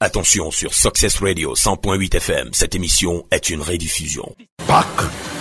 Attention 0.00 0.52
sur 0.52 0.74
Success 0.74 1.18
Radio 1.18 1.56
100.8 1.56 2.14
FM, 2.18 2.50
cette 2.52 2.76
émission 2.76 3.26
est 3.32 3.50
une 3.50 3.60
rediffusion. 3.60 4.32
Pâques 4.64 4.86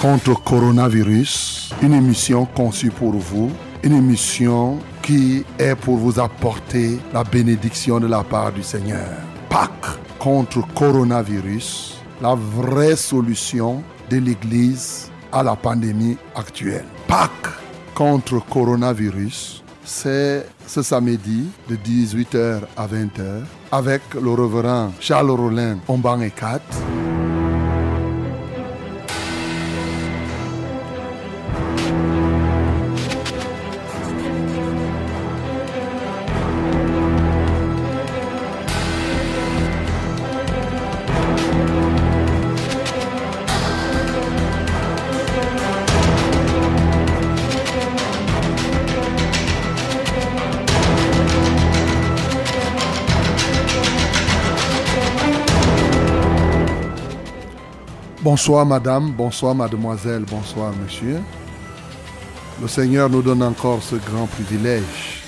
contre 0.01 0.33
coronavirus, 0.43 1.75
une 1.83 1.93
émission 1.93 2.47
conçue 2.47 2.89
pour 2.89 3.11
vous, 3.11 3.51
une 3.83 3.93
émission 3.93 4.79
qui 5.03 5.45
est 5.59 5.75
pour 5.75 5.97
vous 5.97 6.19
apporter 6.19 6.97
la 7.13 7.23
bénédiction 7.23 7.99
de 7.99 8.07
la 8.07 8.23
part 8.23 8.51
du 8.51 8.63
Seigneur. 8.63 9.07
Pâques 9.47 9.99
contre 10.17 10.65
coronavirus, 10.73 12.01
la 12.19 12.33
vraie 12.33 12.95
solution 12.95 13.83
de 14.09 14.17
l'Église 14.17 15.11
à 15.31 15.43
la 15.43 15.55
pandémie 15.55 16.17
actuelle. 16.33 16.87
Pâques 17.07 17.53
contre 17.93 18.43
coronavirus, 18.43 19.63
c'est 19.87 20.45
ce 20.67 20.81
samedi 20.81 21.47
de 21.69 21.75
18h 21.77 22.61
à 22.75 22.87
20h 22.87 23.43
avec 23.71 24.01
le 24.13 24.31
reverend 24.31 24.91
Charles 24.99 25.31
Rollin 25.31 25.77
Omban 25.87 26.21
et 26.21 26.29
4. 26.29 26.61
Bonsoir 58.37 58.67
madame, 58.67 59.13
bonsoir 59.13 59.55
mademoiselle, 59.55 60.23
bonsoir 60.29 60.71
monsieur. 60.83 61.19
Le 62.61 62.67
Seigneur 62.67 63.09
nous 63.09 63.23
donne 63.23 63.41
encore 63.41 63.81
ce 63.81 63.95
grand 63.95 64.27
privilège 64.27 65.23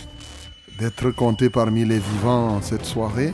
d'être 0.77 1.09
compté 1.09 1.49
parmi 1.49 1.85
les 1.85 1.97
vivants 1.97 2.61
cette 2.61 2.85
soirée 2.85 3.33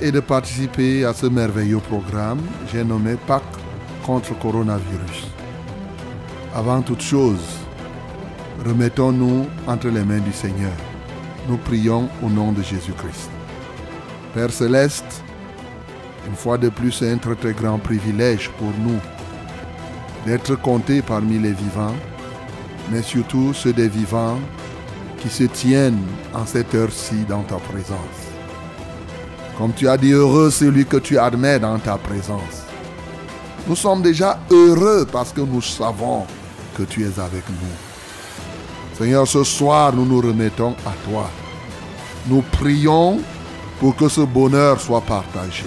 et 0.00 0.10
de 0.10 0.20
participer 0.20 1.04
à 1.04 1.12
ce 1.12 1.26
merveilleux 1.26 1.80
programme 1.80 2.40
j'ai 2.72 2.84
nommé 2.84 3.16
Pâques 3.26 3.42
contre 4.06 4.32
coronavirus. 4.38 5.26
Avant 6.54 6.80
toute 6.80 7.02
chose, 7.02 7.44
remettons-nous 8.64 9.44
entre 9.66 9.88
les 9.88 10.04
mains 10.04 10.20
du 10.20 10.32
Seigneur. 10.32 10.72
Nous 11.50 11.58
prions 11.58 12.08
au 12.22 12.30
nom 12.30 12.52
de 12.52 12.62
Jésus-Christ. 12.62 13.28
Père 14.32 14.50
céleste, 14.50 15.22
une 16.28 16.36
fois 16.36 16.58
de 16.58 16.68
plus, 16.68 16.92
c'est 16.92 17.10
un 17.10 17.16
très 17.16 17.34
très 17.34 17.52
grand 17.52 17.78
privilège 17.78 18.50
pour 18.58 18.70
nous 18.78 18.98
d'être 20.26 20.56
comptés 20.56 21.00
parmi 21.00 21.38
les 21.38 21.52
vivants, 21.52 21.94
mais 22.90 23.02
surtout 23.02 23.54
ceux 23.54 23.72
des 23.72 23.88
vivants 23.88 24.38
qui 25.20 25.30
se 25.30 25.44
tiennent 25.44 26.04
en 26.34 26.44
cette 26.44 26.74
heure-ci 26.74 27.24
dans 27.28 27.42
ta 27.42 27.56
présence. 27.56 28.20
Comme 29.56 29.72
tu 29.72 29.88
as 29.88 29.96
dit, 29.96 30.12
heureux 30.12 30.50
celui 30.50 30.84
que 30.84 30.98
tu 30.98 31.18
admets 31.18 31.58
dans 31.58 31.78
ta 31.78 31.96
présence. 31.96 32.64
Nous 33.66 33.76
sommes 33.76 34.02
déjà 34.02 34.38
heureux 34.50 35.06
parce 35.10 35.32
que 35.32 35.40
nous 35.40 35.62
savons 35.62 36.26
que 36.76 36.82
tu 36.82 37.02
es 37.02 37.18
avec 37.18 37.48
nous. 37.48 38.96
Seigneur, 38.98 39.26
ce 39.26 39.44
soir, 39.44 39.94
nous 39.94 40.04
nous 40.04 40.20
remettons 40.20 40.74
à 40.86 40.92
toi. 41.08 41.30
Nous 42.26 42.42
prions 42.42 43.18
pour 43.80 43.96
que 43.96 44.08
ce 44.08 44.20
bonheur 44.20 44.80
soit 44.80 45.00
partagé. 45.00 45.64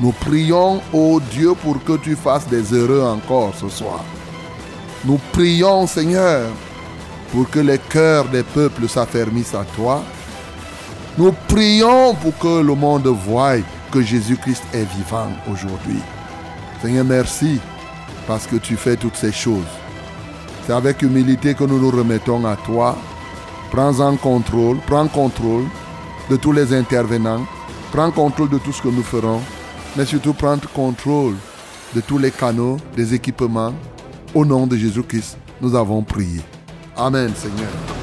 Nous 0.00 0.12
prions, 0.12 0.80
ô 0.92 1.20
Dieu, 1.32 1.54
pour 1.54 1.82
que 1.82 1.96
tu 1.96 2.14
fasses 2.14 2.46
des 2.46 2.72
heureux 2.72 3.02
encore 3.02 3.52
ce 3.56 3.68
soir. 3.68 4.04
Nous 5.04 5.18
prions, 5.32 5.88
Seigneur, 5.88 6.50
pour 7.32 7.50
que 7.50 7.58
les 7.58 7.78
cœurs 7.78 8.26
des 8.26 8.44
peuples 8.44 8.88
s'affermissent 8.88 9.56
à 9.56 9.64
toi. 9.74 10.04
Nous 11.16 11.34
prions 11.48 12.14
pour 12.14 12.38
que 12.38 12.62
le 12.62 12.74
monde 12.76 13.08
voie 13.08 13.56
que 13.90 14.00
Jésus-Christ 14.00 14.62
est 14.72 14.88
vivant 14.96 15.32
aujourd'hui. 15.50 16.00
Seigneur, 16.80 17.04
merci 17.04 17.58
parce 18.28 18.46
que 18.46 18.56
tu 18.56 18.76
fais 18.76 18.94
toutes 18.94 19.16
ces 19.16 19.32
choses. 19.32 19.66
C'est 20.64 20.74
avec 20.74 21.02
humilité 21.02 21.54
que 21.54 21.64
nous 21.64 21.80
nous 21.80 21.90
remettons 21.90 22.44
à 22.46 22.54
toi. 22.54 22.96
Prends 23.72 23.98
en 23.98 24.16
contrôle, 24.16 24.78
prends 24.86 25.08
contrôle 25.08 25.64
de 26.30 26.36
tous 26.36 26.52
les 26.52 26.72
intervenants, 26.72 27.44
prends 27.90 28.12
contrôle 28.12 28.50
de 28.50 28.58
tout 28.58 28.72
ce 28.72 28.82
que 28.82 28.88
nous 28.88 29.02
ferons 29.02 29.40
mais 29.96 30.04
surtout 30.04 30.32
prendre 30.32 30.68
contrôle 30.70 31.34
de 31.94 32.00
tous 32.00 32.18
les 32.18 32.30
canaux, 32.30 32.76
des 32.96 33.14
équipements. 33.14 33.74
Au 34.34 34.44
nom 34.44 34.66
de 34.66 34.76
Jésus-Christ, 34.76 35.38
nous 35.60 35.74
avons 35.74 36.02
prié. 36.02 36.40
Amen, 36.96 37.32
Seigneur. 37.34 37.97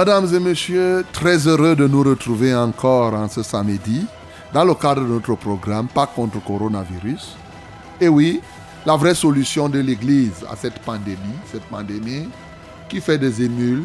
Mesdames 0.00 0.34
et 0.34 0.40
messieurs, 0.40 1.04
très 1.12 1.46
heureux 1.46 1.76
de 1.76 1.86
nous 1.86 2.02
retrouver 2.02 2.54
encore 2.54 3.12
en 3.12 3.28
ce 3.28 3.42
samedi 3.42 4.06
dans 4.50 4.64
le 4.64 4.72
cadre 4.72 5.02
de 5.02 5.06
notre 5.06 5.34
programme 5.34 5.88
Pas 5.88 6.06
contre 6.06 6.42
coronavirus. 6.42 7.36
Et 8.00 8.08
oui, 8.08 8.40
la 8.86 8.96
vraie 8.96 9.14
solution 9.14 9.68
de 9.68 9.78
l'Église 9.78 10.42
à 10.50 10.56
cette 10.56 10.78
pandémie, 10.78 11.36
cette 11.52 11.64
pandémie 11.64 12.30
qui 12.88 13.02
fait 13.02 13.18
des 13.18 13.42
émules, 13.42 13.84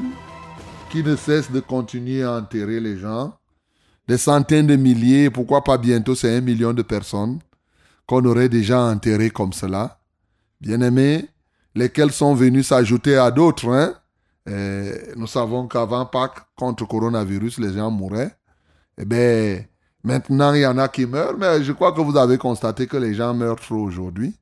qui 0.90 1.04
ne 1.04 1.18
cesse 1.18 1.52
de 1.52 1.60
continuer 1.60 2.24
à 2.24 2.38
enterrer 2.38 2.80
les 2.80 2.98
gens, 2.98 3.34
des 4.08 4.18
centaines 4.18 4.68
de 4.68 4.78
milliers, 4.78 5.30
pourquoi 5.30 5.66
pas 5.66 5.78
bientôt 5.78 6.16
c'est 6.16 6.38
un 6.38 6.40
million 6.40 6.72
de 6.72 6.82
personnes 6.82 7.40
qu'on 8.08 8.24
aurait 8.24 8.48
déjà 8.48 8.80
enterrées 8.84 9.32
comme 9.32 9.52
cela. 9.52 10.00
Bien-aimés, 10.62 11.28
lesquels 11.76 12.14
sont 12.14 12.36
venus 12.36 12.68
s'ajouter 12.68 13.18
à 13.18 13.32
d'autres, 13.32 13.68
hein, 13.68 13.96
nous 14.48 15.28
savons 15.28 15.68
qu'avant 15.68 16.06
Pâques, 16.06 16.40
contre 16.56 16.88
coronavirus, 16.88 17.60
les 17.60 17.74
gens 17.74 17.92
mouraient. 17.92 18.36
Eh 18.98 19.06
bien, 19.06 19.64
maintenant, 20.04 20.54
il 20.54 20.62
y 20.62 20.66
en 20.66 20.78
a 20.78 20.88
qui 20.88 21.06
meurent, 21.06 21.38
mais 21.38 21.64
je 21.64 21.72
crois 21.72 21.92
que 21.92 22.02
vous 22.02 22.16
avez 22.18 22.38
constaté 22.38 22.88
que 22.88 22.98
les 22.98 23.14
gens 23.14 23.34
meurent 23.34 23.60
trop 23.60 23.78
aujourd'hui. 23.78 24.36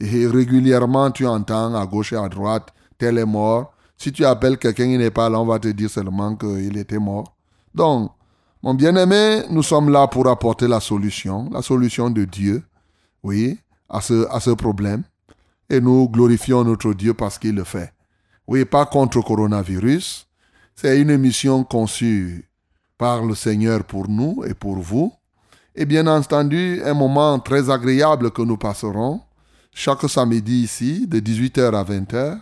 Et 0.00 0.26
régulièrement, 0.26 1.10
tu 1.10 1.26
entends 1.26 1.74
à 1.74 1.84
gauche 1.86 2.12
et 2.12 2.16
à 2.16 2.28
droite, 2.28 2.72
tel 2.96 3.18
est 3.18 3.26
mort. 3.26 3.72
Si 3.96 4.12
tu 4.12 4.24
appelles 4.24 4.56
quelqu'un 4.56 4.86
qui 4.86 4.96
n'est 4.96 5.10
pas 5.10 5.28
là, 5.28 5.38
on 5.40 5.46
va 5.46 5.58
te 5.58 5.68
dire 5.68 5.90
seulement 5.90 6.34
qu'il 6.36 6.78
était 6.78 6.98
mort. 6.98 7.36
Donc, 7.74 8.12
mon 8.62 8.74
bien-aimé, 8.74 9.42
nous 9.50 9.62
sommes 9.62 9.90
là 9.90 10.06
pour 10.06 10.26
apporter 10.28 10.68
la 10.68 10.80
solution, 10.80 11.50
la 11.52 11.60
solution 11.60 12.08
de 12.08 12.24
Dieu, 12.24 12.62
oui, 13.22 13.58
à 13.88 14.00
ce, 14.00 14.26
à 14.30 14.40
ce 14.40 14.50
problème. 14.50 15.02
Et 15.68 15.80
nous 15.80 16.08
glorifions 16.08 16.64
notre 16.64 16.94
Dieu 16.94 17.12
parce 17.14 17.38
qu'il 17.38 17.54
le 17.54 17.64
fait. 17.64 17.92
Oui, 18.50 18.64
pas 18.64 18.84
contre 18.84 19.20
coronavirus. 19.20 20.26
C'est 20.74 21.00
une 21.00 21.10
émission 21.10 21.62
conçue 21.62 22.50
par 22.98 23.24
le 23.24 23.36
Seigneur 23.36 23.84
pour 23.84 24.08
nous 24.08 24.42
et 24.44 24.54
pour 24.54 24.78
vous. 24.78 25.12
Et 25.76 25.86
bien 25.86 26.08
entendu, 26.08 26.82
un 26.84 26.94
moment 26.94 27.38
très 27.38 27.70
agréable 27.70 28.32
que 28.32 28.42
nous 28.42 28.56
passerons 28.56 29.20
chaque 29.72 30.10
samedi 30.10 30.62
ici, 30.64 31.06
de 31.06 31.20
18h 31.20 31.76
à 31.76 31.84
20h. 31.84 32.40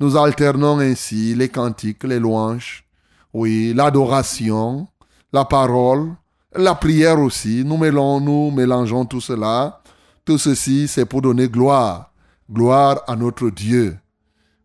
Nous 0.00 0.16
alternons 0.16 0.78
ainsi 0.78 1.34
les 1.34 1.50
cantiques, 1.50 2.04
les 2.04 2.18
louanges, 2.18 2.86
oui, 3.34 3.74
l'adoration, 3.74 4.88
la 5.34 5.44
parole, 5.44 6.14
la 6.54 6.74
prière 6.74 7.20
aussi. 7.20 7.62
Nous 7.62 7.76
mêlons, 7.76 8.20
nous 8.20 8.50
mélangeons 8.52 9.04
tout 9.04 9.20
cela. 9.20 9.82
Tout 10.24 10.38
ceci, 10.38 10.88
c'est 10.88 11.04
pour 11.04 11.20
donner 11.20 11.50
gloire. 11.50 12.10
Gloire 12.50 13.02
à 13.06 13.14
notre 13.16 13.50
Dieu. 13.50 13.98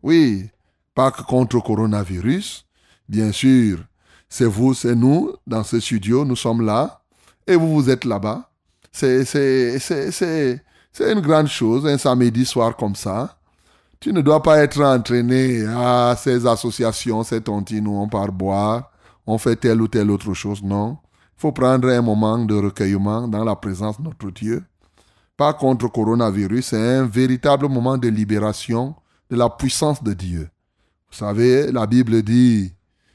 Oui, 0.02 0.48
Pâques 0.94 1.22
contre 1.22 1.60
coronavirus. 1.60 2.66
Bien 3.08 3.32
sûr, 3.32 3.78
c'est 4.28 4.46
vous, 4.46 4.74
c'est 4.74 4.94
nous, 4.94 5.32
dans 5.46 5.62
ce 5.62 5.80
studio, 5.80 6.24
nous 6.24 6.36
sommes 6.36 6.64
là, 6.64 7.02
et 7.46 7.56
vous, 7.56 7.74
vous 7.74 7.90
êtes 7.90 8.04
là-bas. 8.04 8.50
C'est, 8.90 9.24
c'est, 9.24 9.78
c'est, 9.78 10.10
c'est, 10.10 10.62
c'est 10.92 11.12
une 11.12 11.20
grande 11.20 11.48
chose, 11.48 11.86
un 11.86 11.98
samedi 11.98 12.44
soir 12.44 12.76
comme 12.76 12.94
ça. 12.94 13.38
Tu 14.00 14.12
ne 14.12 14.20
dois 14.20 14.42
pas 14.42 14.58
être 14.58 14.82
entraîné 14.82 15.64
à 15.66 16.14
ces 16.18 16.46
associations, 16.46 17.22
ces 17.22 17.40
tontines 17.40 17.86
où 17.86 17.96
on 17.96 18.08
part 18.08 18.32
boire, 18.32 18.90
on 19.26 19.38
fait 19.38 19.56
telle 19.56 19.80
ou 19.80 19.88
telle 19.88 20.10
autre 20.10 20.34
chose, 20.34 20.62
non. 20.62 20.98
Il 21.36 21.40
faut 21.40 21.52
prendre 21.52 21.88
un 21.88 22.02
moment 22.02 22.38
de 22.38 22.54
recueillement 22.54 23.28
dans 23.28 23.44
la 23.44 23.56
présence 23.56 23.98
de 23.98 24.04
notre 24.04 24.30
Dieu. 24.30 24.64
Pas 25.36 25.54
contre 25.54 25.88
coronavirus, 25.88 26.66
c'est 26.66 26.96
un 26.96 27.06
véritable 27.06 27.68
moment 27.68 27.96
de 27.96 28.08
libération 28.08 28.94
de 29.30 29.36
la 29.36 29.48
puissance 29.48 30.02
de 30.02 30.12
Dieu. 30.12 30.48
Vous 31.12 31.18
savez, 31.18 31.70
la 31.70 31.86
Bible 31.86 32.22
dit, 32.22 32.72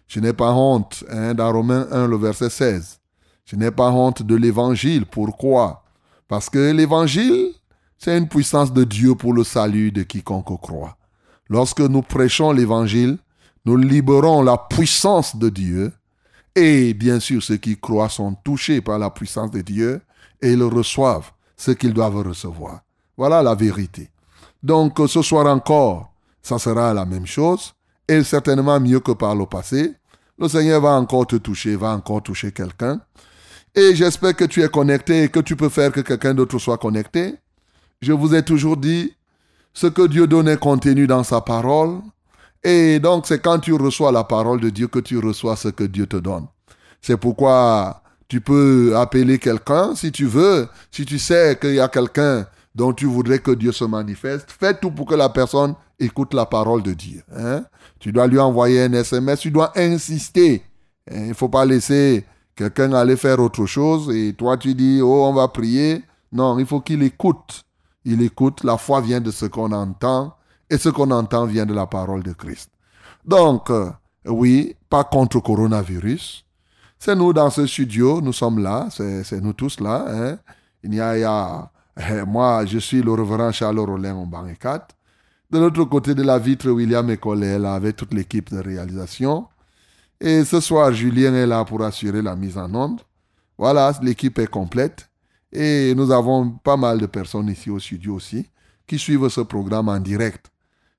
je 0.08 0.20
n'ai 0.20 0.32
pas 0.32 0.54
honte, 0.54 1.04
hein, 1.10 1.34
dans 1.34 1.52
Romains 1.52 1.88
1, 1.92 2.08
le 2.08 2.18
verset 2.18 2.52
16. 2.52 3.00
Je 3.44 3.56
n'ai 3.56 3.72
pas 3.72 3.90
honte 3.90 4.22
de 4.22 4.36
l'évangile. 4.36 5.08
Pourquoi? 5.08 5.84
Parce 6.28 6.48
que 6.48 6.72
l'évangile, 6.72 7.54
c'est 7.98 8.16
une 8.16 8.28
puissance 8.28 8.72
de 8.72 8.84
Dieu 8.84 9.16
pour 9.16 9.34
le 9.34 9.44
salut 9.44 9.92
de 9.92 10.04
quiconque 10.04 10.62
croit. 10.62 10.96
Lorsque 11.50 11.80
nous 11.80 12.04
prêchons 12.04 12.52
l'évangile, 12.52 13.18
nous 13.66 13.78
libérons 13.78 14.44
la 14.44 14.58
puissance 14.58 15.36
de 15.36 15.50
Dieu. 15.50 15.92
Et 16.56 16.94
bien 16.94 17.20
sûr, 17.20 17.42
ceux 17.42 17.58
qui 17.58 17.80
croient 17.80 18.10
sont 18.10 18.36
touchés 18.36 18.80
par 18.80 19.00
la 19.00 19.10
puissance 19.10 19.50
de 19.50 19.62
Dieu 19.62 20.02
et 20.40 20.52
ils 20.52 20.62
reçoivent 20.62 21.32
ce 21.56 21.72
qu'ils 21.72 21.94
doivent 21.94 22.28
recevoir. 22.28 22.82
Voilà 23.18 23.42
la 23.42 23.56
vérité. 23.56 24.12
Donc 24.62 25.00
ce 25.08 25.24
soir 25.24 25.48
encore, 25.48 26.12
ça 26.44 26.60
sera 26.60 26.94
la 26.94 27.06
même 27.06 27.26
chose 27.26 27.74
et 28.08 28.24
certainement 28.24 28.80
mieux 28.80 29.00
que 29.00 29.12
par 29.12 29.36
le 29.36 29.46
passé. 29.46 29.94
Le 30.40 30.48
Seigneur 30.48 30.82
va 30.82 30.92
encore 30.92 31.28
te 31.28 31.36
toucher, 31.36 31.76
va 31.76 31.90
encore 31.92 32.22
toucher 32.22 32.52
quelqu'un. 32.52 33.02
Et 33.76 33.96
j'espère 33.96 34.36
que 34.36 34.46
tu 34.46 34.64
es 34.64 34.70
connecté 34.70 35.24
et 35.24 35.30
que 35.30 35.40
tu 35.40 35.56
peux 35.56 35.70
faire 35.70 35.92
que 35.92 36.02
quelqu'un 36.02 36.34
d'autre 36.34 36.58
soit 36.60 36.78
connecté. 36.78 37.36
Je 38.02 38.14
vous 38.14 38.36
ai 38.36 38.44
toujours 38.44 38.78
dit, 38.78 39.14
ce 39.74 39.88
que 39.88 40.08
Dieu 40.08 40.26
donne 40.28 40.48
est 40.48 40.60
contenu 40.60 41.06
dans 41.06 41.24
sa 41.24 41.42
parole. 41.42 42.00
Et 42.64 43.00
donc 43.00 43.28
c'est 43.28 43.40
quand 43.40 43.60
tu 43.60 43.74
reçois 43.74 44.12
la 44.12 44.24
parole 44.24 44.60
de 44.60 44.70
Dieu 44.70 44.88
que 44.88 45.00
tu 45.00 45.20
reçois 45.20 45.56
ce 45.56 45.68
que 45.68 45.84
Dieu 45.84 46.08
te 46.08 46.18
donne. 46.18 46.48
C'est 47.02 47.18
pourquoi 47.18 48.02
tu 48.28 48.42
peux 48.42 48.98
appeler 48.98 49.40
quelqu'un 49.40 49.96
si 49.96 50.12
tu 50.12 50.26
veux, 50.26 50.68
si 50.92 51.06
tu 51.06 51.20
sais 51.20 51.58
qu'il 51.62 51.76
y 51.76 51.80
a 51.80 51.88
quelqu'un 51.88 52.48
dont 52.74 52.94
tu 52.94 53.06
voudrais 53.06 53.40
que 53.40 53.52
Dieu 53.52 53.72
se 53.72 53.86
manifeste, 53.86 54.52
fais 54.60 54.74
tout 54.74 54.92
pour 54.92 55.06
que 55.06 55.16
la 55.16 55.30
personne 55.30 55.76
écoute 56.00 56.34
la 56.34 56.46
parole 56.46 56.84
de 56.84 56.94
Dieu. 56.94 57.24
Hein? 57.36 57.66
Tu 58.00 58.12
dois 58.12 58.28
lui 58.28 58.40
envoyer 58.40 58.84
un 58.84 58.94
SMS, 58.94 59.40
tu 59.40 59.52
dois 59.52 59.72
insister. 59.78 60.64
Hein? 61.10 61.24
Il 61.24 61.30
ne 61.30 61.34
faut 61.34 61.50
pas 61.50 61.66
laisser 61.66 62.26
quelqu'un 62.56 62.94
aller 62.94 63.18
faire 63.18 63.40
autre 63.40 63.66
chose 63.66 64.10
et 64.16 64.34
toi 64.34 64.58
tu 64.58 64.74
dis, 64.74 65.00
oh, 65.02 65.26
on 65.26 65.34
va 65.34 65.48
prier. 65.48 66.04
Non, 66.32 66.60
il 66.60 66.66
faut 66.66 66.82
qu'il 66.82 67.04
écoute. 67.04 67.64
Il 68.06 68.22
écoute, 68.22 68.64
la 68.64 68.78
foi 68.78 69.02
vient 69.02 69.22
de 69.22 69.32
ce 69.32 69.46
qu'on 69.46 69.72
entend 69.72 70.36
et 70.70 70.78
ce 70.78 70.90
qu'on 70.90 71.12
entend 71.12 71.46
vient 71.46 71.66
de 71.66 71.74
la 71.74 71.88
parole 71.88 72.24
de 72.24 72.34
Christ. 72.34 72.70
Donc, 73.26 73.70
euh, 73.70 73.90
oui, 74.26 74.76
pas 74.90 75.04
contre 75.04 75.40
coronavirus. 75.40 76.46
C'est 77.00 77.16
nous 77.16 77.32
dans 77.32 77.50
ce 77.50 77.66
studio, 77.68 78.22
nous 78.22 78.34
sommes 78.34 78.60
là, 78.60 78.88
c'est 78.90 79.42
nous 79.42 79.54
tous 79.54 79.80
là. 79.80 80.06
Hein? 80.08 80.38
Il 80.84 80.96
y 80.96 81.02
a, 81.02 81.18
il 81.18 81.22
y 81.22 81.24
a 81.24 81.70
moi, 82.28 82.66
je 82.66 82.80
suis 82.80 83.02
le 83.02 83.12
reverend 83.12 83.52
Charles 83.52 83.80
Rollin 83.80 84.16
en 84.16 84.26
banc 84.26 84.46
4. 84.60 84.97
De 85.50 85.60
l'autre 85.60 85.86
côté 85.86 86.14
de 86.14 86.24
la 86.24 86.40
vitre, 86.40 86.70
William 86.70 87.10
est 87.10 87.60
là 87.60 87.74
avec 87.76 87.96
toute 87.96 88.14
l'équipe 88.14 88.52
de 88.52 88.60
réalisation. 88.60 89.48
Et 90.20 90.44
ce 90.44 90.60
soir, 90.60 90.92
Julien 90.92 91.34
est 91.36 91.48
là 91.48 91.64
pour 91.64 91.82
assurer 91.84 92.22
la 92.22 92.36
mise 92.36 92.58
en 92.58 92.74
onde. 92.74 93.02
Voilà, 93.58 93.94
l'équipe 94.02 94.38
est 94.40 94.48
complète. 94.48 95.10
Et 95.54 95.94
nous 95.96 96.12
avons 96.12 96.52
pas 96.52 96.76
mal 96.76 97.00
de 97.00 97.06
personnes 97.06 97.48
ici 97.48 97.70
au 97.70 97.80
studio 97.80 98.16
aussi 98.16 98.46
qui 98.88 99.00
suivent 99.00 99.30
ce 99.30 99.42
programme 99.42 99.90
en 99.90 100.00
direct. 100.00 100.48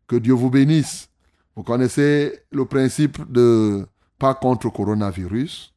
Que 0.07 0.17
Dieu 0.17 0.33
vous 0.33 0.51
bénisse. 0.51 1.09
Vous 1.55 1.63
connaissez 1.63 2.41
le 2.51 2.65
principe 2.65 3.31
de 3.31 3.87
pas 4.19 4.35
contre 4.35 4.71
coronavirus. 4.71 5.75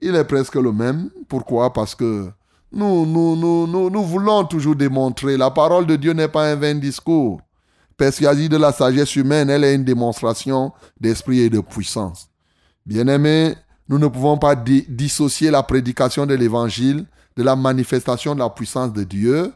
Il 0.00 0.14
est 0.16 0.24
presque 0.24 0.56
le 0.56 0.72
même. 0.72 1.10
Pourquoi? 1.28 1.72
Parce 1.72 1.94
que 1.94 2.28
nous, 2.72 3.06
nous, 3.06 3.36
nous, 3.36 3.66
nous, 3.66 3.88
nous 3.88 4.02
voulons 4.02 4.44
toujours 4.44 4.76
démontrer. 4.76 5.36
La 5.36 5.50
parole 5.50 5.86
de 5.86 5.96
Dieu 5.96 6.12
n'est 6.12 6.28
pas 6.28 6.50
un 6.50 6.56
vain 6.56 6.74
discours. 6.74 7.40
Persuasie 7.96 8.48
de 8.48 8.56
la 8.56 8.72
sagesse 8.72 9.16
humaine, 9.16 9.50
elle 9.50 9.64
est 9.64 9.74
une 9.74 9.84
démonstration 9.84 10.72
d'esprit 11.00 11.40
et 11.40 11.50
de 11.50 11.60
puissance. 11.60 12.28
Bien-aimés, 12.86 13.54
nous 13.88 13.98
ne 13.98 14.06
pouvons 14.08 14.38
pas 14.38 14.54
dissocier 14.56 15.50
la 15.50 15.62
prédication 15.62 16.26
de 16.26 16.34
l'évangile 16.34 17.06
de 17.36 17.42
la 17.42 17.56
manifestation 17.56 18.34
de 18.34 18.40
la 18.40 18.50
puissance 18.50 18.92
de 18.92 19.04
Dieu, 19.04 19.52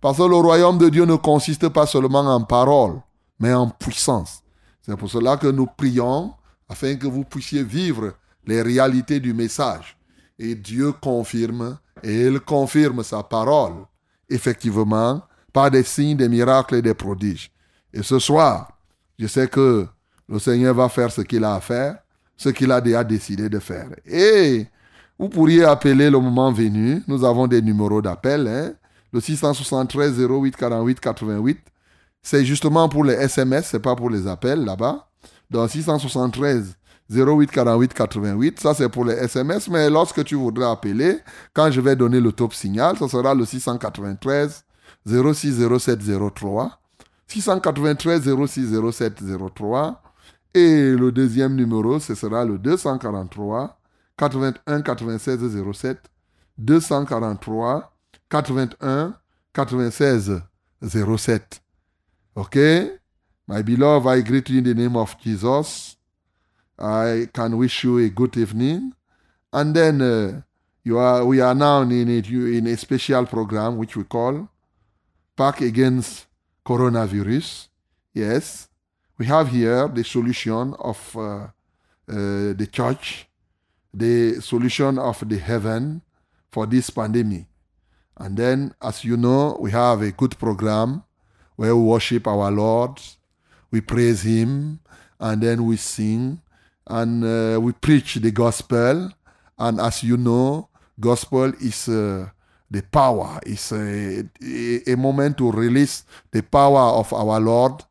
parce 0.00 0.18
que 0.18 0.22
le 0.22 0.36
royaume 0.36 0.78
de 0.78 0.88
Dieu 0.88 1.04
ne 1.04 1.16
consiste 1.16 1.68
pas 1.68 1.86
seulement 1.86 2.20
en 2.20 2.42
parole, 2.42 3.00
mais 3.38 3.52
en 3.52 3.68
puissance. 3.68 4.42
C'est 4.82 4.96
pour 4.96 5.10
cela 5.10 5.36
que 5.36 5.46
nous 5.46 5.66
prions 5.66 6.32
afin 6.68 6.96
que 6.96 7.06
vous 7.06 7.24
puissiez 7.24 7.62
vivre 7.62 8.14
les 8.46 8.62
réalités 8.62 9.20
du 9.20 9.34
message. 9.34 9.96
Et 10.38 10.54
Dieu 10.54 10.92
confirme, 10.92 11.78
et 12.02 12.22
il 12.26 12.40
confirme 12.40 13.02
sa 13.02 13.22
parole, 13.22 13.84
effectivement, 14.28 15.22
par 15.52 15.70
des 15.70 15.82
signes, 15.82 16.16
des 16.16 16.28
miracles 16.28 16.76
et 16.76 16.82
des 16.82 16.94
prodiges. 16.94 17.50
Et 17.92 18.02
ce 18.02 18.18
soir, 18.18 18.78
je 19.18 19.26
sais 19.26 19.48
que 19.48 19.86
le 20.28 20.38
Seigneur 20.38 20.74
va 20.74 20.88
faire 20.88 21.10
ce 21.10 21.22
qu'il 21.22 21.44
a 21.44 21.54
à 21.54 21.60
faire, 21.60 21.98
ce 22.36 22.48
qu'il 22.48 22.70
a 22.70 22.80
déjà 22.80 23.04
décidé 23.04 23.48
de 23.48 23.58
faire. 23.58 23.88
Et 24.06 24.66
vous 25.18 25.28
pourriez 25.28 25.64
appeler 25.64 26.08
le 26.08 26.18
moment 26.18 26.52
venu. 26.52 27.02
Nous 27.06 27.24
avons 27.24 27.46
des 27.46 27.60
numéros 27.60 28.00
d'appel. 28.00 28.48
Hein? 28.48 28.72
Le 29.12 29.20
673 29.20 30.18
08 30.18 30.56
48 30.56 31.00
88. 31.00 31.58
C'est 32.22 32.44
justement 32.44 32.88
pour 32.88 33.04
les 33.04 33.14
SMS, 33.14 33.68
c'est 33.70 33.80
pas 33.80 33.96
pour 33.96 34.10
les 34.10 34.26
appels 34.26 34.64
là-bas. 34.64 35.08
Donc 35.50 35.70
673 35.70 36.76
08 37.10 37.50
48 37.50 37.92
88, 37.92 38.60
ça 38.60 38.72
c'est 38.72 38.88
pour 38.88 39.04
les 39.04 39.14
SMS, 39.14 39.68
mais 39.68 39.90
lorsque 39.90 40.22
tu 40.24 40.36
voudras 40.36 40.70
appeler, 40.70 41.18
quand 41.52 41.70
je 41.70 41.80
vais 41.80 41.96
donner 41.96 42.20
le 42.20 42.30
top 42.30 42.54
signal, 42.54 42.96
ce 42.96 43.08
sera 43.08 43.34
le 43.34 43.44
693 43.44 44.64
06 45.06 45.68
07 45.78 45.98
03. 46.34 46.78
693 47.30 48.46
06 48.46 48.92
07 48.92 49.22
03. 49.54 50.02
Et 50.52 50.96
le 50.96 51.12
deuxième 51.12 51.54
numéro, 51.54 52.00
ce 52.00 52.14
sera 52.16 52.44
le 52.44 52.58
243 52.58 53.78
81 54.16 54.82
96 54.82 55.38
07. 55.72 55.98
243 56.58 57.94
81 58.28 59.14
96 59.52 60.42
07. 60.82 61.60
Okay? 62.34 62.90
My 63.46 63.62
beloved, 63.62 64.08
I 64.08 64.22
greet 64.22 64.50
you 64.50 64.58
in 64.58 64.64
the 64.64 64.74
name 64.74 64.96
of 64.96 65.16
Jesus. 65.22 65.96
I 66.78 67.28
can 67.32 67.56
wish 67.56 67.84
you 67.84 67.98
a 67.98 68.08
good 68.08 68.36
evening. 68.36 68.92
And 69.52 69.74
then 69.74 70.00
uh, 70.02 70.42
you 70.84 70.98
are, 70.98 71.24
we 71.24 71.40
are 71.40 71.54
now 71.54 71.82
in 71.82 71.92
a, 71.92 72.58
in 72.58 72.66
a 72.66 72.76
special 72.76 73.26
program 73.26 73.76
which 73.76 73.96
we 73.96 74.04
call 74.04 74.48
Pack 75.36 75.60
Against 75.60 76.26
Coronavirus. 76.64 77.68
Yes, 78.14 78.68
we 79.18 79.26
have 79.26 79.48
here 79.48 79.88
the 79.88 80.04
solution 80.04 80.74
of 80.78 81.16
uh, 81.16 81.20
uh, 81.20 81.48
the 82.08 82.68
church, 82.70 83.26
the 83.92 84.40
solution 84.40 84.98
of 84.98 85.28
the 85.28 85.38
heaven 85.38 86.02
for 86.50 86.66
this 86.66 86.90
pandemic. 86.90 87.46
And 88.16 88.36
then, 88.36 88.74
as 88.82 89.04
you 89.04 89.16
know, 89.16 89.56
we 89.60 89.70
have 89.70 90.02
a 90.02 90.10
good 90.10 90.38
program 90.38 91.04
where 91.56 91.74
we 91.76 91.82
worship 91.82 92.26
our 92.26 92.50
Lord, 92.50 93.00
we 93.70 93.80
praise 93.80 94.22
Him, 94.22 94.80
and 95.18 95.42
then 95.42 95.64
we 95.66 95.76
sing 95.76 96.40
and 96.86 97.24
uh, 97.24 97.60
we 97.60 97.72
preach 97.72 98.14
the 98.16 98.30
gospel. 98.30 99.12
And 99.58 99.80
as 99.80 100.02
you 100.02 100.16
know, 100.16 100.68
gospel 100.98 101.52
is 101.60 101.88
uh, 101.88 102.28
the 102.70 102.82
power. 102.82 103.40
It's 103.44 103.72
a, 103.72 104.24
a, 104.86 104.96
moment 104.96 105.38
to 105.38 105.50
release 105.50 106.04
the 106.30 106.42
power 106.42 106.98
of 106.98 107.12
our 107.12 107.40
Lord. 107.40 107.82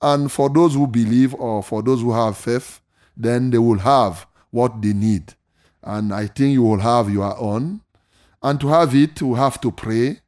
And 0.00 0.32
for 0.32 0.48
those 0.48 0.74
who 0.74 0.86
believe 0.86 1.34
or 1.34 1.62
for 1.62 1.82
those 1.82 2.00
who 2.00 2.12
have 2.12 2.36
faith, 2.36 2.80
then 3.16 3.50
they 3.50 3.58
will 3.58 3.78
have 3.78 4.26
what 4.50 4.80
they 4.80 4.94
need. 4.94 5.34
And 5.82 6.14
I 6.14 6.26
think 6.28 6.54
you 6.54 6.62
will 6.62 6.80
have 6.80 7.10
your 7.10 7.38
own. 7.38 7.82
And 8.42 8.60
to 8.60 8.68
have 8.68 8.94
it, 8.94 9.20
you 9.20 9.34
have 9.34 9.60
to 9.60 9.70
pray. 9.70 10.20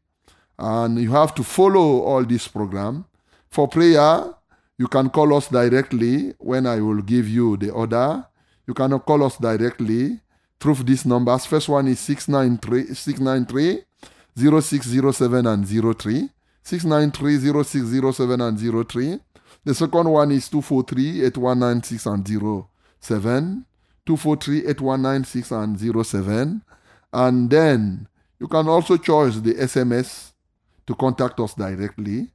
And 0.58 0.98
you 0.98 1.10
have 1.12 1.34
to 1.36 1.42
follow 1.42 2.00
all 2.02 2.24
this 2.24 2.46
program. 2.46 3.06
For 3.50 3.66
prayer, 3.66 4.34
you 4.78 4.86
can 4.86 5.08
call 5.08 5.34
us 5.34 5.48
directly 5.48 6.34
when 6.38 6.66
I 6.66 6.80
will 6.80 7.02
give 7.02 7.28
you 7.28 7.56
the 7.56 7.70
order. 7.70 8.26
You 8.66 8.74
can 8.74 8.98
call 9.00 9.24
us 9.24 9.36
directly 9.38 10.20
through 10.60 10.74
these 10.76 11.04
numbers. 11.04 11.46
First 11.46 11.68
one 11.68 11.88
is 11.88 12.00
693, 12.00 12.94
693 12.94 13.84
0607 14.36 15.46
and 15.46 15.66
03. 15.66 16.30
693 16.62 17.62
0607 17.64 18.40
and 18.40 18.88
03. 18.88 19.18
The 19.64 19.74
second 19.74 20.08
one 20.08 20.32
is 20.32 20.48
243 20.48 21.24
8196 21.24 22.06
and 22.06 22.26
07. 23.00 23.66
243 24.06 24.66
8196 24.66 25.50
and 25.52 26.06
07. 26.06 26.62
And 27.12 27.50
then 27.50 28.08
you 28.38 28.48
can 28.48 28.68
also 28.68 28.96
choose 28.96 29.40
the 29.40 29.54
SMS 29.54 30.32
to 30.86 30.94
contact 30.94 31.38
us 31.40 31.54
directly. 31.54 32.28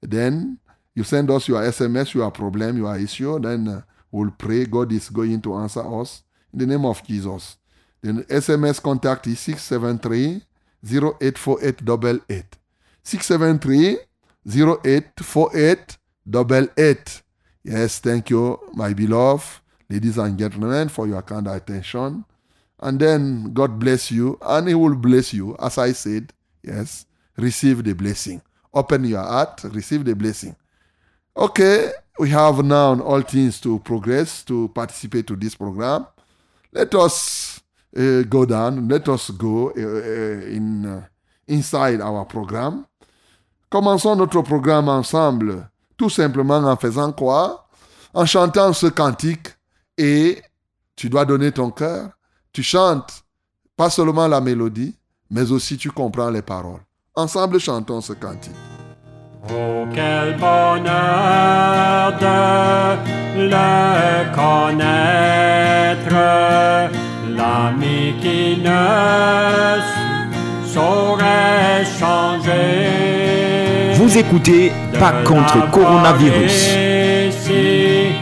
Then 0.00 0.58
you 0.94 1.04
send 1.04 1.30
us 1.30 1.48
your 1.48 1.62
SMS, 1.62 2.14
your 2.14 2.30
problem, 2.30 2.78
your 2.78 2.96
issue, 2.98 3.38
then 3.40 3.68
uh, 3.68 3.82
we'll 4.10 4.30
pray. 4.30 4.64
God 4.64 4.92
is 4.92 5.08
going 5.08 5.40
to 5.42 5.54
answer 5.56 6.00
us 6.00 6.22
in 6.52 6.60
the 6.60 6.66
name 6.66 6.84
of 6.84 7.02
Jesus. 7.04 7.56
The 8.02 8.12
SMS 8.24 8.82
contact 8.82 9.26
is 9.26 9.40
673 9.40 10.42
084888. 10.84 12.44
673 13.02 13.98
084888. 14.48 17.22
Yes, 17.64 17.98
thank 17.98 18.30
you, 18.30 18.60
my 18.74 18.92
beloved, 18.92 19.60
ladies 19.90 20.18
and 20.18 20.38
gentlemen, 20.38 20.88
for 20.88 21.08
your 21.08 21.22
kind 21.22 21.48
attention. 21.48 22.24
And 22.78 23.00
then 23.00 23.52
God 23.52 23.78
bless 23.78 24.12
you, 24.12 24.38
and 24.42 24.68
He 24.68 24.74
will 24.74 24.94
bless 24.94 25.32
you. 25.32 25.56
As 25.58 25.78
I 25.78 25.92
said, 25.92 26.32
yes, 26.62 27.06
receive 27.36 27.82
the 27.82 27.94
blessing. 27.94 28.42
Open 28.72 29.04
your 29.04 29.22
heart, 29.22 29.64
receive 29.64 30.04
the 30.04 30.14
blessing. 30.14 30.54
Okay, 31.36 31.90
we 32.18 32.30
have 32.30 32.64
now 32.64 33.00
all 33.00 33.22
things 33.22 33.60
to 33.60 33.78
progress 33.80 34.42
to 34.44 34.68
participate 34.68 35.26
to 35.26 35.36
this 35.36 35.54
program. 35.54 36.06
Let 36.72 36.94
us 36.94 37.60
uh, 37.96 38.22
go 38.24 38.46
down. 38.46 38.88
Let 38.88 39.08
us 39.08 39.30
go 39.30 39.72
uh, 39.76 39.80
uh, 39.80 40.56
in 40.56 41.02
inside 41.48 42.00
our 42.00 42.26
programme. 42.26 42.84
Commençons 43.68 44.16
notre 44.16 44.42
programme 44.42 44.88
ensemble, 44.88 45.68
tout 45.96 46.10
simplement 46.10 46.58
en 46.58 46.76
faisant 46.76 47.12
quoi? 47.12 47.68
En 48.14 48.24
chantant 48.24 48.72
ce 48.72 48.86
cantique 48.86 49.48
et 49.98 50.42
tu 50.94 51.08
dois 51.10 51.24
donner 51.24 51.52
ton 51.52 51.70
cœur. 51.70 52.10
Tu 52.52 52.62
chantes 52.62 53.24
pas 53.76 53.90
seulement 53.90 54.26
la 54.28 54.40
mélodie, 54.40 54.96
mais 55.30 55.52
aussi 55.52 55.76
tu 55.76 55.90
comprends 55.90 56.30
les 56.30 56.42
paroles. 56.42 56.80
Ensemble, 57.14 57.58
chantons 57.58 58.00
ce 58.00 58.14
cantique. 58.14 58.54
Oh, 59.50 59.86
quel 59.94 60.36
bonheur 60.38 62.12
de 62.18 62.96
le 63.38 64.34
connaître, 64.34 66.16
l'ami 67.46 68.14
qui 68.22 68.58
ne 68.68 68.84
saurait 70.74 71.84
changer. 72.00 73.92
Vous 73.94 74.12
écoutez 74.18 74.72
Pas 74.98 75.14
contre 75.24 75.70
coronavirus. 75.70 76.56
Si, 77.42 78.12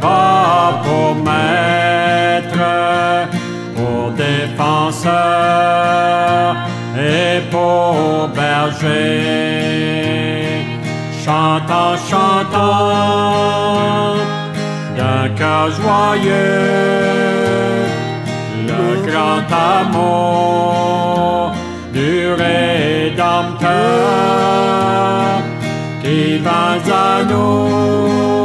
pas 0.00 0.80
pour 0.84 1.10
maître, 1.28 2.66
pour 3.76 4.02
défenseur 4.26 5.18
et 6.96 7.40
pour 7.50 8.28
berger. 8.34 9.58
Chantant, 11.24 11.94
chantant, 12.10 13.36
d'un 14.96 15.28
cœur 15.36 15.66
joyeux, 15.70 17.17
le 18.78 18.90
grand 19.08 19.46
amour 19.82 21.52
du 21.92 22.12
Rédempteur 22.32 23.68
qui 26.02 26.38
va 26.38 26.62
à 26.94 27.24
nous 27.24 28.37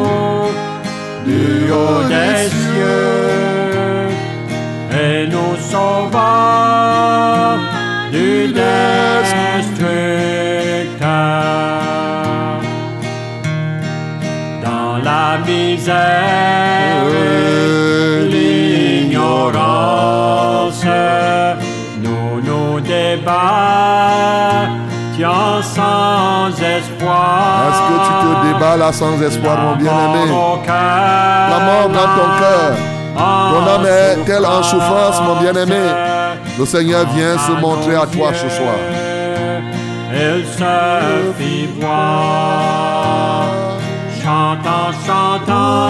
là 28.78 28.92
sans 28.92 29.22
espoir, 29.22 29.58
mon 29.60 29.76
bien-aimé 29.76 30.32
La 30.68 31.60
mort 31.60 31.90
dans 31.90 32.16
ton 32.18 32.30
cœur. 32.40 32.76
Ton 33.16 33.68
âme 33.68 33.86
est 33.86 34.26
telle 34.26 34.46
en 34.46 34.64
souffrance, 34.64 35.22
mon 35.22 35.36
bien-aimé. 35.40 35.82
Le 36.58 36.66
Seigneur 36.66 37.06
vient 37.14 37.38
se 37.38 37.52
montrer 37.52 37.96
à 37.96 38.06
toi 38.06 38.32
ce 38.34 38.50
soir. 38.50 38.76
Elle 40.16 40.46
se 40.46 41.34
fit 41.40 41.68
voir, 41.80 43.46
chantant, 44.24 44.92
chantant, 45.06 45.88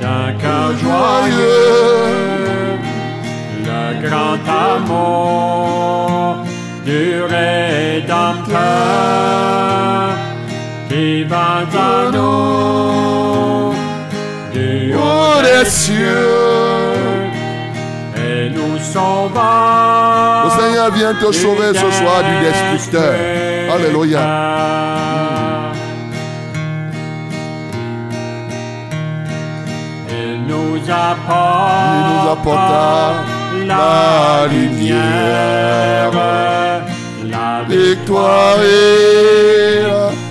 d'un 0.00 0.32
cœur 0.40 0.70
joyeux, 0.76 2.08
le 3.64 3.82
grand 4.08 4.38
amour 4.74 6.36
du 6.84 7.22
Rédempteur 7.22 8.56
du 14.52 14.94
haut 14.94 15.42
des 15.42 15.68
cieux 15.68 16.94
et 18.16 18.48
nous 18.50 18.78
sauvera. 18.78 20.44
Le 20.44 20.50
Seigneur 20.62 20.90
vient 20.92 21.14
te 21.14 21.32
sauver 21.32 21.68
ce 21.74 21.90
soir 21.98 22.22
du 22.24 22.34
destructeur. 22.46 23.14
Alléluia. 23.74 24.20
Il 30.08 30.46
nous 30.46 30.78
apporte, 30.90 31.72
Il 31.92 32.02
nous 32.10 32.24
apporta 32.32 33.14
la 33.66 34.46
lumière, 34.50 36.10
la 37.24 37.64
Victoire 37.68 38.56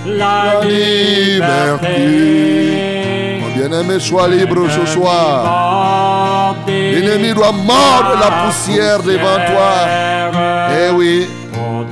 et 0.06 0.16
la 0.18 0.60
liberté. 0.64 1.96
Mon 3.40 3.48
bien-aimé, 3.68 3.98
sois 4.00 4.28
libre 4.28 4.68
ce 4.70 4.84
soir. 4.86 6.54
L'ennemi 6.66 7.32
doit 7.34 7.52
mordre 7.52 8.16
la 8.20 8.30
poussière 8.46 9.02
devant 9.02 9.38
toi. 9.50 9.72
Eh 10.70 10.90
oui, 10.92 11.26
Pour 11.52 11.86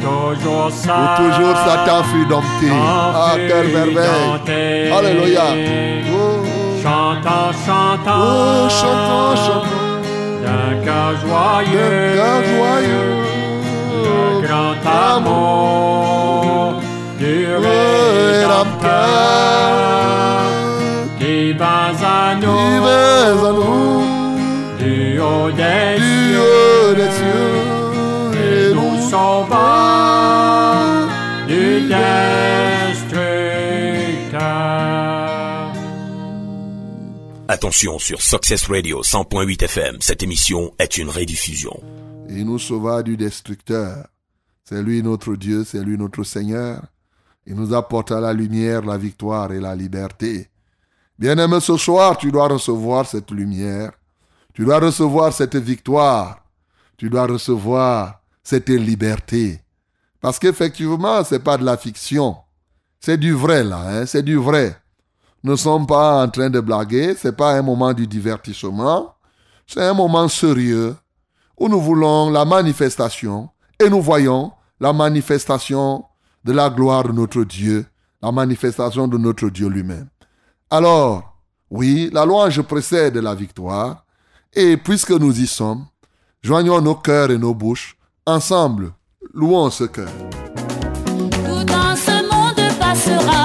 toujours 1.17 1.57
Satan 1.57 2.03
fut 2.05 2.27
dompté. 2.27 2.71
Ah, 2.73 3.35
quelle 3.49 3.69
merveille. 3.69 4.93
Alléluia. 4.93 5.47
Oh, 6.13 6.43
Chantant, 6.83 7.51
chantant, 7.65 8.21
oh, 8.21 8.69
chantons, 8.69 9.37
chantons. 9.37 10.03
d'un 10.43 10.85
cœur 10.85 11.13
joyeux, 11.27 11.93
cœur 12.15 12.41
joyeux. 12.45 13.11
le 14.05 14.47
grand 14.47 14.83
amour 15.17 16.75
du 17.19 17.47
Rédempteur. 17.47 18.45
Rédempteur 18.79 19.35
qui 21.19 21.53
va 21.53 21.87
à 21.87 22.35
Qui 22.35 22.47
nous 22.47 22.85
vais 22.85 23.47
à 23.49 23.53
nous 23.53 24.03
du 24.79 25.19
haut 25.21 25.51
des 25.51 25.97
du 25.97 26.03
cieux 26.03 26.39
haut 26.39 26.95
des 26.95 27.11
cieux 27.11 27.55
et 28.43 28.75
nous 28.75 28.81
nous 28.81 28.97
sauvera 29.11 31.07
du 31.47 31.81
destructeur. 31.83 32.05
Attention 37.49 37.99
sur 37.99 38.21
Success 38.21 38.67
Radio 38.69 39.03
100.8 39.03 39.65
FM, 39.65 39.97
cette 40.01 40.23
émission 40.23 40.73
est 40.79 40.97
une 40.99 41.09
rediffusion. 41.09 41.81
Il 42.29 42.47
nous 42.47 42.59
sauva 42.59 43.03
du 43.03 43.17
destructeur. 43.17 44.09
C'est 44.65 44.83
lui 44.83 45.03
notre 45.03 45.37
Dieu, 45.37 45.63
c'est 45.65 45.85
lui 45.85 45.97
notre 45.97 46.25
Seigneur. 46.25 46.83
Il 47.47 47.55
nous 47.55 47.75
apporta 47.75 48.21
la 48.21 48.33
lumière, 48.33 48.83
la 48.83 48.97
victoire 48.97 49.53
et 49.53 49.61
la 49.61 49.75
liberté. 49.75 50.49
Bien-aimé, 51.19 51.61
ce 51.61 51.77
soir, 51.77 52.17
tu 52.17 52.33
dois 52.33 52.49
recevoir 52.49 53.07
cette 53.07 53.31
lumière. 53.31 53.93
Tu 54.53 54.65
dois 54.65 54.79
recevoir 54.79 55.33
cette 55.33 55.57
victoire. 55.57 56.41
Tu 56.97 57.11
dois 57.11 57.27
recevoir 57.27 58.21
cette 58.43 58.69
liberté. 58.69 59.61
Parce 60.21 60.39
qu'effectivement, 60.39 61.23
c'est 61.23 61.43
pas 61.43 61.59
de 61.59 61.65
la 61.65 61.77
fiction. 61.77 62.37
C'est 63.01 63.19
du 63.19 63.33
vrai, 63.33 63.63
là, 63.63 63.83
hein, 63.87 64.07
c'est 64.07 64.23
du 64.23 64.37
vrai. 64.37 64.81
Nous 65.43 65.53
ne 65.53 65.57
sommes 65.57 65.87
pas 65.87 66.25
en 66.25 66.29
train 66.29 66.49
de 66.49 66.61
blaguer, 66.61 67.15
c'est 67.15 67.37
pas 67.37 67.53
un 67.53 67.61
moment 67.61 67.93
du 67.93 68.07
divertissement. 68.07 69.15
C'est 69.67 69.83
un 69.83 69.93
moment 69.93 70.27
sérieux 70.29 70.97
où 71.59 71.69
nous 71.69 71.81
voulons 71.81 72.31
la 72.31 72.47
manifestation 72.47 73.51
et 73.79 73.91
nous 73.91 74.01
voyons 74.01 74.53
la 74.81 74.93
manifestation 74.93 76.05
de 76.45 76.53
la 76.53 76.71
gloire 76.71 77.05
de 77.05 77.13
notre 77.13 77.45
Dieu, 77.45 77.87
la 78.23 78.31
manifestation 78.33 79.09
de 79.09 79.19
notre 79.19 79.49
Dieu 79.49 79.69
lui-même. 79.69 80.09
Alors, 80.71 81.39
oui, 81.71 82.11
la 82.13 82.25
louange 82.25 82.63
précède 82.63 83.17
la 83.17 83.35
victoire, 83.35 84.05
et 84.53 84.77
puisque 84.77 85.11
nous 85.11 85.39
y 85.41 85.47
sommes, 85.47 85.87
joignons 86.43 86.81
nos 86.81 86.95
cœurs 86.95 87.31
et 87.31 87.39
nos 87.39 87.55
bouches, 87.55 87.97
ensemble, 88.27 88.93
louons 89.33 89.71
ce 89.71 89.85
cœur. 89.85 90.13
Tout 90.57 91.65
dans 91.65 91.97
ce 91.97 92.23
monde 92.23 92.79
passera. 92.79 93.44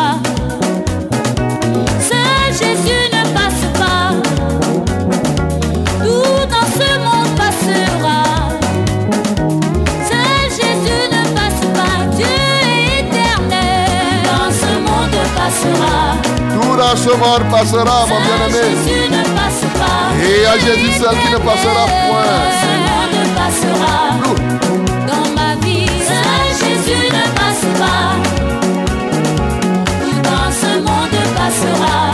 ce 17.11 17.43
passera, 17.51 18.05
mon 18.07 18.19
bien-aimé. 18.21 18.65
Et 20.21 20.45
à 20.45 20.57
Jésus 20.59 20.91
seul 20.99 21.17
qui 21.19 21.31
ne 21.31 21.37
passera 21.37 21.85
point. 22.07 22.69
Lourd. 24.23 24.35
Dans 25.07 25.29
ma 25.35 25.55
vie, 25.65 25.87
seul 25.87 26.49
Jésus 26.59 27.07
ne 27.07 27.25
passe 27.37 27.65
pas. 27.79 28.15
Dans 30.23 30.51
ce 30.51 30.71
monde 30.79 31.19
passera. 31.35 32.08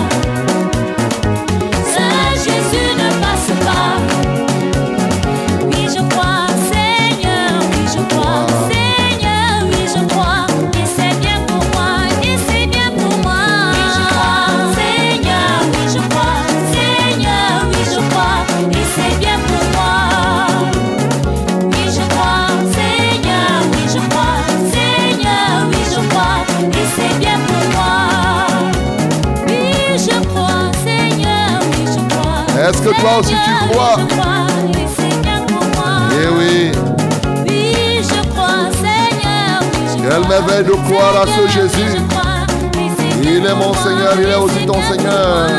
toi 33.06 33.22
tu 33.24 33.36
crois. 33.70 33.98
Eh, 36.12 36.16
eh 36.24 36.28
oui. 36.38 36.72
Elle 40.08 40.28
merveille 40.28 40.64
de 40.64 40.72
croire 40.72 41.22
à 41.22 41.26
ce 41.26 41.52
Jésus. 41.52 41.98
Il 43.24 43.46
est 43.46 43.56
mon 43.56 43.74
Seigneur, 43.74 44.14
il 44.18 44.30
est 44.30 44.36
aussi 44.36 44.66
ton 44.66 44.82
Seigneur. 44.84 45.50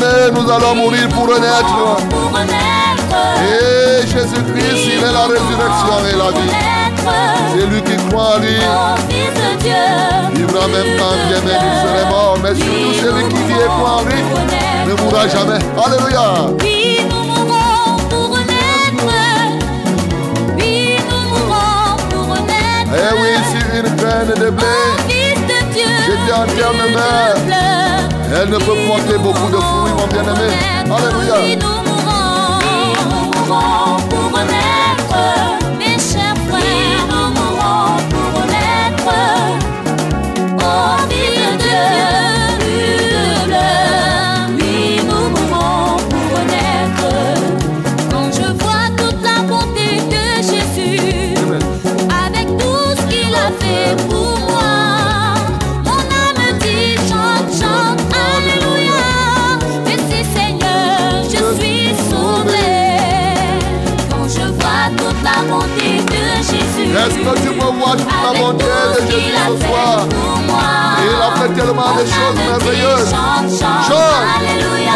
nous 0.00 0.50
allons 0.50 0.74
mourir 0.74 1.08
pour 1.08 1.24
renaître. 1.24 1.98
Et 3.12 4.02
eh, 4.02 4.06
Jésus-Christ, 4.06 4.84
il 4.86 5.02
est 5.04 5.12
la 5.12 5.26
résurrection 5.26 5.96
et 6.08 6.16
la 6.16 6.30
vie. 6.30 6.52
C'est 7.52 7.66
lui 7.66 7.82
qui 7.82 7.96
croit 8.08 8.36
en 8.36 8.38
lui. 8.38 8.56
Vivra 10.34 10.66
même 10.68 10.96
temps, 10.96 11.16
bien-aimé, 11.28 11.54
il 11.60 11.76
serait 11.82 12.08
mort. 12.08 12.38
Mais 12.42 12.54
surtout, 12.54 12.92
celui 13.02 13.28
qui 13.28 13.42
vit 13.42 13.60
et 13.60 13.66
croit 13.66 13.96
en 13.96 14.02
lui 14.04 14.20
ne 14.88 14.94
mourra 15.02 15.28
jamais. 15.28 15.58
Alléluia. 15.84 16.26
Eh 22.94 23.14
oui, 23.20 23.32
sur 23.50 23.66
une 23.74 23.96
graine 23.96 24.34
de 24.38 24.50
blé, 24.50 24.76
j'étais 25.08 26.32
en 26.32 26.44
terre 26.44 26.72
de 26.72 28.11
elle 28.34 28.48
ne 28.48 28.56
peut 28.56 28.86
porter 28.86 29.18
beaucoup 29.18 29.50
de 29.50 29.56
fruits, 29.56 29.92
mon 29.92 30.06
bien-aimé. 30.06 30.48
Alléluia. 30.90 31.61
Est-ce 67.04 67.16
que 67.16 67.40
tu 67.42 67.48
me 67.48 67.64
vois, 67.80 67.96
tu 67.96 68.04
la 68.04 68.40
monté 68.40 68.64
de 68.64 69.10
Jésus 69.10 69.34
ce 69.34 69.66
soir? 69.66 70.06
Il 71.02 71.20
a 71.20 71.40
fait 71.40 71.52
tellement 71.54 71.92
de 71.96 72.04
choses 72.04 72.36
merveilleuses. 72.46 73.10
Chante, 73.10 74.22
Alléluia. 74.36 74.92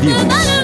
vivos. 0.00 0.63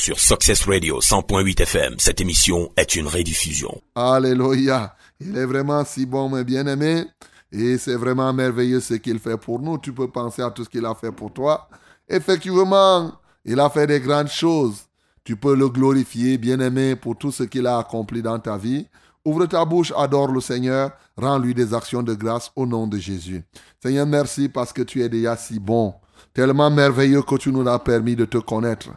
Sur 0.00 0.18
Success 0.18 0.64
Radio 0.64 0.98
100.8 0.98 1.60
FM, 1.60 1.94
cette 1.98 2.22
émission 2.22 2.72
est 2.78 2.96
une 2.96 3.06
rediffusion. 3.06 3.82
Alléluia. 3.94 4.96
Il 5.20 5.36
est 5.36 5.44
vraiment 5.44 5.84
si 5.84 6.06
bon, 6.06 6.30
mes 6.30 6.42
bien-aimés. 6.42 7.04
Et 7.52 7.76
c'est 7.76 7.96
vraiment 7.96 8.32
merveilleux 8.32 8.80
ce 8.80 8.94
qu'il 8.94 9.18
fait 9.18 9.36
pour 9.36 9.60
nous. 9.60 9.76
Tu 9.76 9.92
peux 9.92 10.08
penser 10.08 10.40
à 10.40 10.50
tout 10.50 10.64
ce 10.64 10.70
qu'il 10.70 10.86
a 10.86 10.94
fait 10.94 11.12
pour 11.12 11.34
toi. 11.34 11.68
Effectivement, 12.08 13.12
il 13.44 13.60
a 13.60 13.68
fait 13.68 13.86
des 13.86 14.00
grandes 14.00 14.30
choses. 14.30 14.84
Tu 15.22 15.36
peux 15.36 15.54
le 15.54 15.68
glorifier, 15.68 16.38
bien-aimé, 16.38 16.96
pour 16.96 17.18
tout 17.18 17.30
ce 17.30 17.42
qu'il 17.42 17.66
a 17.66 17.76
accompli 17.76 18.22
dans 18.22 18.38
ta 18.38 18.56
vie. 18.56 18.86
Ouvre 19.26 19.44
ta 19.44 19.66
bouche, 19.66 19.92
adore 19.94 20.32
le 20.32 20.40
Seigneur, 20.40 20.92
rends-lui 21.18 21.52
des 21.52 21.74
actions 21.74 22.02
de 22.02 22.14
grâce 22.14 22.50
au 22.56 22.64
nom 22.64 22.86
de 22.86 22.96
Jésus. 22.96 23.44
Seigneur, 23.82 24.06
merci 24.06 24.48
parce 24.48 24.72
que 24.72 24.80
tu 24.80 25.02
es 25.02 25.10
déjà 25.10 25.36
si 25.36 25.58
bon, 25.58 25.92
tellement 26.32 26.70
merveilleux 26.70 27.20
que 27.20 27.34
tu 27.34 27.52
nous 27.52 27.68
as 27.68 27.78
permis 27.78 28.16
de 28.16 28.24
te 28.24 28.38
connaître. 28.38 28.88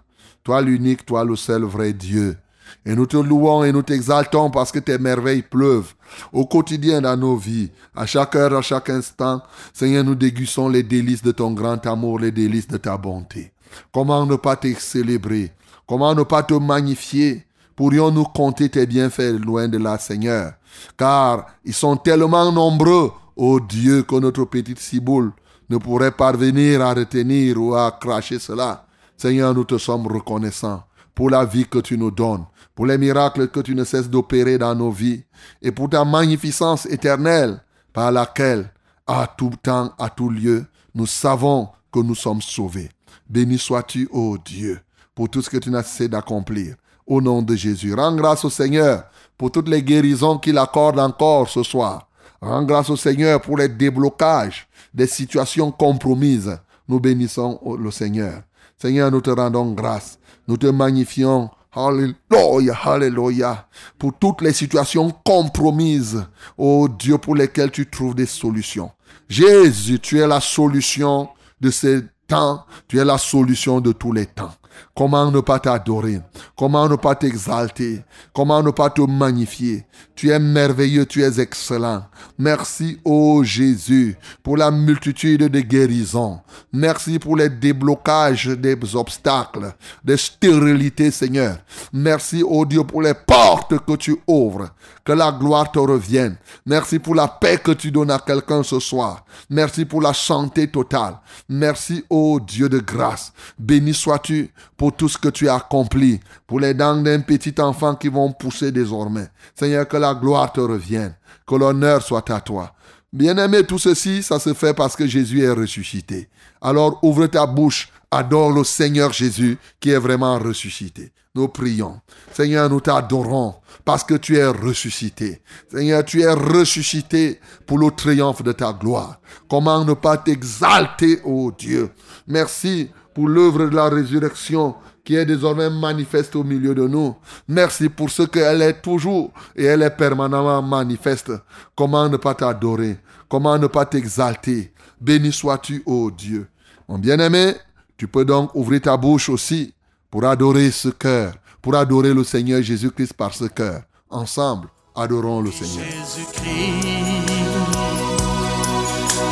Toi 0.43 0.61
l'unique, 0.61 1.05
toi 1.05 1.23
le 1.23 1.35
seul 1.35 1.63
vrai 1.63 1.93
Dieu. 1.93 2.37
Et 2.85 2.95
nous 2.95 3.05
te 3.05 3.17
louons 3.17 3.63
et 3.63 3.71
nous 3.71 3.81
t'exaltons 3.81 4.49
parce 4.49 4.71
que 4.71 4.79
tes 4.79 4.97
merveilles 4.97 5.43
pleuvent 5.43 5.93
au 6.31 6.45
quotidien 6.45 7.01
dans 7.01 7.15
nos 7.15 7.37
vies, 7.37 7.71
à 7.95 8.05
chaque 8.05 8.35
heure, 8.35 8.53
à 8.55 8.61
chaque 8.61 8.89
instant. 8.89 9.41
Seigneur, 9.73 10.03
nous 10.03 10.15
dégustons 10.15 10.67
les 10.67 10.83
délices 10.83 11.21
de 11.21 11.31
ton 11.31 11.51
grand 11.51 11.85
amour, 11.85 12.19
les 12.19 12.31
délices 12.31 12.67
de 12.67 12.77
ta 12.77 12.97
bonté. 12.97 13.53
Comment 13.93 14.25
ne 14.25 14.35
pas 14.35 14.55
te 14.55 14.67
célébrer? 14.73 15.51
Comment 15.87 16.13
ne 16.13 16.23
pas 16.23 16.43
te 16.43 16.53
magnifier? 16.53 17.45
Pourrions-nous 17.75 18.25
compter 18.25 18.69
tes 18.69 18.85
bienfaits 18.85 19.39
loin 19.39 19.67
de 19.67 19.77
là, 19.77 19.97
Seigneur? 19.97 20.53
Car 20.97 21.47
ils 21.63 21.73
sont 21.73 21.95
tellement 21.97 22.51
nombreux, 22.51 23.11
ô 23.35 23.59
Dieu, 23.59 24.03
que 24.03 24.15
notre 24.15 24.45
petite 24.45 24.79
ciboule 24.79 25.31
ne 25.69 25.77
pourrait 25.77 26.11
parvenir 26.11 26.81
à 26.81 26.93
retenir 26.93 27.61
ou 27.61 27.73
à 27.75 27.97
cracher 27.99 28.39
cela. 28.39 28.85
Seigneur, 29.17 29.53
nous 29.53 29.63
te 29.63 29.77
sommes 29.77 30.07
reconnaissants 30.07 30.83
pour 31.15 31.29
la 31.29 31.45
vie 31.45 31.65
que 31.65 31.79
tu 31.79 31.97
nous 31.97 32.11
donnes, 32.11 32.45
pour 32.75 32.85
les 32.85 32.97
miracles 32.97 33.47
que 33.49 33.59
tu 33.59 33.75
ne 33.75 33.83
cesses 33.83 34.09
d'opérer 34.09 34.57
dans 34.57 34.75
nos 34.75 34.91
vies, 34.91 35.23
et 35.61 35.71
pour 35.71 35.89
ta 35.89 36.03
magnificence 36.03 36.85
éternelle 36.87 37.61
par 37.91 38.11
laquelle, 38.11 38.71
à 39.05 39.27
tout 39.37 39.51
temps, 39.61 39.93
à 39.99 40.09
tout 40.09 40.29
lieu, 40.29 40.65
nous 40.95 41.05
savons 41.05 41.69
que 41.91 41.99
nous 41.99 42.15
sommes 42.15 42.41
sauvés. 42.41 42.89
Béni 43.29 43.57
sois-tu, 43.57 44.07
ô 44.11 44.37
Dieu, 44.43 44.79
pour 45.13 45.29
tout 45.29 45.41
ce 45.41 45.49
que 45.49 45.57
tu 45.57 45.69
n'as 45.69 45.83
cessé 45.83 46.07
d'accomplir. 46.07 46.75
Au 47.05 47.21
nom 47.21 47.41
de 47.41 47.55
Jésus, 47.55 47.93
rends 47.93 48.15
grâce 48.15 48.45
au 48.45 48.49
Seigneur 48.49 49.03
pour 49.37 49.51
toutes 49.51 49.67
les 49.67 49.83
guérisons 49.83 50.37
qu'il 50.37 50.57
accorde 50.57 50.99
encore 50.99 51.49
ce 51.49 51.63
soir. 51.63 52.07
Rends 52.41 52.63
grâce 52.63 52.89
au 52.89 52.95
Seigneur 52.95 53.41
pour 53.41 53.57
les 53.57 53.69
déblocages 53.69 54.67
des 54.93 55.07
situations 55.07 55.71
compromises. 55.71 56.57
Nous 56.87 56.99
bénissons 56.99 57.59
le 57.77 57.91
Seigneur. 57.91 58.41
Seigneur, 58.77 59.11
nous 59.11 59.21
te 59.21 59.29
rendons 59.29 59.71
grâce. 59.71 60.19
Nous 60.47 60.57
te 60.57 60.67
magnifions. 60.67 61.49
Alléluia, 61.75 62.77
Alléluia. 62.83 63.67
Pour 63.97 64.13
toutes 64.19 64.41
les 64.41 64.53
situations 64.53 65.11
compromises, 65.25 66.23
oh 66.57 66.87
Dieu, 66.87 67.17
pour 67.17 67.35
lesquelles 67.35 67.71
tu 67.71 67.89
trouves 67.89 68.13
des 68.13 68.27
solutions. 68.27 68.91
Jésus, 69.27 69.99
tu 69.99 70.19
es 70.19 70.27
la 70.27 70.39
solution 70.39 71.29
de 71.61 71.71
ces 71.71 72.01
temps. 72.27 72.65
Tu 72.87 72.99
es 72.99 73.05
la 73.05 73.17
solution 73.17 73.81
de 73.81 73.91
tous 73.91 74.11
les 74.11 74.27
temps. 74.27 74.53
Comment 74.95 75.31
ne 75.31 75.39
pas 75.39 75.59
t'adorer? 75.59 76.21
Comment 76.57 76.87
ne 76.87 76.95
pas 76.95 77.15
t'exalter? 77.15 78.03
Comment 78.33 78.61
ne 78.61 78.71
pas 78.71 78.89
te 78.89 79.01
magnifier? 79.01 79.85
Tu 80.15 80.29
es 80.29 80.39
merveilleux, 80.39 81.05
tu 81.05 81.23
es 81.23 81.39
excellent. 81.39 82.05
Merci, 82.37 82.99
ô 83.03 83.43
Jésus, 83.43 84.15
pour 84.43 84.57
la 84.57 84.69
multitude 84.69 85.43
de 85.49 85.59
guérisons. 85.59 86.39
Merci 86.71 87.19
pour 87.19 87.35
les 87.35 87.49
déblocages 87.49 88.47
des 88.47 88.77
obstacles, 88.95 89.73
des 90.03 90.17
stérilités, 90.17 91.11
Seigneur. 91.11 91.57
Merci, 91.91 92.43
ô 92.43 92.65
Dieu, 92.65 92.83
pour 92.83 93.01
les 93.01 93.13
portes 93.13 93.79
que 93.85 93.95
tu 93.95 94.15
ouvres. 94.27 94.69
Que 95.03 95.11
la 95.11 95.31
gloire 95.31 95.69
te 95.69 95.79
revienne. 95.79 96.37
Merci 96.65 96.97
pour 96.97 97.13
la 97.13 97.27
paix 97.27 97.57
que 97.57 97.71
tu 97.71 97.91
donnes 97.91 98.11
à 98.11 98.19
quelqu'un 98.19 98.63
ce 98.63 98.79
soir. 98.79 99.25
Merci 99.49 99.83
pour 99.83 100.01
la 100.01 100.13
santé 100.13 100.69
totale. 100.69 101.19
Merci, 101.49 102.05
ô 102.09 102.39
Dieu 102.39 102.69
de 102.69 102.79
grâce. 102.79 103.33
Béni 103.59 103.93
sois-tu 103.93 104.53
pour 104.77 104.95
tout 104.95 105.09
ce 105.09 105.17
que 105.17 105.29
tu 105.29 105.49
as 105.49 105.55
accompli, 105.55 106.19
pour 106.47 106.59
les 106.59 106.73
dents 106.73 107.01
d'un 107.01 107.21
petit 107.21 107.53
enfant 107.59 107.95
qui 107.95 108.09
vont 108.09 108.31
pousser 108.31 108.71
désormais. 108.71 109.27
Seigneur, 109.55 109.87
que 109.87 109.97
la 109.97 110.13
gloire 110.13 110.51
te 110.51 110.61
revienne, 110.61 111.15
que 111.47 111.55
l'honneur 111.55 112.01
soit 112.01 112.29
à 112.29 112.41
toi. 112.41 112.73
Bien-aimé, 113.11 113.63
tout 113.63 113.77
ceci, 113.77 114.23
ça 114.23 114.39
se 114.39 114.53
fait 114.53 114.73
parce 114.73 114.95
que 114.95 115.05
Jésus 115.05 115.43
est 115.43 115.51
ressuscité. 115.51 116.29
Alors 116.61 116.99
ouvre 117.03 117.27
ta 117.27 117.45
bouche, 117.45 117.89
adore 118.09 118.51
le 118.51 118.63
Seigneur 118.63 119.13
Jésus 119.13 119.57
qui 119.79 119.91
est 119.91 119.99
vraiment 119.99 120.39
ressuscité. 120.39 121.11
Nous 121.35 121.47
prions. 121.47 121.99
Seigneur, 122.31 122.69
nous 122.69 122.79
t'adorons 122.79 123.55
parce 123.85 124.03
que 124.03 124.13
tu 124.13 124.37
es 124.37 124.45
ressuscité. 124.45 125.41
Seigneur, 125.71 126.05
tu 126.05 126.21
es 126.21 126.31
ressuscité 126.31 127.39
pour 127.65 127.79
le 127.79 127.89
triomphe 127.89 128.43
de 128.43 128.51
ta 128.51 128.71
gloire. 128.71 129.19
Comment 129.49 129.83
ne 129.83 129.93
pas 129.93 130.17
t'exalter, 130.17 131.21
ô 131.23 131.51
Dieu? 131.51 131.89
Merci 132.27 132.91
pour 133.13 133.27
l'œuvre 133.27 133.65
de 133.67 133.75
la 133.75 133.89
résurrection 133.89 134.75
qui 135.03 135.15
est 135.15 135.25
désormais 135.25 135.69
manifeste 135.69 136.35
au 136.35 136.43
milieu 136.43 136.73
de 136.73 136.87
nous. 136.87 137.15
Merci 137.47 137.89
pour 137.89 138.09
ce 138.09 138.23
qu'elle 138.23 138.61
est 138.61 138.81
toujours 138.81 139.31
et 139.55 139.65
elle 139.65 139.81
est 139.81 139.89
permanemment 139.89 140.61
manifeste. 140.61 141.31
Comment 141.75 142.07
ne 142.07 142.17
pas 142.17 142.33
t'adorer? 142.33 142.97
Comment 143.29 143.57
ne 143.57 143.67
pas 143.67 143.85
t'exalter? 143.85 144.73
Béni 144.99 145.31
sois-tu, 145.31 145.83
ô 145.85 146.09
Dieu. 146.09 146.47
Mon 146.87 146.97
bien-aimé, 146.97 147.55
tu 147.97 148.07
peux 148.07 148.25
donc 148.25 148.53
ouvrir 148.55 148.81
ta 148.81 148.95
bouche 148.95 149.29
aussi 149.29 149.73
pour 150.09 150.23
adorer 150.25 150.71
ce 150.71 150.89
cœur, 150.89 151.33
pour 151.61 151.75
adorer 151.75 152.13
le 152.13 152.23
Seigneur 152.23 152.61
Jésus-Christ 152.61 153.13
par 153.13 153.33
ce 153.33 153.45
cœur. 153.45 153.81
Ensemble, 154.09 154.67
adorons 154.95 155.41
le 155.41 155.51
Seigneur. 155.51 155.85
Jésus-Christ 155.85 156.87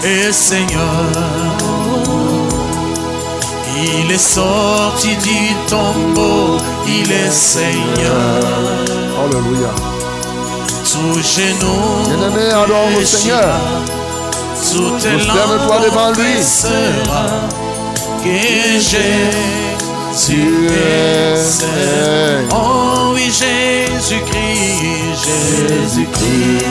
est 0.03 0.31
Seigneur. 0.31 1.80
Il 3.75 4.12
est 4.12 4.17
sorti 4.17 5.15
du 5.17 5.55
tombeau, 5.67 6.57
il 6.88 7.12
est 7.12 7.31
Seigneur. 7.31 8.41
Alléluia. 9.23 9.69
Tout 10.84 11.21
genou 11.21 12.05
Bien-aimé, 12.07 12.47
adore 12.51 12.89
le 12.99 13.05
Seigneur. 13.05 13.55
Tout 14.71 14.89
Prosterne-toi 14.89 15.36
langue 15.36 15.84
devant 15.86 16.12
lui. 16.12 16.34
confessera 16.36 17.25
que 18.23 18.79
Jésus 18.79 20.67
est. 20.69 21.65
Oh 22.53 23.13
oui, 23.13 23.25
Jésus-Christ, 23.31 24.81
Jésus-Christ, 25.23 26.65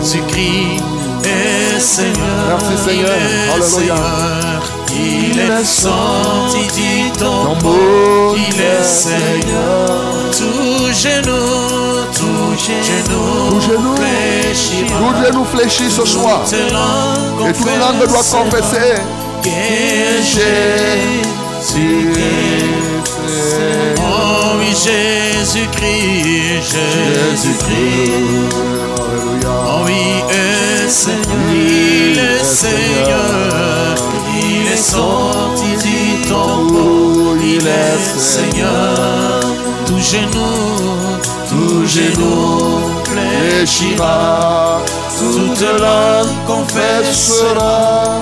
Jésus-Christ 0.00 0.82
est 1.24 1.78
Seigneur. 1.80 2.58
Merci, 2.60 2.76
Seigneur. 2.84 3.10
Alléluia. 3.54 3.94
Il 4.94 5.38
est 5.38 5.64
sorti 5.64 6.66
du 6.74 7.10
tombeau, 7.12 8.34
il 8.36 8.60
est 8.60 8.82
Seigneur. 8.84 9.86
Tout 10.32 10.92
genou, 10.92 12.04
tout 12.14 12.54
genou, 12.56 13.50
Tout 13.50 13.60
genou, 13.60 13.94
fléchira. 13.96 14.98
tout 14.98 15.14
genou 15.24 15.44
fléchit 15.44 15.90
ce 15.90 16.04
soir. 16.04 16.40
Et 16.46 17.52
toute 17.52 17.66
langue 17.66 18.06
doit 18.08 18.24
confesser 18.30 18.94
que 19.42 19.50
Jésus 20.22 21.22
Jésus. 21.60 22.12
Oh 23.98 24.56
oui, 24.58 24.68
Jésus-Christ, 24.68 26.62
Jésus-Christ. 27.32 28.54
Oh 29.46 29.48
oui, 29.84 30.02
est 30.30 30.88
Seigneur, 30.88 31.52
il 31.52 32.18
est 32.18 32.44
Seigneur. 32.44 33.96
Il 34.40 34.66
est 34.72 34.76
sorti 34.76 35.76
du 35.82 36.28
tombeau, 36.28 37.36
il 37.42 37.66
est 37.66 38.18
Seigneur. 38.18 39.40
Tout 39.86 39.98
genou, 39.98 40.52
tout 41.48 41.86
genou 41.86 42.80
fléchira. 43.04 44.80
Toute 45.18 45.60
langue 45.60 46.36
confessera 46.46 48.20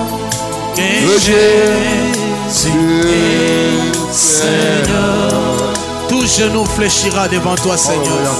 que 0.75 1.19
Jésus 1.19 2.71
est 3.05 4.11
Seigneur. 4.11 5.33
Tout 6.09 6.25
genou 6.25 6.65
fléchira 6.65 7.27
devant 7.27 7.55
toi, 7.55 7.77
Seigneur. 7.77 8.33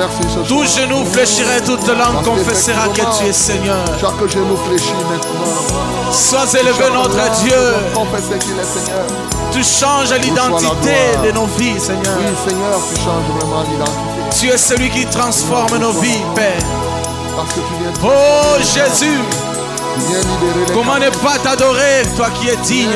Merci 0.00 0.22
ce 0.22 0.28
soir. 0.28 0.46
Tout 0.48 0.64
genou 0.64 1.04
fléchira 1.12 1.58
et 1.58 1.60
toute 1.60 1.86
langue 1.88 2.24
confessera 2.24 2.88
que 2.88 3.18
tu 3.18 3.26
es 3.28 3.32
Seigneur. 3.34 3.84
Chaque 4.00 4.28
genou 4.28 4.56
fléchit 4.66 4.94
maintenant. 5.10 6.10
Sois 6.10 6.58
élevé, 6.58 6.84
Chaque 6.84 6.92
notre 6.94 7.42
Dieu. 7.42 7.74
Confesser 7.94 8.38
qu'il 8.38 8.58
est 8.58 8.64
Seigneur. 8.64 9.04
Tu 9.52 9.62
changes 9.62 10.12
l'identité 10.22 10.96
de 11.22 11.32
nos 11.32 11.44
vies, 11.58 11.78
Seigneur. 11.78 12.14
Oui, 12.18 12.24
Seigneur, 12.48 12.80
tu 12.88 13.00
changes 13.02 13.28
vraiment 13.38 13.62
l'identité. 13.62 14.38
Tu 14.40 14.48
es 14.48 14.56
celui 14.56 14.88
qui 14.88 15.04
transforme 15.04 15.76
nos 15.76 15.92
vies, 15.92 16.24
Père. 16.34 16.64
Parce 17.36 17.50
que 17.50 17.60
tu 17.60 17.74
viens, 17.80 17.92
Oh 18.02 18.56
Jésus, 18.58 19.20
tu 19.94 20.00
viens 20.08 20.20
libérer 20.20 20.66
les 20.66 20.72
comment 20.72 20.98
ne 20.98 21.10
pas 21.10 21.38
t'adorer, 21.42 22.04
toi 22.16 22.28
qui 22.30 22.48
es 22.48 22.56
digne? 22.56 22.88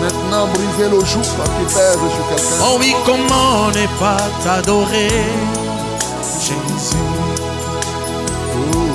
Maintenant, 0.00 0.46
brisez 0.54 0.88
le 0.90 1.00
joug 1.04 1.22
qui 1.22 1.74
pèse 1.74 1.98
sur 1.98 2.28
quelqu'un. 2.28 2.64
Oh 2.64 2.76
oui, 2.78 2.94
comment 3.04 3.68
ne 3.68 3.86
pas 3.98 4.16
t'adorer, 4.44 5.08
Jésus. 6.48 6.96
Oh. 8.54 8.88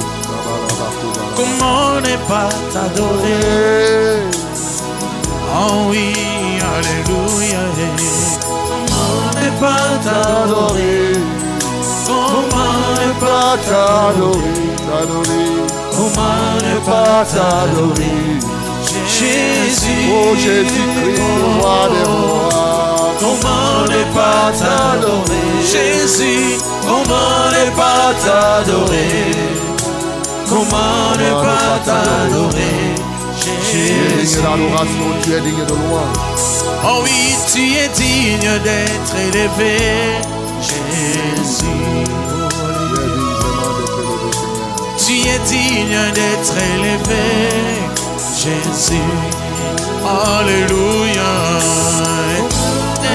Comment 1.36 2.02
ne 2.02 2.16
pas 2.28 2.50
t'adorer? 2.74 4.24
Oh 5.56 5.90
oui, 5.90 6.14
alléluia. 6.74 7.64
Comment 8.68 9.30
ne 9.40 9.50
pas 9.60 9.90
t'adorer? 10.04 11.14
Comment 12.08 12.86
ne 12.98 13.10
pas 13.20 13.58
T'adorer, 13.64 14.66
t'adorer, 14.88 15.48
Comment 15.96 16.56
ne 16.66 16.76
pas 16.80 17.24
t'adorer? 17.24 18.40
Jésus. 19.08 20.10
Oh 20.12 20.36
Jésus-Christ, 20.36 21.22
roi 21.62 21.90
des 21.94 22.10
rois. 22.10 22.83
Comment 23.24 23.86
ne 23.88 24.04
pas 24.14 24.52
t'adorer 24.52 25.48
Jésus, 25.62 26.58
comment 26.86 27.48
ne 27.56 27.72
pas 27.74 28.14
t'adorer 28.22 29.32
Comment 30.50 31.16
ne 31.18 31.32
pas 31.42 31.80
t'adorer 31.86 32.76
Tu 33.40 33.50
es 33.50 33.88
digne 33.96 34.20
Jésus. 34.20 34.42
d'adoration, 34.42 35.08
tu 35.24 35.30
es 35.36 35.40
digne 35.40 35.66
de 35.66 35.74
louange. 35.74 36.18
Oh 36.84 37.00
oui, 37.02 37.34
tu 37.52 37.62
es 37.62 37.88
digne 37.96 38.60
d'être 38.62 39.16
élevé. 39.16 39.78
Jésus. 40.60 41.66
Tu 44.98 45.14
es 45.30 45.40
digne 45.48 45.96
vraiment 45.96 46.12
d'être 46.14 46.58
élevé, 46.76 47.26
Seigneur. 48.18 48.44
Tu 48.44 48.50
es 48.50 48.60
digne 48.68 48.68
d'être 48.68 48.68
élevé. 48.76 48.84
Jésus. 48.84 49.10
Alléluia 50.06 51.32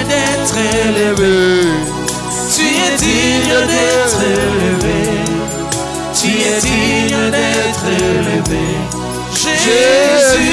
D'être 0.08 0.56
élevé 0.56 1.68
Tu 2.54 2.62
es 2.62 2.96
digne 2.96 3.56
d'être 3.70 4.20
élevé. 4.22 5.00
Tu 6.14 6.28
es 6.28 6.60
digne 6.60 7.30
d'être 7.30 7.84
élevé. 7.86 8.64
Jésus. 9.34 10.48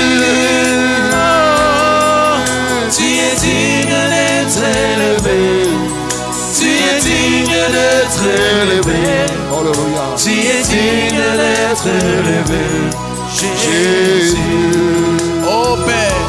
Oh, 1.12 2.38
tu 2.96 3.04
es 3.04 3.36
digne 3.40 3.98
d'être 4.12 4.64
élevé. 4.92 5.44
Tu 6.58 6.68
es 6.68 7.00
digne 7.02 7.60
d'être 7.76 8.24
élevé. 8.62 9.04
Tu 10.18 10.32
es 10.32 10.62
digne 10.64 11.24
d'être 11.38 11.88
élevé. 11.88 12.66
Jésus. 13.34 14.36
Oh 15.48 15.76
Père, 15.86 16.25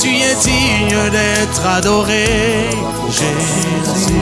tu 0.00 0.08
es 0.08 0.34
digne 0.42 1.10
d'être 1.10 1.66
adoré. 1.66 2.70
Jésus. 3.10 4.14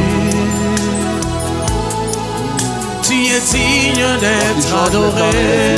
Tu 3.02 3.26
es 3.26 3.40
digne 3.40 4.06
d'être 4.20 4.74
adoré. 4.86 5.76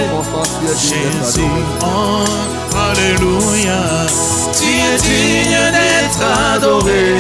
Jésus, 0.77 1.41
oh, 1.83 2.25
Alléluia. 2.91 4.07
Tu 4.57 4.69
es 4.69 4.97
digne 5.03 5.63
d'être 5.77 6.23
adoré. 6.55 7.15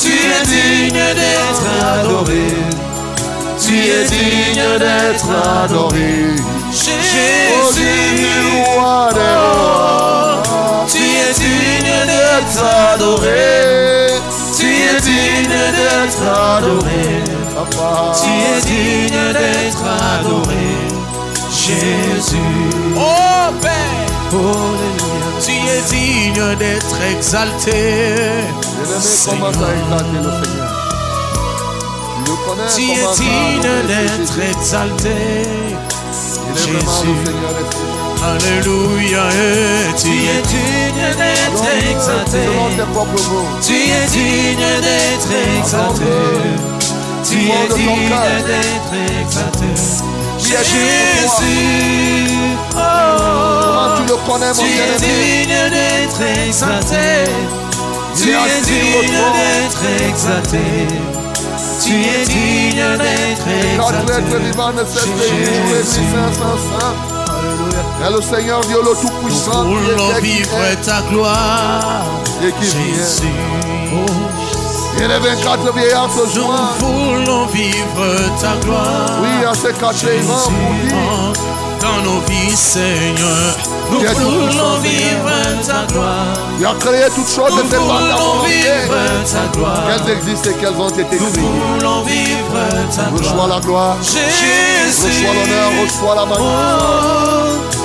Tu 0.00 0.12
es 0.12 0.44
digne 0.46 1.04
d'être 1.20 1.66
adoré. 1.98 2.48
Tu 3.58 3.74
es 3.74 4.04
digne 4.04 4.78
d'être 4.78 5.28
adoré. 5.64 6.36
Jésus, 6.72 7.50
oh, 8.78 9.10
digne 12.30 12.46
d'être 12.46 12.64
adoré. 12.92 14.06
Tu 14.56 14.66
es 14.66 15.00
digne 15.00 15.48
d'être 15.48 16.22
adoré. 16.22 17.24
Papa. 17.54 18.12
Tu 18.14 18.30
es 18.30 18.60
digne 18.62 19.32
d'être 19.32 19.84
adoré, 20.18 20.68
Jésus. 21.50 22.60
Oh 22.96 23.52
Père, 23.60 24.30
tu 25.40 25.52
es 25.52 25.82
digne 25.88 26.56
d'être 26.56 27.00
exalté. 27.10 27.80
Seigneur. 29.00 29.52
Tu 29.52 29.58
le 32.26 32.34
connais, 32.46 32.70
Tu 32.74 32.82
es 32.82 33.06
digne 33.16 33.70
d'être 33.86 34.38
exalté. 34.50 35.16
Jésus. 36.54 37.99
Alléluia, 38.22 39.22
eh, 39.32 39.94
tu 39.96 40.08
es 40.08 40.42
digne 40.42 41.08
d'être 41.16 41.64
exalté. 41.90 42.44
Tu 43.62 43.72
es 43.72 44.06
digne 44.10 44.68
d'être 44.82 45.32
exalté. 45.58 46.04
Tu 47.26 47.38
es 47.48 47.66
digne 47.74 48.12
d'être 48.44 48.92
exalté. 49.22 49.70
Tu 50.38 50.52
es 50.52 50.64
digne 50.64 50.84
de 50.84 50.88
toi. 50.88 51.08
Jésus, 51.38 51.56
oh, 52.76 52.78
tu 53.96 54.02
le 54.04 54.16
connais, 54.26 54.52
mon 54.52 54.62
tu 54.62 54.68
es 54.68 54.96
digne 54.98 55.58
d'être 55.70 56.22
exalté. 56.46 57.06
Tu 58.16 58.28
es 58.28 58.60
digne 58.60 59.20
d'être 59.32 59.84
exalté. 60.10 60.66
Tu 61.82 61.94
es 62.02 62.24
digne 62.26 62.98
d'être 62.98 63.48
exalté. 63.72 64.28
Jésus. 65.80 67.19
Et 68.06 68.12
le 68.14 68.20
Seigneur 68.22 68.60
Dieu 68.62 68.78
le 68.82 68.88
Nous 68.90 68.94
Tout-Puissant 68.94 69.64
qui 69.64 69.74
voulons 69.74 70.12
vivre 70.20 70.56
ta 70.84 71.02
gloire, 71.10 72.04
et 72.42 72.52
qui. 72.52 72.66
Jésus. 72.66 73.28
Et 74.98 75.08
les 75.08 75.18
24 75.18 75.72
vieillards 75.74 76.10
se 76.10 76.38
Nous 76.38 76.44
joignent. 76.44 76.78
voulons 76.80 77.46
vivre 77.46 78.06
ta 78.40 78.56
gloire. 78.64 79.20
Oui, 79.22 79.44
à 79.46 79.54
ces 79.54 79.72
quatre 79.72 79.96
Jésus, 79.96 80.28
dans 81.80 82.02
nos 82.02 82.20
vies, 82.28 82.54
Seigneur. 82.56 83.56
Nous 83.90 83.98
voulons 84.00 84.76
vivre 84.82 85.30
ta 85.66 85.92
gloire. 85.92 86.36
Tu 86.58 86.66
as 86.66 86.74
créé 86.74 87.04
toutes 87.14 87.28
choses 87.28 87.50
Nous 87.56 87.68
vivre 87.68 88.86
ta 89.24 89.56
gloire. 89.56 89.82
qu'elles 89.86 90.16
existent 90.16 90.50
et 90.50 90.54
qu'elles 90.54 90.74
ont 90.80 90.88
été 90.88 91.16
Nous 91.18 91.30
créées. 91.30 91.42
voulons 91.42 92.02
vivre 92.02 92.60
ta 92.94 93.02
Reçois 93.10 93.32
gloire. 93.32 93.48
la 93.48 93.60
gloire, 93.60 93.96
Jésus. 94.02 95.08
reçois 95.08 95.34
l'honneur, 95.34 95.70
reçois 95.82 96.14
la 96.14 96.24
magnifique. 96.26 96.46
Oh, 96.50 97.76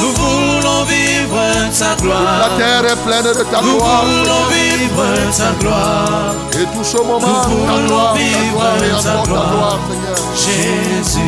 nous 0.00 0.12
voulons 0.12 0.84
vivre 0.84 1.42
ta 1.78 1.88
La 1.90 1.94
gloire. 1.96 2.50
terre 2.58 2.84
est 2.92 2.96
pleine 3.04 3.24
de 3.34 3.42
ta 3.44 3.60
Nous 3.62 3.76
gloire. 3.76 4.04
voulons 4.04 4.44
vivre 4.50 5.04
ta 5.36 5.50
gloire. 5.60 6.34
Et 6.52 6.64
tout 6.76 6.84
ce 6.84 6.96
moment, 6.98 7.18
Nous 7.20 7.66
ta 7.66 7.86
gloire, 7.86 8.14
ta 8.14 8.18
gloire 8.52 9.02
ta 9.02 9.10
ta 9.10 9.22
gloire. 9.28 9.78
Seigneur. 9.88 10.16
Jésus. 10.34 11.20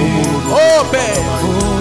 Oh 0.51 0.85
Père, 0.91 1.01
fais 1.03 1.76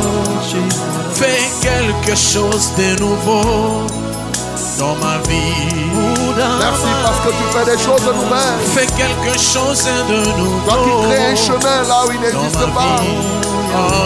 quelque 1.85 2.15
chose 2.15 2.71
de 2.77 2.99
nouveau 2.99 3.85
dans 4.79 4.95
ma 4.95 5.17
vie. 5.27 5.85
Merci 6.59 6.89
parce 7.03 7.19
que 7.19 7.29
tu 7.29 7.43
fais 7.51 7.65
des 7.65 7.77
choses 7.81 8.01
nouvelles. 8.05 8.59
Fais 8.73 8.87
quelque 8.87 9.37
chose 9.37 9.87
de 10.09 10.37
nouveau. 10.37 10.61
Toi 10.67 10.77
qui 10.83 11.07
crées 11.07 11.25
un 11.31 11.35
chemin 11.35 11.83
là 11.87 12.05
où 12.07 12.11
il 12.11 12.19
n'existe 12.19 12.65
pas. 12.73 12.99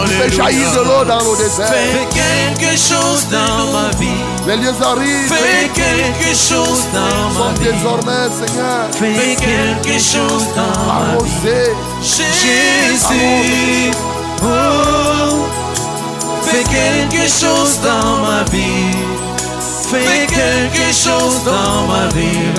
Tu 0.04 0.12
fais 0.12 0.30
jaillir 0.30 0.70
de 0.72 0.78
l'eau 0.78 1.04
dans 1.06 1.18
le 1.18 1.36
désert. 1.36 1.66
Fais 1.68 2.08
quelque 2.12 2.76
chose 2.76 3.26
dans 3.30 3.72
ma 3.72 3.90
vie. 3.98 4.22
Les 4.46 4.56
lieux 4.56 4.74
arrivent. 4.82 5.32
Fais 5.32 5.68
quelque 5.68 6.34
chose 6.34 6.84
dans 6.92 7.44
ma 7.44 7.52
vie. 7.54 7.72
désormais, 7.72 8.28
Seigneur, 8.28 8.88
Fais 8.92 9.36
quelque 9.36 9.98
chose 9.98 10.46
dans 10.54 10.84
ma 10.86 11.16
vie. 11.24 11.70
Jésus, 12.02 13.90
oh, 14.42 15.46
fais 16.50 16.64
quelque 16.64 17.28
chose 17.28 17.80
dans 17.80 18.18
ma 18.26 18.42
vie. 18.50 18.96
Fais 19.90 20.26
quelque 20.26 20.92
chose 20.92 21.42
dans 21.44 21.86
ma 21.86 22.06
vie. 22.14 22.52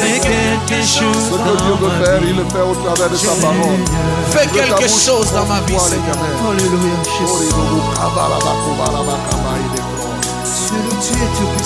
Fais 0.00 0.20
quelque 0.20 0.82
chose 0.86 1.30
dans 1.30 1.38
ma 1.38 1.60
vie. 1.60 2.28
il 2.28 2.36
le 2.36 2.44
fait 2.44 2.60
au 2.60 2.74
travers 2.74 3.10
de 3.10 3.16
sa 3.16 3.32
parole. 3.40 3.84
Fais 4.30 4.46
quelque 4.46 4.88
chose 4.88 5.32
dans 5.32 5.46
ma 5.46 5.60
vie, 5.60 5.78
Seigneur. 5.78 6.16
Alléluia. 6.50 6.96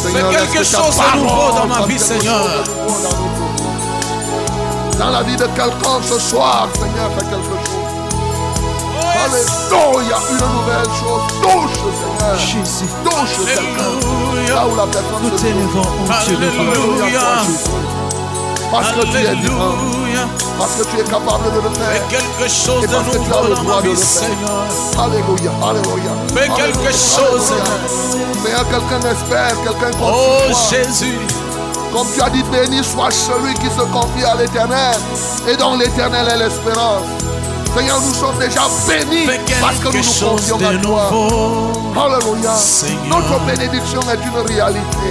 Fais 0.03 0.13
quelque 0.13 0.65
chose 0.65 0.97
de 0.97 1.19
nouveau 1.19 1.53
dans 1.59 1.67
ma 1.67 1.87
vie, 1.87 1.99
Seigneur. 1.99 2.45
Dans 4.99 5.11
la 5.11 5.23
vie 5.25 5.37
de 5.37 5.47
quelqu'un 5.47 6.01
ce 6.09 6.19
soir, 6.21 6.69
Seigneur, 6.75 7.11
fais 7.19 7.25
quelque 7.25 7.67
chose. 7.67 7.74
Alléluia, 9.25 10.17
une 10.31 10.37
nouvelle 10.37 10.91
chose. 11.01 11.23
Touche, 11.43 11.79
Seigneur. 12.01 12.39
Jésus. 12.39 12.91
Touche 13.05 13.47
quelqu'un. 13.47 13.91
Alléluia. 14.33 14.55
Là 14.55 14.67
où 14.67 14.77
la 14.77 14.87
personne 14.87 15.23
Nous 15.23 15.31
t'élevons, 15.31 15.83
oh 15.83 16.13
Dieu 16.27 16.37
de. 16.37 16.47
Alléluia. 16.47 17.21
Parce 18.71 18.93
que 18.93 19.01
tu 19.07 19.17
es 19.17 19.35
vivant. 19.37 19.73
Alléluia. 19.73 20.29
Parce 20.59 20.73
que 20.75 20.83
tu 20.85 21.01
es 21.01 21.05
capable 21.05 21.45
de 21.53 21.61
le 21.61 21.71
Fais 21.71 21.81
faire. 21.81 22.09
quelque 22.09 22.49
chose 22.51 22.85
Et 22.85 22.87
de 22.87 22.93
parce 22.93 23.09
que 23.09 23.13
tu 23.13 23.33
as 23.33 23.37
nouveau 23.43 23.49
le 23.49 23.55
dans 23.55 23.63
droit 23.63 23.75
ma 23.77 23.83
de 23.83 23.87
le 23.89 23.95
vie, 23.95 24.01
faire. 24.01 24.29
Seigneur. 24.29 25.05
Alléluia, 25.05 25.53
alléluia. 25.63 26.13
Fais 26.35 26.49
quelque 26.49 26.93
chose. 26.93 27.53
Seigneur, 28.43 28.65
quelqu'un 28.69 29.09
espère, 29.11 29.55
quelqu'un 29.65 29.99
compte 29.99 30.15
Oh. 30.15 30.53
Jésus, 30.71 31.19
Comme 31.93 32.07
tu 32.15 32.21
as 32.23 32.31
dit, 32.31 32.43
béni 32.51 32.83
soit 32.85 33.11
celui 33.11 33.55
qui 33.55 33.67
se 33.67 33.83
confie 33.93 34.25
à 34.25 34.35
l'éternel 34.35 34.97
et 35.49 35.57
dont 35.57 35.77
l'éternel 35.77 36.27
est 36.29 36.39
l'espérance. 36.39 37.03
Seigneur, 37.77 38.01
nous 38.01 38.15
sommes 38.15 38.39
déjà 38.39 38.63
bénis 38.89 39.27
parce 39.61 39.79
que 39.79 39.87
nous 39.87 39.93
quelque 39.93 40.21
nous 40.21 40.31
confions 40.31 40.57
à 40.57 40.75
toi. 40.81 41.11
Alléluia. 41.97 42.55
Notre 43.09 43.41
bénédiction 43.47 44.01
est 44.03 44.23
une 44.25 44.55
réalité. 44.57 45.11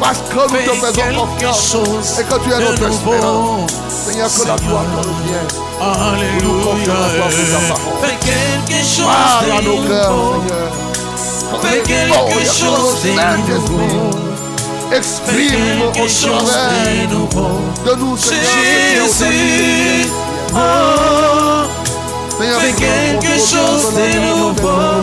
Parce 0.00 0.18
que 0.18 0.34
nous 0.34 0.72
te 0.72 0.74
faisons 0.74 0.92
quelque 0.92 1.14
confiance 1.20 1.72
chose 1.72 2.18
et 2.18 2.24
que 2.24 2.34
tu 2.42 2.50
es 2.52 2.58
notre 2.58 2.88
espérance. 2.88 3.70
Seigneur, 3.88 4.28
que 4.28 4.48
la 4.48 4.56
gloire 4.56 4.84
te 4.90 4.96
revienne. 5.08 5.50
Alléluia. 5.80 6.94
Fais 8.02 8.16
quelque 8.26 8.84
chose 8.84 9.06
Parle 9.06 9.50
à 9.50 9.62
nos 9.62 9.78
cœurs. 9.88 10.14
Seigneur. 10.42 11.62
Fais 11.62 11.80
quelque 11.82 12.18
Alléluia. 12.18 12.52
chose 12.52 13.02
de 13.04 13.54
nouveau. 13.54 14.10
Exprime 14.92 15.82
au 15.86 15.90
quelque 15.92 16.08
chose 16.10 16.50
travers 16.50 17.08
de 17.86 18.00
nous, 18.00 18.16
Seigneur. 18.16 18.42
Jésus, 19.06 20.08
oh, 20.54 20.58
fais 22.38 22.72
quelque 22.72 23.34
chose 23.38 23.94
de 23.94 24.08
nouveau. 24.20 25.02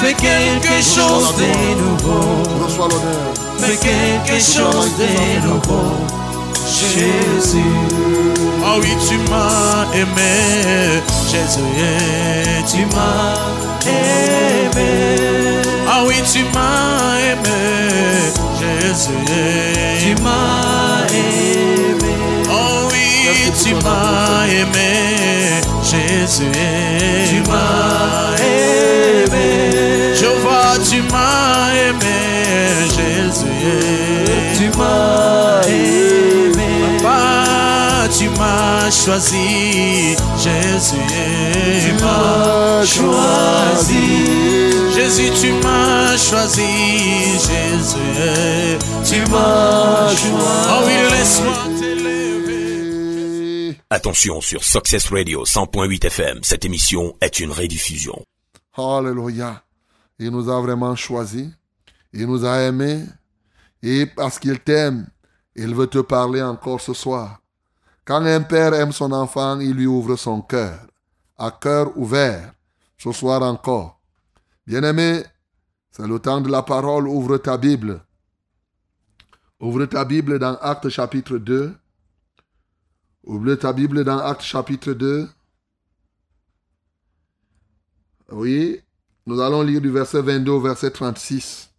fais 0.00 0.14
quelque 0.14 0.82
chose 0.82 1.34
de 1.36 1.50
nouveau. 1.80 2.64
Reçois 2.64 2.88
l'honneur. 2.88 3.32
Fais 3.58 3.76
quelque 3.76 4.40
chose 4.40 4.90
de 4.98 5.46
nouveau. 5.46 6.22
Jésus. 6.66 7.62
Oh 8.64 8.78
oui, 8.80 8.96
tu 9.08 9.18
m'as 9.30 9.84
aimé, 9.92 11.02
Jésus, 11.30 11.60
tu 12.66 12.86
m'as 12.94 13.34
aimé. 13.86 15.62
Ah 15.88 16.04
oui, 16.06 16.14
tu 16.32 16.44
m'as 16.54 17.18
aimé, 17.18 18.32
Jésus, 18.58 19.10
tu 20.00 20.22
m'as 20.22 21.06
aimé. 21.08 21.61
Oh 23.42 23.48
oui, 23.48 23.52
tu 23.62 23.74
m'as 23.74 24.46
aimé, 24.46 25.60
Jésus, 25.82 26.44
tu 27.28 27.50
m'as 27.50 28.36
aimé. 28.38 30.14
Je 30.14 30.26
vois, 30.42 30.78
tu 30.88 31.02
m'as 31.02 31.72
aimé, 31.74 32.20
Jésus, 32.88 33.46
tu 34.56 34.78
m'as 34.78 35.60
aimé. 35.66 36.98
Papa, 37.02 38.08
tu 38.16 38.28
m'as 38.38 38.90
choisi, 38.90 40.16
Jésus, 40.36 40.96
tu 41.80 42.04
m'as 42.04 42.84
choisi. 42.84 44.04
Jésus, 44.94 45.30
tu 45.40 45.52
m'as 45.64 46.16
choisi, 46.16 46.62
Jésus, 47.32 48.78
tu 49.04 49.20
m'as 49.30 50.08
choisi. 50.08 50.30
Oh 50.68 50.84
oui, 50.86 50.92
laisse-moi 51.10 51.54
t'élever. 51.54 51.71
Attention 53.94 54.40
sur 54.40 54.64
Success 54.64 55.10
Radio 55.10 55.44
100.8 55.44 56.06
FM, 56.06 56.38
cette 56.42 56.64
émission 56.64 57.14
est 57.20 57.40
une 57.40 57.52
rediffusion. 57.52 58.24
Alléluia. 58.72 59.64
Il 60.18 60.30
nous 60.30 60.48
a 60.48 60.58
vraiment 60.62 60.96
choisis. 60.96 61.50
Il 62.14 62.26
nous 62.26 62.46
a 62.46 62.60
aimés. 62.60 63.04
Et 63.82 64.06
parce 64.06 64.38
qu'il 64.38 64.60
t'aime, 64.60 65.06
il 65.54 65.74
veut 65.74 65.88
te 65.88 65.98
parler 65.98 66.40
encore 66.40 66.80
ce 66.80 66.94
soir. 66.94 67.42
Quand 68.06 68.24
un 68.24 68.40
père 68.40 68.72
aime 68.72 68.92
son 68.92 69.12
enfant, 69.12 69.60
il 69.60 69.74
lui 69.74 69.86
ouvre 69.86 70.16
son 70.16 70.40
cœur. 70.40 70.86
À 71.36 71.50
cœur 71.50 71.94
ouvert. 71.98 72.54
Ce 72.96 73.12
soir 73.12 73.42
encore. 73.42 74.00
Bien-aimé, 74.66 75.22
c'est 75.90 76.06
le 76.06 76.18
temps 76.18 76.40
de 76.40 76.50
la 76.50 76.62
parole. 76.62 77.06
Ouvre 77.06 77.36
ta 77.36 77.58
Bible. 77.58 78.00
Ouvre 79.60 79.84
ta 79.84 80.06
Bible 80.06 80.38
dans 80.38 80.56
Actes 80.62 80.88
chapitre 80.88 81.36
2. 81.36 81.76
Ouvre 83.24 83.54
ta 83.54 83.72
Bible 83.72 84.02
dans 84.02 84.18
Actes 84.18 84.42
chapitre 84.42 84.94
2. 84.94 85.28
Oui, 88.32 88.80
nous 89.26 89.40
allons 89.40 89.62
lire 89.62 89.80
du 89.80 89.90
verset 89.90 90.22
22 90.22 90.50
au 90.50 90.60
verset 90.60 90.90
36. 90.90 91.70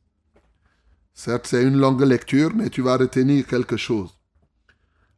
Certes, 1.14 1.48
c'est 1.48 1.64
une 1.64 1.78
longue 1.78 2.02
lecture, 2.02 2.52
mais 2.56 2.70
tu 2.70 2.82
vas 2.82 2.96
retenir 2.96 3.46
quelque 3.46 3.76
chose. 3.76 4.10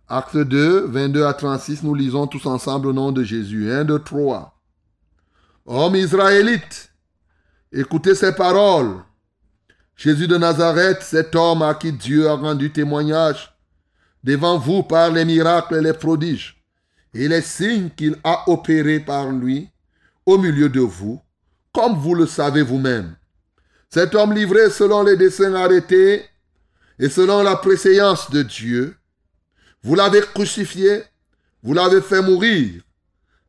Acte 0.08 0.38
2, 0.38 0.88
22 0.88 1.26
à 1.26 1.34
36, 1.34 1.84
nous 1.84 1.94
lisons 1.94 2.26
tous 2.26 2.48
ensemble 2.48 2.88
au 2.88 2.94
nom 2.94 3.12
de 3.12 3.24
Jésus. 3.24 3.72
1, 3.72 3.86
2, 3.86 4.00
3. 4.00 4.60
Hommes 5.68 5.96
israélites, 5.96 6.92
écoutez 7.72 8.16
ces 8.16 8.34
paroles. 8.34 9.04
Jésus 9.96 10.28
de 10.28 10.38
Nazareth, 10.38 11.04
cet 11.04 11.36
homme 11.36 11.62
à 11.62 11.76
qui 11.76 11.94
Dieu 11.94 12.28
a 12.28 12.36
rendu 12.36 12.72
témoignage 12.72 13.55
devant 14.26 14.58
vous 14.58 14.82
par 14.82 15.12
les 15.12 15.24
miracles 15.24 15.76
et 15.76 15.82
les 15.82 15.94
prodiges 15.94 16.60
et 17.14 17.28
les 17.28 17.42
signes 17.42 17.92
qu'il 17.96 18.18
a 18.24 18.50
opérés 18.50 19.00
par 19.00 19.30
lui 19.32 19.70
au 20.26 20.40
milieu 20.40 20.68
de 20.68 20.80
vous, 20.80 21.22
comme 21.72 21.94
vous 21.94 22.16
le 22.16 22.26
savez 22.26 22.64
vous-même. 22.64 23.16
Cet 23.90 24.16
homme 24.16 24.34
livré 24.34 24.72
selon 24.72 25.04
les 25.04 25.16
desseins 25.16 25.54
arrêtés 25.54 26.26
et 26.98 27.08
selon 27.08 27.44
la 27.44 27.56
préséance 27.56 28.32
de 28.32 28.42
Dieu, 28.42 28.96
vous 29.84 29.94
l'avez 29.94 30.22
crucifié, 30.22 31.04
vous 31.62 31.74
l'avez 31.76 32.02
fait 32.02 32.22
mourir 32.22 32.82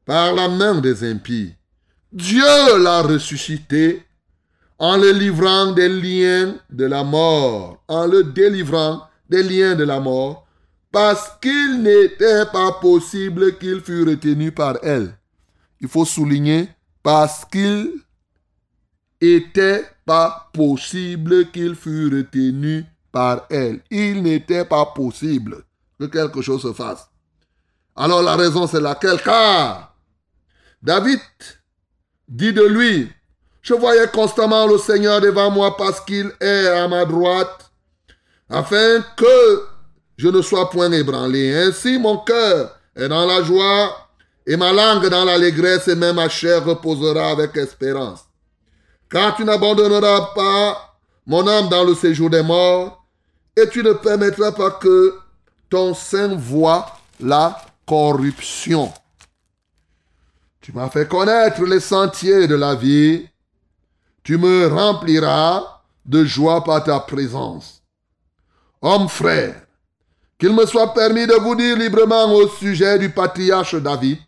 par 0.04 0.34
la 0.34 0.48
main 0.48 0.74
des 0.74 1.10
impies. 1.10 1.54
Dieu 2.12 2.44
l'a 2.78 3.00
ressuscité 3.00 4.02
en 4.78 4.98
le 4.98 5.10
livrant 5.10 5.72
des 5.72 5.88
liens 5.88 6.54
de 6.68 6.84
la 6.84 7.02
mort, 7.02 7.82
en 7.88 8.06
le 8.06 8.22
délivrant 8.24 9.08
des 9.30 9.42
liens 9.42 9.74
de 9.74 9.84
la 9.84 10.00
mort, 10.00 10.45
parce 10.96 11.32
qu'il 11.42 11.82
n'était 11.82 12.46
pas 12.46 12.72
possible 12.72 13.58
qu'il 13.58 13.82
fût 13.82 14.08
retenu 14.08 14.50
par 14.50 14.78
elle. 14.82 15.14
Il 15.78 15.88
faut 15.88 16.06
souligner 16.06 16.70
parce 17.02 17.44
qu'il 17.44 17.92
était 19.20 19.84
pas 20.06 20.48
possible 20.54 21.50
qu'il 21.50 21.74
fût 21.74 22.06
retenu 22.06 22.86
par 23.12 23.44
elle. 23.50 23.82
Il 23.90 24.22
n'était 24.22 24.64
pas 24.64 24.86
possible 24.86 25.64
que 26.00 26.06
quelque 26.06 26.40
chose 26.40 26.62
se 26.62 26.72
fasse. 26.72 27.10
Alors 27.94 28.22
la 28.22 28.34
raison 28.34 28.66
c'est 28.66 28.80
laquelle? 28.80 29.20
Car 29.22 29.94
David 30.82 31.20
dit 32.26 32.54
de 32.54 32.64
lui, 32.64 33.12
je 33.60 33.74
voyais 33.74 34.08
constamment 34.08 34.66
le 34.66 34.78
Seigneur 34.78 35.20
devant 35.20 35.50
moi 35.50 35.76
parce 35.76 36.00
qu'il 36.00 36.32
est 36.40 36.68
à 36.68 36.88
ma 36.88 37.04
droite, 37.04 37.70
afin 38.48 39.02
que 39.18 39.75
je 40.16 40.28
ne 40.28 40.42
sois 40.42 40.70
point 40.70 40.90
ébranlé. 40.92 41.54
Ainsi 41.54 41.98
mon 41.98 42.18
cœur 42.18 42.78
est 42.94 43.08
dans 43.08 43.26
la 43.26 43.42
joie 43.42 44.08
et 44.46 44.56
ma 44.56 44.72
langue 44.72 45.08
dans 45.08 45.24
l'allégresse 45.24 45.88
et 45.88 45.94
même 45.94 46.16
ma 46.16 46.28
chair 46.28 46.64
reposera 46.64 47.30
avec 47.30 47.56
espérance. 47.56 48.20
Car 49.10 49.36
tu 49.36 49.44
n'abandonneras 49.44 50.30
pas 50.34 50.98
mon 51.26 51.46
âme 51.46 51.68
dans 51.68 51.84
le 51.84 51.94
séjour 51.94 52.30
des 52.30 52.42
morts 52.42 53.04
et 53.56 53.68
tu 53.68 53.82
ne 53.82 53.92
permettras 53.92 54.52
pas 54.52 54.70
que 54.70 55.18
ton 55.68 55.94
sein 55.94 56.34
voie 56.36 56.86
la 57.20 57.60
corruption. 57.86 58.92
Tu 60.60 60.72
m'as 60.72 60.90
fait 60.90 61.08
connaître 61.08 61.62
les 61.64 61.80
sentiers 61.80 62.48
de 62.48 62.56
la 62.56 62.74
vie. 62.74 63.28
Tu 64.22 64.36
me 64.38 64.66
rempliras 64.66 65.82
de 66.04 66.24
joie 66.24 66.64
par 66.64 66.82
ta 66.82 66.98
présence. 67.00 67.82
Homme 68.82 69.08
frère, 69.08 69.65
qu'il 70.38 70.52
me 70.52 70.66
soit 70.66 70.92
permis 70.92 71.26
de 71.26 71.34
vous 71.34 71.54
dire 71.54 71.76
librement 71.76 72.32
au 72.32 72.48
sujet 72.48 72.98
du 72.98 73.10
patriarche 73.10 73.74
David 73.74 74.18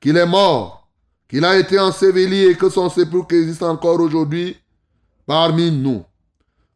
qu'il 0.00 0.16
est 0.16 0.26
mort, 0.26 0.88
qu'il 1.28 1.44
a 1.44 1.56
été 1.56 1.78
enseveli 1.78 2.44
et 2.46 2.56
que 2.56 2.70
son 2.70 2.88
sépulcre 2.88 3.34
existe 3.34 3.62
encore 3.62 4.00
aujourd'hui 4.00 4.56
parmi 5.26 5.70
nous. 5.70 6.04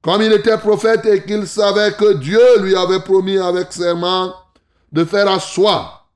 Comme 0.03 0.23
il 0.23 0.33
était 0.33 0.59
prophète 0.59 1.07
et 1.07 1.23
qu'il 1.23 1.47
savait 1.47 1.93
que 1.93 2.15
Dieu 2.15 2.61
lui 2.61 2.75
avait 2.75 3.01
promis 3.01 3.39
avec 3.39 3.73
serment 3.73 4.35
de 4.91 5.05
faire 5.05 5.31
asseoir 5.31 6.11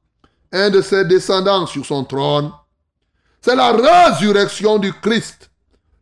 un 0.52 0.70
de 0.70 0.82
ses 0.82 1.04
descendants 1.04 1.66
sur 1.66 1.86
son 1.86 2.04
trône, 2.04 2.50
c'est 3.40 3.54
la 3.54 3.72
résurrection 3.72 4.78
du 4.78 4.92
Christ 4.92 5.50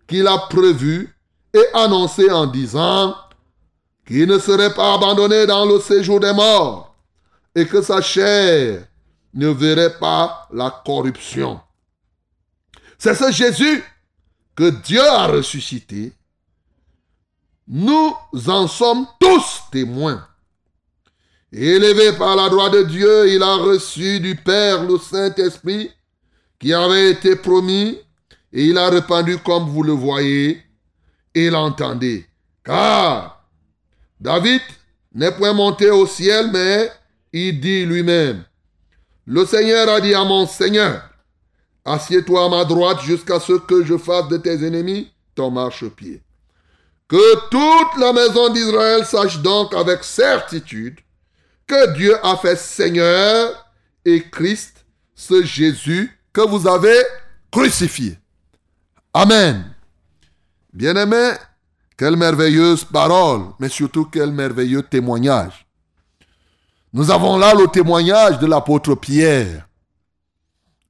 qu'il 0.08 0.26
a 0.26 0.38
prévue 0.48 1.14
et 1.52 1.64
annoncée 1.74 2.30
en 2.30 2.46
disant 2.46 3.14
qu'il 4.06 4.26
ne 4.26 4.38
serait 4.38 4.74
pas 4.74 4.94
abandonné 4.94 5.46
dans 5.46 5.64
le 5.64 5.80
séjour 5.80 6.20
des 6.20 6.32
morts 6.32 6.94
et 7.54 7.66
que 7.66 7.82
sa 7.82 8.00
chair 8.02 8.86
ne 9.32 9.48
verrait 9.48 9.98
pas 9.98 10.48
la 10.52 10.70
corruption. 10.84 11.60
C'est 12.98 13.14
ce 13.14 13.30
Jésus 13.30 13.82
que 14.54 14.70
Dieu 14.70 15.02
a 15.02 15.26
ressuscité. 15.26 16.12
Nous 17.66 18.14
en 18.46 18.68
sommes 18.68 19.06
tous 19.18 19.62
témoins. 19.72 20.26
Élevé 21.50 22.12
par 22.12 22.36
la 22.36 22.48
droite 22.48 22.72
de 22.72 22.82
Dieu, 22.82 23.32
il 23.32 23.42
a 23.42 23.56
reçu 23.56 24.20
du 24.20 24.36
Père 24.36 24.82
le 24.84 24.98
Saint-Esprit 24.98 25.90
qui 26.58 26.72
avait 26.72 27.10
été 27.10 27.36
promis 27.36 27.98
et 28.52 28.66
il 28.66 28.78
a 28.78 28.90
répandu 28.90 29.38
comme 29.38 29.68
vous 29.68 29.82
le 29.82 29.92
voyez 29.92 30.62
et 31.34 31.50
l'entendez. 31.50 32.26
Car 32.64 33.33
David 34.24 34.62
n'est 35.14 35.32
point 35.32 35.52
monté 35.52 35.90
au 35.90 36.06
ciel, 36.06 36.50
mais 36.50 36.90
il 37.30 37.60
dit 37.60 37.84
lui-même, 37.84 38.42
le 39.26 39.44
Seigneur 39.44 39.86
a 39.90 40.00
dit 40.00 40.14
à 40.14 40.24
mon 40.24 40.46
Seigneur, 40.46 41.02
assieds-toi 41.84 42.46
à 42.46 42.48
ma 42.48 42.64
droite 42.64 43.02
jusqu'à 43.02 43.38
ce 43.38 43.52
que 43.52 43.84
je 43.84 43.98
fasse 43.98 44.28
de 44.28 44.38
tes 44.38 44.66
ennemis 44.66 45.12
ton 45.34 45.50
marchepied. 45.50 46.22
Que 47.06 47.48
toute 47.50 48.00
la 48.00 48.14
maison 48.14 48.48
d'Israël 48.48 49.04
sache 49.04 49.40
donc 49.40 49.74
avec 49.74 50.02
certitude 50.02 51.00
que 51.66 51.94
Dieu 51.94 52.16
a 52.24 52.38
fait 52.38 52.56
Seigneur 52.56 53.70
et 54.06 54.22
Christ, 54.30 54.86
ce 55.14 55.44
Jésus 55.44 56.18
que 56.32 56.40
vous 56.40 56.66
avez 56.66 56.98
crucifié. 57.50 58.18
Amen. 59.12 59.70
Bien-aimés, 60.72 61.34
quelle 61.96 62.16
merveilleuse 62.16 62.84
parole, 62.84 63.52
mais 63.58 63.68
surtout 63.68 64.06
quel 64.06 64.32
merveilleux 64.32 64.82
témoignage. 64.82 65.66
Nous 66.92 67.10
avons 67.10 67.36
là 67.38 67.54
le 67.54 67.66
témoignage 67.66 68.38
de 68.38 68.46
l'apôtre 68.46 68.94
Pierre. 68.94 69.68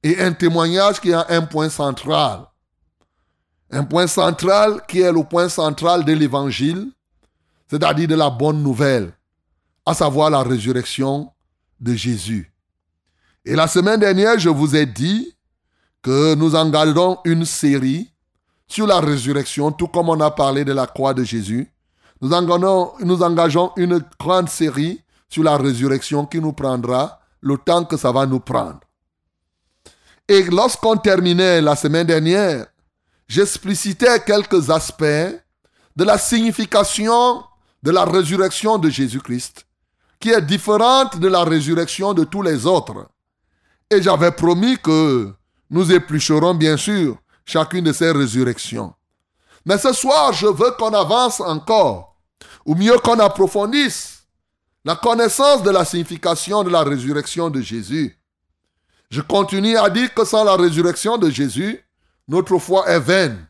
Et 0.03 0.19
un 0.19 0.33
témoignage 0.33 1.01
qui 1.01 1.11
a 1.13 1.25
un 1.29 1.41
point 1.41 1.69
central. 1.69 2.41
Un 3.71 3.83
point 3.83 4.07
central 4.07 4.81
qui 4.87 5.01
est 5.01 5.11
le 5.11 5.23
point 5.23 5.49
central 5.49 6.05
de 6.05 6.13
l'évangile, 6.13 6.91
c'est-à-dire 7.67 8.07
de 8.07 8.15
la 8.15 8.29
bonne 8.29 8.61
nouvelle, 8.61 9.13
à 9.85 9.93
savoir 9.93 10.29
la 10.29 10.43
résurrection 10.43 11.31
de 11.79 11.93
Jésus. 11.93 12.51
Et 13.43 13.55
la 13.55 13.67
semaine 13.67 13.99
dernière, 13.99 14.39
je 14.39 14.49
vous 14.49 14.75
ai 14.75 14.85
dit 14.85 15.35
que 16.01 16.35
nous 16.35 16.55
engagerons 16.55 17.17
une 17.25 17.45
série 17.45 18.11
sur 18.67 18.87
la 18.87 18.99
résurrection, 18.99 19.71
tout 19.71 19.87
comme 19.87 20.09
on 20.09 20.19
a 20.19 20.31
parlé 20.31 20.65
de 20.65 20.73
la 20.73 20.87
croix 20.87 21.13
de 21.13 21.23
Jésus. 21.23 21.71
Nous 22.21 22.31
engageons, 22.33 23.71
une 23.77 24.03
grande 24.19 24.49
série 24.49 25.01
sur 25.29 25.43
la 25.43 25.57
résurrection 25.57 26.25
qui 26.25 26.39
nous 26.39 26.53
prendra 26.53 27.19
le 27.41 27.57
temps 27.57 27.85
que 27.85 27.97
ça 27.97 28.11
va 28.11 28.25
nous 28.25 28.39
prendre. 28.39 28.79
Et 30.27 30.43
lorsqu'on 30.43 30.97
terminait 30.97 31.61
la 31.61 31.75
semaine 31.75 32.07
dernière, 32.07 32.65
j'explicitais 33.27 34.19
quelques 34.21 34.69
aspects 34.69 35.03
de 35.95 36.03
la 36.03 36.17
signification 36.17 37.43
de 37.83 37.91
la 37.91 38.05
résurrection 38.05 38.79
de 38.79 38.89
Jésus-Christ, 38.89 39.67
qui 40.19 40.31
est 40.31 40.41
différente 40.41 41.19
de 41.19 41.27
la 41.27 41.43
résurrection 41.43 42.13
de 42.13 42.23
tous 42.23 42.41
les 42.41 42.65
autres. 42.65 43.07
Et 43.91 44.01
j'avais 44.01 44.31
promis 44.31 44.77
que 44.79 45.31
nous 45.69 45.91
éplucherons 45.91 46.55
bien 46.55 46.77
sûr 46.77 47.17
chacune 47.45 47.85
de 47.85 47.93
ces 47.93 48.11
résurrections. 48.11 48.93
Mais 49.65 49.77
ce 49.77 49.93
soir, 49.93 50.33
je 50.33 50.47
veux 50.47 50.71
qu'on 50.71 50.93
avance 50.93 51.39
encore, 51.39 52.17
ou 52.65 52.75
mieux 52.75 52.97
qu'on 52.99 53.19
approfondisse 53.19 54.23
la 54.83 54.95
connaissance 54.95 55.63
de 55.63 55.71
la 55.71 55.83
signification 55.83 56.63
de 56.63 56.69
la 56.69 56.83
résurrection 56.83 57.49
de 57.49 57.61
Jésus. 57.61 58.17
Je 59.09 59.21
continue 59.21 59.77
à 59.77 59.89
dire 59.89 60.13
que 60.13 60.25
sans 60.25 60.43
la 60.43 60.55
résurrection 60.55 61.17
de 61.17 61.29
Jésus, 61.29 61.83
notre 62.27 62.57
foi 62.59 62.87
est 62.87 62.99
vaine. 62.99 63.47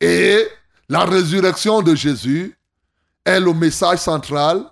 Et 0.00 0.46
la 0.88 1.04
résurrection 1.04 1.80
de 1.80 1.94
Jésus 1.94 2.58
est 3.24 3.40
le 3.40 3.54
message 3.54 4.00
central, 4.00 4.64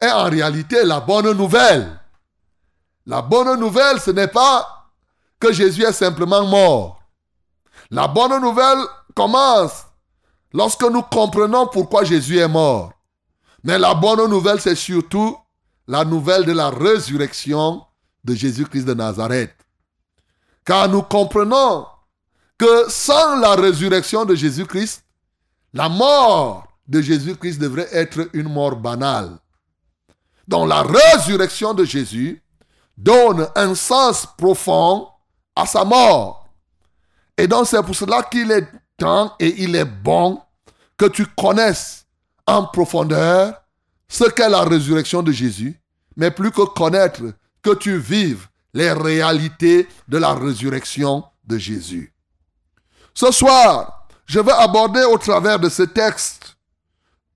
est 0.00 0.10
en 0.10 0.30
réalité 0.30 0.84
la 0.84 1.00
bonne 1.00 1.32
nouvelle. 1.32 1.98
La 3.04 3.20
bonne 3.20 3.58
nouvelle, 3.58 4.00
ce 4.00 4.10
n'est 4.10 4.28
pas 4.28 4.86
que 5.38 5.52
Jésus 5.52 5.82
est 5.82 5.92
simplement 5.92 6.46
mort. 6.46 6.99
La 7.90 8.06
bonne 8.06 8.40
nouvelle 8.40 8.78
commence 9.14 9.86
lorsque 10.52 10.84
nous 10.84 11.02
comprenons 11.02 11.66
pourquoi 11.66 12.04
Jésus 12.04 12.38
est 12.38 12.48
mort. 12.48 12.92
Mais 13.64 13.78
la 13.78 13.94
bonne 13.94 14.28
nouvelle, 14.30 14.60
c'est 14.60 14.76
surtout 14.76 15.36
la 15.86 16.04
nouvelle 16.04 16.44
de 16.44 16.52
la 16.52 16.70
résurrection 16.70 17.84
de 18.24 18.34
Jésus-Christ 18.34 18.84
de 18.84 18.94
Nazareth. 18.94 19.54
Car 20.64 20.88
nous 20.88 21.02
comprenons 21.02 21.86
que 22.56 22.88
sans 22.88 23.36
la 23.40 23.54
résurrection 23.56 24.24
de 24.24 24.34
Jésus-Christ, 24.34 25.04
la 25.72 25.88
mort 25.88 26.68
de 26.86 27.00
Jésus-Christ 27.00 27.58
devrait 27.58 27.88
être 27.92 28.28
une 28.32 28.48
mort 28.48 28.76
banale. 28.76 29.38
Donc 30.46 30.68
la 30.68 30.82
résurrection 30.82 31.74
de 31.74 31.84
Jésus 31.84 32.42
donne 32.96 33.48
un 33.56 33.74
sens 33.74 34.26
profond 34.36 35.08
à 35.56 35.66
sa 35.66 35.84
mort. 35.84 36.39
Et 37.40 37.46
donc 37.46 37.66
c'est 37.66 37.82
pour 37.82 37.96
cela 37.96 38.22
qu'il 38.22 38.50
est 38.50 38.68
temps 38.98 39.34
et 39.40 39.62
il 39.62 39.74
est 39.74 39.86
bon 39.86 40.42
que 40.98 41.06
tu 41.06 41.24
connaisses 41.24 42.04
en 42.46 42.66
profondeur 42.66 43.54
ce 44.08 44.24
qu'est 44.24 44.50
la 44.50 44.60
résurrection 44.60 45.22
de 45.22 45.32
Jésus, 45.32 45.80
mais 46.16 46.30
plus 46.30 46.50
que 46.50 46.66
connaître, 46.66 47.22
que 47.62 47.74
tu 47.74 47.96
vives 47.96 48.46
les 48.74 48.92
réalités 48.92 49.88
de 50.06 50.18
la 50.18 50.34
résurrection 50.34 51.24
de 51.44 51.56
Jésus. 51.56 52.12
Ce 53.14 53.32
soir, 53.32 54.06
je 54.26 54.38
vais 54.38 54.52
aborder 54.52 55.04
au 55.04 55.16
travers 55.16 55.58
de 55.58 55.70
ce 55.70 55.84
texte 55.84 56.58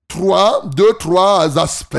trois, 0.06 0.66
deux, 0.66 0.92
trois 0.98 1.58
aspects 1.58 1.96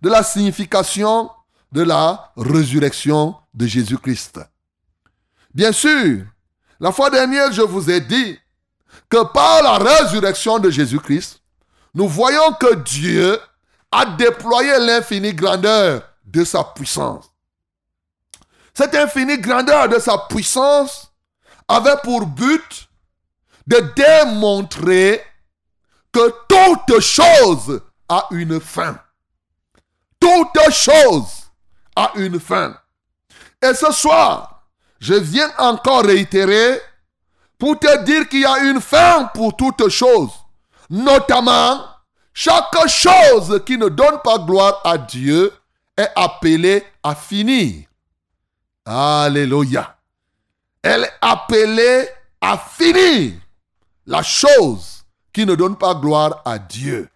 de 0.00 0.08
la 0.08 0.22
signification 0.22 1.28
de 1.72 1.82
la 1.82 2.32
résurrection 2.36 3.34
de 3.52 3.66
Jésus-Christ. 3.66 4.38
Bien 5.52 5.72
sûr, 5.72 6.24
la 6.80 6.92
fois 6.92 7.10
dernière, 7.10 7.52
je 7.52 7.62
vous 7.62 7.90
ai 7.90 8.00
dit 8.00 8.38
que 9.08 9.24
par 9.24 9.62
la 9.62 9.78
résurrection 9.78 10.58
de 10.58 10.70
Jésus-Christ, 10.70 11.40
nous 11.94 12.08
voyons 12.08 12.52
que 12.54 12.74
Dieu 12.74 13.38
a 13.90 14.04
déployé 14.04 14.78
l'infinie 14.80 15.32
grandeur 15.32 16.02
de 16.24 16.44
sa 16.44 16.64
puissance. 16.64 17.30
Cette 18.74 18.94
infinie 18.94 19.38
grandeur 19.38 19.88
de 19.88 19.98
sa 19.98 20.18
puissance 20.28 21.10
avait 21.66 21.96
pour 22.02 22.26
but 22.26 22.88
de 23.66 23.78
démontrer 23.96 25.22
que 26.12 26.32
toute 26.48 27.00
chose 27.00 27.80
a 28.08 28.26
une 28.30 28.60
fin. 28.60 28.98
Toute 30.20 30.70
chose 30.72 31.50
a 31.94 32.12
une 32.16 32.38
fin. 32.38 32.76
Et 33.62 33.74
ce 33.74 33.90
soir, 33.92 34.55
je 34.98 35.14
viens 35.14 35.50
encore 35.58 36.04
réitérer 36.04 36.80
pour 37.58 37.78
te 37.78 38.04
dire 38.04 38.28
qu'il 38.28 38.40
y 38.40 38.46
a 38.46 38.58
une 38.64 38.80
fin 38.80 39.30
pour 39.34 39.56
toute 39.56 39.88
chose. 39.88 40.30
Notamment, 40.90 41.80
chaque 42.32 42.88
chose 42.88 43.62
qui 43.64 43.78
ne 43.78 43.88
donne 43.88 44.20
pas 44.22 44.38
gloire 44.38 44.80
à 44.84 44.98
Dieu 44.98 45.52
est 45.96 46.10
appelée 46.14 46.84
à 47.02 47.14
finir. 47.14 47.86
Alléluia. 48.84 49.96
Elle 50.82 51.04
est 51.04 51.12
appelée 51.20 52.08
à 52.40 52.58
finir 52.58 53.32
la 54.06 54.22
chose 54.22 55.04
qui 55.32 55.44
ne 55.44 55.54
donne 55.54 55.76
pas 55.76 55.94
gloire 55.94 56.42
à 56.44 56.58
Dieu. 56.58 57.08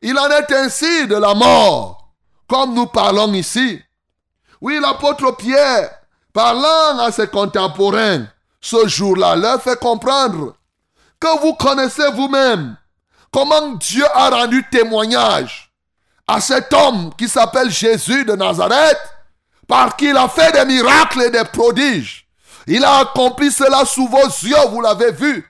Il 0.00 0.18
en 0.18 0.28
est 0.28 0.52
ainsi 0.52 1.06
de 1.06 1.16
la 1.16 1.34
mort, 1.34 2.12
comme 2.48 2.74
nous 2.74 2.86
parlons 2.86 3.32
ici. 3.32 3.80
Oui, 4.60 4.78
l'apôtre 4.80 5.36
Pierre, 5.36 5.90
parlant 6.34 6.98
à 6.98 7.10
ses 7.10 7.28
contemporains, 7.28 8.26
ce 8.60 8.86
jour-là, 8.86 9.36
leur 9.36 9.62
fait 9.62 9.78
comprendre 9.78 10.54
que 11.18 11.40
vous 11.40 11.54
connaissez 11.54 12.10
vous-même 12.10 12.76
comment 13.32 13.72
Dieu 13.72 14.04
a 14.12 14.28
rendu 14.28 14.62
témoignage 14.70 15.72
à 16.26 16.40
cet 16.40 16.72
homme 16.72 17.12
qui 17.16 17.28
s'appelle 17.28 17.70
Jésus 17.70 18.24
de 18.24 18.34
Nazareth, 18.34 18.98
par 19.68 19.96
qui 19.96 20.06
il 20.06 20.16
a 20.16 20.28
fait 20.28 20.52
des 20.52 20.64
miracles 20.64 21.22
et 21.22 21.30
des 21.30 21.44
prodiges. 21.44 22.26
Il 22.66 22.84
a 22.84 22.98
accompli 22.98 23.50
cela 23.50 23.84
sous 23.84 24.08
vos 24.08 24.26
yeux, 24.26 24.68
vous 24.70 24.80
l'avez 24.80 25.12
vu. 25.12 25.46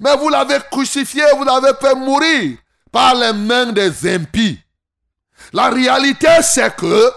Mais 0.00 0.16
vous 0.16 0.28
l'avez 0.28 0.58
crucifié, 0.70 1.22
vous 1.36 1.44
l'avez 1.44 1.72
fait 1.80 1.94
mourir 1.94 2.58
par 2.90 3.14
les 3.14 3.32
mains 3.32 3.72
des 3.72 4.14
impies. 4.14 4.60
La 5.52 5.68
réalité, 5.70 6.28
c'est 6.42 6.74
que 6.76 7.12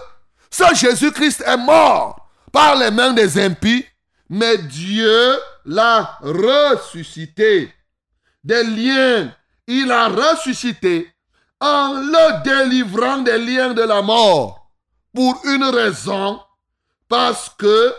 ce 0.50 0.74
Jésus-Christ 0.74 1.44
est 1.46 1.56
mort 1.56 2.25
par 2.56 2.74
les 2.74 2.90
mains 2.90 3.12
des 3.12 3.38
impies, 3.38 3.84
mais 4.30 4.56
Dieu 4.56 5.38
l'a 5.66 6.18
ressuscité. 6.22 7.70
Des 8.42 8.64
liens, 8.64 9.30
il 9.66 9.92
a 9.92 10.08
ressuscité 10.08 11.06
en 11.60 12.00
le 12.00 12.42
délivrant 12.44 13.18
des 13.18 13.36
liens 13.36 13.74
de 13.74 13.82
la 13.82 14.00
mort. 14.00 14.70
Pour 15.14 15.38
une 15.44 15.64
raison, 15.64 16.40
parce 17.10 17.50
que 17.58 17.92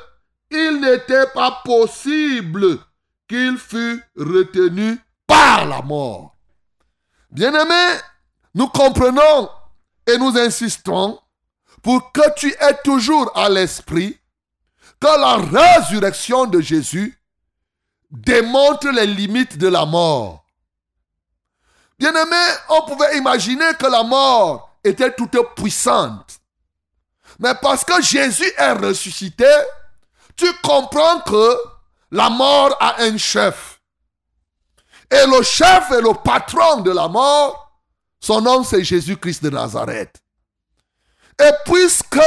il 0.49 0.81
n'était 0.81 1.27
pas 1.35 1.61
possible 1.63 2.79
qu'il 3.29 3.59
fût 3.59 4.03
retenu 4.15 4.97
par 5.27 5.67
la 5.67 5.83
mort. 5.83 6.35
Bien-aimés, 7.29 7.99
nous 8.55 8.69
comprenons 8.69 9.49
et 10.07 10.17
nous 10.17 10.35
insistons 10.35 11.19
pour 11.83 12.11
que 12.11 12.33
tu 12.35 12.51
aies 12.59 12.79
toujours 12.83 13.31
à 13.37 13.49
l'esprit 13.49 14.17
que 14.99 15.07
la 15.07 15.35
résurrection 15.37 16.45
de 16.45 16.61
Jésus 16.61 17.17
démontre 18.09 18.89
les 18.89 19.07
limites 19.07 19.57
de 19.57 19.67
la 19.67 19.85
mort. 19.85 20.45
Bien-aimé, 21.99 22.43
on 22.69 22.83
pouvait 22.83 23.17
imaginer 23.17 23.73
que 23.79 23.87
la 23.87 24.03
mort 24.03 24.77
était 24.83 25.13
toute 25.13 25.37
puissante. 25.55 26.39
Mais 27.39 27.53
parce 27.61 27.83
que 27.83 28.01
Jésus 28.01 28.51
est 28.57 28.73
ressuscité, 28.73 29.51
tu 30.35 30.51
comprends 30.63 31.19
que 31.21 31.57
la 32.11 32.29
mort 32.29 32.75
a 32.79 33.01
un 33.01 33.17
chef. 33.17 33.79
Et 35.09 35.25
le 35.25 35.41
chef 35.43 35.91
et 35.91 36.01
le 36.01 36.13
patron 36.21 36.81
de 36.81 36.91
la 36.91 37.07
mort, 37.07 37.71
son 38.19 38.41
nom 38.41 38.63
c'est 38.63 38.83
Jésus-Christ 38.83 39.43
de 39.43 39.49
Nazareth. 39.49 40.21
Et 41.39 41.51
puisque, 41.65 42.19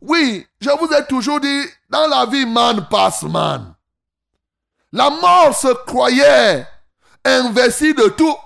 oui, 0.00 0.46
je 0.60 0.70
vous 0.70 0.92
ai 0.92 1.04
toujours 1.06 1.40
dit, 1.40 1.64
dans 1.90 2.06
la 2.06 2.26
vie, 2.26 2.46
man 2.46 2.86
passe 2.88 3.22
man. 3.22 3.74
La 4.92 5.10
mort 5.10 5.54
se 5.54 5.72
croyait 5.84 6.66
investie 7.24 7.94
de 7.94 8.08
tout. 8.08 8.36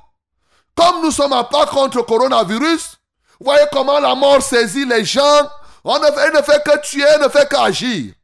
Comme 0.75 1.03
nous 1.03 1.11
sommes 1.11 1.33
à 1.33 1.45
part 1.45 1.67
contre 1.67 1.99
le 1.99 2.03
coronavirus, 2.03 2.99
voyez 3.39 3.65
comment 3.71 4.01
la 4.01 4.15
mort 4.15 4.43
saisit 4.43 4.87
les 4.87 5.05
gens. 5.05 5.51
On 5.85 5.99
ne 5.99 6.07
fait, 6.07 6.63
que 6.65 6.81
tuer, 6.81 7.19
ne 7.21 7.29
fait 7.29 7.49
qu'agir. 7.49 8.15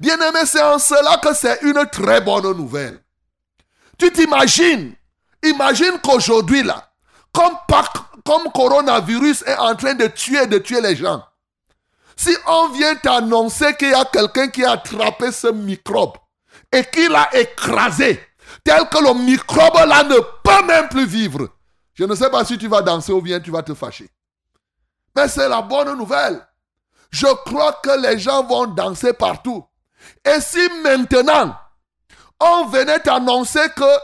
Bien 0.00 0.18
aimé, 0.20 0.40
c'est 0.44 0.62
en 0.62 0.78
cela 0.78 1.18
que 1.18 1.34
c'est 1.34 1.60
une 1.62 1.86
très 1.90 2.20
bonne 2.20 2.56
nouvelle. 2.56 2.98
Tu 3.98 4.10
t'imagines, 4.10 4.94
imagine 5.42 5.98
qu'aujourd'hui 6.02 6.62
là, 6.62 6.90
comme, 7.32 7.56
comme 8.24 8.50
coronavirus 8.52 9.42
est 9.46 9.56
en 9.56 9.76
train 9.76 9.94
de 9.94 10.06
tuer, 10.08 10.46
de 10.46 10.58
tuer 10.58 10.80
les 10.80 10.96
gens. 10.96 11.22
Si 12.16 12.34
on 12.46 12.68
vient 12.68 12.94
t'annoncer 12.96 13.74
qu'il 13.76 13.90
y 13.90 13.94
a 13.94 14.04
quelqu'un 14.04 14.48
qui 14.48 14.64
a 14.64 14.72
attrapé 14.72 15.32
ce 15.32 15.48
microbe 15.48 16.16
et 16.72 16.84
qui 16.84 17.08
l'a 17.08 17.28
écrasé, 17.34 18.20
tel 18.62 18.88
que 18.88 18.98
le 18.98 19.14
microbe 19.14 19.74
là 19.86 20.04
ne 20.04 20.18
peut 20.42 20.66
même 20.66 20.88
plus 20.88 21.06
vivre, 21.06 21.48
je 21.94 22.04
ne 22.04 22.14
sais 22.14 22.30
pas 22.30 22.44
si 22.44 22.58
tu 22.58 22.68
vas 22.68 22.82
danser 22.82 23.12
ou 23.12 23.20
bien 23.20 23.40
tu 23.40 23.50
vas 23.50 23.62
te 23.62 23.74
fâcher. 23.74 24.10
Mais 25.16 25.28
c'est 25.28 25.48
la 25.48 25.62
bonne 25.62 25.96
nouvelle. 25.96 26.46
Je 27.10 27.26
crois 27.44 27.74
que 27.82 28.00
les 28.00 28.18
gens 28.18 28.42
vont 28.42 28.66
danser 28.66 29.12
partout. 29.12 29.64
Et 30.24 30.40
si 30.40 30.68
maintenant, 30.82 31.54
on 32.40 32.66
venait 32.66 32.98
t'annoncer 32.98 33.68
que 33.76 33.98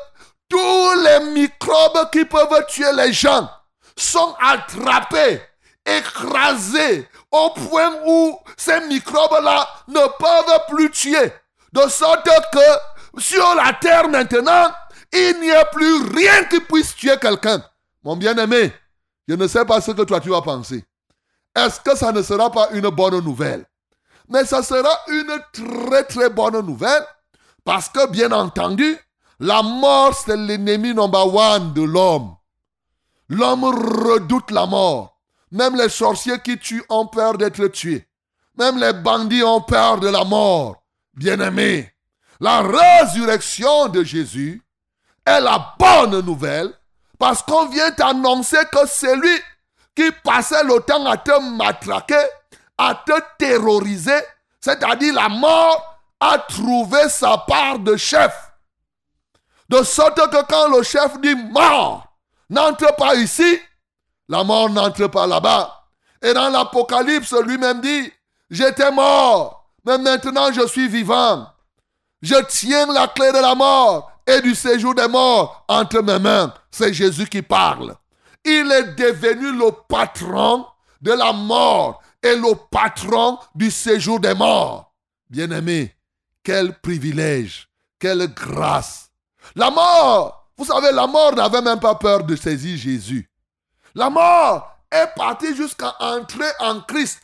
tous 0.49 1.03
les 1.03 1.33
microbes 1.33 2.11
qui 2.13 2.25
peuvent 2.25 2.67
tuer 2.69 2.93
les 2.93 3.13
gens 3.13 3.51
sont 3.97 4.35
attrapés, 4.41 5.43
écrasés, 5.85 7.09
au 7.31 7.51
point 7.51 7.95
où 8.07 8.39
ces 8.57 8.81
microbes-là 8.89 9.69
ne 9.89 10.07
peuvent 10.19 10.61
plus 10.69 10.91
tuer. 10.91 11.33
De 11.73 11.83
sorte 11.89 12.29
que 12.53 13.21
sur 13.21 13.55
la 13.55 13.73
terre 13.75 14.09
maintenant, 14.09 14.71
il 15.13 15.41
n'y 15.41 15.51
a 15.51 15.65
plus 15.67 16.03
rien 16.15 16.45
qui 16.45 16.61
puisse 16.61 16.95
tuer 16.95 17.17
quelqu'un. 17.21 17.63
Mon 18.03 18.17
bien-aimé, 18.17 18.73
je 19.29 19.35
ne 19.35 19.47
sais 19.47 19.65
pas 19.65 19.81
ce 19.81 19.93
que 19.93 20.03
toi 20.03 20.21
tu 20.21 20.31
vas 20.31 20.43
penser. 20.43 20.85
Est-ce 21.55 21.81
que 21.81 21.97
ça 21.97 22.13
ne 22.13 22.23
sera 22.23 22.51
pas 22.51 22.71
une 22.73 22.89
bonne 22.89 23.21
nouvelle? 23.25 23.67
Mais 24.29 24.45
ça 24.45 24.63
sera 24.63 24.91
une 25.09 25.41
très 25.53 26.05
très 26.05 26.31
bonne 26.31 26.61
nouvelle 26.65 27.05
parce 27.65 27.89
que 27.89 28.09
bien 28.09 28.31
entendu, 28.33 28.97
la 29.41 29.63
mort 29.63 30.15
c'est 30.15 30.37
l'ennemi 30.37 30.95
number 30.95 31.35
one 31.35 31.73
de 31.73 31.83
l'homme. 31.83 32.37
L'homme 33.29 33.65
redoute 33.65 34.51
la 34.51 34.67
mort. 34.67 35.10
Même 35.51 35.77
les 35.77 35.89
sorciers 35.89 36.39
qui 36.39 36.59
tuent 36.59 36.85
ont 36.89 37.07
peur 37.07 37.37
d'être 37.37 37.67
tués. 37.69 38.07
Même 38.57 38.79
les 38.79 38.93
bandits 38.93 39.43
ont 39.43 39.61
peur 39.61 39.99
de 39.99 40.09
la 40.09 40.25
mort. 40.25 40.83
Bien-aimé, 41.15 41.93
la 42.41 42.63
résurrection 42.63 43.89
de 43.89 44.05
Jésus 44.05 44.63
est 45.27 45.41
la 45.41 45.75
bonne 45.79 46.21
nouvelle 46.21 46.73
parce 47.19 47.43
qu'on 47.43 47.67
vient 47.67 47.91
t'annoncer 47.91 48.59
que 48.73 48.87
celui 48.87 49.37
qui 49.95 50.11
passait 50.25 50.65
le 50.65 50.81
temps 50.81 51.05
à 51.07 51.17
te 51.17 51.39
matraquer, 51.57 52.25
à 52.79 52.95
te 52.95 53.13
terroriser, 53.39 54.21
c'est-à-dire 54.61 55.15
la 55.15 55.29
mort, 55.29 55.99
a 56.21 56.39
trouvé 56.39 57.09
sa 57.09 57.39
part 57.39 57.79
de 57.79 57.97
chef. 57.97 58.33
De 59.69 59.83
sorte 59.83 60.17
que 60.31 60.43
quand 60.47 60.69
le 60.77 60.83
chef 60.83 61.21
dit 61.21 61.35
mort, 61.35 62.07
n'entre 62.49 62.95
pas 62.97 63.15
ici, 63.15 63.61
la 64.31 64.45
mort 64.45 64.71
n'entre 64.71 65.09
pas 65.09 65.27
là-bas. 65.27 65.89
Et 66.23 66.33
dans 66.33 66.51
l'Apocalypse, 66.51 67.35
lui-même 67.45 67.81
dit, 67.81 68.13
j'étais 68.49 68.93
mort, 68.93 69.69
mais 69.85 69.99
maintenant 69.99 70.53
je 70.53 70.67
suis 70.69 70.87
vivant. 70.87 71.49
Je 72.23 72.37
tiens 72.49 72.87
la 72.93 73.09
clé 73.09 73.33
de 73.33 73.39
la 73.39 73.57
mort 73.57 74.13
et 74.25 74.41
du 74.41 74.55
séjour 74.55 74.95
des 74.95 75.09
morts 75.09 75.65
entre 75.67 76.01
mes 76.01 76.21
mains. 76.21 76.55
C'est 76.71 76.95
Jésus 76.95 77.27
qui 77.27 77.43
parle. 77.43 77.97
Il 78.45 78.71
est 78.71 78.95
devenu 78.95 79.53
le 79.53 79.73
patron 79.89 80.65
de 81.01 81.13
la 81.13 81.33
mort 81.33 82.01
et 82.23 82.37
le 82.37 82.55
patron 82.71 83.37
du 83.57 83.71
séjour 83.71 84.21
des 84.21 84.35
morts. 84.35 84.95
Bien-aimé, 85.29 85.97
quel 86.45 86.79
privilège, 86.81 87.69
quelle 87.99 88.33
grâce. 88.33 89.11
La 89.57 89.71
mort, 89.71 90.51
vous 90.57 90.67
savez, 90.67 90.93
la 90.93 91.09
mort 91.09 91.35
n'avait 91.35 91.63
même 91.63 91.81
pas 91.81 91.97
peur 91.97 92.23
de 92.23 92.37
saisir 92.37 92.77
Jésus. 92.77 93.30
La 93.95 94.11
mort 94.11 94.77
est 94.91 95.09
partie 95.17 95.55
jusqu'à 95.55 95.95
entrer 96.01 96.49
en 96.59 96.81
Christ. 96.81 97.21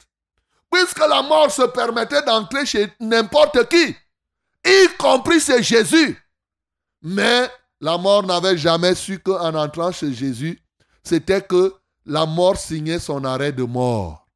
Puisque 0.70 0.98
la 0.98 1.22
mort 1.22 1.50
se 1.50 1.62
permettait 1.62 2.22
d'entrer 2.22 2.66
chez 2.66 2.92
n'importe 3.00 3.68
qui, 3.68 3.96
y 4.64 4.88
compris 4.98 5.40
chez 5.40 5.62
Jésus. 5.62 6.20
Mais 7.02 7.50
la 7.80 7.96
mort 7.98 8.22
n'avait 8.24 8.58
jamais 8.58 8.94
su 8.94 9.18
qu'en 9.20 9.54
entrant 9.54 9.92
chez 9.92 10.12
Jésus, 10.12 10.60
c'était 11.04 11.40
que 11.40 11.74
la 12.04 12.26
mort 12.26 12.56
signait 12.56 12.98
son 12.98 13.24
arrêt 13.24 13.52
de 13.52 13.62
mort. 13.62 14.26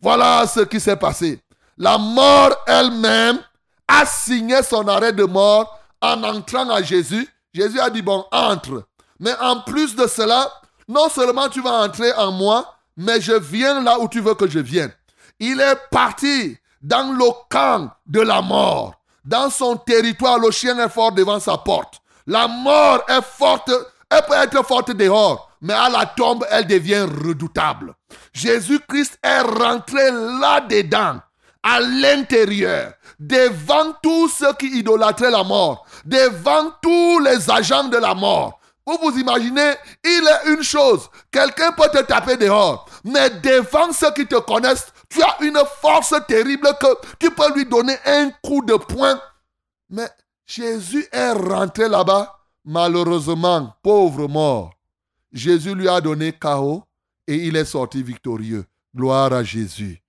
Voilà 0.00 0.46
ce 0.46 0.60
qui 0.60 0.80
s'est 0.80 0.96
passé. 0.96 1.40
La 1.76 1.98
mort 1.98 2.56
elle-même 2.66 3.38
a 3.86 4.06
signé 4.06 4.62
son 4.62 4.86
arrêt 4.88 5.12
de 5.12 5.24
mort 5.24 5.78
en 6.00 6.22
entrant 6.22 6.68
à 6.70 6.82
Jésus. 6.82 7.28
Jésus 7.52 7.80
a 7.80 7.90
dit, 7.90 8.02
bon, 8.02 8.24
entre. 8.32 8.84
Mais 9.18 9.34
en 9.40 9.60
plus 9.60 9.94
de 9.94 10.06
cela, 10.06 10.50
non 10.90 11.08
seulement 11.08 11.48
tu 11.48 11.62
vas 11.62 11.84
entrer 11.84 12.12
en 12.14 12.32
moi, 12.32 12.74
mais 12.96 13.20
je 13.20 13.32
viens 13.32 13.80
là 13.80 14.00
où 14.00 14.08
tu 14.08 14.20
veux 14.20 14.34
que 14.34 14.48
je 14.48 14.58
vienne. 14.58 14.92
Il 15.38 15.60
est 15.60 15.78
parti 15.90 16.56
dans 16.82 17.12
le 17.12 17.30
camp 17.48 17.90
de 18.06 18.20
la 18.20 18.42
mort. 18.42 18.94
Dans 19.24 19.50
son 19.50 19.76
territoire, 19.76 20.40
le 20.40 20.50
chien 20.50 20.76
est 20.78 20.88
fort 20.88 21.12
devant 21.12 21.38
sa 21.38 21.58
porte. 21.58 22.00
La 22.26 22.48
mort 22.48 23.04
est 23.08 23.22
forte, 23.22 23.70
elle 24.10 24.22
peut 24.26 24.34
être 24.34 24.66
forte 24.66 24.90
dehors, 24.90 25.50
mais 25.60 25.74
à 25.74 25.88
la 25.88 26.06
tombe, 26.06 26.44
elle 26.50 26.66
devient 26.66 27.06
redoutable. 27.24 27.94
Jésus-Christ 28.32 29.16
est 29.22 29.42
rentré 29.42 30.10
là-dedans, 30.10 31.20
à 31.62 31.78
l'intérieur, 31.78 32.94
devant 33.20 33.92
tous 34.02 34.28
ceux 34.28 34.54
qui 34.54 34.66
idolâtraient 34.78 35.30
la 35.30 35.44
mort, 35.44 35.86
devant 36.04 36.72
tous 36.82 37.20
les 37.20 37.48
agents 37.48 37.84
de 37.84 37.98
la 37.98 38.14
mort. 38.14 38.59
Vous 38.86 38.98
vous 39.02 39.18
imaginez, 39.18 39.74
il 40.04 40.28
est 40.28 40.52
une 40.52 40.62
chose, 40.62 41.08
quelqu'un 41.30 41.72
peut 41.72 41.88
te 41.92 42.02
taper 42.02 42.36
dehors, 42.36 42.88
mais 43.04 43.30
devant 43.30 43.92
ceux 43.92 44.12
qui 44.12 44.26
te 44.26 44.36
connaissent, 44.40 44.92
tu 45.08 45.22
as 45.22 45.36
une 45.42 45.60
force 45.80 46.14
terrible 46.26 46.68
que 46.80 46.86
tu 47.18 47.30
peux 47.30 47.54
lui 47.54 47.66
donner 47.66 47.96
un 48.06 48.30
coup 48.42 48.62
de 48.62 48.74
poing. 48.74 49.20
Mais 49.90 50.08
Jésus 50.46 51.06
est 51.12 51.32
rentré 51.32 51.88
là-bas, 51.88 52.38
malheureusement, 52.64 53.74
pauvre 53.82 54.28
mort. 54.28 54.72
Jésus 55.32 55.74
lui 55.74 55.88
a 55.88 56.00
donné 56.00 56.32
chaos 56.32 56.82
et 57.26 57.34
il 57.34 57.56
est 57.56 57.64
sorti 57.64 58.02
victorieux. 58.02 58.64
Gloire 58.94 59.32
à 59.32 59.44
Jésus. 59.44 60.02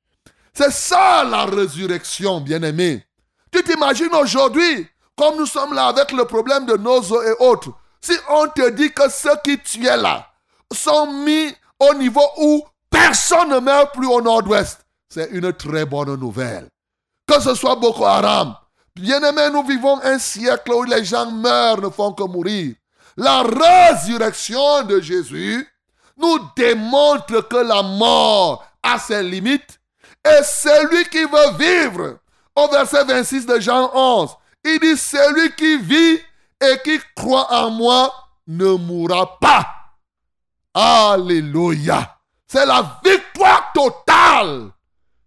C'est 0.53 0.71
ça 0.71 1.23
la 1.23 1.45
résurrection, 1.45 2.41
bien-aimé. 2.41 3.05
Tu 3.51 3.63
t'imagines 3.63 4.13
aujourd'hui, 4.13 4.87
comme 5.15 5.37
nous 5.37 5.45
sommes 5.45 5.73
là 5.73 5.87
avec 5.87 6.11
le 6.11 6.25
problème 6.25 6.65
de 6.65 6.75
nos 6.77 6.99
os 6.99 7.25
et 7.25 7.43
autres, 7.43 7.71
si 8.01 8.13
on 8.29 8.47
te 8.47 8.69
dit 8.71 8.91
que 8.91 9.09
ceux 9.09 9.35
qui 9.43 9.57
tuaient 9.59 9.97
là 9.97 10.27
sont 10.73 11.11
mis 11.11 11.53
au 11.79 11.93
niveau 11.93 12.25
où 12.37 12.63
personne 12.89 13.49
ne 13.49 13.59
meurt 13.59 13.93
plus 13.93 14.07
au 14.07 14.21
nord-ouest, 14.21 14.85
c'est 15.09 15.29
une 15.31 15.53
très 15.53 15.85
bonne 15.85 16.15
nouvelle. 16.15 16.67
Que 17.27 17.39
ce 17.39 17.53
soit 17.55 17.75
Boko 17.75 18.05
Haram. 18.05 18.55
Bien-aimé, 18.95 19.49
nous 19.53 19.63
vivons 19.63 20.01
un 20.03 20.19
siècle 20.19 20.73
où 20.73 20.83
les 20.83 21.05
gens 21.05 21.29
meurent, 21.31 21.81
ne 21.81 21.89
font 21.89 22.11
que 22.13 22.23
mourir. 22.23 22.75
La 23.17 23.43
résurrection 23.43 24.83
de 24.83 24.99
Jésus 24.99 25.67
nous 26.17 26.39
démontre 26.55 27.47
que 27.47 27.57
la 27.57 27.81
mort 27.83 28.65
a 28.83 28.99
ses 28.99 29.23
limites 29.23 29.79
et 30.25 30.43
celui 30.43 31.05
qui 31.05 31.23
veut 31.23 31.57
vivre. 31.57 32.17
Au 32.55 32.67
verset 32.67 33.03
26 33.05 33.45
de 33.45 33.59
Jean 33.59 33.89
11, 33.93 34.29
il 34.65 34.79
dit, 34.79 34.97
celui 34.97 35.53
qui 35.55 35.77
vit 35.77 36.19
et 36.61 36.77
qui 36.83 36.99
croit 37.15 37.51
en 37.51 37.71
moi 37.71 38.13
ne 38.47 38.73
mourra 38.75 39.39
pas. 39.39 39.67
Alléluia. 40.73 42.17
C'est 42.47 42.65
la 42.65 42.99
victoire 43.03 43.71
totale. 43.73 44.71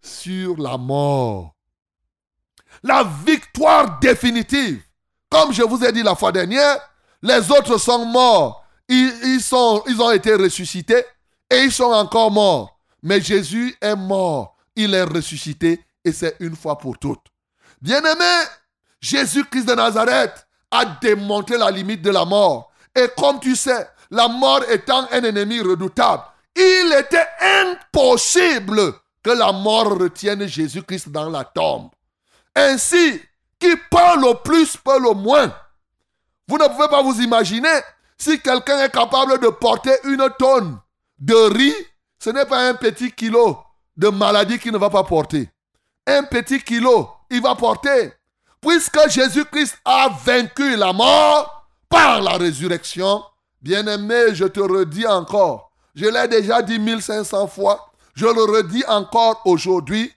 sur 0.03 0.57
la 0.59 0.76
mort. 0.76 1.55
La 2.82 3.03
victoire 3.03 3.99
définitive. 3.99 4.82
Comme 5.30 5.53
je 5.53 5.62
vous 5.62 5.82
ai 5.82 5.91
dit 5.93 6.03
la 6.03 6.14
fois 6.14 6.30
dernière, 6.32 6.78
les 7.22 7.51
autres 7.51 7.78
sont 7.78 8.05
morts. 8.05 8.62
Ils, 8.89 9.12
ils 9.24 10.03
ont 10.03 10.11
été 10.11 10.35
ressuscités 10.35 11.03
et 11.51 11.62
ils 11.62 11.72
sont 11.72 11.85
encore 11.93 12.30
morts. 12.30 12.78
Mais 13.03 13.20
Jésus 13.20 13.74
est 13.80 13.97
mort. 13.97 14.57
Il 14.76 14.93
est 14.95 15.05
ressuscité 15.05 15.80
et 16.05 16.12
c'est 16.12 16.37
une 16.41 16.55
fois 16.57 16.76
pour 16.76 16.99
toutes. 16.99 17.26
Bien-aimé, 17.80 18.45
Jésus-Christ 19.01 19.64
de 19.66 19.74
Nazareth 19.74 20.47
a 20.75 20.85
démontré 21.01 21.57
la 21.57 21.70
limite 21.70 22.03
de 22.03 22.11
la 22.11 22.25
mort. 22.25 22.72
Et 22.95 23.09
comme 23.16 23.39
tu 23.39 23.55
sais, 23.55 23.89
la 24.11 24.29
mort 24.29 24.62
étant 24.68 25.07
un 25.11 25.22
ennemi 25.22 25.61
redoutable, 25.61 26.22
il 26.57 26.95
était 26.99 27.27
impossible 27.62 28.93
que 29.22 29.31
la 29.31 29.53
mort 29.53 29.99
retienne 29.99 30.47
Jésus-Christ 30.47 31.11
dans 31.11 31.31
la 31.31 31.45
tombe. 31.45 31.91
Ainsi, 32.55 33.20
qui 33.59 33.77
parle 33.91 34.25
au 34.25 34.35
plus 34.35 34.77
peut 34.77 35.03
au 35.05 35.14
moins. 35.14 35.53
Vous 36.49 36.59
ne 36.59 36.66
pouvez 36.68 36.89
pas 36.89 37.03
vous 37.03 37.20
imaginer 37.20 37.81
si 38.18 38.41
quelqu'un 38.41 38.85
est 38.85 38.93
capable 38.93 39.39
de 39.41 39.49
porter 39.49 39.95
une 40.05 40.29
tonne 40.39 40.79
de 41.18 41.35
riz, 41.35 41.75
ce 42.18 42.31
n'est 42.31 42.47
pas 42.47 42.68
un 42.68 42.75
petit 42.75 43.12
kilo 43.12 43.59
de 43.97 44.09
maladie 44.09 44.59
qu'il 44.59 44.72
ne 44.72 44.79
va 44.79 44.91
pas 44.91 45.05
porter. 45.05 45.49
Un 46.07 46.25
petit 46.25 46.61
kilo, 46.62 47.09
il 47.31 47.41
va 47.41 47.55
porter. 47.55 48.12
Puisque 48.65 49.11
Jésus-Christ 49.11 49.77
a 49.85 50.09
vaincu 50.25 50.77
la 50.77 50.93
mort 50.95 51.69
par 51.89 52.23
la 52.23 52.39
résurrection, 52.39 53.23
bien-aimé, 53.61 54.35
je 54.35 54.47
te 54.47 54.61
redis 54.61 55.07
encore, 55.07 55.71
je 55.95 56.07
l'ai 56.07 56.27
déjà 56.29 56.62
dit 56.62 56.79
1500 56.79 57.47
fois, 57.49 57.93
je 58.15 58.25
le 58.25 58.43
redis 58.43 58.83
encore 58.89 59.43
aujourd'hui, 59.45 60.11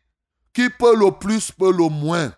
qui 0.53 0.69
peut 0.69 0.95
le 0.95 1.11
plus 1.11 1.51
peut 1.51 1.73
le 1.73 1.89
moins. 1.89 2.31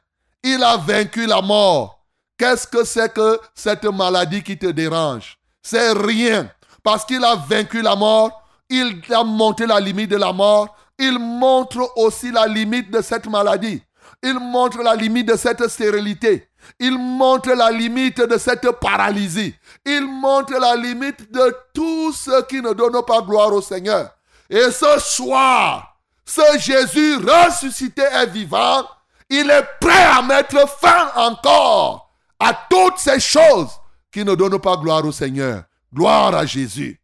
Il 0.43 0.63
a 0.63 0.77
vaincu 0.77 1.27
la 1.27 1.41
mort. 1.41 2.03
Qu'est-ce 2.37 2.65
que 2.65 2.83
c'est 2.83 3.13
que 3.13 3.39
cette 3.53 3.85
maladie 3.85 4.41
qui 4.41 4.57
te 4.57 4.67
dérange? 4.67 5.37
C'est 5.61 5.91
rien. 5.91 6.49
Parce 6.81 7.05
qu'il 7.05 7.23
a 7.23 7.35
vaincu 7.35 7.83
la 7.83 7.95
mort, 7.95 8.41
il 8.67 8.99
a 9.13 9.23
monté 9.23 9.67
la 9.67 9.79
limite 9.79 10.09
de 10.09 10.17
la 10.17 10.33
mort, 10.33 10.75
il 10.97 11.19
montre 11.19 11.91
aussi 11.97 12.31
la 12.31 12.47
limite 12.47 12.89
de 12.89 13.01
cette 13.01 13.27
maladie. 13.27 13.83
Il 14.21 14.39
montre 14.39 14.81
la 14.81 14.95
limite 14.95 15.27
de 15.27 15.35
cette 15.35 15.65
stérilité. 15.67 16.49
Il 16.79 16.97
montre 16.97 17.51
la 17.51 17.71
limite 17.71 18.19
de 18.19 18.37
cette 18.37 18.69
paralysie. 18.71 19.55
Il 19.85 20.05
montre 20.07 20.53
la 20.59 20.75
limite 20.75 21.31
de 21.31 21.55
tout 21.73 22.11
ce 22.11 22.43
qui 22.43 22.61
ne 22.61 22.73
donne 22.73 23.01
pas 23.05 23.21
gloire 23.21 23.53
au 23.53 23.61
Seigneur. 23.61 24.11
Et 24.49 24.71
ce 24.71 24.99
soir, 24.99 25.97
ce 26.25 26.59
Jésus 26.59 27.17
ressuscité 27.17 28.03
et 28.21 28.25
vivant, 28.27 28.85
il 29.29 29.49
est 29.49 29.67
prêt 29.79 30.03
à 30.03 30.21
mettre 30.21 30.67
fin 30.79 31.11
encore 31.15 32.11
à 32.39 32.53
toutes 32.69 32.97
ces 32.97 33.19
choses 33.19 33.69
qui 34.11 34.25
ne 34.25 34.35
donnent 34.35 34.59
pas 34.59 34.77
gloire 34.77 35.05
au 35.05 35.11
Seigneur. 35.11 35.63
Gloire 35.93 36.35
à 36.35 36.45
Jésus. 36.45 36.99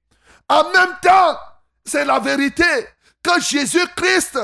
En 0.49 0.63
même 0.71 0.95
temps, 1.01 1.37
c'est 1.85 2.05
la 2.05 2.19
vérité 2.19 2.63
que 3.23 3.39
Jésus-Christ 3.39 4.39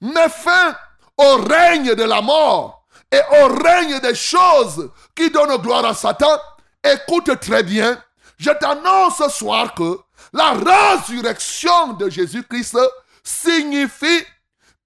met 0.00 0.28
fin 0.28 0.74
au 1.16 1.36
règne 1.36 1.94
de 1.94 2.04
la 2.04 2.20
mort 2.20 2.86
et 3.10 3.20
au 3.42 3.48
règne 3.62 4.00
des 4.00 4.14
choses 4.14 4.90
qui 5.14 5.30
donnent 5.30 5.56
gloire 5.58 5.84
à 5.84 5.94
Satan. 5.94 6.38
Écoute 6.82 7.38
très 7.40 7.62
bien, 7.62 8.02
je 8.38 8.50
t'annonce 8.50 9.18
ce 9.18 9.28
soir 9.28 9.74
que 9.74 9.98
la 10.32 10.52
résurrection 10.52 11.92
de 11.94 12.08
Jésus-Christ 12.08 12.78
signifie 13.22 14.24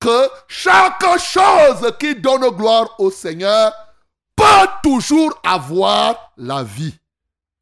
que 0.00 0.28
chaque 0.48 1.02
chose 1.18 1.92
qui 1.98 2.14
donne 2.16 2.48
gloire 2.50 2.88
au 2.98 3.10
Seigneur 3.10 3.72
peut 4.34 4.68
toujours 4.82 5.32
avoir 5.44 6.32
la 6.36 6.62
vie. 6.62 6.94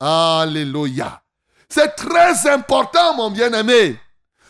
Alléluia. 0.01 1.23
C'est 1.69 1.95
très 1.95 2.49
important, 2.49 3.15
mon 3.15 3.31
bien-aimé, 3.31 3.99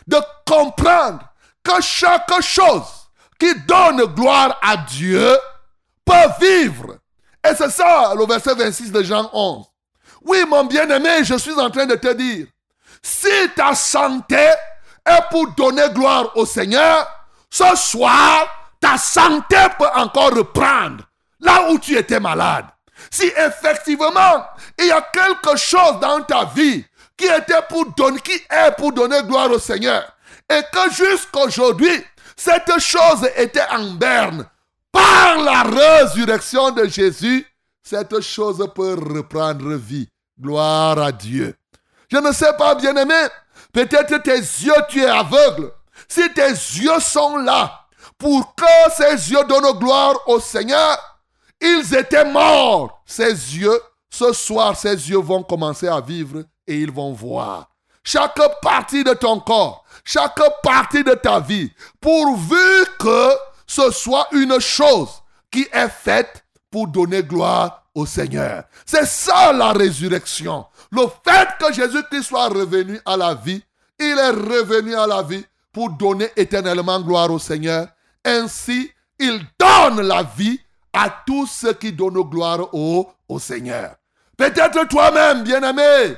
de 0.07 0.17
comprendre 0.45 1.19
que 1.63 1.81
chaque 1.81 2.41
chose 2.41 3.04
qui 3.39 3.53
donne 3.67 4.03
gloire 4.13 4.57
à 4.61 4.77
Dieu 4.77 5.37
peut 6.03 6.13
vivre. 6.39 6.97
Et 7.47 7.53
c'est 7.55 7.69
ça 7.69 8.13
le 8.17 8.25
verset 8.25 8.55
26 8.55 8.91
de 8.91 9.03
Jean 9.03 9.29
11. 9.33 9.65
Oui, 10.23 10.43
mon 10.47 10.63
bien-aimé, 10.63 11.23
je 11.23 11.35
suis 11.35 11.53
en 11.53 11.69
train 11.69 11.85
de 11.85 11.95
te 11.95 12.13
dire, 12.13 12.47
si 13.01 13.49
ta 13.55 13.75
santé 13.75 14.49
est 15.05 15.29
pour 15.29 15.47
donner 15.51 15.89
gloire 15.93 16.35
au 16.35 16.45
Seigneur, 16.45 17.07
ce 17.49 17.75
soir, 17.75 18.47
ta 18.81 18.97
santé 18.97 19.57
peut 19.77 19.87
encore 19.95 20.33
reprendre 20.33 21.03
là 21.39 21.69
où 21.69 21.77
tu 21.77 21.95
étais 21.95 22.19
malade. 22.19 22.65
Si 23.11 23.31
effectivement, 23.37 24.45
il 24.79 24.87
y 24.87 24.91
a 24.91 25.01
quelque 25.01 25.55
chose 25.57 25.99
dans 26.01 26.21
ta 26.23 26.45
vie 26.45 26.83
qui 27.15 27.25
était 27.25 27.61
pour 27.69 27.85
donner, 27.93 28.19
qui 28.19 28.33
est 28.33 28.75
pour 28.77 28.91
donner 28.91 29.21
gloire 29.23 29.51
au 29.51 29.59
Seigneur, 29.59 30.03
et 30.49 30.61
que 30.71 30.93
jusqu'aujourd'hui, 30.93 32.03
cette 32.35 32.79
chose 32.79 33.29
était 33.35 33.67
en 33.71 33.91
berne, 33.91 34.47
par 34.91 35.37
la 35.41 35.63
résurrection 35.63 36.71
de 36.71 36.85
Jésus, 36.85 37.45
cette 37.83 38.19
chose 38.21 38.67
peut 38.73 38.95
reprendre 38.95 39.75
vie. 39.75 40.09
Gloire 40.39 40.99
à 40.99 41.11
Dieu. 41.11 41.55
Je 42.11 42.17
ne 42.17 42.31
sais 42.31 42.53
pas, 42.57 42.75
bien-aimé, 42.75 43.27
peut-être 43.71 44.21
tes 44.21 44.37
yeux, 44.37 44.73
tu 44.89 45.01
es 45.01 45.05
aveugle. 45.05 45.71
Si 46.07 46.21
tes 46.33 46.49
yeux 46.49 46.99
sont 46.99 47.37
là 47.37 47.87
pour 48.17 48.53
que 48.55 48.91
ces 48.95 49.31
yeux 49.31 49.43
donnent 49.45 49.77
gloire 49.79 50.15
au 50.27 50.39
Seigneur, 50.39 50.97
ils 51.61 51.95
étaient 51.95 52.25
morts. 52.25 53.01
Ces 53.05 53.31
yeux, 53.57 53.81
ce 54.09 54.33
soir, 54.33 54.75
ces 54.75 55.09
yeux 55.09 55.19
vont 55.19 55.43
commencer 55.43 55.87
à 55.87 56.01
vivre 56.01 56.43
et 56.67 56.75
ils 56.75 56.91
vont 56.91 57.13
voir. 57.13 57.69
Chaque 58.03 58.39
partie 58.61 59.03
de 59.03 59.13
ton 59.13 59.39
corps, 59.39 59.84
chaque 60.05 60.39
partie 60.63 61.03
de 61.03 61.13
ta 61.15 61.39
vie, 61.39 61.71
pourvu 61.99 62.85
que 62.99 63.29
ce 63.67 63.91
soit 63.91 64.27
une 64.31 64.59
chose 64.59 65.09
qui 65.51 65.67
est 65.73 65.89
faite 65.89 66.45
pour 66.71 66.87
donner 66.87 67.23
gloire 67.23 67.83
au 67.93 68.05
Seigneur. 68.05 68.65
C'est 68.85 69.05
ça 69.05 69.51
la 69.51 69.71
résurrection. 69.71 70.65
Le 70.91 71.07
fait 71.23 71.49
que 71.59 71.73
Jésus-Christ 71.73 72.23
soit 72.23 72.47
revenu 72.47 72.99
à 73.05 73.17
la 73.17 73.33
vie, 73.33 73.63
il 73.99 74.17
est 74.17 74.29
revenu 74.29 74.95
à 74.95 75.07
la 75.07 75.23
vie 75.23 75.43
pour 75.73 75.89
donner 75.89 76.29
éternellement 76.35 77.01
gloire 77.01 77.31
au 77.31 77.39
Seigneur. 77.39 77.87
Ainsi, 78.23 78.91
il 79.19 79.41
donne 79.57 80.01
la 80.01 80.23
vie 80.23 80.59
à 80.93 81.09
tous 81.25 81.47
ceux 81.47 81.73
qui 81.73 81.91
donnent 81.91 82.21
gloire 82.29 82.73
au, 82.73 83.11
Seigneur. 83.39 83.95
Peut-être 84.37 84.87
toi-même, 84.87 85.43
bien-aimé, 85.43 86.15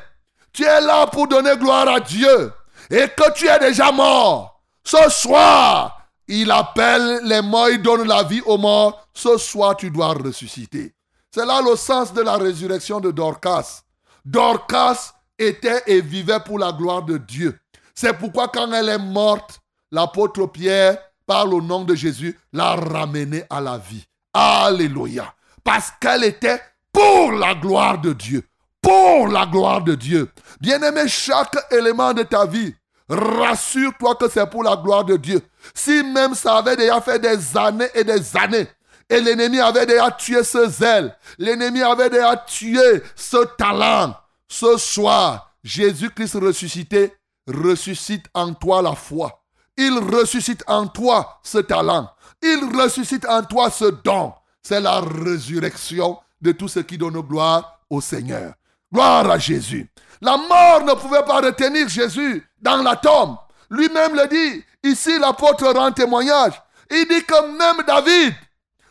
tu 0.52 0.64
es 0.64 0.82
là 0.82 1.08
pour 1.08 1.28
donner 1.28 1.56
gloire 1.58 1.88
à 1.88 2.00
Dieu 2.00 2.52
et 2.90 3.08
que 3.10 3.34
tu 3.34 3.48
es 3.48 3.60
déjà 3.60 3.92
mort. 3.92 4.62
Ce 4.84 5.10
soir, 5.10 6.08
il 6.28 6.52
appelle 6.52 7.22
les 7.24 7.42
morts, 7.42 7.70
il 7.70 7.82
donne 7.82 8.08
la 8.08 8.24
vie 8.24 8.42
aux 8.46 8.58
morts. 8.58 9.08
Ce 9.14 9.38
soir, 9.38 9.76
tu 9.76 9.92
dois 9.92 10.14
ressusciter. 10.14 10.94
C'est 11.32 11.46
là 11.46 11.62
le 11.62 11.76
sens 11.76 12.14
de 12.14 12.22
la 12.22 12.38
résurrection 12.38 13.00
de 13.00 13.12
Dorcas. 13.12 13.82
Dorcas 14.26 15.14
était 15.38 15.84
et 15.88 16.02
vivait 16.02 16.40
pour 16.40 16.60
la 16.60 16.72
gloire 16.72 17.04
de 17.04 17.18
Dieu. 17.18 17.60
C'est 17.94 18.14
pourquoi 18.14 18.48
quand 18.48 18.72
elle 18.74 18.90
est 18.90 18.98
morte, 18.98 19.60
l'apôtre 19.92 20.46
Pierre, 20.48 20.98
par 21.26 21.46
le 21.46 21.62
nom 21.62 21.84
de 21.84 21.96
Jésus, 21.96 22.40
l'a 22.54 22.76
ramenée 22.76 23.44
à 23.50 23.62
la 23.62 23.78
vie. 23.78 24.06
Alléluia. 24.34 25.34
Parce 25.64 25.92
qu'elle 26.00 26.24
était 26.24 26.62
pour 26.92 27.34
la 27.34 27.56
gloire 27.56 28.00
de 28.00 28.14
Dieu. 28.14 28.44
Pour 28.88 29.28
la 29.28 29.46
gloire 29.46 29.82
de 29.82 29.96
Dieu. 29.96 30.32
Bien-aimé, 30.62 31.10
chaque 31.10 31.58
élément 31.72 32.14
de 32.14 32.24
ta 32.24 32.46
vie, 32.46 32.74
rassure-toi 33.10 34.16
que 34.16 34.30
c'est 34.30 34.50
pour 34.50 34.64
la 34.64 34.78
gloire 34.78 35.04
de 35.04 35.18
Dieu. 35.18 35.42
Si 35.74 36.04
même 36.04 36.34
ça 36.34 36.60
avait 36.60 36.78
déjà 36.78 37.02
fait 37.02 37.20
des 37.20 37.58
années 37.58 37.90
et 37.94 38.06
des 38.06 38.38
années, 38.38 38.66
et 39.10 39.20
l'ennemi 39.20 39.60
avait 39.60 39.86
déjà 39.86 40.10
tué 40.12 40.42
ce 40.42 40.70
zèle, 40.70 41.14
l'ennemi 41.38 41.82
avait 41.82 42.10
déjà 42.10 42.38
tué 42.38 43.04
ce 43.14 43.44
talent, 43.58 44.16
ce 44.48 44.78
soir, 44.78 45.52
Jésus-Christ 45.66 46.36
ressuscité 46.36 47.12
ressuscite 47.46 48.28
en 48.34 48.54
toi 48.54 48.82
la 48.82 48.96
foi. 48.96 49.44
Il 49.76 50.00
ressuscite 50.00 50.64
en 50.66 50.88
toi 50.88 51.40
ce 51.44 51.58
talent. 51.58 52.10
Il 52.42 52.70
ressuscite 52.74 53.26
en 53.28 53.44
toi 53.44 53.70
ce 53.70 53.86
don. 53.86 54.32
C'est 54.64 54.80
la 54.80 55.02
résurrection 55.02 56.20
de 56.42 56.54
tout 56.54 56.70
ce 56.70 56.80
qui 56.80 56.98
donne 56.98 57.20
gloire 57.20 57.82
au 57.90 58.00
Seigneur. 58.00 58.54
Gloire 58.92 59.30
à 59.30 59.38
Jésus. 59.38 59.90
La 60.22 60.38
mort 60.38 60.84
ne 60.84 60.94
pouvait 60.94 61.24
pas 61.24 61.42
retenir 61.42 61.88
Jésus 61.88 62.48
dans 62.62 62.82
la 62.82 62.96
tombe. 62.96 63.38
Lui-même 63.70 64.16
le 64.16 64.28
dit. 64.28 64.64
Ici, 64.84 65.20
l'apôtre 65.20 65.68
rend 65.74 65.92
témoignage. 65.92 66.54
Il 66.90 67.08
dit 67.08 67.24
que 67.24 67.58
même 67.58 67.86
David, 67.86 68.34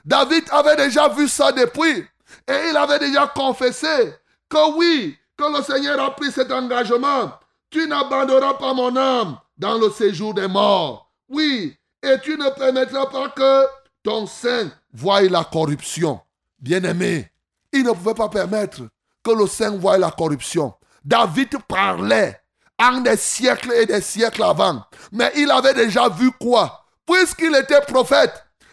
David 0.04 0.44
avait 0.50 0.76
déjà 0.76 1.08
vu 1.08 1.26
ça 1.28 1.50
depuis. 1.52 2.06
Et 2.48 2.68
il 2.70 2.76
avait 2.76 2.98
déjà 2.98 3.26
confessé 3.26 4.14
que 4.48 4.76
oui, 4.76 5.16
que 5.36 5.56
le 5.56 5.62
Seigneur 5.62 6.00
a 6.00 6.14
pris 6.14 6.30
cet 6.30 6.52
engagement. 6.52 7.32
Tu 7.70 7.86
n'abandonneras 7.88 8.54
pas 8.54 8.74
mon 8.74 8.94
âme 8.96 9.38
dans 9.56 9.78
le 9.78 9.90
séjour 9.90 10.34
des 10.34 10.46
morts. 10.46 11.10
Oui, 11.28 11.76
Et 12.02 12.20
tu 12.22 12.36
ne 12.36 12.50
permettras 12.50 13.06
pas 13.06 13.28
que 13.30 13.66
ton 14.02 14.26
sein 14.26 14.70
voie 14.92 15.22
la 15.22 15.42
corruption. 15.42 16.20
Bien-aimé, 16.60 17.30
il 17.72 17.82
ne 17.82 17.90
pouvait 17.90 18.14
pas 18.14 18.28
permettre 18.28 18.82
le 19.30 19.46
sein 19.46 19.70
voie 19.70 19.98
la 19.98 20.10
corruption. 20.10 20.74
David 21.04 21.58
parlait 21.68 22.40
en 22.78 23.00
des 23.00 23.16
siècles 23.16 23.72
et 23.72 23.86
des 23.86 24.00
siècles 24.00 24.42
avant. 24.42 24.84
Mais 25.12 25.32
il 25.36 25.50
avait 25.50 25.74
déjà 25.74 26.08
vu 26.08 26.30
quoi? 26.32 26.84
Puisqu'il 27.06 27.54
était 27.54 27.80
prophète, 27.82 28.32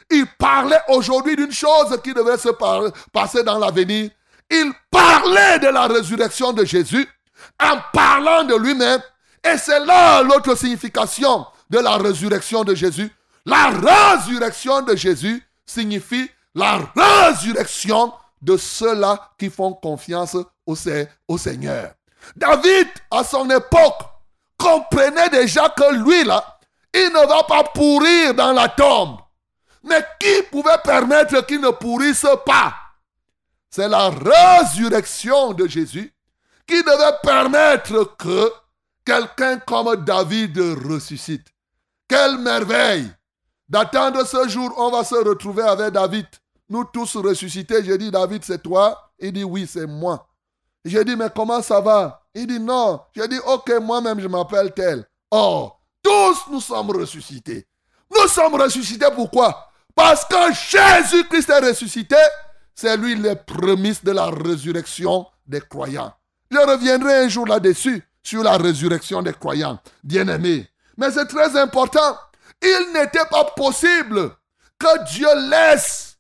il 0.10 0.26
parlait 0.38 0.82
aujourd'hui 0.90 1.36
d'une 1.36 1.52
chose 1.52 1.98
qui 2.04 2.14
devait 2.14 2.38
se 2.38 2.50
passer 3.12 3.44
dans 3.44 3.60
l'avenir. 3.60 4.10
Il 4.50 4.72
parlait 4.92 5.60
de 5.60 5.68
la 5.68 5.88
résurrection 5.88 6.54
de 6.54 6.66
Jésus 6.66 7.08
en 7.62 7.78
parlant 7.94 8.44
de 8.44 8.56
lui-même. 8.56 9.02
Et 9.44 9.58
c'est 9.58 9.84
là 9.86 10.22
l'autre 10.22 10.56
signification 10.56 11.46
de 11.70 11.80
la 11.80 11.98
résurrection 11.98 12.64
de 12.64 12.76
Jésus. 12.76 13.12
La 13.46 13.70
résurrection 13.70 14.82
de 14.82 14.96
Jésus 14.96 15.44
signifie 15.66 16.30
la 16.56 16.80
résurrection 16.96 18.14
de 18.44 18.58
ceux-là 18.58 19.32
qui 19.40 19.50
font 19.50 19.74
confiance 19.74 20.36
au, 20.66 20.76
Se- 20.76 21.08
au 21.28 21.38
Seigneur. 21.38 21.94
David, 22.36 22.88
à 23.10 23.24
son 23.24 23.50
époque, 23.50 24.02
comprenait 24.58 25.30
déjà 25.30 25.70
que 25.70 25.94
lui, 25.96 26.24
là, 26.24 26.60
il 26.94 27.10
ne 27.10 27.28
va 27.28 27.44
pas 27.44 27.64
pourrir 27.64 28.34
dans 28.34 28.52
la 28.54 28.70
tombe. 28.70 29.18
Mais 29.84 30.06
qui 30.20 30.44
pouvait 30.52 30.78
permettre 30.84 31.46
qu'il 31.46 31.60
ne 31.60 31.70
pourrisse 31.72 32.26
pas? 32.46 32.74
C'est 33.70 33.90
la 33.90 34.10
résurrection 34.10 35.54
de 35.54 35.68
Jésus 35.68 36.14
qui 36.68 36.82
devait 36.84 37.18
permettre 37.24 38.16
que 38.18 38.52
quelqu'un 39.06 39.58
comme 39.60 39.96
David 40.04 40.58
ressuscite. 40.86 41.48
Quelle 42.08 42.38
merveille 42.38 43.12
d'attendre 43.68 44.26
ce 44.26 44.48
jour, 44.48 44.74
on 44.78 44.92
va 44.92 45.04
se 45.04 45.16
retrouver 45.16 45.64
avec 45.64 45.92
David. 45.94 46.28
Nous 46.74 46.86
tous 46.86 47.18
ressuscités. 47.18 47.84
Je 47.84 47.94
dis, 47.94 48.10
David, 48.10 48.44
c'est 48.44 48.64
toi 48.64 49.12
Il 49.20 49.32
dit, 49.32 49.44
oui, 49.44 49.70
c'est 49.72 49.86
moi. 49.86 50.28
Je 50.84 50.98
dis, 51.04 51.16
mais 51.16 51.28
comment 51.34 51.62
ça 51.62 51.80
va? 51.80 52.24
Il 52.34 52.48
dit, 52.48 52.60
non. 52.60 53.00
Je 53.16 53.22
dis, 53.28 53.38
ok, 53.46 53.74
moi-même, 53.80 54.20
je 54.20 54.28
m'appelle 54.28 54.74
tel. 54.74 55.08
Oh, 55.30 55.72
tous 56.02 56.50
nous 56.50 56.60
sommes 56.60 56.90
ressuscités. 56.90 57.68
Nous 58.12 58.28
sommes 58.28 58.56
ressuscités 58.56 59.06
pourquoi? 59.14 59.70
Parce 59.94 60.26
que 60.26 60.36
Jésus-Christ 60.52 61.52
est 61.52 61.70
ressuscité. 61.70 62.16
C'est 62.74 62.98
lui 62.98 63.14
les 63.18 63.36
prémices 63.36 64.04
de 64.04 64.12
la 64.12 64.32
résurrection 64.32 65.28
des 65.46 65.62
croyants. 65.62 66.12
Je 66.50 66.58
reviendrai 66.58 67.26
un 67.26 67.28
jour 67.28 67.46
là-dessus, 67.46 68.04
sur 68.24 68.42
la 68.42 68.58
résurrection 68.58 69.22
des 69.22 69.34
croyants, 69.34 69.80
bien-aimés. 70.04 70.68
Mais 70.98 71.12
c'est 71.12 71.28
très 71.28 71.56
important. 71.56 72.18
Il 72.64 72.94
n'était 72.94 73.26
pas 73.30 73.46
possible 73.56 74.32
que 74.80 75.04
Dieu 75.14 75.28
laisse, 75.52 76.13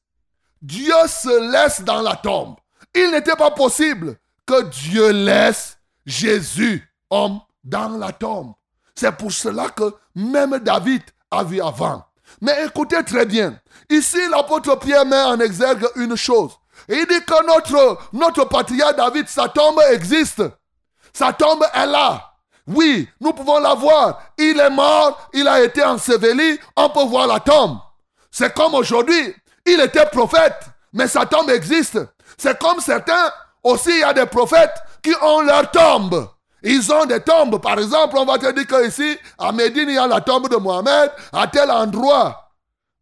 Dieu 0.64 0.96
se 1.08 1.52
laisse 1.52 1.82
dans 1.82 2.02
la 2.02 2.16
tombe. 2.16 2.56
Il 2.96 3.12
n'était 3.12 3.36
pas 3.36 3.52
possible 3.52 4.16
que 4.46 4.64
Dieu 4.64 5.12
laisse 5.12 5.78
Jésus, 6.06 6.90
homme, 7.10 7.42
dans 7.66 7.90
la 7.90 8.14
tombe. 8.14 8.54
C'est 8.96 9.12
pour 9.12 9.34
cela 9.34 9.70
que 9.70 9.94
même 10.16 10.58
David 10.60 11.04
a 11.30 11.44
vu 11.44 11.62
avant. 11.62 12.06
Mais 12.40 12.66
écoutez 12.66 13.04
très 13.04 13.26
bien. 13.26 13.60
Ici, 13.90 14.18
l'apôtre 14.30 14.80
Pierre 14.80 15.06
met 15.06 15.22
en 15.22 15.40
exergue 15.42 15.86
une 15.98 16.16
chose. 16.16 16.52
Il 16.88 17.06
dit 17.08 17.24
que 17.26 17.46
notre, 17.46 18.00
notre 18.14 18.94
David, 18.94 19.28
sa 19.28 19.50
tombe 19.50 19.82
existe. 19.92 20.44
Sa 21.14 21.34
tombe 21.34 21.66
est 21.74 21.86
là. 21.86 22.36
Oui, 22.68 23.10
nous 23.20 23.34
pouvons 23.34 23.60
la 23.60 23.74
voir. 23.74 24.22
Il 24.38 24.58
est 24.60 24.70
mort, 24.70 25.30
il 25.34 25.46
a 25.46 25.62
été 25.62 25.84
enseveli, 25.84 26.58
on 26.78 26.90
peut 26.90 27.04
voir 27.04 27.28
la 27.28 27.42
tombe. 27.42 27.80
C'est 28.32 28.54
comme 28.54 28.76
aujourd'hui. 28.76 29.36
Il 29.66 29.80
était 29.80 30.06
prophète, 30.08 30.60
mais 30.92 31.08
sa 31.08 31.26
tombe 31.26 31.50
existe. 31.50 32.00
C'est 32.38 32.60
comme 32.60 32.80
certains, 32.80 33.32
aussi 33.64 33.92
il 33.92 34.00
y 34.00 34.04
a 34.04 34.14
des 34.14 34.26
prophètes 34.26 34.76
qui 35.02 35.14
ont 35.22 35.42
leur 35.42 35.72
tombe. 35.72 36.30
Ils 36.64 36.92
ont 36.94 37.06
des 37.06 37.20
tombes. 37.20 37.62
Par 37.62 37.78
exemple, 37.78 38.18
on 38.18 38.26
va 38.26 38.38
te 38.38 38.52
dire 38.52 38.66
qu'ici, 38.66 39.18
à 39.38 39.52
Médine, 39.52 39.90
il 39.90 39.96
y 39.96 39.98
a 39.98 40.08
la 40.08 40.22
tombe 40.22 40.50
de 40.50 40.56
Mohamed, 40.56 41.12
à 41.34 41.48
tel 41.48 41.70
endroit. 41.70 42.52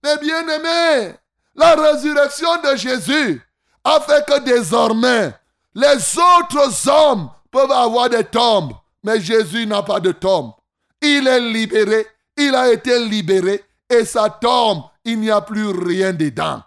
Mais 0.04 0.18
bien 0.18 0.42
aimé, 0.48 1.14
la 1.56 1.76
résurrection 1.76 2.62
de 2.64 2.76
Jésus 2.76 3.42
a 3.84 4.00
fait 4.00 4.26
que 4.26 4.40
désormais, 4.40 5.34
les 5.76 6.18
autres 6.18 6.90
hommes 6.90 7.30
peuvent 7.52 7.72
avoir 7.72 8.10
des 8.10 8.24
tombes. 8.24 8.74
Mais 9.04 9.20
Jésus 9.22 9.66
n'a 9.68 9.84
pas 9.84 10.00
de 10.00 10.12
tombe. 10.12 10.54
Il 11.02 11.28
est 11.28 11.40
libéré. 11.40 12.08
Il 12.38 12.56
a 12.56 12.72
été 12.72 13.00
libéré. 13.00 13.64
Et 13.90 14.06
sa 14.06 14.30
tombe, 14.30 14.84
il 15.06 15.20
n'y 15.20 15.32
a 15.32 15.42
plus 15.42 15.70
rien 15.70 16.14
dedans. 16.14 16.62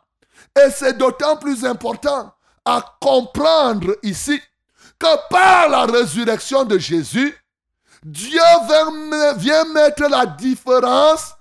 Et 0.56 0.70
c'est 0.70 0.96
d'autant 0.96 1.36
plus 1.36 1.64
important 1.64 2.32
à 2.64 2.96
comprendre 3.00 3.96
ici 4.02 4.40
que 4.98 5.28
par 5.28 5.68
la 5.68 5.84
résurrection 5.86 6.64
de 6.64 6.78
Jésus, 6.78 7.36
Dieu 8.04 8.40
vient, 9.36 9.64
mettre 9.72 10.08
la 10.08 10.26
différence 10.26 11.32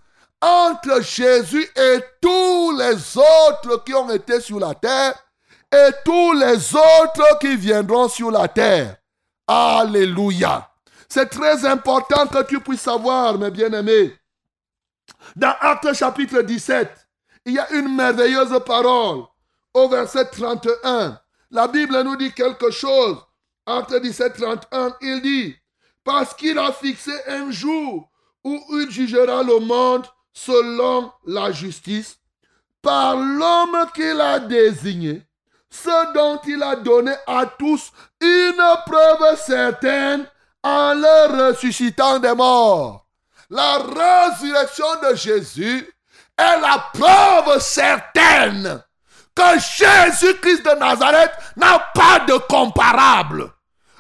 entre 0.42 1.02
Jésus 1.02 1.68
et 1.76 2.00
tous 2.22 2.78
les 2.78 3.18
autres 3.18 3.84
qui 3.86 3.94
ont 3.94 4.10
été 4.10 4.40
sur 4.40 4.60
la 4.60 4.74
terre 4.74 5.14
et 5.72 5.90
tous 6.06 6.34
les 6.34 6.76
autres 6.76 7.40
qui 7.40 7.56
viendront 7.56 8.08
sur 8.08 8.32
la 8.32 8.48
terre. 8.48 8.98
Alléluia. 9.48 10.70
C'est 11.10 11.30
très 11.30 11.66
important 11.66 12.28
que 12.28 12.44
tu 12.44 12.60
puisses 12.60 12.82
savoir, 12.82 13.38
mes 13.38 13.52
bien-aimés. 13.52 14.14
Dans 15.36 15.56
Actes 15.60 15.94
chapitre 15.94 16.42
17, 16.42 16.90
il 17.46 17.54
y 17.54 17.60
a 17.60 17.72
une 17.72 17.96
merveilleuse 17.96 18.60
parole 18.66 19.24
au 19.74 19.90
verset 19.90 20.26
31. 20.26 21.20
La 21.52 21.68
Bible 21.68 22.02
nous 22.04 22.16
dit 22.16 22.32
quelque 22.32 22.72
chose. 22.72 23.18
Acte 23.66 23.96
17, 23.96 24.34
31, 24.34 24.96
il 25.02 25.22
dit, 25.22 25.56
parce 26.04 26.34
qu'il 26.34 26.58
a 26.60 26.72
fixé 26.72 27.14
un 27.28 27.50
jour 27.50 28.10
où 28.44 28.62
il 28.72 28.92
jugera 28.92 29.42
le 29.44 29.60
monde 29.60 30.06
selon 30.34 31.12
la 31.26 31.52
justice, 31.52 32.18
par 32.82 33.16
l'homme 33.16 33.88
qu'il 33.94 34.20
a 34.20 34.40
désigné, 34.40 35.24
ce 35.70 36.14
dont 36.14 36.40
il 36.46 36.62
a 36.62 36.76
donné 36.76 37.14
à 37.26 37.46
tous 37.46 37.92
une 38.20 38.64
preuve 38.86 39.38
certaine 39.38 40.28
en 40.62 40.94
le 40.94 41.48
ressuscitant 41.50 42.20
des 42.20 42.34
morts. 42.34 43.03
La 43.54 43.78
résurrection 43.78 44.88
de 45.04 45.16
Jésus 45.16 45.88
est 46.40 46.60
la 46.60 46.90
preuve 46.92 47.62
certaine 47.62 48.82
que 49.36 49.44
Jésus-Christ 49.78 50.66
de 50.66 50.72
Nazareth 50.80 51.32
n'a 51.56 51.78
pas 51.94 52.22
de 52.28 52.34
comparable. 52.50 53.52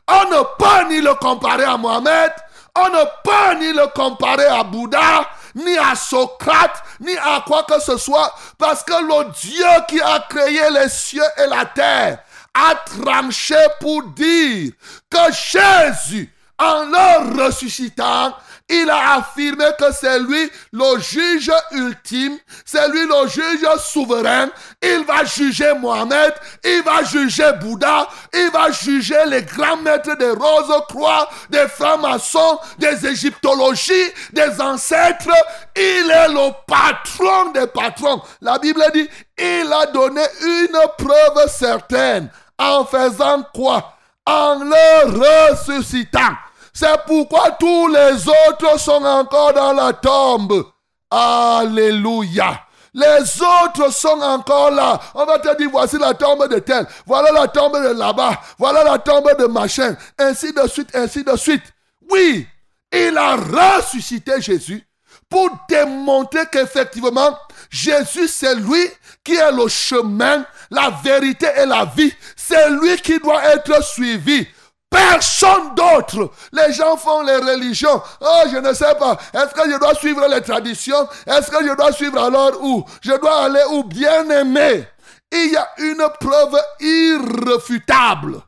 On 0.07 0.25
ne 0.25 0.41
peut 0.57 0.89
ni 0.91 1.01
le 1.01 1.13
comparer 1.13 1.65
à 1.65 1.77
Mohamed, 1.77 2.31
on 2.75 2.89
ne 2.89 3.03
peut 3.23 3.59
ni 3.59 3.73
le 3.73 3.85
comparer 3.93 4.47
à 4.47 4.63
Bouddha, 4.63 5.29
ni 5.53 5.77
à 5.77 5.93
Socrate, 5.93 6.83
ni 6.99 7.15
à 7.15 7.43
quoi 7.45 7.61
que 7.61 7.79
ce 7.79 7.97
soit, 7.97 8.33
parce 8.57 8.83
que 8.83 8.93
le 8.93 9.31
Dieu 9.39 9.65
qui 9.87 10.01
a 10.01 10.19
créé 10.27 10.67
les 10.71 10.89
cieux 10.89 11.21
et 11.37 11.45
la 11.47 11.65
terre 11.67 12.17
a 12.55 12.73
tranché 12.73 13.63
pour 13.79 14.01
dire 14.15 14.73
que 15.11 15.31
Jésus, 15.31 16.33
en 16.57 16.85
le 16.85 17.43
ressuscitant, 17.43 18.33
il 18.69 18.89
a 18.89 19.15
affirmé 19.17 19.65
que 19.77 19.91
c'est 19.91 20.19
lui 20.19 20.49
le 20.71 20.99
juge 20.99 21.51
ultime, 21.71 22.37
c'est 22.65 22.87
lui 22.89 23.05
le 23.05 23.27
juge 23.27 23.67
souverain. 23.79 24.49
Il 24.81 25.03
va 25.05 25.25
juger 25.25 25.73
Mohamed, 25.73 26.33
il 26.63 26.81
va 26.83 27.03
juger 27.03 27.51
Bouddha, 27.59 28.07
il 28.33 28.49
va 28.51 28.71
juger 28.71 29.25
les 29.27 29.43
grands 29.43 29.77
maîtres 29.77 30.15
des 30.17 30.31
roses 30.31 30.73
croix, 30.87 31.29
des 31.49 31.67
francs-maçons, 31.67 32.59
des 32.77 33.05
égyptologies, 33.05 34.11
des 34.31 34.59
ancêtres. 34.61 35.29
Il 35.75 36.09
est 36.09 36.29
le 36.29 36.51
patron 36.65 37.51
des 37.51 37.67
patrons. 37.67 38.21
La 38.41 38.57
Bible 38.59 38.83
dit, 38.93 39.09
il 39.37 39.73
a 39.73 39.87
donné 39.87 40.23
une 40.41 40.79
preuve 40.97 41.49
certaine 41.49 42.29
en 42.57 42.85
faisant 42.85 43.43
quoi? 43.53 43.97
En 44.25 44.59
le 44.63 45.51
ressuscitant. 45.51 46.37
C'est 46.73 47.05
pourquoi 47.05 47.51
tous 47.51 47.87
les 47.87 48.27
autres 48.27 48.79
sont 48.79 49.03
encore 49.03 49.53
dans 49.53 49.73
la 49.73 49.93
tombe. 49.93 50.65
Alléluia. 51.09 52.61
Les 52.95 53.41
autres 53.41 53.91
sont 53.91 54.21
encore 54.21 54.71
là. 54.71 54.99
On 55.13 55.25
va 55.25 55.39
te 55.39 55.55
dire, 55.57 55.69
voici 55.71 55.97
la 55.97 56.13
tombe 56.13 56.47
de 56.47 56.59
tel. 56.59 56.85
Voilà 57.05 57.31
la 57.31 57.47
tombe 57.47 57.75
de 57.75 57.89
là-bas. 57.89 58.39
Voilà 58.57 58.83
la 58.83 58.97
tombe 58.97 59.29
de 59.37 59.45
machin. 59.45 59.95
Ainsi 60.17 60.51
de 60.51 60.67
suite, 60.67 60.95
ainsi 60.95 61.23
de 61.23 61.35
suite. 61.35 61.63
Oui, 62.09 62.47
il 62.91 63.17
a 63.17 63.35
ressuscité 63.35 64.41
Jésus 64.41 64.85
pour 65.29 65.49
démontrer 65.67 66.45
qu'effectivement, 66.51 67.37
Jésus, 67.69 68.27
c'est 68.27 68.55
lui 68.55 68.87
qui 69.23 69.35
est 69.35 69.51
le 69.51 69.67
chemin, 69.67 70.45
la 70.69 70.91
vérité 71.03 71.47
et 71.57 71.65
la 71.65 71.85
vie. 71.85 72.13
C'est 72.35 72.69
lui 72.69 72.95
qui 72.97 73.17
doit 73.19 73.43
être 73.53 73.83
suivi 73.83 74.47
Personne 74.93 75.73
d'autre. 75.73 76.29
Les 76.51 76.71
gens 76.71 76.95
font 76.97 77.23
les 77.23 77.37
religions. 77.37 77.99
Oh, 78.21 78.43
je 78.51 78.57
ne 78.57 78.73
sais 78.73 78.93
pas. 78.99 79.17
Est-ce 79.33 79.53
que 79.55 79.71
je 79.71 79.79
dois 79.79 79.95
suivre 79.95 80.27
les 80.27 80.41
traditions? 80.41 81.07
Est-ce 81.25 81.49
que 81.49 81.65
je 81.65 81.75
dois 81.75 81.91
suivre 81.91 82.19
alors 82.19 82.63
où? 82.63 82.85
Je 83.01 83.19
dois 83.19 83.45
aller 83.45 83.63
où? 83.71 83.83
Bien 83.83 84.29
aimé. 84.29 84.87
Il 85.31 85.51
y 85.51 85.57
a 85.57 85.67
une 85.79 86.07
preuve 86.19 86.55
irréfutable. 86.79 88.39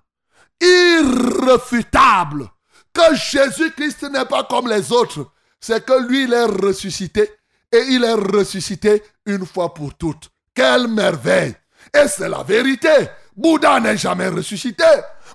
Irréfutable. 0.62 2.48
Que 2.93 3.16
Jésus-Christ 3.16 4.04
n'est 4.04 4.26
pas 4.26 4.43
comme 4.43 4.68
les 4.68 4.91
autres. 4.91 5.32
C'est 5.60 5.84
que 5.84 6.08
lui, 6.08 6.26
il 6.26 6.34
est 6.34 6.46
ressuscité. 6.46 7.32
Et 7.72 7.86
il 7.89 8.04
est 8.04 8.14
ressuscité 8.14 9.04
une 9.26 9.48
fois 9.48 9.74
pour 9.74 9.96
toutes. 9.96 10.30
Quelle 10.54 10.88
merveille. 10.89 11.56
Et 11.91 12.08
c'est 12.08 12.30
la 12.30 12.43
vérité. 12.43 13.10
Bouddha 13.36 13.80
n'est 13.80 13.98
jamais 13.98 14.28
ressuscité. 14.28 14.86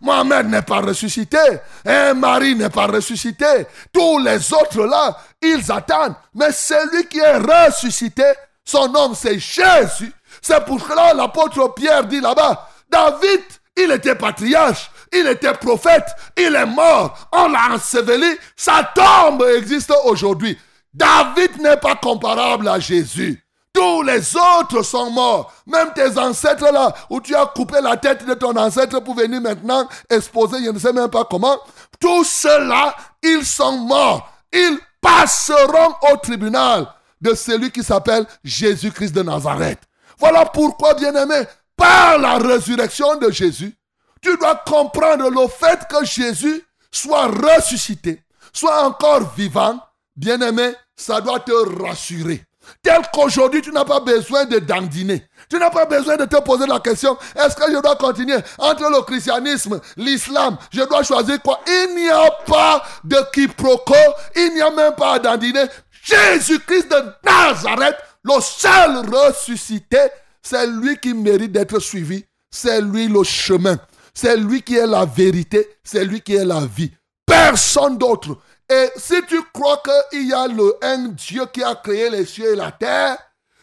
Mohamed 0.00 0.48
n'est 0.48 0.62
pas 0.62 0.80
ressuscité. 0.80 1.38
Et 1.84 2.12
Marie 2.14 2.54
n'est 2.54 2.70
pas 2.70 2.86
ressuscité. 2.86 3.66
Tous 3.92 4.18
les 4.18 4.52
autres 4.52 4.84
là, 4.84 5.16
ils 5.42 5.70
attendent. 5.70 6.14
Mais 6.34 6.52
celui 6.52 7.06
qui 7.06 7.18
est 7.18 7.36
ressuscité, 7.38 8.24
son 8.64 8.88
nom 8.88 9.14
c'est 9.14 9.38
Jésus. 9.38 10.12
C'est 10.40 10.64
pour 10.64 10.80
cela 10.80 11.12
l'apôtre 11.14 11.74
Pierre 11.74 12.04
dit 12.04 12.20
là-bas, 12.20 12.68
David, 12.88 13.40
il 13.76 13.90
était 13.92 14.14
patriarche, 14.14 14.90
il 15.12 15.26
était 15.26 15.54
prophète, 15.54 16.06
il 16.36 16.54
est 16.54 16.66
mort, 16.66 17.28
on 17.32 17.48
l'a 17.48 17.74
enseveli, 17.74 18.36
sa 18.56 18.82
tombe 18.94 19.42
existe 19.56 19.92
aujourd'hui. 20.04 20.58
David 20.92 21.60
n'est 21.60 21.76
pas 21.76 21.96
comparable 21.96 22.68
à 22.68 22.80
Jésus. 22.80 23.42
Tous 23.72 24.02
les 24.02 24.36
autres 24.36 24.82
sont 24.82 25.10
morts. 25.10 25.52
Même 25.66 25.92
tes 25.94 26.18
ancêtres 26.18 26.72
là, 26.72 26.92
où 27.08 27.20
tu 27.20 27.34
as 27.34 27.46
coupé 27.46 27.80
la 27.80 27.96
tête 27.96 28.24
de 28.26 28.34
ton 28.34 28.56
ancêtre 28.56 29.00
pour 29.00 29.14
venir 29.14 29.40
maintenant 29.40 29.88
exposer, 30.08 30.64
je 30.64 30.70
ne 30.70 30.78
sais 30.78 30.92
même 30.92 31.08
pas 31.08 31.24
comment. 31.24 31.58
Tous 32.00 32.24
ceux-là, 32.24 32.94
ils 33.22 33.44
sont 33.44 33.76
morts. 33.78 34.28
Ils 34.52 34.78
passeront 35.00 35.94
au 36.12 36.16
tribunal 36.16 36.86
de 37.20 37.34
celui 37.34 37.70
qui 37.70 37.82
s'appelle 37.82 38.26
Jésus-Christ 38.42 39.12
de 39.12 39.22
Nazareth. 39.22 39.80
Voilà 40.18 40.44
pourquoi, 40.46 40.94
bien-aimé, 40.94 41.44
par 41.76 42.18
la 42.18 42.38
résurrection 42.38 43.16
de 43.16 43.30
Jésus, 43.30 43.74
tu 44.20 44.36
dois 44.36 44.56
comprendre 44.66 45.30
le 45.30 45.48
fait 45.48 45.80
que 45.88 46.04
Jésus 46.04 46.62
soit 46.90 47.28
ressuscité, 47.28 48.22
soit 48.52 48.84
encore 48.84 49.32
vivant. 49.34 49.78
Bien-aimé, 50.16 50.74
ça 50.96 51.20
doit 51.20 51.40
te 51.40 51.82
rassurer. 51.82 52.44
Tel 52.82 53.00
qu'aujourd'hui, 53.12 53.62
tu 53.62 53.72
n'as 53.72 53.84
pas 53.84 54.00
besoin 54.00 54.44
de 54.44 54.58
dandiner. 54.58 55.24
Tu 55.48 55.58
n'as 55.58 55.70
pas 55.70 55.86
besoin 55.86 56.16
de 56.16 56.24
te 56.24 56.40
poser 56.40 56.66
la 56.66 56.80
question, 56.80 57.16
est-ce 57.36 57.56
que 57.56 57.72
je 57.72 57.80
dois 57.80 57.96
continuer 57.96 58.36
entre 58.58 58.88
le 58.90 59.02
christianisme, 59.02 59.80
l'islam, 59.96 60.56
je 60.72 60.82
dois 60.82 61.02
choisir 61.02 61.40
quoi? 61.42 61.60
Il 61.66 61.96
n'y 61.96 62.08
a 62.08 62.30
pas 62.46 62.82
de 63.04 63.18
quiproquo, 63.32 63.94
il 64.36 64.54
n'y 64.54 64.60
a 64.60 64.70
même 64.70 64.94
pas 64.94 65.14
à 65.14 65.18
dandiner. 65.18 65.64
Jésus-Christ 66.02 66.88
de 66.90 67.04
Nazareth, 67.24 67.96
le 68.22 68.40
seul 68.40 68.98
ressuscité, 69.12 69.98
c'est 70.42 70.66
lui 70.66 70.96
qui 70.98 71.14
mérite 71.14 71.52
d'être 71.52 71.78
suivi. 71.78 72.24
C'est 72.50 72.80
lui 72.80 73.08
le 73.08 73.22
chemin. 73.22 73.78
C'est 74.14 74.36
lui 74.36 74.62
qui 74.62 74.76
est 74.76 74.86
la 74.86 75.04
vérité. 75.04 75.68
C'est 75.84 76.04
lui 76.04 76.20
qui 76.20 76.34
est 76.34 76.44
la 76.44 76.60
vie. 76.60 76.90
Personne 77.26 77.98
d'autre. 77.98 78.36
Et 78.70 78.88
si 78.96 79.20
tu 79.26 79.42
crois 79.52 79.82
qu'il 80.10 80.28
y 80.28 80.32
a 80.32 80.46
le, 80.46 80.76
un 80.80 81.08
Dieu 81.08 81.44
qui 81.52 81.60
a 81.60 81.74
créé 81.74 82.08
les 82.08 82.24
cieux 82.24 82.52
et 82.52 82.56
la 82.56 82.70
terre, 82.70 83.18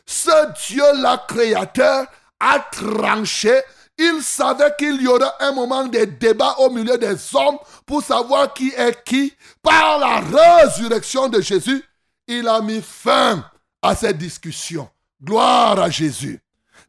ce 0.05 0.67
Dieu-là 0.67 1.23
créateur 1.25 2.07
a 2.41 2.59
tranché. 2.59 3.61
Il 3.97 4.21
savait 4.21 4.73
qu'il 4.77 5.01
y 5.01 5.07
aurait 5.07 5.25
un 5.39 5.53
moment 5.53 5.85
de 5.85 6.03
débat 6.03 6.55
au 6.59 6.69
milieu 6.69 6.97
des 6.97 7.15
hommes 7.33 7.57
pour 7.85 8.03
savoir 8.03 8.53
qui 8.53 8.73
est 8.75 9.01
qui. 9.05 9.33
Par 9.63 9.97
la 9.97 10.19
résurrection 10.19 11.29
de 11.29 11.39
Jésus, 11.39 11.83
il 12.27 12.45
a 12.47 12.59
mis 12.59 12.81
fin 12.81 13.43
à 13.81 13.95
cette 13.95 14.17
discussion. 14.17 14.89
Gloire 15.23 15.79
à 15.79 15.89
Jésus. 15.89 16.39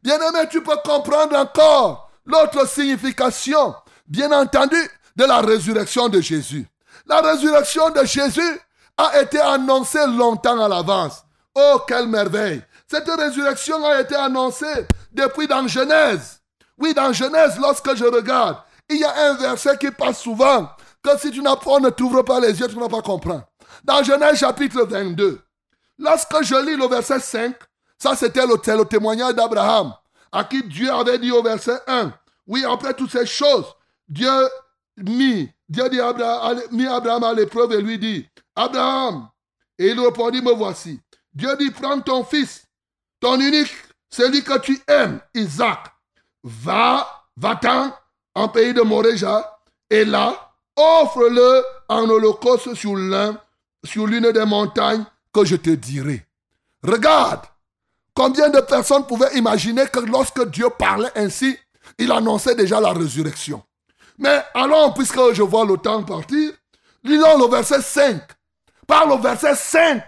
Bien-aimé, 0.03 0.47
tu 0.51 0.61
peux 0.61 0.77
comprendre 0.83 1.37
encore 1.37 2.11
l'autre 2.25 2.67
signification, 2.67 3.75
bien 4.05 4.31
entendu, 4.33 4.77
de 5.15 5.23
la 5.23 5.39
résurrection 5.39 6.09
de 6.09 6.19
Jésus. 6.19 6.67
La 7.09 7.21
résurrection 7.21 7.89
de 7.89 8.05
Jésus 8.05 8.61
a 8.95 9.19
été 9.19 9.39
annoncée 9.39 10.05
longtemps 10.05 10.63
à 10.63 10.67
l'avance. 10.67 11.23
Oh, 11.55 11.81
quelle 11.87 12.07
merveille. 12.07 12.61
Cette 12.87 13.09
résurrection 13.09 13.83
a 13.83 14.01
été 14.01 14.13
annoncée 14.13 14.85
depuis 15.11 15.47
dans 15.47 15.67
Genèse. 15.67 16.39
Oui, 16.77 16.93
dans 16.93 17.11
Genèse, 17.11 17.57
lorsque 17.59 17.95
je 17.95 18.05
regarde, 18.05 18.57
il 18.87 18.97
y 18.99 19.03
a 19.03 19.31
un 19.31 19.33
verset 19.33 19.75
qui 19.79 19.89
passe 19.89 20.21
souvent, 20.21 20.69
que 21.01 21.17
si 21.17 21.31
tu 21.31 21.41
n'apprends, 21.41 21.79
ne 21.79 21.89
t'ouvre 21.89 22.21
pas 22.21 22.39
les 22.39 22.59
yeux, 22.59 22.67
tu 22.67 22.75
ne 22.75 22.81
vas 22.81 22.89
pas 22.89 23.01
comprendre. 23.01 23.43
Dans 23.83 24.03
Genèse 24.03 24.37
chapitre 24.37 24.83
22, 24.83 25.41
lorsque 25.97 26.43
je 26.43 26.55
lis 26.63 26.75
le 26.75 26.87
verset 26.87 27.19
5, 27.19 27.55
ça 27.97 28.15
c'était 28.15 28.45
le, 28.45 28.53
le 28.53 28.85
témoignage 28.85 29.33
d'Abraham, 29.33 29.93
à 30.31 30.43
qui 30.43 30.61
Dieu 30.61 30.91
avait 30.91 31.17
dit 31.17 31.31
au 31.31 31.41
verset 31.41 31.79
1, 31.87 32.13
oui, 32.45 32.63
après 32.65 32.93
toutes 32.93 33.11
ces 33.11 33.25
choses, 33.25 33.65
Dieu 34.07 34.47
mit, 34.97 35.51
Dieu 35.69 35.87
dit 35.89 36.01
Abraham, 36.01 36.59
mit 36.71 36.87
Abraham 36.87 37.23
à 37.23 37.33
l'épreuve 37.33 37.73
et 37.73 37.81
lui 37.81 37.99
dit, 37.99 38.27
Abraham, 38.55 39.29
et 39.77 39.89
il 39.89 39.99
répondit, 39.99 40.41
me 40.41 40.51
voici. 40.51 40.99
Dieu 41.31 41.55
dit, 41.57 41.69
prends 41.69 42.01
ton 42.01 42.23
fils, 42.23 42.65
ton 43.19 43.39
unique, 43.39 43.71
celui 44.09 44.43
que 44.43 44.57
tu 44.59 44.79
aimes, 44.87 45.19
Isaac, 45.35 45.93
va, 46.43 47.07
va-t'en 47.37 47.93
en 48.33 48.49
pays 48.49 48.73
de 48.73 48.81
Moréja, 48.81 49.59
et 49.89 50.05
là, 50.05 50.53
offre-le 50.75 51.63
en 51.87 52.09
holocauste 52.09 52.73
sur 52.73 52.95
l'un, 52.95 53.39
sur 53.83 54.07
l'une 54.07 54.31
des 54.31 54.45
montagnes 54.45 55.05
que 55.31 55.45
je 55.45 55.55
te 55.55 55.69
dirai. 55.69 56.25
Regarde, 56.83 57.45
combien 58.13 58.49
de 58.49 58.59
personnes 58.61 59.05
pouvaient 59.05 59.37
imaginer 59.37 59.85
que 59.87 59.99
lorsque 59.99 60.49
Dieu 60.49 60.69
parlait 60.77 61.11
ainsi, 61.15 61.57
il 61.97 62.11
annonçait 62.11 62.55
déjà 62.55 62.79
la 62.79 62.93
résurrection. 62.93 63.63
Mais 64.19 64.43
allons, 64.53 64.91
puisque 64.91 65.33
je 65.33 65.41
vois 65.41 65.65
le 65.65 65.77
temps 65.77 66.03
partir, 66.03 66.51
lisons 67.03 67.37
le 67.37 67.49
verset 67.49 67.81
5. 67.81 68.21
Par 68.85 69.07
le 69.07 69.15
verset 69.21 69.55
5, 69.55 70.03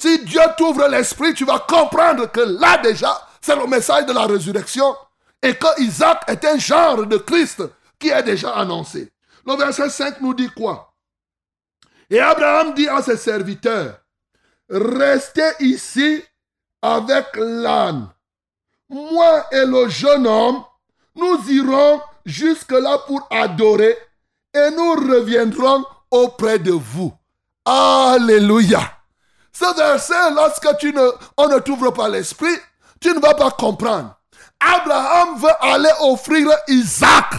si 0.00 0.24
Dieu 0.24 0.40
t'ouvre 0.56 0.88
l'esprit, 0.88 1.34
tu 1.34 1.44
vas 1.44 1.60
comprendre 1.60 2.30
que 2.30 2.40
là 2.40 2.78
déjà, 2.78 3.28
c'est 3.40 3.54
le 3.54 3.66
message 3.66 4.06
de 4.06 4.12
la 4.12 4.26
résurrection 4.26 4.96
et 5.42 5.54
que 5.54 5.82
Isaac 5.82 6.22
est 6.28 6.44
un 6.44 6.58
genre 6.58 7.06
de 7.06 7.18
Christ 7.18 7.62
qui 7.98 8.08
est 8.08 8.22
déjà 8.22 8.54
annoncé. 8.54 9.12
Le 9.46 9.54
verset 9.56 9.90
5 9.90 10.20
nous 10.22 10.34
dit 10.34 10.50
quoi? 10.50 10.94
Et 12.08 12.20
Abraham 12.20 12.74
dit 12.74 12.88
à 12.88 13.02
ses 13.02 13.16
serviteurs, 13.16 13.98
restez 14.70 15.50
ici 15.60 16.22
avec 16.80 17.26
l'âne. 17.36 18.08
Moi 18.88 19.46
et 19.50 19.66
le 19.66 19.88
jeune 19.88 20.26
homme, 20.26 20.64
nous 21.14 21.38
irons 21.50 22.00
jusque-là 22.24 22.98
pour 23.06 23.26
adorer 23.30 23.96
et 24.54 24.70
nous 24.70 24.92
reviendrons 24.92 25.84
auprès 26.10 26.58
de 26.58 26.72
vous. 26.72 27.12
Alléluia. 27.64 28.80
Ce 29.52 29.76
verset, 29.76 30.30
lorsque 30.34 30.76
tu 30.78 30.92
ne, 30.92 31.10
on 31.36 31.48
ne 31.48 31.58
t'ouvre 31.58 31.90
pas 31.90 32.08
l'esprit, 32.08 32.56
tu 33.00 33.12
ne 33.12 33.20
vas 33.20 33.34
pas 33.34 33.50
comprendre. 33.50 34.14
Abraham 34.60 35.38
veut 35.38 35.50
aller 35.60 35.90
offrir 36.00 36.48
Isaac 36.68 37.34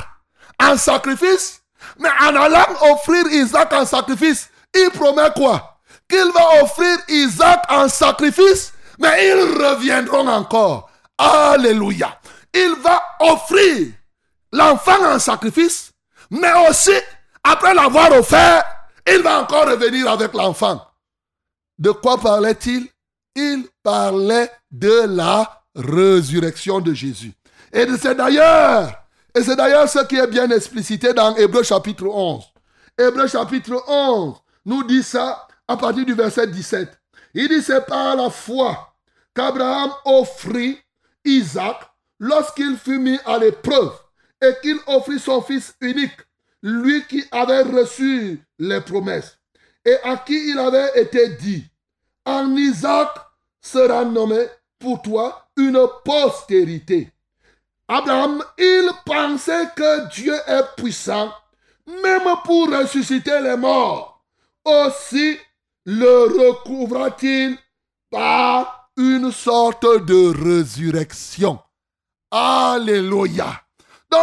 en 0.61 0.77
sacrifice, 0.77 1.61
mais 1.97 2.09
en 2.21 2.35
allant 2.35 2.65
offrir 2.91 3.25
Isaac 3.27 3.73
en 3.73 3.85
sacrifice, 3.85 4.49
il 4.73 4.89
promet 4.91 5.31
quoi? 5.35 5.79
Qu'il 6.09 6.31
va 6.33 6.63
offrir 6.63 6.97
Isaac 7.07 7.63
en 7.69 7.87
sacrifice, 7.87 8.73
mais 8.99 9.29
ils 9.29 9.63
reviendront 9.63 10.27
encore. 10.27 10.89
Alléluia. 11.17 12.19
Il 12.53 12.75
va 12.83 13.01
offrir 13.19 13.93
l'enfant 14.53 15.03
en 15.13 15.19
sacrifice, 15.19 15.91
mais 16.29 16.53
aussi, 16.69 16.93
après 17.43 17.73
l'avoir 17.73 18.11
offert, 18.13 18.63
il 19.05 19.21
va 19.21 19.41
encore 19.41 19.67
revenir 19.67 20.09
avec 20.09 20.33
l'enfant. 20.33 20.81
De 21.77 21.91
quoi 21.91 22.17
parlait-il? 22.17 22.87
Il 23.35 23.65
parlait 23.81 24.49
de 24.71 25.07
la 25.07 25.63
résurrection 25.75 26.79
de 26.79 26.93
Jésus. 26.93 27.33
Et 27.73 27.85
c'est 27.99 28.15
d'ailleurs, 28.15 28.93
et 29.35 29.41
c'est 29.41 29.55
d'ailleurs 29.55 29.89
ce 29.89 30.05
qui 30.05 30.15
est 30.15 30.27
bien 30.27 30.49
explicité 30.51 31.13
dans 31.13 31.35
Hébreu 31.35 31.63
chapitre 31.63 32.05
11. 32.05 32.43
Hébreu 32.97 33.27
chapitre 33.27 33.83
11 33.87 34.35
nous 34.65 34.83
dit 34.83 35.01
ça 35.01 35.47
à 35.67 35.75
partir 35.75 36.05
du 36.05 36.13
verset 36.13 36.45
17. 36.45 36.89
Il 37.33 37.49
dit 37.49 37.63
c'est 37.63 37.85
par 37.87 38.15
la 38.15 38.29
foi 38.29 38.93
qu'Abraham 39.33 39.91
offrit 40.05 40.79
Isaac 41.25 41.77
lorsqu'il 42.19 42.77
fut 42.77 42.99
mis 42.99 43.17
à 43.25 43.39
l'épreuve 43.39 43.91
et 44.43 44.53
qu'il 44.61 44.77
offrit 44.87 45.19
son 45.19 45.41
fils 45.41 45.73
unique, 45.81 46.17
lui 46.61 47.05
qui 47.07 47.23
avait 47.31 47.63
reçu 47.63 48.39
les 48.59 48.81
promesses 48.81 49.37
et 49.85 49.97
à 50.03 50.17
qui 50.17 50.51
il 50.51 50.59
avait 50.59 51.01
été 51.01 51.29
dit, 51.35 51.65
en 52.25 52.55
Isaac 52.55 53.09
sera 53.61 54.05
nommé 54.05 54.45
pour 54.79 55.01
toi 55.01 55.47
une 55.57 55.85
postérité. 56.03 57.11
Abraham, 57.87 58.43
il 58.57 58.89
pensait 59.05 59.67
que 59.75 60.09
Dieu 60.09 60.35
est 60.47 60.75
puissant 60.77 61.33
même 61.85 62.35
pour 62.45 62.69
ressusciter 62.69 63.41
les 63.41 63.57
morts, 63.57 64.23
aussi 64.63 65.37
le 65.85 66.49
recouvra-t-il 66.49 67.57
par 68.09 68.89
une 68.95 69.31
sorte 69.31 70.05
de 70.05 70.43
résurrection. 70.45 71.59
Alléluia. 72.31 73.62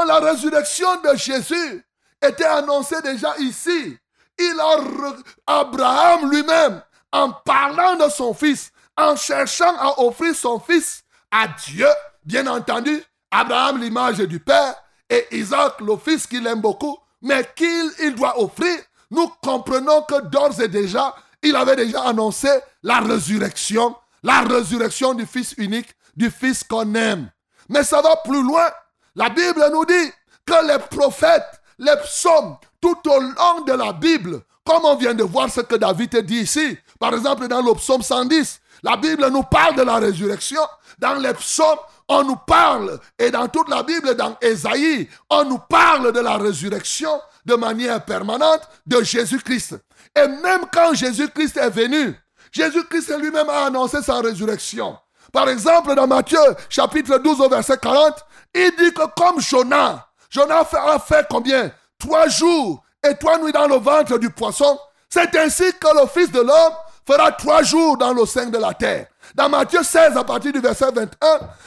La 0.07 0.21
résurrection 0.21 1.01
de 1.03 1.17
Jésus 1.17 1.85
était 2.23 2.45
annoncée 2.45 3.01
déjà 3.03 3.37
ici. 3.39 3.97
Il 4.39 4.61
a 4.61 4.77
Abraham 5.47 6.31
lui-même, 6.31 6.83
en 7.13 7.33
parlant 7.33 7.97
de 7.97 8.09
son 8.09 8.33
fils, 8.33 8.71
en 8.97 9.17
cherchant 9.17 9.77
à 9.79 10.01
offrir 10.01 10.35
son 10.35 10.61
fils 10.61 11.03
à 11.31 11.49
Dieu, 11.67 11.89
bien 12.25 12.47
entendu, 12.47 13.03
Abraham 13.31 13.79
l'image 13.79 14.19
du 14.19 14.41
Père 14.41 14.75
et 15.09 15.27
Isaac 15.33 15.81
le 15.81 15.97
fils 15.97 16.27
qu'il 16.27 16.47
aime 16.47 16.61
beaucoup, 16.61 16.97
mais 17.21 17.49
qu'il 17.55 17.91
il 18.01 18.15
doit 18.15 18.41
offrir, 18.41 18.79
nous 19.11 19.29
comprenons 19.43 20.03
que 20.03 20.23
d'ores 20.23 20.61
et 20.61 20.69
déjà, 20.69 21.15
il 21.43 21.57
avait 21.57 21.77
déjà 21.77 22.03
annoncé 22.03 22.49
la 22.83 23.01
résurrection, 23.01 23.97
la 24.23 24.43
résurrection 24.43 25.15
du 25.15 25.27
Fils 25.27 25.55
unique, 25.59 25.91
du 26.17 26.31
Fils 26.31 26.63
qu'on 26.63 26.95
aime. 26.95 27.31
Mais 27.69 27.83
ça 27.83 28.01
va 28.03 28.17
plus 28.17 28.43
loin. 28.43 28.67
La 29.15 29.29
Bible 29.29 29.65
nous 29.73 29.85
dit 29.85 30.13
que 30.47 30.67
les 30.67 30.79
prophètes, 30.79 31.61
les 31.79 31.97
psaumes, 32.05 32.57
tout 32.81 32.99
au 33.09 33.21
long 33.21 33.61
de 33.67 33.73
la 33.73 33.93
Bible, 33.93 34.41
comme 34.65 34.85
on 34.85 34.97
vient 34.97 35.15
de 35.15 35.25
voir 35.25 35.51
ce 35.51 35.61
que 35.61 35.77
David 35.77 36.17
dit 36.19 36.41
ici, 36.41 36.79
par 36.99 37.13
exemple 37.15 37.49
dans 37.49 37.63
le 37.63 37.75
psaume 37.75 38.03
110, 38.03 38.61
la 38.83 38.97
Bible 38.97 39.29
nous 39.29 39.43
parle 39.43 39.77
de 39.77 39.83
la 39.83 39.97
résurrection. 39.97 40.61
Dans 40.99 41.15
les 41.15 41.35
psaumes, 41.35 41.79
on 42.09 42.25
nous 42.25 42.37
parle, 42.37 42.99
et 43.19 43.31
dans 43.31 43.49
toute 43.49 43.69
la 43.69 43.83
Bible, 43.83 44.15
dans 44.15 44.37
Ésaïe, 44.41 45.09
on 45.29 45.45
nous 45.45 45.59
parle 45.59 46.13
de 46.13 46.21
la 46.21 46.37
résurrection 46.37 47.21
de 47.45 47.55
manière 47.55 48.05
permanente 48.05 48.63
de 48.87 49.03
Jésus-Christ. 49.03 49.77
Et 50.17 50.27
même 50.27 50.63
quand 50.73 50.95
Jésus-Christ 50.95 51.57
est 51.57 51.71
venu, 51.71 52.15
Jésus-Christ 52.53 53.17
lui-même 53.19 53.49
a 53.49 53.67
annoncé 53.67 54.03
sa 54.03 54.21
résurrection. 54.21 54.97
Par 55.33 55.49
exemple, 55.49 55.95
dans 55.95 56.07
Matthieu 56.07 56.39
chapitre 56.69 57.19
12 57.19 57.41
au 57.41 57.49
verset 57.49 57.79
40, 57.79 58.25
il 58.55 58.73
dit 58.79 58.93
que 58.93 59.03
comme 59.17 59.41
Jonas, 59.41 60.07
Jonas 60.29 60.67
a 60.73 60.99
fait 60.99 61.27
combien? 61.29 61.71
Trois 61.99 62.29
jours 62.29 62.83
et 63.03 63.15
trois 63.15 63.39
nuits 63.39 63.53
dans 63.53 63.67
le 63.67 63.77
ventre 63.77 64.19
du 64.19 64.31
poisson. 64.31 64.79
C'est 65.09 65.35
ainsi 65.37 65.65
que 65.81 66.01
le 66.01 66.07
Fils 66.07 66.31
de 66.31 66.41
l'homme 66.41 66.75
fera 67.07 67.33
trois 67.33 67.63
jours 67.63 67.97
dans 67.97 68.13
le 68.13 68.25
sein 68.27 68.47
de 68.47 68.59
la 68.59 68.73
terre. 68.75 69.07
Dans 69.35 69.49
Matthieu 69.49 69.83
16, 69.83 70.17
à 70.17 70.25
partir 70.25 70.53
du 70.53 70.61
verset 70.61 70.91
21, 70.93 71.09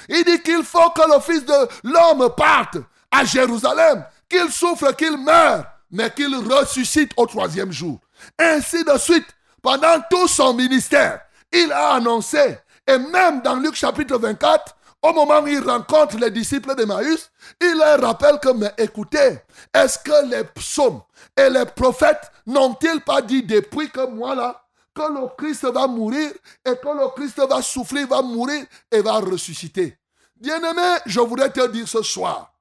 il 0.10 0.24
dit 0.24 0.42
qu'il 0.42 0.64
faut 0.64 0.90
que 0.90 1.14
le 1.14 1.20
Fils 1.20 1.46
de 1.46 1.68
l'homme 1.84 2.30
parte 2.36 2.78
à 3.12 3.24
Jérusalem, 3.26 4.06
qu'il 4.30 4.52
souffre, 4.52 4.92
qu'il 4.94 5.18
meure, 5.18 5.66
mais 5.92 6.10
qu'il 6.10 6.36
ressuscite 6.36 7.12
au 7.18 7.26
troisième 7.26 7.72
jour. 7.72 8.00
Ainsi 8.40 8.84
de 8.84 8.98
suite, 8.98 9.28
pendant 9.62 10.02
tout 10.10 10.28
son 10.28 10.54
ministère, 10.54 11.22
il 11.52 11.72
a 11.72 11.94
annoncé, 11.94 12.58
et 12.88 12.98
même 12.98 13.42
dans 13.42 13.56
Luc 13.56 13.76
chapitre 13.76 14.18
24, 14.18 14.76
au 15.04 15.14
moment 15.14 15.42
où 15.42 15.48
il 15.48 15.60
rencontre 15.60 16.18
les 16.18 16.32
disciples 16.32 16.76
d'Emmaüs, 16.76 17.30
il 17.62 17.78
leur 17.78 18.02
rappelle 18.02 18.40
que, 18.40 18.50
mais 18.50 18.74
écoutez, 18.78 19.40
est-ce 19.74 20.00
que 20.00 20.26
les 20.28 20.44
psaumes 20.46 21.02
et 21.36 21.50
les 21.50 21.66
prophètes 21.66 22.32
n'ont-ils 22.46 23.02
pas 23.02 23.22
dit 23.22 23.44
depuis 23.44 23.90
que 23.90 24.08
moi 24.08 24.34
là, 24.34 24.64
que 24.96 25.02
le 25.02 25.28
Christ 25.38 25.66
va 25.66 25.88
mourir 25.88 26.32
et 26.66 26.76
que 26.76 26.88
le 26.88 27.10
Christ 27.16 27.42
va 27.50 27.62
souffrir, 27.62 28.08
va 28.08 28.22
mourir 28.22 28.66
et 28.92 29.02
va 29.02 29.14
ressusciter? 29.20 29.98
Bien-aimé, 30.36 31.00
je 31.06 31.20
voudrais 31.20 31.52
te 31.52 31.68
dire 31.68 31.88
ce 31.88 32.02
soir, 32.02 32.54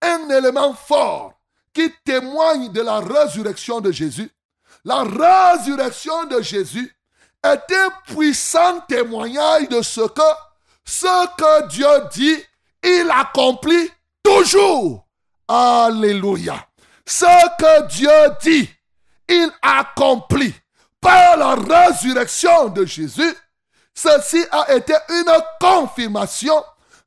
un 0.00 0.28
élément 0.30 0.74
fort 0.74 1.34
qui 1.72 1.90
témoigne 2.04 2.70
de 2.72 2.80
la 2.80 3.00
résurrection 3.00 3.80
de 3.80 3.92
Jésus. 3.92 4.30
La 4.84 5.02
résurrection 5.02 6.24
de 6.24 6.40
Jésus 6.40 6.94
est 7.42 7.72
un 7.72 7.90
puissant 8.14 8.80
témoignage 8.88 9.68
de 9.68 9.82
ce 9.82 10.00
que 10.00 10.22
ce 10.84 11.26
que 11.36 11.68
Dieu 11.68 12.08
dit, 12.12 12.44
il 12.82 13.10
accomplit 13.14 13.90
toujours. 14.22 15.06
Alléluia. 15.46 16.66
Ce 17.06 17.26
que 17.58 17.86
Dieu 17.86 18.34
dit, 18.42 18.68
il 19.28 19.50
accomplit 19.62 20.54
par 21.00 21.36
la 21.36 21.54
résurrection 21.54 22.68
de 22.68 22.84
Jésus, 22.84 23.34
ceci 23.94 24.44
a 24.50 24.72
été 24.74 24.94
une 25.08 25.32
confirmation 25.60 26.64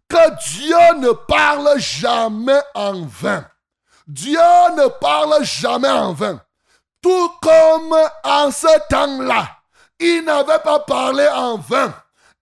que 0.07 0.55
Dieu 0.55 0.99
ne 0.99 1.11
parle 1.11 1.77
jamais 1.79 2.61
en 2.73 3.01
vain. 3.03 3.45
Dieu 4.07 4.39
ne 4.77 4.87
parle 4.99 5.43
jamais 5.43 5.89
en 5.89 6.13
vain. 6.13 6.41
Tout 7.01 7.31
comme 7.41 7.95
en 8.23 8.51
ce 8.51 8.87
temps-là, 8.89 9.49
il 10.03 10.23
n'avait 10.25 10.59
pas 10.59 10.79
parlé 10.79 11.27
en 11.27 11.57
vain. 11.57 11.93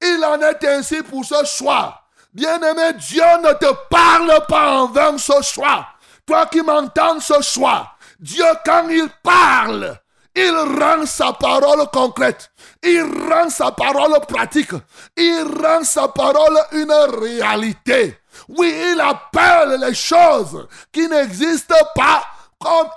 Il 0.01 0.23
en 0.25 0.41
est 0.41 0.63
ainsi 0.65 1.01
pour 1.03 1.23
ce 1.23 1.45
soir. 1.45 2.09
Bien-aimé, 2.33 2.93
Dieu 2.97 3.23
ne 3.43 3.53
te 3.53 3.71
parle 3.89 4.45
pas 4.47 4.79
en 4.79 4.87
vain 4.87 5.17
ce 5.17 5.41
soir. 5.41 5.95
Toi 6.25 6.45
qui 6.47 6.61
m'entends 6.61 7.19
ce 7.19 7.41
soir, 7.41 7.97
Dieu 8.19 8.45
quand 8.65 8.87
il 8.89 9.09
parle, 9.21 9.99
il 10.33 10.55
rend 10.79 11.05
sa 11.05 11.33
parole 11.33 11.85
concrète. 11.91 12.51
Il 12.81 13.03
rend 13.29 13.49
sa 13.49 13.71
parole 13.71 14.19
pratique. 14.27 14.71
Il 15.17 15.43
rend 15.61 15.83
sa 15.83 16.07
parole 16.07 16.57
une 16.71 16.91
réalité. 16.91 18.17
Oui, 18.47 18.73
il 18.93 19.01
appelle 19.01 19.79
les 19.81 19.93
choses 19.93 20.67
qui 20.91 21.07
n'existent 21.07 21.75
pas 21.95 22.23
comme 22.59 22.89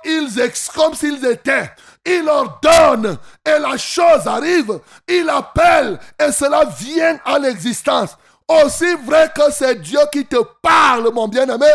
comme 0.75 0.95
s'ils 0.95 1.25
étaient. 1.27 1.71
Il 2.05 2.29
ordonne 2.29 3.19
et 3.47 3.59
la 3.59 3.77
chose 3.77 4.27
arrive. 4.27 4.81
Il 5.09 5.29
appelle 5.31 5.99
et 6.21 6.33
cela 6.33 6.65
vient 6.65 7.19
à 7.25 7.39
l'existence. 7.39 8.17
Aussi 8.47 8.95
vrai 9.07 9.31
que 9.35 9.51
c'est 9.51 9.81
Dieu 9.81 10.01
qui 10.13 10.27
te 10.27 10.37
parle, 10.61 11.11
mon 11.15 11.29
bien-aimé, 11.29 11.71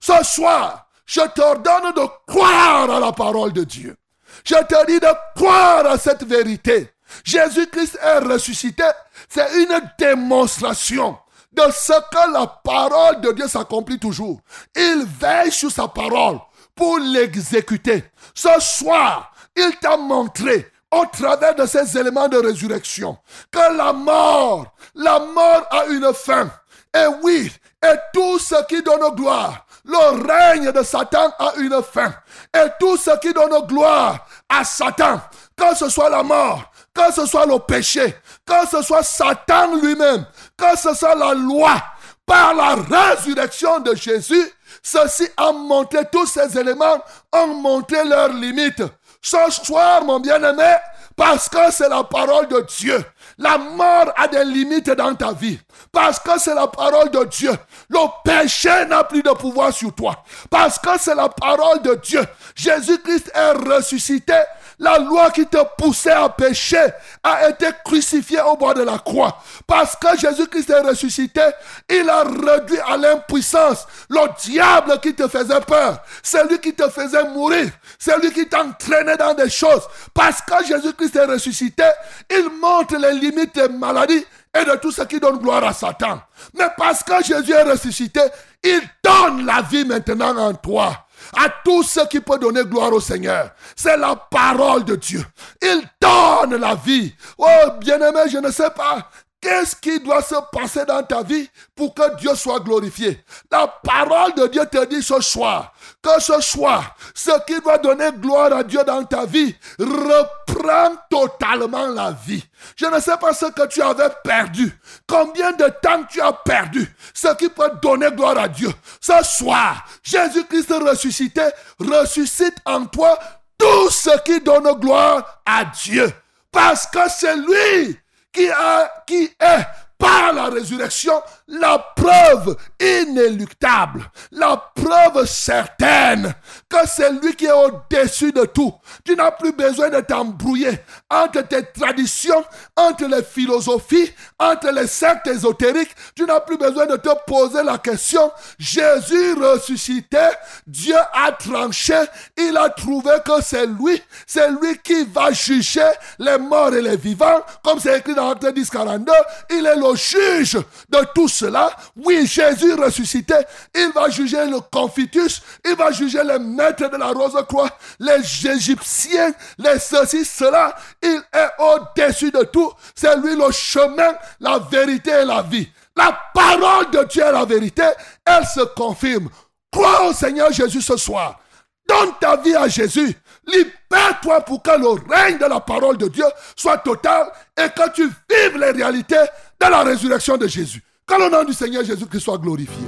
ce 0.00 0.24
soir, 0.24 0.86
je 1.04 1.20
t'ordonne 1.34 1.92
de 1.94 2.06
croire 2.26 2.90
à 2.90 3.00
la 3.00 3.12
parole 3.12 3.52
de 3.52 3.64
Dieu. 3.64 3.96
Je 4.44 4.54
te 4.54 4.86
dis 4.86 5.00
de 5.00 5.08
croire 5.34 5.86
à 5.86 5.98
cette 5.98 6.24
vérité. 6.24 6.90
Jésus-Christ 7.24 7.98
est 8.02 8.18
ressuscité. 8.18 8.84
C'est 9.28 9.62
une 9.62 9.80
démonstration 9.98 11.18
de 11.52 11.62
ce 11.72 11.92
que 11.92 12.32
la 12.32 12.46
parole 12.46 13.20
de 13.20 13.32
Dieu 13.32 13.48
s'accomplit 13.48 13.98
toujours. 13.98 14.40
Il 14.74 15.06
veille 15.06 15.52
sur 15.52 15.70
sa 15.70 15.88
parole 15.88 16.38
pour 16.74 16.98
l'exécuter. 16.98 18.04
Ce 18.34 18.60
soir, 18.60 19.32
il 19.56 19.76
t'a 19.80 19.96
montré 19.96 20.70
au 20.90 21.04
travers 21.06 21.54
de 21.54 21.66
ces 21.66 21.98
éléments 21.98 22.28
de 22.28 22.38
résurrection 22.38 23.18
que 23.50 23.76
la 23.76 23.92
mort, 23.92 24.74
la 24.94 25.18
mort 25.18 25.66
a 25.70 25.86
une 25.86 26.12
fin. 26.14 26.50
Et 26.94 27.06
oui, 27.22 27.52
et 27.84 27.94
tout 28.12 28.38
ce 28.38 28.64
qui 28.66 28.82
donne 28.82 29.14
gloire 29.14 29.66
le 29.86 30.26
règne 30.26 30.72
de 30.72 30.82
Satan 30.82 31.32
a 31.38 31.54
une 31.58 31.80
fin. 31.82 32.12
Et 32.54 32.66
tout 32.78 32.96
ce 32.96 33.16
qui 33.20 33.32
donne 33.32 33.66
gloire 33.66 34.26
à 34.48 34.64
Satan, 34.64 35.20
que 35.56 35.76
ce 35.76 35.88
soit 35.88 36.10
la 36.10 36.22
mort, 36.22 36.72
que 36.92 37.12
ce 37.12 37.26
soit 37.26 37.46
le 37.46 37.58
péché, 37.58 38.14
que 38.44 38.68
ce 38.70 38.82
soit 38.82 39.02
Satan 39.02 39.76
lui-même, 39.76 40.26
que 40.56 40.76
ce 40.76 40.94
soit 40.94 41.14
la 41.14 41.34
loi, 41.34 41.80
par 42.24 42.54
la 42.54 42.74
résurrection 42.74 43.78
de 43.78 43.94
Jésus, 43.94 44.52
ceci 44.82 45.28
a 45.36 45.52
montré, 45.52 46.00
tous 46.10 46.26
ces 46.26 46.58
éléments 46.58 46.98
ont 47.32 47.46
montré 47.54 48.04
leurs 48.04 48.30
limites. 48.30 48.82
Ce 49.20 49.50
soir, 49.50 50.04
mon 50.04 50.20
bien-aimé, 50.20 50.76
parce 51.16 51.48
que 51.48 51.70
c'est 51.70 51.88
la 51.88 52.04
parole 52.04 52.46
de 52.48 52.60
Dieu. 52.78 53.02
La 53.38 53.56
mort 53.56 54.12
a 54.16 54.28
des 54.28 54.44
limites 54.44 54.90
dans 54.90 55.14
ta 55.14 55.32
vie. 55.32 55.58
Parce 55.90 56.18
que 56.18 56.38
c'est 56.38 56.54
la 56.54 56.66
parole 56.66 57.10
de 57.10 57.24
Dieu. 57.24 57.52
Le 57.88 57.98
péché 58.22 58.84
n'a 58.86 59.02
plus 59.04 59.22
de 59.22 59.30
pouvoir 59.30 59.72
sur 59.72 59.94
toi. 59.94 60.22
Parce 60.50 60.78
que 60.78 60.90
c'est 60.98 61.14
la 61.14 61.28
parole 61.28 61.80
de 61.82 61.94
Dieu. 61.94 62.22
Jésus-Christ 62.54 63.32
est 63.34 63.52
ressuscité. 63.52 64.34
La 64.78 64.98
loi 64.98 65.30
qui 65.30 65.46
te 65.46 65.56
poussait 65.78 66.10
à 66.10 66.28
pécher 66.28 66.86
a 67.22 67.48
été 67.48 67.66
crucifiée 67.82 68.42
au 68.42 68.56
bord 68.56 68.74
de 68.74 68.82
la 68.82 68.98
croix. 68.98 69.38
Parce 69.66 69.96
que 69.96 70.18
Jésus-Christ 70.18 70.68
est 70.68 70.80
ressuscité, 70.80 71.40
il 71.88 72.08
a 72.10 72.24
réduit 72.24 72.78
à 72.86 72.96
l'impuissance 72.98 73.86
le 74.10 74.20
diable 74.44 75.00
qui 75.00 75.14
te 75.14 75.26
faisait 75.28 75.60
peur. 75.60 75.98
Celui 76.22 76.58
qui 76.58 76.74
te 76.74 76.88
faisait 76.90 77.24
mourir. 77.24 77.70
Celui 77.98 78.30
qui 78.32 78.46
t'entraînait 78.48 79.16
dans 79.16 79.32
des 79.32 79.48
choses. 79.48 79.88
Parce 80.12 80.42
que 80.42 80.64
Jésus-Christ 80.66 81.16
est 81.16 81.24
ressuscité, 81.24 81.84
il 82.30 82.50
montre 82.60 82.96
les 82.96 83.12
limites 83.12 83.54
des 83.54 83.68
maladies 83.68 84.26
et 84.54 84.64
de 84.64 84.76
tout 84.76 84.90
ce 84.90 85.02
qui 85.02 85.18
donne 85.18 85.38
gloire 85.38 85.64
à 85.64 85.72
Satan. 85.72 86.20
Mais 86.54 86.68
parce 86.76 87.02
que 87.02 87.22
Jésus 87.22 87.52
est 87.52 87.62
ressuscité, 87.62 88.20
il 88.62 88.82
donne 89.02 89.46
la 89.46 89.62
vie 89.62 89.84
maintenant 89.84 90.36
en 90.36 90.54
toi. 90.54 91.05
À 91.34 91.48
tout 91.64 91.82
ce 91.82 92.06
qui 92.06 92.20
peut 92.20 92.38
donner 92.38 92.64
gloire 92.64 92.92
au 92.92 93.00
Seigneur. 93.00 93.50
C'est 93.74 93.96
la 93.96 94.16
parole 94.16 94.84
de 94.84 94.96
Dieu. 94.96 95.24
Il 95.62 95.82
donne 96.00 96.60
la 96.60 96.74
vie. 96.74 97.14
Oh, 97.38 97.70
bien-aimé, 97.80 98.20
je 98.30 98.38
ne 98.38 98.50
sais 98.50 98.70
pas 98.70 99.08
Qu'est-ce 99.46 99.76
qui 99.76 100.00
doit 100.00 100.22
se 100.22 100.34
passer 100.50 100.84
dans 100.84 101.04
ta 101.04 101.22
vie 101.22 101.48
pour 101.76 101.94
que 101.94 102.16
Dieu 102.16 102.34
soit 102.34 102.58
glorifié? 102.58 103.24
La 103.48 103.68
parole 103.68 104.34
de 104.34 104.48
Dieu 104.48 104.66
te 104.66 104.84
dit 104.86 105.00
ce 105.00 105.20
soir 105.20 105.72
que 106.02 106.20
ce 106.20 106.40
soir, 106.40 106.96
ce 107.14 107.30
qui 107.46 107.60
doit 107.60 107.78
donner 107.78 108.10
gloire 108.10 108.52
à 108.52 108.64
Dieu 108.64 108.82
dans 108.84 109.04
ta 109.04 109.24
vie 109.24 109.54
reprend 109.78 110.96
totalement 111.08 111.86
la 111.86 112.10
vie. 112.10 112.44
Je 112.74 112.86
ne 112.86 112.98
sais 112.98 113.16
pas 113.18 113.32
ce 113.32 113.46
que 113.46 113.68
tu 113.68 113.80
avais 113.82 114.10
perdu, 114.24 114.76
combien 115.06 115.52
de 115.52 115.68
temps 115.80 116.02
tu 116.10 116.20
as 116.20 116.32
perdu, 116.32 116.92
ce 117.14 117.32
qui 117.36 117.48
peut 117.48 117.70
donner 117.80 118.10
gloire 118.10 118.38
à 118.38 118.48
Dieu. 118.48 118.72
Ce 119.00 119.22
soir, 119.22 119.86
Jésus-Christ 120.02 120.72
ressuscité 120.72 121.44
ressuscite 121.78 122.56
en 122.64 122.84
toi 122.86 123.16
tout 123.56 123.90
ce 123.90 124.20
qui 124.24 124.40
donne 124.40 124.72
gloire 124.80 125.40
à 125.46 125.66
Dieu. 125.66 126.12
Parce 126.50 126.88
que 126.88 127.08
c'est 127.08 127.36
lui 127.36 127.96
qui, 128.36 128.50
a, 128.50 129.02
qui 129.06 129.24
est 129.24 129.66
par 129.98 130.32
la 130.34 130.44
résurrection 130.50 131.22
la 131.48 131.78
preuve 131.94 132.56
inéluctable, 132.80 134.10
la 134.32 134.56
preuve 134.74 135.26
certaine 135.26 136.34
que 136.68 136.76
c'est 136.86 137.12
lui 137.12 137.34
qui 137.34 137.46
est 137.46 137.52
au-dessus 137.52 138.32
de 138.32 138.44
tout. 138.46 138.74
Tu 139.04 139.14
n'as 139.14 139.30
plus 139.30 139.52
besoin 139.52 139.88
de 139.90 140.00
t'embrouiller 140.00 140.80
entre 141.08 141.42
tes 141.42 141.64
traditions, 141.64 142.44
entre 142.74 143.04
les 143.04 143.22
philosophies, 143.22 144.12
entre 144.38 144.70
les 144.70 144.88
sectes 144.88 145.28
ésotériques. 145.28 145.94
Tu 146.16 146.24
n'as 146.24 146.40
plus 146.40 146.58
besoin 146.58 146.86
de 146.86 146.96
te 146.96 147.10
poser 147.26 147.62
la 147.62 147.78
question. 147.78 148.30
Jésus 148.58 149.34
ressuscité, 149.34 150.28
Dieu 150.66 150.96
a 151.12 151.30
tranché, 151.32 151.94
il 152.36 152.56
a 152.56 152.70
trouvé 152.70 153.12
que 153.24 153.42
c'est 153.42 153.66
lui, 153.66 154.02
c'est 154.26 154.50
lui 154.50 154.78
qui 154.82 155.04
va 155.04 155.30
juger 155.32 155.90
les 156.18 156.38
morts 156.38 156.74
et 156.74 156.82
les 156.82 156.96
vivants, 156.96 157.40
comme 157.62 157.78
c'est 157.78 157.98
écrit 157.98 158.14
dans 158.14 158.30
Acte 158.30 158.46
10, 158.46 158.68
42. 158.68 159.12
Il 159.50 159.66
est 159.66 159.76
le 159.76 159.94
juge 159.94 160.54
de 160.88 160.98
tous 161.14 161.35
cela, 161.36 161.70
oui, 161.96 162.26
Jésus 162.26 162.74
ressuscité, 162.74 163.34
il 163.74 163.92
va 163.94 164.08
juger 164.08 164.46
le 164.46 164.60
Confitus, 164.60 165.42
il 165.64 165.76
va 165.76 165.92
juger 165.92 166.22
les 166.24 166.38
maîtres 166.38 166.90
de 166.90 166.96
la 166.96 167.08
rose 167.08 167.36
croix, 167.48 167.70
les 167.98 168.46
Égyptiens, 168.46 169.32
les 169.58 169.78
ceci, 169.78 170.24
cela. 170.24 170.74
Il 171.02 171.20
est 171.32 171.50
au-dessus 171.58 172.30
de 172.30 172.42
tout. 172.44 172.72
C'est 172.94 173.16
lui 173.18 173.36
le 173.36 173.50
chemin, 173.52 174.14
la 174.40 174.58
vérité 174.58 175.10
et 175.10 175.24
la 175.24 175.42
vie. 175.42 175.68
La 175.96 176.18
parole 176.34 176.90
de 176.90 177.04
Dieu 177.04 177.22
est 177.22 177.32
la 177.32 177.44
vérité, 177.44 177.84
elle 178.24 178.44
se 178.44 178.60
confirme. 178.74 179.28
Crois 179.72 180.08
au 180.08 180.12
Seigneur 180.12 180.52
Jésus 180.52 180.82
ce 180.82 180.96
soir. 180.96 181.40
Donne 181.88 182.12
ta 182.20 182.36
vie 182.36 182.54
à 182.54 182.68
Jésus. 182.68 183.16
Libère-toi 183.46 184.40
pour 184.40 184.62
que 184.62 184.70
le 184.70 184.88
règne 185.08 185.38
de 185.38 185.44
la 185.44 185.60
parole 185.60 185.96
de 185.96 186.08
Dieu 186.08 186.24
soit 186.56 186.78
total 186.78 187.30
et 187.56 187.68
que 187.68 187.90
tu 187.90 188.04
vives 188.04 188.58
les 188.58 188.70
réalités 188.72 189.24
de 189.60 189.70
la 189.70 189.82
résurrection 189.84 190.36
de 190.36 190.48
Jésus. 190.48 190.82
Que 191.08 191.14
le 191.14 191.30
nom 191.30 191.44
du 191.44 191.52
Seigneur 191.52 191.84
Jésus-Christ 191.84 192.20
soit 192.20 192.38
glorifié. 192.38 192.84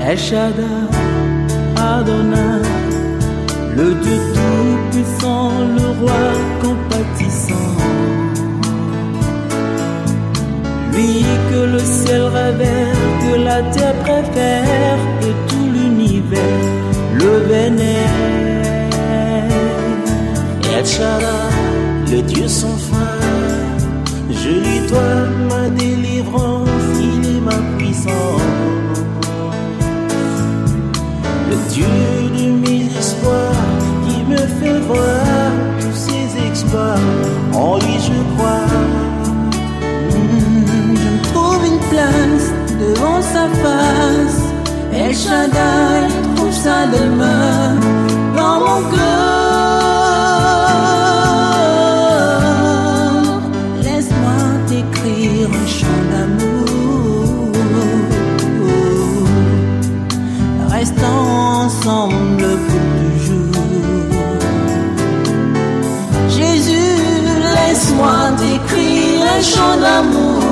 El 0.00 0.18
Shaddai, 0.18 0.64
Adonai, 1.76 2.60
le 3.76 3.94
Dieu 3.94 4.18
tout-puissant, 4.34 5.52
le 5.76 5.86
roi 6.00 6.32
compatissant. 6.60 7.54
Lui 10.92 11.24
que 11.52 11.60
le 11.74 11.78
ciel 11.78 12.22
révère, 12.22 12.96
que 13.22 13.36
la 13.44 13.62
terre 13.70 13.94
préfère, 14.02 14.98
et 15.22 15.48
tout 15.48 15.70
l'univers 15.72 16.64
le 17.14 17.46
vénère. 17.46 18.10
El 20.76 20.84
Shaddai, 20.84 22.10
le 22.10 22.22
Dieu 22.22 22.48
sans 22.48 22.76
fin, 22.76 23.19
dois 24.90 25.26
ma 25.48 25.68
délivrance, 25.70 26.68
il 27.00 27.36
est 27.36 27.40
ma 27.40 27.58
puissance 27.78 28.60
le 31.50 31.56
Dieu 31.72 31.84
de 32.38 32.46
mes 32.64 32.84
espoirs 32.98 33.66
qui 34.06 34.22
me 34.24 34.36
fait 34.36 34.78
voir 34.80 35.50
tous 35.80 35.96
ses 36.06 36.26
exploits. 36.48 37.02
En 37.54 37.76
lui 37.78 37.96
je 38.08 38.18
crois. 38.34 38.68
Hmm, 40.10 40.94
je 41.02 41.08
me 41.14 41.22
trouve 41.28 41.62
une 41.72 41.82
place 41.92 42.48
devant 42.84 43.20
sa 43.22 43.44
face. 43.62 44.42
El 44.92 45.14
Shaddai 45.14 46.08
trouve 46.36 46.52
sa 46.52 46.86
demeure 46.86 47.74
dans 48.36 48.60
mon 48.66 48.80
cœur. 48.90 49.09
Chant 69.42 69.76
d'amour. 69.80 70.42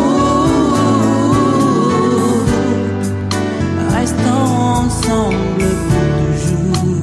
Restons 3.95 4.50
ensemble 4.83 5.68
pour 5.88 6.07
toujours. 6.18 7.03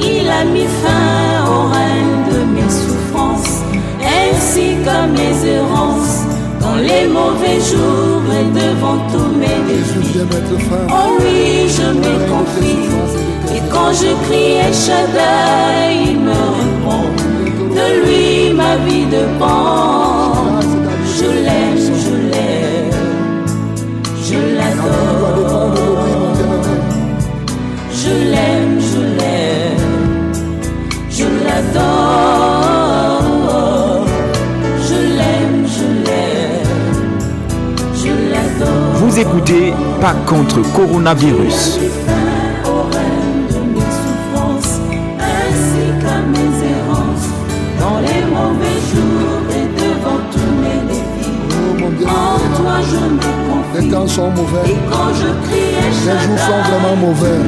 Il 0.00 0.28
a 0.28 0.44
mis 0.44 0.68
fin 0.82 1.46
au 1.46 1.68
règne 1.76 2.18
de 2.30 2.40
mes 2.54 2.70
souffrances, 2.70 3.62
ainsi 4.02 4.76
qu'à 4.84 5.06
mes 5.06 5.36
errances, 5.48 6.24
dans 6.60 6.76
les 6.76 7.06
mauvais 7.06 7.60
jours 7.70 8.26
et 8.38 8.48
devant 8.60 8.98
tous 9.12 9.32
mes 9.38 9.58
défis. 9.68 10.20
Oh 10.90 11.16
oui, 11.20 11.68
je 11.68 11.88
me 12.02 12.14
confie, 12.30 12.88
et 13.54 13.62
quand 13.72 13.92
je 13.92 14.10
crie 14.26 14.56
El 14.66 14.74
Shaddai, 14.74 16.10
il 16.10 16.20
me 16.20 16.32
répond. 16.32 17.08
De 17.74 17.86
lui 18.06 18.54
ma 18.54 18.76
vie 18.76 19.06
dépend. 19.06 20.23
Je 52.82 52.96
me 52.96 53.18
les 53.18 53.38
confie. 53.48 53.90
temps 53.90 54.06
sont 54.06 54.30
mauvais. 54.30 54.70
Et 54.70 54.76
quand 54.90 55.14
je 55.14 55.48
crie, 55.48 55.72
Les 56.04 56.18
jours 56.20 56.38
sont 56.38 56.60
vraiment 56.70 56.96
mauvais. 56.96 57.40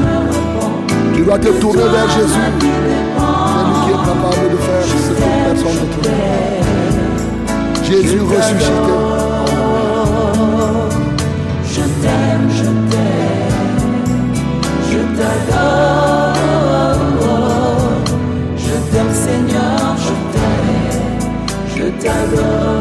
Tu 1.14 1.22
dois 1.22 1.38
te 1.38 1.48
tourner 1.60 1.82
vers 1.82 2.08
Jésus. 2.10 2.28
C'est 2.28 2.60
lui 3.64 3.74
qui 3.84 3.90
est 3.90 4.02
capable 4.06 4.50
de 4.50 4.56
faire 4.56 4.82
ce 4.82 4.92
que 4.94 5.14
personne 5.44 5.78
ne 5.82 5.86
peut. 5.94 6.08
Jésus 7.84 8.20
ressuscité. 8.20 9.35
Seigneur, 19.12 19.96
je 19.98 20.14
t'aime, 20.32 21.00
je 21.76 21.84
t'adore. 22.02 22.75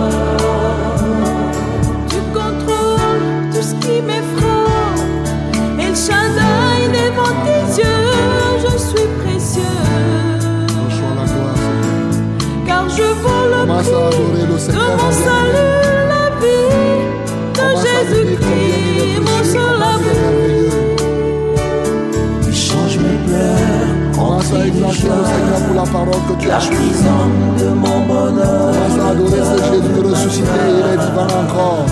Que 26.27 26.33
tu 26.41 26.47
La 26.47 26.57
as 26.57 26.59
choisie. 26.59 26.81
prison 26.81 27.21
de 27.59 27.67
mon 27.83 27.99
bonheur. 28.07 28.71
Commence 28.71 28.97
à 28.99 29.09
adorer 29.11 29.41
ce 29.51 29.57
Jésus 29.63 29.99
ressuscité, 30.07 30.59
il 30.69 30.85
est 30.93 30.99
vivant 31.05 31.31
encore. 31.43 31.85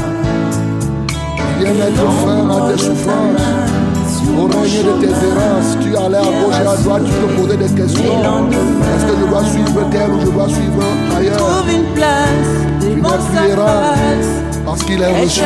Il 1.60 1.66
vient 1.66 1.74
mettre 1.74 2.08
fin 2.24 2.42
à 2.50 2.72
tes 2.72 2.80
souffrances. 2.82 3.48
Au 4.36 4.46
règne 4.48 4.84
de 4.90 4.94
tes 5.06 5.14
errances, 5.28 5.78
tu 5.82 5.90
allais 5.96 6.18
à 6.18 6.22
gauche 6.22 6.60
et 6.64 6.68
à 6.68 6.76
droite, 6.84 7.04
tu 7.06 7.12
te 7.12 7.28
posais 7.40 7.58
des 7.58 7.72
questions. 7.82 8.04
Est-ce 8.04 9.06
que 9.06 9.16
je 9.22 9.26
dois 9.30 9.44
suivre 9.44 9.82
tel 9.92 10.10
ou 10.12 10.20
je 10.22 10.32
dois 10.32 10.50
suivre 10.50 10.84
ailleurs? 11.16 11.38
Trouve 11.38 11.70
une 11.72 11.94
place 11.94 12.64
n'es 12.96 13.10
sa 13.10 13.42
plus 13.42 13.52
errant. 13.52 13.94
Parce 14.66 14.84
qu'il 14.84 15.02
est 15.02 15.22
ressuscité. 15.22 15.46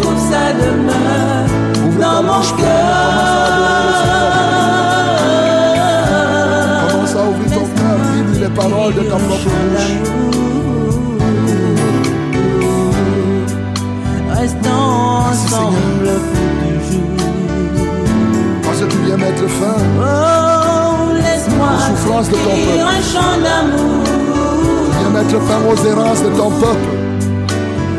trouve 0.00 0.18
sa 0.30 0.52
demeure 0.52 1.46
dans 2.00 2.22
mon 2.22 2.40
cœur. 2.56 3.84
Paroles 8.54 8.94
de 8.94 9.00
ta 9.02 9.16
propre 9.16 9.44
bouche. 9.44 10.94
Restons 14.30 15.28
ensemble 15.30 16.10
pour 16.32 16.48
toujours. 16.68 17.24
Parce 18.62 18.80
que 18.80 18.84
tu 18.86 18.96
viens 19.06 19.16
mettre 19.16 19.46
fin 19.48 19.76
Oh, 19.98 21.12
laisse-moi 21.16 21.66
Aux 21.76 21.96
souffrances 21.96 22.28
de 22.28 22.34
ton 22.34 22.50
peuple. 22.50 22.80
un 22.80 23.02
chant 23.12 23.36
d'amour. 23.42 24.04
Tu 24.04 24.98
viens 25.00 25.10
mettre 25.10 25.40
fin 25.46 25.60
aux 25.70 25.86
errances 25.88 26.22
de 26.22 26.28
ton 26.30 26.50
peuple. 26.50 26.88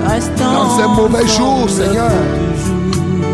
Restons 0.08 0.54
Dans 0.54 0.70
ces 0.78 0.88
mauvais 1.02 1.28
jours, 1.28 1.70
Seigneur. 1.70 2.12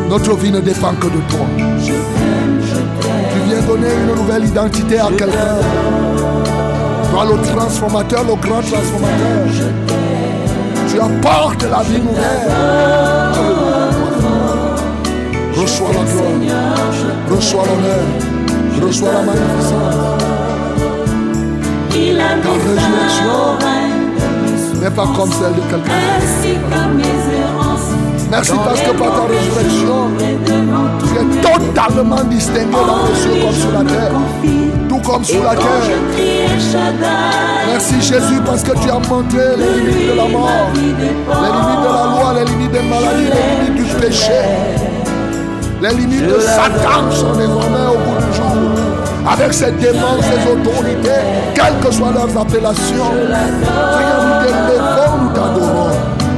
Notre 0.09 0.35
vie 0.35 0.51
ne 0.51 0.59
dépend 0.59 0.93
que 0.93 1.07
de 1.07 1.21
toi. 1.29 1.45
Je 1.57 1.87
t'aime, 1.87 2.61
je 2.61 2.75
t'aime. 2.75 3.25
Tu 3.33 3.49
viens 3.49 3.61
donner 3.67 3.87
une 4.03 4.15
nouvelle 4.15 4.45
identité 4.45 4.99
à 4.99 5.07
quelqu'un. 5.17 5.57
Toi, 7.11 7.25
le 7.25 7.35
transformateur, 7.41 8.23
le 8.23 8.35
grand 8.35 8.61
transformateur. 8.61 9.47
Tu 10.87 10.99
apportes 10.99 11.63
la 11.69 11.83
vie 11.83 11.99
nouvelle. 11.99 12.47
Reçois 15.55 15.89
la 15.89 16.03
gloire. 16.11 16.75
Reçois 17.29 17.63
l'honneur. 17.65 18.05
Reçois 18.81 19.11
la 19.11 19.21
magnificence. 19.21 20.21
Ta 21.91 22.51
résurrection 22.51 23.39
n'est 24.81 24.89
pas 24.89 25.07
comme 25.15 25.31
celle 25.31 25.53
de 25.53 25.61
quelqu'un. 25.69 25.91
Merci 28.31 28.53
parce 28.63 28.81
que 28.81 28.91
par 28.91 29.11
ta 29.13 29.23
résurrection, 29.27 30.07
tu 31.03 31.13
es 31.19 31.25
totalement 31.41 32.23
distingué 32.23 32.71
dans 32.71 33.05
les 33.05 33.15
cieux 33.19 33.41
comme 33.41 33.53
sur 33.53 33.71
la 33.71 33.83
terre. 33.83 34.13
Tout 34.91 34.99
comme 35.09 35.23
sur 35.23 35.41
la 35.41 35.51
terre. 35.51 35.67
Merci 37.65 38.01
Jésus 38.01 38.41
parce 38.45 38.61
que 38.61 38.71
tu 38.77 38.89
as 38.89 38.99
montré 38.99 39.55
les 39.57 39.79
limites 39.79 40.11
de 40.11 40.17
la 40.17 40.27
mort, 40.27 40.67
les 40.75 40.81
limites 40.81 41.07
de 41.29 41.85
la 41.85 42.03
loi, 42.11 42.33
les 42.35 42.45
limites 42.51 42.71
des 42.71 42.81
maladies, 42.81 43.29
les 43.31 43.69
limites 43.69 43.87
du 43.87 43.95
péché. 44.01 44.41
Les 45.81 45.93
limites 45.93 46.27
de 46.27 46.39
Satan 46.41 47.09
sont 47.09 47.31
désormais 47.37 47.87
au 47.87 47.99
bout 47.99 48.19
du 48.19 48.35
jour. 48.35 49.31
Avec 49.31 49.53
ses 49.53 49.71
démons, 49.71 50.19
ses 50.19 50.51
autorités, 50.51 51.21
quelles 51.55 51.79
que 51.81 51.89
soient 51.89 52.11
leurs 52.11 52.37
appellations. 52.37 53.11
Seigneur, 53.95 54.25
nous 54.25 54.45
t'élevons, 54.45 55.17
nous 55.21 55.29
t'adorons. 55.29 55.91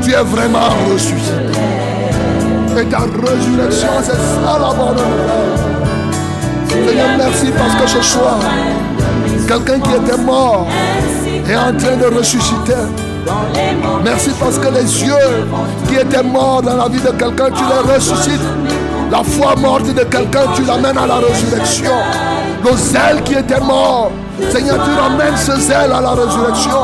Tu 0.04 0.12
es 0.12 0.24
vraiment 0.24 0.70
ressuscité. 0.92 1.58
Et 2.80 2.86
ta 2.86 3.00
résurrection, 3.00 3.90
c'est 4.04 4.12
ça 4.12 4.60
la 4.60 4.74
bonne 4.76 4.94
nouvelle. 4.94 5.73
Seigneur, 6.86 7.08
merci 7.18 7.48
parce 7.58 7.76
que 7.76 7.88
ce 7.88 8.02
soir, 8.02 8.40
quelqu'un 9.48 9.80
qui 9.80 9.94
était 9.96 10.22
mort 10.22 10.68
est 11.50 11.56
en 11.56 11.78
train 11.78 11.98
de 11.98 12.16
ressusciter. 12.18 12.74
Merci 14.04 14.32
parce 14.40 14.58
que 14.58 14.68
les 14.68 15.04
yeux 15.04 15.48
qui 15.88 15.96
étaient 15.96 16.24
morts 16.24 16.62
dans 16.62 16.76
la 16.76 16.90
vie 16.90 17.00
de 17.00 17.12
quelqu'un, 17.12 17.50
tu 17.56 17.64
les 17.64 17.94
ressuscites. 17.94 18.42
La 19.12 19.24
foi 19.24 19.56
morte 19.56 19.94
de 19.94 20.04
quelqu'un, 20.04 20.46
tu 20.56 20.64
l'amènes 20.64 20.98
à 20.98 21.08
la 21.08 21.16
résurrection. 21.16 21.92
Le 22.64 22.76
zèle 22.76 23.22
qui 23.24 23.34
était 23.34 23.60
mort, 23.60 24.12
Seigneur, 24.52 24.84
tu 24.84 24.92
ramènes 25.00 25.38
ce 25.38 25.56
zèle 25.60 25.92
à 25.92 26.02
la 26.02 26.12
résurrection. 26.12 26.80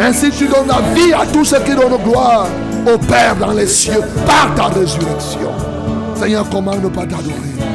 Ainsi, 0.00 0.30
tu 0.30 0.48
donnes 0.48 0.68
la 0.68 0.80
vie 0.94 1.12
à 1.12 1.26
tous 1.32 1.44
ceux 1.44 1.60
qui 1.60 1.74
donnent 1.74 2.02
gloire 2.04 2.46
au 2.86 2.98
Père 2.98 3.36
dans 3.36 3.52
les 3.52 3.66
cieux 3.66 4.00
par 4.26 4.54
ta 4.54 4.78
résurrection. 4.78 5.52
Seigneur, 6.16 6.44
comment 6.50 6.74
ne 6.74 6.88
pas 6.88 7.02
t'adorer? 7.02 7.69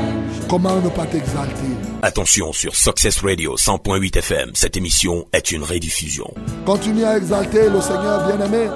Comment 0.47 0.79
ne 0.79 0.89
pas 0.89 1.05
t'exalter? 1.07 1.53
Attention 2.03 2.53
sur 2.53 2.75
Success 2.75 3.19
Radio 3.21 3.55
100.8 3.57 4.19
FM, 4.19 4.51
cette 4.53 4.77
émission 4.77 5.25
est 5.33 5.51
une 5.51 5.63
rediffusion. 5.63 6.31
Continue 6.65 7.03
à 7.03 7.17
exalter 7.17 7.67
le 7.67 7.81
Seigneur 7.81 8.27
bien-aimé. 8.27 8.69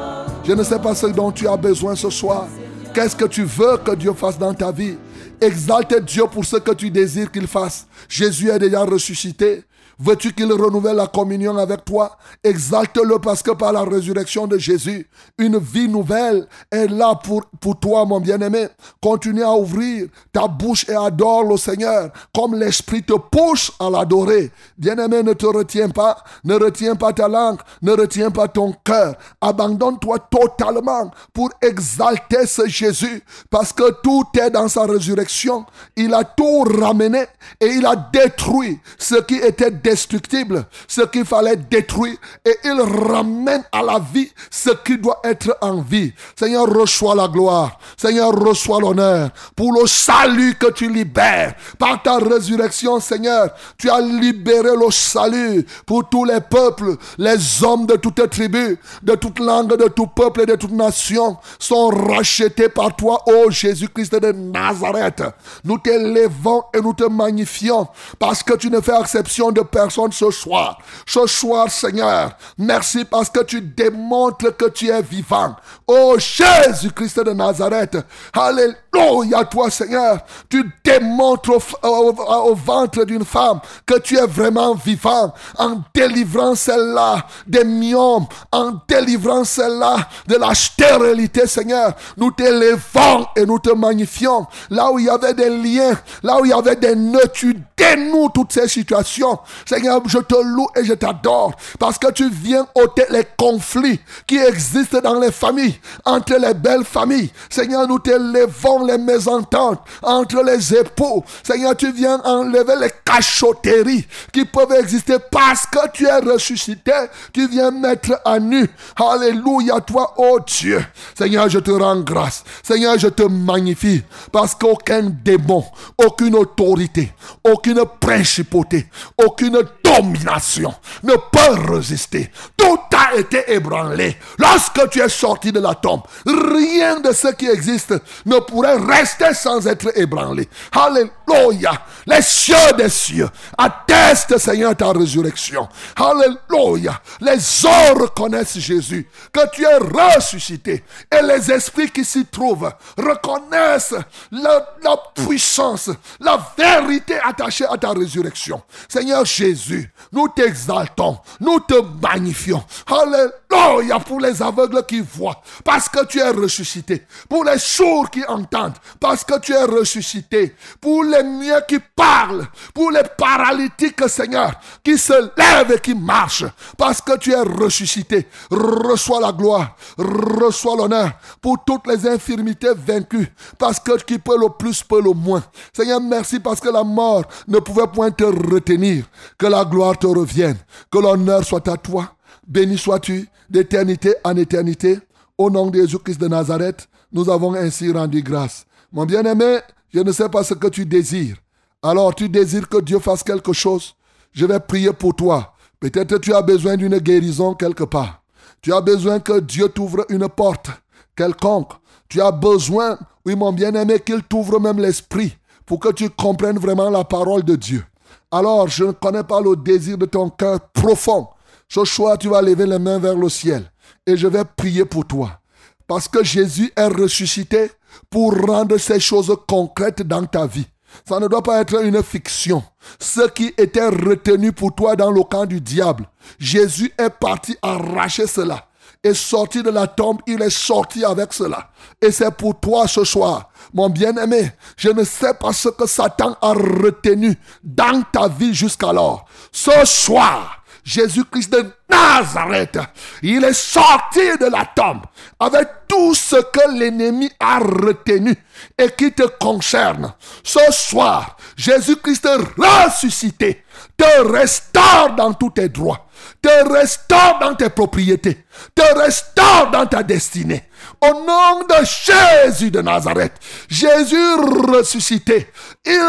Je 0.48 0.54
ne 0.54 0.64
sais 0.64 0.80
pas 0.80 0.96
ce 0.96 1.06
dont 1.06 1.32
tu 1.32 1.48
as 1.48 1.58
besoin 1.58 1.96
ce 1.96 2.10
soir. 2.10 2.48
Qu'est-ce 2.94 3.16
que 3.16 3.26
tu 3.26 3.44
veux 3.44 3.78
que 3.78 3.94
Dieu 3.94 4.14
fasse 4.14 4.40
dans 4.40 4.54
ta 4.54 4.72
vie? 4.72 4.98
Exalte 5.40 6.04
Dieu 6.04 6.24
pour 6.32 6.44
ce 6.44 6.56
que 6.56 6.72
tu 6.74 6.90
désires 6.90 7.32
qu'il 7.32 7.46
fasse. 7.46 7.86
Jésus 8.10 8.50
est 8.50 8.60
déjà 8.60 8.84
ressuscité. 8.84 9.62
Veux-tu 10.02 10.32
qu'il 10.32 10.52
renouvelle 10.54 10.96
la 10.96 11.08
communion 11.08 11.58
avec 11.58 11.84
toi? 11.84 12.18
Exalte-le 12.42 13.20
parce 13.20 13.44
que 13.44 13.52
par 13.52 13.74
la 13.74 13.84
résurrection 13.84 14.48
de 14.48 14.58
Jésus, 14.58 15.10
une 15.38 15.58
vie 15.58 15.90
nouvelle 15.90 16.48
est 16.72 16.88
là 16.88 17.16
pour, 17.16 17.44
pour 17.60 17.78
toi, 17.78 18.06
mon 18.06 18.22
bien-aimé. 18.22 18.68
Continue 19.02 19.44
à 19.44 19.54
ouvrir 19.54 20.08
ta 20.32 20.48
bouche 20.48 20.88
et 20.88 20.96
adore 20.96 21.44
le 21.44 21.58
Seigneur 21.58 22.12
comme 22.34 22.56
l'Esprit 22.56 23.04
te 23.04 23.14
pousse 23.14 23.74
à 23.78 23.90
l'adorer. 23.90 24.52
Bien-aimé, 24.78 25.22
ne 25.22 25.34
te 25.34 25.46
retiens 25.46 25.90
pas, 25.90 26.24
ne 26.46 26.56
retiens 26.56 26.96
pas 26.96 27.12
ta 27.12 27.28
langue, 27.28 27.60
ne 27.82 27.92
retiens 27.92 28.32
pas 28.32 28.48
ton 28.48 28.74
cœur. 28.84 29.16
Abandonne-toi 29.42 30.20
totalement 30.32 31.12
pour 31.34 31.50
exalter 31.62 32.46
ce 32.46 32.68
Jésus 32.68 33.22
parce 33.50 33.74
que 33.74 33.92
tout 34.02 34.26
est 34.40 34.50
dans 34.50 34.70
sa 34.70 34.84
résurrection. 34.84 35.66
Il 35.98 36.14
a 36.14 36.24
tout 36.24 36.62
ramené 36.62 37.26
et 37.60 37.68
il 37.68 37.86
a 37.86 37.96
détruit 38.14 38.80
ce 38.98 39.16
qui 39.16 39.36
était 39.36 39.72
ce 39.96 41.02
qu'il 41.02 41.26
fallait 41.26 41.56
détruire 41.56 42.18
et 42.46 42.56
il 42.64 42.82
ramène 42.82 43.64
à 43.72 43.82
la 43.82 44.00
vie 44.00 44.32
ce 44.50 44.70
qui 44.84 44.98
doit 44.98 45.20
être 45.24 45.58
en 45.62 45.82
vie. 45.82 46.14
Seigneur, 46.38 46.68
reçois 46.68 47.16
la 47.16 47.28
gloire. 47.28 47.80
Seigneur, 47.98 48.32
reçois 48.32 48.80
l'honneur 48.80 49.30
pour 49.56 49.74
le 49.74 49.88
salut 49.88 50.56
que 50.56 50.72
tu 50.72 50.90
libères. 50.92 51.56
Par 51.78 52.02
ta 52.02 52.18
résurrection, 52.18 53.00
Seigneur, 53.00 53.50
tu 53.78 53.90
as 53.90 54.02
libéré 54.02 54.76
le 54.76 54.92
salut 54.92 55.66
pour 55.86 56.08
tous 56.10 56.26
les 56.26 56.42
peuples, 56.42 56.96
les 57.18 57.64
hommes 57.64 57.86
de 57.86 57.96
toutes 57.96 58.30
tribus, 58.30 58.78
de 59.02 59.16
toute 59.16 59.40
langue, 59.40 59.76
de 59.76 59.88
tout 59.88 60.08
peuple 60.08 60.42
et 60.42 60.46
de 60.46 60.56
toute 60.56 60.72
nation 60.72 61.38
sont 61.58 61.90
rachetés 61.90 62.70
par 62.70 62.96
toi, 62.96 63.24
ô 63.28 63.50
Jésus-Christ 63.50 64.16
de 64.16 64.32
Nazareth. 64.32 65.24
Nous 65.64 65.78
t'élevons 65.78 66.64
et 66.74 66.82
nous 66.82 66.94
te 66.94 67.06
magnifions 67.06 67.88
parce 68.18 68.44
que 68.44 68.54
tu 68.56 68.70
ne 68.70 68.82
fais 68.82 69.00
exception 69.00 69.52
de 69.52 69.62
personne 69.62 69.79
ce 70.12 70.32
soir. 70.32 70.80
Ce 71.06 71.26
soir, 71.28 71.70
Seigneur, 71.70 72.32
merci 72.58 73.06
parce 73.06 73.30
que 73.30 73.44
tu 73.44 73.62
démontres 73.62 74.56
que 74.56 74.70
tu 74.70 74.90
es 74.90 75.02
vivant. 75.02 75.56
Ô 75.88 76.18
Jésus-Christ 76.18 77.20
de 77.22 77.32
Nazareth, 77.32 77.98
Alléluia, 78.34 79.46
toi, 79.46 79.70
Seigneur, 79.70 80.20
tu 80.50 80.64
démontres 80.84 81.58
au 81.84 82.56
ventre 82.56 83.06
d'une 83.06 83.26
femme 83.26 83.60
que 83.86 84.00
tu 84.00 84.18
es 84.18 84.26
vraiment 84.26 84.76
vivant 84.76 85.34
en 85.58 85.82
délivrant 85.94 86.56
celle-là 86.56 87.26
des 87.48 87.64
myomes, 87.64 88.28
en 88.52 88.74
délivrant 88.88 89.44
celle-là 89.44 90.08
de 90.28 90.36
la 90.36 90.54
stérilité, 90.54 91.48
Seigneur. 91.48 91.94
Nous 92.18 92.32
t'élevons 92.32 93.28
et 93.36 93.46
nous 93.46 93.60
te 93.60 93.72
magnifions. 93.72 94.46
Là 94.70 94.92
où 94.92 95.00
il 95.00 95.06
y 95.06 95.10
avait 95.10 95.34
des 95.34 95.50
liens, 95.50 95.98
là 96.24 96.40
où 96.40 96.46
il 96.46 96.50
y 96.50 96.54
avait 96.54 96.76
des 96.76 96.96
nœuds, 96.96 97.30
tu 97.34 97.56
dénoues 97.78 98.30
toutes 98.34 98.54
ces 98.54 98.68
situations. 98.68 99.40
Seigneur, 99.66 100.02
je 100.08 100.20
te 100.20 100.36
loue 100.36 100.68
et 100.76 100.84
je 100.84 100.94
t'adore 100.94 101.54
parce 101.78 101.98
que 101.98 102.12
tu 102.12 102.30
viens 102.30 102.68
ôter 102.76 103.06
les 103.10 103.26
conflits 103.38 104.00
qui 104.28 104.38
existent 104.38 105.02
dans 105.02 105.20
les 105.20 105.32
familles, 105.32 105.80
entre 106.06 106.36
les 106.36 106.54
belles 106.54 106.86
familles. 106.86 107.32
Seigneur, 107.50 107.88
nous 107.88 108.00
t'élevons 108.00 108.86
les 108.86 108.98
mésententes 108.98 109.82
entre 110.02 110.44
les 110.44 110.74
époux. 110.76 111.24
Seigneur, 111.44 111.76
tu 111.76 111.92
viens 111.92 112.20
enlever 112.24 112.76
les 112.80 112.92
cachotteries 113.06 114.06
qui 114.32 114.46
peuvent 114.46 114.74
exister 114.74 115.18
parce 115.32 115.66
que 115.66 115.90
tu 115.94 116.06
es 116.06 116.20
ressuscité. 116.20 116.92
Tu 117.34 117.48
viens 117.48 117.72
mettre 117.72 118.20
à 118.26 118.40
nu. 118.40 118.70
Alléluia, 118.98 119.80
toi, 119.82 120.14
oh 120.18 120.40
Dieu. 120.46 120.84
Seigneur, 121.18 121.50
je 121.50 121.60
te 121.60 121.72
rends 121.72 122.02
grâce. 122.02 122.44
Seigneur, 122.64 122.98
je 122.98 123.08
te 123.08 123.24
magnifie 123.24 124.04
parce 124.32 124.56
qu'aucun 124.56 125.04
démon, 125.04 125.64
aucune 125.98 126.36
autorité, 126.36 127.12
aucune 127.44 127.84
principauté, 128.00 128.88
aucune 129.18 129.59
domination 129.90 130.74
ne 131.04 131.14
peut 131.14 131.72
résister. 131.72 132.32
Tout 132.56 132.80
a 132.96 133.16
été 133.16 133.54
ébranlé. 133.54 134.18
Lorsque 134.38 134.90
tu 134.90 135.02
es 135.02 135.10
sorti 135.10 135.52
de 135.52 135.60
la 135.60 135.76
tombe, 135.76 136.02
rien 136.26 137.00
de 137.00 137.12
ce 137.12 137.30
qui 137.30 137.48
existe 137.48 137.94
ne 138.26 138.40
pourrait 138.40 138.78
rester 138.78 139.34
sans 139.34 139.66
être 139.68 139.98
ébranlé. 139.98 140.48
Alléluia. 140.72 141.72
Les 142.06 142.22
cieux 142.22 142.56
des 142.78 142.90
cieux 142.90 143.30
attestent, 143.58 144.38
Seigneur, 144.38 144.76
ta 144.76 144.92
résurrection. 144.92 145.68
Alléluia. 145.96 147.02
Les 147.22 147.66
eaux 147.66 148.00
reconnaissent, 148.00 148.60
Jésus, 148.60 149.08
que 149.32 149.50
tu 149.52 149.64
es 149.64 149.78
ressuscité. 149.78 150.84
Et 151.12 151.24
les 151.24 151.52
esprits 151.52 151.92
qui 151.92 152.04
s'y 152.04 152.26
trouvent 152.26 152.72
reconnaissent 152.98 153.96
la, 154.32 154.76
la 154.84 154.98
puissance, 155.16 155.90
la 156.20 156.40
vérité 156.58 157.18
attachée 157.24 157.66
à 157.70 157.78
ta 157.78 157.92
résurrection. 157.92 158.62
Seigneur 158.88 159.26
Jésus, 159.26 159.79
nous 160.12 160.28
t'exaltons, 160.30 161.18
nous 161.40 161.60
te 161.60 161.76
magnifions. 162.02 162.64
Alléluia 162.88 164.00
pour 164.00 164.20
les 164.20 164.42
aveugles 164.42 164.86
qui 164.88 165.02
voient, 165.02 165.42
parce 165.64 165.90
que 165.90 166.06
tu 166.06 166.20
es 166.20 166.30
ressuscité. 166.30 167.06
Pour 167.28 167.44
les 167.44 167.60
sourds 167.60 168.10
qui 168.10 168.24
entendent, 168.26 168.78
parce 169.00 169.24
que 169.24 169.40
tu 169.40 169.54
es 169.54 169.64
ressuscité. 169.64 170.56
Pour 170.82 171.04
les 171.04 171.24
miens 171.24 171.62
qui 171.68 171.80
parlent, 171.96 172.48
pour 172.74 172.92
les 172.92 173.04
paralytiques, 173.18 174.08
Seigneur, 174.10 174.54
qui 174.84 174.98
se 174.98 175.14
lèvent 175.38 175.72
et 175.72 175.80
qui 175.80 175.94
marchent, 175.94 176.46
parce 176.78 177.02
que 177.02 177.18
tu 177.18 177.32
es 177.32 177.42
ressuscité. 177.42 178.28
Reçois 178.50 179.22
la 179.22 179.32
gloire, 179.32 179.76
reçois 179.98 180.76
l'honneur 180.76 181.12
pour 181.42 181.64
toutes 181.64 181.88
les 181.88 182.08
infirmités 182.08 182.74
vaincues, 182.76 183.32
parce 183.58 183.80
que 183.80 184.00
qui 184.04 184.18
peut 184.18 184.38
le 184.40 184.50
plus 184.50 184.84
peut 184.84 185.02
le 185.02 185.12
moins. 185.12 185.44
Seigneur, 185.74 186.02
merci 186.02 186.40
parce 186.40 186.60
que 186.60 186.70
la 186.70 186.84
mort 186.84 187.24
ne 187.48 187.60
pouvait 187.60 187.88
point 187.88 188.12
te 188.12 188.24
retenir. 188.24 189.06
Que 189.38 189.48
la 189.48 189.66
gloire 189.70 189.98
te 189.98 190.08
revienne, 190.08 190.58
que 190.92 191.00
l'honneur 191.00 191.44
soit 191.44 191.68
à 191.68 191.78
toi. 191.78 192.16
Béni 192.48 192.78
sois-tu 192.78 193.30
d'éternité 193.50 194.16
en 194.24 194.36
éternité. 194.36 195.00
Au 195.38 195.50
nom 195.50 195.68
de 195.68 195.80
Jésus-Christ 195.80 196.20
de 196.20 196.28
Nazareth, 196.28 196.90
nous 197.12 197.30
avons 197.30 197.54
ainsi 197.54 197.92
rendu 197.92 198.22
grâce. 198.22 198.66
Mon 198.92 199.06
bien-aimé, 199.06 199.60
je 199.94 200.00
ne 200.00 200.12
sais 200.12 200.28
pas 200.30 200.44
ce 200.44 200.54
que 200.54 200.68
tu 200.68 200.86
désires. 200.86 201.38
Alors 201.82 202.14
tu 202.14 202.28
désires 202.28 202.68
que 202.68 202.82
Dieu 202.82 203.00
fasse 203.00 203.24
quelque 203.24 203.54
chose. 203.54 203.96
Je 204.34 204.46
vais 204.46 204.60
prier 204.60 204.92
pour 204.92 205.16
toi. 205.16 205.54
Peut-être 205.80 206.18
tu 206.18 206.34
as 206.34 206.42
besoin 206.42 206.76
d'une 206.76 206.98
guérison 206.98 207.54
quelque 207.54 207.86
part. 207.86 208.22
Tu 208.62 208.74
as 208.74 208.82
besoin 208.82 209.20
que 209.20 209.40
Dieu 209.40 209.70
t'ouvre 209.70 210.06
une 210.10 210.28
porte 210.28 210.70
quelconque. 211.16 211.72
Tu 212.08 212.22
as 212.22 212.32
besoin, 212.32 212.98
oui 213.26 213.36
mon 213.36 213.52
bien-aimé, 213.52 214.00
qu'il 214.00 214.24
t'ouvre 214.24 214.60
même 214.60 214.80
l'esprit 214.80 215.38
pour 215.66 215.80
que 215.80 215.92
tu 215.92 216.10
comprennes 216.10 216.58
vraiment 216.58 216.90
la 216.90 217.04
parole 217.04 217.44
de 217.44 217.56
Dieu. 217.56 217.84
Alors, 218.32 218.68
je 218.68 218.86
ne 218.86 218.92
connais 218.92 219.24
pas 219.24 219.42
le 219.42 219.56
désir 219.56 219.98
de 219.98 220.06
ton 220.06 220.30
cœur 220.30 220.60
profond. 220.72 221.28
Ce 221.68 221.84
soir, 221.86 222.18
tu 222.18 222.30
vas 222.30 222.42
lever 222.42 222.66
les 222.66 222.80
mains 222.80 223.00
vers 223.00 223.16
le 223.16 223.30
ciel 223.30 223.72
et 224.06 224.18
je 224.18 224.28
vais 224.28 224.44
prier 224.44 224.86
pour 224.86 225.06
toi. 225.06 225.40
Parce 225.88 226.08
que 226.08 226.24
Jésus 226.24 226.72
est 226.76 226.88
ressuscité 226.88 227.72
pour 228.10 228.36
rendre 228.46 228.78
ces 228.78 229.00
choses 229.00 229.36
concrètes 229.48 230.04
dans 230.04 230.26
ta 230.26 230.46
vie. 230.46 230.68
Ça 231.08 231.20
ne 231.20 231.28
doit 231.28 231.44
pas 231.44 231.62
être 231.62 231.84
une 231.84 232.02
fiction. 232.04 232.64
Ce 233.00 233.28
qui 233.30 233.54
était 233.58 233.88
retenu 233.88 234.52
pour 234.52 234.74
toi 234.74 234.96
dans 234.96 235.12
le 235.12 235.24
camp 235.24 235.46
du 235.46 235.62
diable, 235.62 236.08
Jésus 236.40 236.92
est 236.98 237.10
parti 237.10 237.58
arracher 237.62 238.28
cela. 238.28 238.69
Et 239.02 239.14
sorti 239.14 239.64
de 239.64 239.70
la 239.70 239.88
tombe, 239.88 240.20
il 240.28 240.42
est 240.42 240.50
sorti 240.50 241.06
avec 241.06 241.32
cela. 241.32 241.70
Et 242.02 242.12
c'est 242.12 242.32
pour 242.32 242.60
toi 242.60 242.86
ce 242.86 243.06
soir, 243.06 243.50
mon 243.74 243.90
bien-aimé. 243.90 244.52
Je 244.76 244.90
ne 244.90 245.06
sais 245.06 245.34
pas 245.36 245.54
ce 245.54 245.70
que 245.70 245.88
Satan 245.88 246.36
a 246.42 246.50
retenu 246.50 247.38
dans 247.64 248.02
ta 248.12 248.28
vie 248.28 248.54
jusqu'alors. 248.54 249.26
Ce 249.54 249.86
soir, 249.86 250.60
Jésus-Christ 250.84 251.52
de 251.52 251.72
Nazareth, 251.90 252.80
il 253.22 253.44
est 253.44 253.54
sorti 253.54 254.38
de 254.40 254.48
la 254.48 254.66
tombe 254.76 255.04
avec 255.40 255.68
tout 255.88 256.14
ce 256.14 256.38
que 256.38 256.78
l'ennemi 256.78 257.32
a 257.40 257.60
retenu 257.60 258.36
et 258.78 258.90
qui 258.92 259.12
te 259.12 259.24
concerne. 259.40 260.14
Ce 260.44 260.60
soir, 260.72 261.38
Jésus-Christ 261.56 262.28
ressuscité 262.58 263.64
te 263.96 264.22
restaure 264.32 265.16
dans 265.16 265.34
tous 265.34 265.52
tes 265.52 265.70
droits, 265.70 266.08
te 266.42 266.70
restaure 266.72 267.40
dans 267.40 267.56
tes 267.56 267.70
propriétés, 267.70 268.46
te 268.76 269.00
restaure 269.00 269.72
dans 269.72 269.86
ta 269.86 270.04
destinée. 270.04 270.64
Au 271.02 271.14
nom 271.14 271.62
de 271.62 271.76
Jésus 271.86 272.72
de 272.72 272.82
Nazareth, 272.82 273.34
Jésus 273.70 274.36
ressuscité, 274.68 275.50
il 275.86 276.02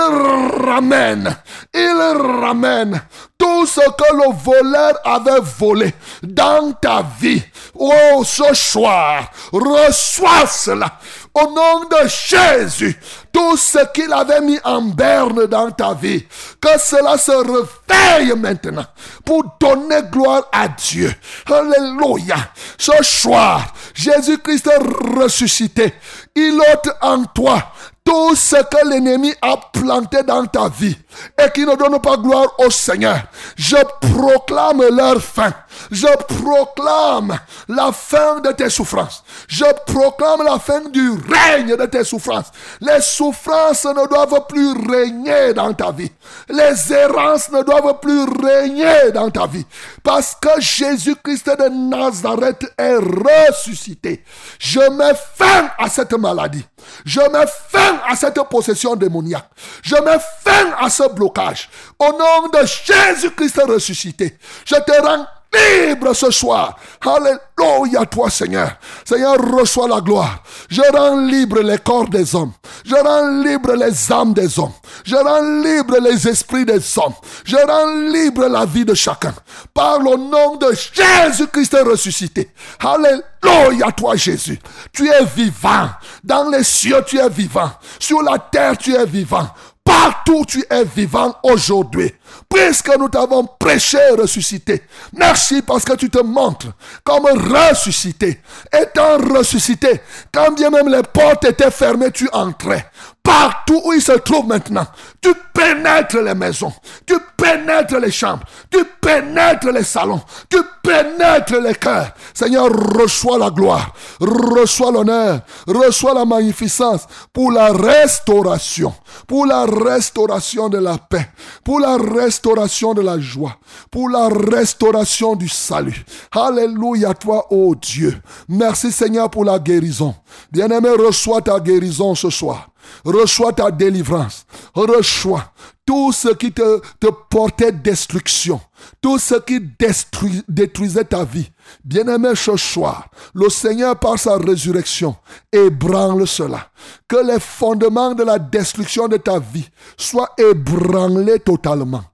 ramène, 0.65 1.37
il 1.75 2.17
ramène 2.41 3.01
tout 3.39 3.67
ce 3.67 3.81
que 3.81 4.15
le 4.15 4.35
voleur 4.35 4.95
avait 5.05 5.41
volé 5.41 5.95
dans 6.23 6.73
ta 6.73 7.05
vie. 7.21 7.43
Oh, 7.75 8.23
ce 8.25 8.53
soir, 8.53 9.31
reçois 9.53 10.47
cela. 10.47 10.99
Au 11.33 11.49
nom 11.51 11.85
de 11.85 12.09
Jésus, 12.09 12.99
tout 13.33 13.57
ce 13.57 13.79
qu'il 13.93 14.13
avait 14.13 14.41
mis 14.41 14.59
en 14.65 14.83
berne 14.83 15.47
dans 15.47 15.71
ta 15.71 15.95
vie, 15.95 16.25
que 16.61 16.79
cela 16.79 17.17
se 17.17 17.31
réveille 17.31 18.37
maintenant 18.37 18.87
pour 19.25 19.45
donner 19.61 20.03
gloire 20.11 20.49
à 20.51 20.67
Dieu. 20.69 21.15
Alléluia. 21.47 22.37
Ce 22.77 23.03
soir, 23.03 23.73
Jésus-Christ 23.95 24.69
ressuscité. 25.17 25.95
Il 26.35 26.61
ôte 26.73 26.91
en 27.01 27.25
toi 27.25 27.63
tout 28.05 28.35
ce 28.35 28.57
que 28.57 28.89
l'ennemi 28.89 29.33
a 29.41 29.57
planté 29.73 30.23
dans 30.23 30.45
ta 30.47 30.69
vie 30.69 30.97
et 31.39 31.51
qui 31.53 31.65
ne 31.65 31.77
donne 31.77 32.01
pas 32.01 32.17
gloire 32.17 32.55
au 32.59 32.71
Seigneur. 32.71 33.21
Je 33.57 33.77
proclame 34.01 34.83
leur 34.91 35.23
fin. 35.23 35.53
Je 35.91 36.07
proclame 36.07 37.39
la 37.69 37.93
fin 37.93 38.41
de 38.41 38.53
tes 38.53 38.71
souffrances. 38.71 39.23
Je 39.49 39.65
proclame 39.87 40.43
la 40.45 40.59
fin 40.59 40.81
du 40.89 41.11
règne 41.11 41.77
de 41.77 41.87
tes 41.87 42.05
souffrances. 42.05 42.51
Les 42.81 43.01
souffrances 43.01 43.85
ne 43.85 44.07
doivent 44.07 44.47
plus 44.49 44.73
régner 44.91 45.53
dans 45.55 45.73
ta 45.73 45.91
vie. 45.91 46.11
Les 46.49 46.93
errances 46.93 47.51
ne 47.51 47.63
doivent 47.63 47.99
plus 48.01 48.25
régner 48.45 49.13
dans 49.13 49.31
ta 49.31 49.47
vie. 49.47 49.67
Parce 50.03 50.37
que 50.41 50.61
Jésus-Christ 50.61 51.47
de 51.47 51.69
Nazareth 51.69 52.73
est 52.79 52.97
ressuscité. 52.97 54.25
Je 54.59 54.81
mets 54.91 55.15
fin 55.35 55.71
à 55.79 55.89
cette 55.89 56.13
maladie. 56.15 56.65
Je 57.05 57.21
mets 57.21 57.47
fin 57.69 58.01
à 58.09 58.17
cette 58.17 58.41
possession 58.49 58.97
démoniaque. 58.97 59.49
Je 59.83 59.97
mets 59.97 60.19
fin 60.45 60.73
à 60.81 60.89
ce 60.91 61.09
blocage. 61.09 61.69
Au 61.99 62.13
nom 62.13 62.49
de 62.53 62.67
Jésus-Christ 62.67 63.61
ressuscité, 63.67 64.37
je 64.65 64.77
te 64.77 65.03
rends 65.03 65.27
libre 65.53 66.15
ce 66.15 66.31
soir. 66.31 66.79
Alléluia 67.01 68.07
toi 68.07 68.31
Seigneur. 68.31 68.73
Seigneur, 69.05 69.37
reçois 69.39 69.89
la 69.89 70.01
gloire. 70.01 70.43
Je 70.69 70.83
rends 70.93 71.21
libre 71.21 71.61
les 71.61 71.79
corps 71.79 72.09
des 72.09 72.35
hommes. 72.35 72.53
Je 72.85 72.95
rends 72.95 73.43
libre 73.43 73.73
les 73.73 74.13
âmes 74.13 74.33
des 74.33 74.59
hommes. 74.59 74.73
Je 75.05 75.17
rends 75.17 75.63
libre 75.63 75.99
les 76.01 76.29
esprits 76.29 76.65
des 76.65 76.81
hommes. 76.99 77.15
Je 77.45 77.57
rends 77.57 78.13
libre 78.13 78.47
la 78.47 78.65
vie 78.65 78.85
de 78.85 78.95
chacun. 78.95 79.35
Par 79.75 79.99
le 79.99 80.17
nom 80.17 80.57
de 80.57 80.73
Jésus-Christ 80.73 81.77
ressuscité. 81.85 82.51
Alléluia 82.81 83.91
toi 83.93 84.17
Jésus. 84.17 84.59
Tu 84.93 85.09
es 85.09 85.25
vivant. 85.25 85.89
Dans 86.23 86.49
les 86.51 86.65
cieux 86.65 87.03
tu 87.07 87.19
es 87.19 87.29
vivant. 87.29 87.71
Sur 87.99 88.23
la 88.23 88.39
terre 88.39 88.79
tu 88.79 88.95
es 88.95 89.07
vivant. 89.07 89.49
Partout 89.85 90.45
tu 90.47 90.65
es 90.71 90.85
vivant 90.85 91.35
aujourd'hui. 91.43 92.13
Puisque 92.53 92.91
nous 92.99 93.09
t'avons 93.09 93.47
prêché 93.59 93.99
ressuscité. 94.19 94.83
Merci 95.13 95.63
parce 95.63 95.85
que 95.85 95.95
tu 95.95 96.11
te 96.11 96.19
montres 96.19 96.67
comme 97.05 97.27
ressuscité. 97.27 98.41
Étant 98.73 99.19
ressuscité, 99.19 100.01
quand 100.33 100.53
bien 100.53 100.69
même 100.71 100.89
les 100.89 101.03
portes 101.03 101.45
étaient 101.45 101.71
fermées, 101.71 102.11
tu 102.11 102.29
entrais. 102.33 102.91
Partout 103.23 103.81
où 103.85 103.93
il 103.93 104.03
se 104.03 104.13
trouve 104.13 104.47
maintenant, 104.47 104.87
tu 105.21 105.33
pénètres 105.53 106.19
les 106.19 106.35
maisons, 106.35 106.73
tu 107.07 107.15
pénètres 107.37 107.99
les 107.99 108.11
chambres, 108.11 108.45
tu 108.71 108.79
pénètres 109.01 109.71
les 109.71 109.85
salons, 109.85 110.21
tu 110.49 110.59
pénètres 110.83 111.57
les 111.59 111.75
cœurs. 111.75 112.13
Seigneur, 112.33 112.71
reçois 112.71 113.39
la 113.39 113.51
gloire, 113.51 113.93
reçois 114.21 114.91
l'honneur, 114.91 115.41
reçois 115.67 116.15
la 116.15 116.25
magnificence 116.25 117.07
pour 117.33 117.53
la 117.53 117.73
restauration, 117.73 118.95
pour 119.27 119.47
la 119.47 119.67
restauration 119.67 120.69
de 120.69 120.79
la 120.79 120.97
paix, 120.97 121.29
pour 121.63 121.81
la 121.81 121.99
restauration 121.99 122.95
de 122.95 123.03
la 123.03 123.19
joie, 123.19 123.57
pour 123.91 124.09
la 124.09 124.29
restauration 124.29 125.37
du 125.37 125.49
salut. 125.49 126.05
Alléluia 126.33 127.13
toi, 127.15 127.47
ô 127.51 127.75
Dieu. 127.75 128.21
Merci 128.49 128.91
Seigneur 128.91 129.31
pour 129.31 129.45
la 129.45 129.59
guérison. 129.59 130.15
Bien-aimé, 130.51 130.89
reçois 130.91 131.43
ta 131.43 131.61
guérison 131.61 132.15
ce 132.15 132.31
soir. 132.31 132.70
Reçois 133.05 133.53
ta 133.53 133.71
délivrance. 133.71 134.47
Reçois 134.75 135.53
tout 135.91 136.13
ce 136.13 136.29
qui 136.29 136.53
te, 136.53 136.81
te 137.01 137.09
portait 137.29 137.73
destruction. 137.73 138.61
Tout 139.01 139.19
ce 139.19 139.35
qui 139.41 139.61
détruis, 139.61 140.43
détruisait 140.49 141.05
ta 141.05 141.25
vie. 141.25 141.51
Bien-aimé, 141.85 142.31
ce 142.37 142.57
soir, 142.57 143.09
le 143.35 143.49
Seigneur, 143.49 143.99
par 143.99 144.19
sa 144.19 144.37
résurrection, 144.37 145.17
ébranle 145.53 146.27
cela. 146.27 146.69
Que 147.09 147.17
les 147.27 147.41
fondements 147.41 148.15
de 148.15 148.23
la 148.23 148.39
destruction 148.39 149.09
de 149.09 149.17
ta 149.17 149.39
vie 149.39 149.69
soient 149.97 150.31
ébranlés 150.39 151.41
totalement. 151.41 152.05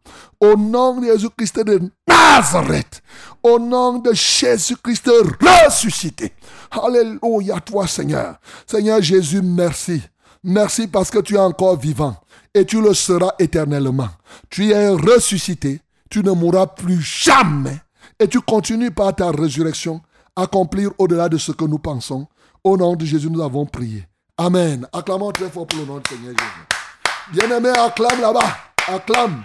Au 0.40 0.56
nom 0.56 1.00
de 1.00 1.06
Jésus-Christ 1.06 1.60
de 1.60 1.80
Nazareth. 2.08 3.02
Au 3.42 3.58
nom 3.58 3.98
de 3.98 4.12
Jésus-Christ 4.12 5.10
ressuscité. 5.40 6.32
Alléluia, 6.70 7.60
toi 7.60 7.86
Seigneur. 7.86 8.36
Seigneur 8.66 9.02
Jésus, 9.02 9.42
merci. 9.42 10.02
Merci 10.48 10.86
parce 10.86 11.10
que 11.10 11.18
tu 11.18 11.34
es 11.34 11.40
encore 11.40 11.76
vivant 11.76 12.14
et 12.54 12.64
tu 12.64 12.80
le 12.80 12.94
seras 12.94 13.32
éternellement. 13.40 14.08
Tu 14.48 14.70
es 14.70 14.88
ressuscité. 14.90 15.80
Tu 16.08 16.22
ne 16.22 16.30
mourras 16.30 16.68
plus 16.68 17.02
jamais. 17.02 17.76
Et 18.20 18.28
tu 18.28 18.40
continues 18.40 18.92
par 18.92 19.12
ta 19.12 19.32
résurrection 19.32 20.00
accomplir 20.36 20.90
au-delà 20.98 21.28
de 21.28 21.36
ce 21.36 21.50
que 21.50 21.64
nous 21.64 21.80
pensons. 21.80 22.28
Au 22.62 22.76
nom 22.76 22.94
de 22.94 23.04
Jésus, 23.04 23.28
nous 23.28 23.42
avons 23.42 23.66
prié. 23.66 24.06
Amen. 24.38 24.86
Acclamons 24.92 25.32
très 25.32 25.50
fort 25.50 25.66
pour 25.66 25.80
le 25.80 25.84
nom 25.84 25.98
de 25.98 26.06
Seigneur 26.06 26.32
Jésus. 26.38 27.32
Bien-aimé, 27.32 27.70
acclame 27.70 28.20
là-bas. 28.20 28.56
Acclame. 28.86 29.42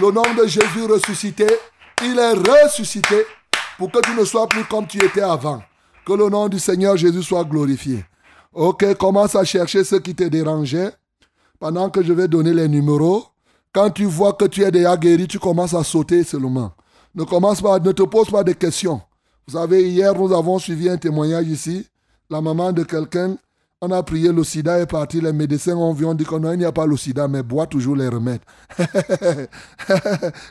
Le 0.00 0.10
nom 0.10 0.22
de 0.22 0.46
Jésus 0.46 0.86
ressuscité. 0.88 1.48
Il 2.02 2.18
est 2.18 2.32
ressuscité 2.32 3.26
pour 3.76 3.92
que 3.92 3.98
tu 4.00 4.18
ne 4.18 4.24
sois 4.24 4.48
plus 4.48 4.64
comme 4.64 4.86
tu 4.86 5.04
étais 5.04 5.20
avant. 5.20 5.62
Que 6.06 6.14
le 6.14 6.30
nom 6.30 6.48
du 6.48 6.58
Seigneur 6.58 6.96
Jésus 6.96 7.22
soit 7.22 7.44
glorifié. 7.44 8.06
Ok, 8.52 8.94
commence 8.94 9.36
à 9.36 9.44
chercher 9.44 9.84
ce 9.84 9.96
qui 9.96 10.14
te 10.14 10.24
dérangeait. 10.24 10.92
Pendant 11.58 11.90
que 11.90 12.02
je 12.02 12.12
vais 12.12 12.26
donner 12.26 12.52
les 12.52 12.68
numéros. 12.68 13.24
Quand 13.72 13.90
tu 13.90 14.04
vois 14.04 14.32
que 14.32 14.46
tu 14.46 14.62
es 14.62 14.70
déjà 14.70 14.96
guéri, 14.96 15.28
tu 15.28 15.38
commences 15.38 15.74
à 15.74 15.84
sauter 15.84 16.24
seulement. 16.24 16.72
Ne 17.14 17.22
commence 17.24 17.60
pas, 17.60 17.78
ne 17.78 17.92
te 17.92 18.02
pose 18.02 18.28
pas 18.30 18.42
de 18.42 18.52
questions. 18.52 19.00
Vous 19.46 19.56
savez, 19.56 19.88
hier, 19.88 20.14
nous 20.14 20.32
avons 20.32 20.58
suivi 20.58 20.88
un 20.88 20.96
témoignage 20.96 21.46
ici. 21.46 21.86
La 22.28 22.40
maman 22.40 22.72
de 22.72 22.82
quelqu'un, 22.82 23.36
on 23.80 23.90
a 23.92 24.02
prié, 24.02 24.32
le 24.32 24.42
sida 24.44 24.78
est 24.78 24.86
parti. 24.86 25.20
Les 25.20 25.32
médecins 25.32 25.76
ont 25.76 25.92
vu, 25.92 26.04
on 26.04 26.14
dit 26.14 26.24
qu'il 26.24 26.40
n'y 26.40 26.64
a 26.64 26.72
pas 26.72 26.86
le 26.86 26.96
sida, 26.96 27.28
mais 27.28 27.42
bois 27.42 27.66
toujours 27.66 27.96
les 27.96 28.08
remèdes. 28.08 28.42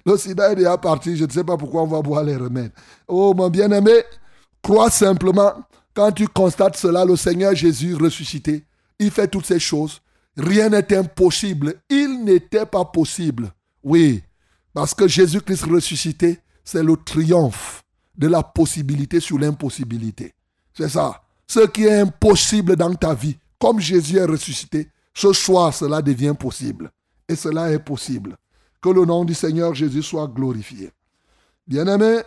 le 0.06 0.18
sida 0.18 0.52
est 0.52 0.56
déjà 0.56 0.78
parti. 0.78 1.16
Je 1.18 1.26
ne 1.26 1.32
sais 1.32 1.44
pas 1.44 1.58
pourquoi 1.58 1.84
on 1.84 1.88
va 1.88 2.02
boire 2.02 2.24
les 2.24 2.38
remèdes. 2.38 2.72
Oh, 3.08 3.34
mon 3.36 3.50
bien-aimé, 3.50 4.04
crois 4.62 4.90
simplement. 4.90 5.54
Quand 5.94 6.12
tu 6.12 6.28
constates 6.28 6.78
cela, 6.78 7.06
le 7.06 7.16
Seigneur 7.16 7.56
Jésus 7.56 7.96
ressuscité, 7.96 8.64
il 9.00 9.12
fait 9.12 9.28
toutes 9.28 9.46
ces 9.46 9.60
choses. 9.60 10.02
Rien 10.38 10.70
n'est 10.70 10.96
impossible. 10.96 11.76
Il 11.90 12.24
n'était 12.24 12.66
pas 12.66 12.86
possible. 12.86 13.52
Oui, 13.84 14.24
parce 14.74 14.94
que 14.94 15.08
Jésus-Christ 15.08 15.66
ressuscité, 15.66 16.40
c'est 16.64 16.84
le 16.84 16.96
triomphe 16.96 17.84
de 18.18 18.28
la 18.28 18.44
possibilité 18.44 19.20
sur 19.20 19.40
l'impossibilité. 19.40 20.34
C'est 20.74 20.90
ça. 20.90 21.22
Ce 21.48 21.66
qui 21.68 21.86
est 21.86 22.00
impossible 22.00 22.76
dans 22.76 22.94
ta 22.94 23.14
vie, 23.14 23.38
comme 23.60 23.80
Jésus 23.80 24.18
est 24.18 24.26
ressuscité, 24.26 24.88
ce 25.14 25.34
soir, 25.34 25.74
cela 25.74 26.02
devient 26.02 26.36
possible. 26.38 26.92
Et 27.28 27.36
cela 27.36 27.72
est 27.72 27.80
possible. 27.80 28.38
Que 28.82 28.90
le 28.90 29.04
nom 29.06 29.26
du 29.26 29.34
Seigneur 29.34 29.74
Jésus 29.74 30.04
soit 30.04 30.28
glorifié. 30.28 30.92
Bien-aimés, 31.68 32.22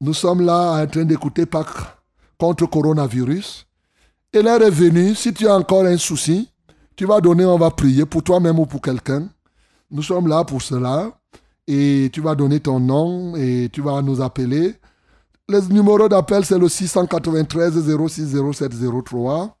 nous 0.00 0.14
sommes 0.14 0.42
là 0.42 0.82
en 0.82 0.86
train 0.86 1.04
d'écouter 1.04 1.46
Pâques 1.46 1.97
contre 2.38 2.66
coronavirus. 2.66 3.66
Et 4.32 4.42
l'heure 4.42 4.62
est 4.62 4.70
venue, 4.70 5.14
si 5.14 5.32
tu 5.32 5.48
as 5.48 5.56
encore 5.56 5.84
un 5.84 5.96
souci, 5.96 6.50
tu 6.96 7.06
vas 7.06 7.20
donner, 7.20 7.44
on 7.44 7.58
va 7.58 7.70
prier 7.70 8.06
pour 8.06 8.22
toi-même 8.22 8.58
ou 8.58 8.66
pour 8.66 8.80
quelqu'un. 8.80 9.28
Nous 9.90 10.02
sommes 10.02 10.28
là 10.28 10.44
pour 10.44 10.62
cela. 10.62 11.12
Et 11.66 12.08
tu 12.12 12.20
vas 12.20 12.34
donner 12.34 12.60
ton 12.60 12.80
nom 12.80 13.36
et 13.36 13.68
tu 13.70 13.82
vas 13.82 14.00
nous 14.00 14.22
appeler. 14.22 14.74
Les 15.48 15.60
numéros 15.62 16.08
d'appel, 16.08 16.44
c'est 16.44 16.58
le 16.58 16.68
693 16.68 17.74
06 18.08 18.36
07 18.52 18.72
03. 19.04 19.56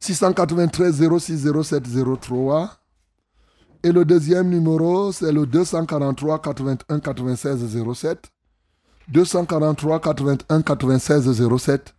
693 0.00 1.18
06 1.18 1.48
07 1.62 1.84
03. 2.20 2.70
Et 3.84 3.92
le 3.92 4.04
deuxième 4.04 4.48
numéro, 4.48 5.12
c'est 5.12 5.32
le 5.32 5.44
243 5.46 6.40
81 6.40 7.00
96 7.00 7.94
07. 7.94 8.30
243 9.08 10.00
81 10.00 10.62
96 10.62 11.58
07. 11.58 11.94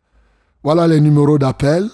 Voilà 0.63 0.87
les 0.87 1.01
numéros 1.01 1.37
d'appel. 1.37 1.89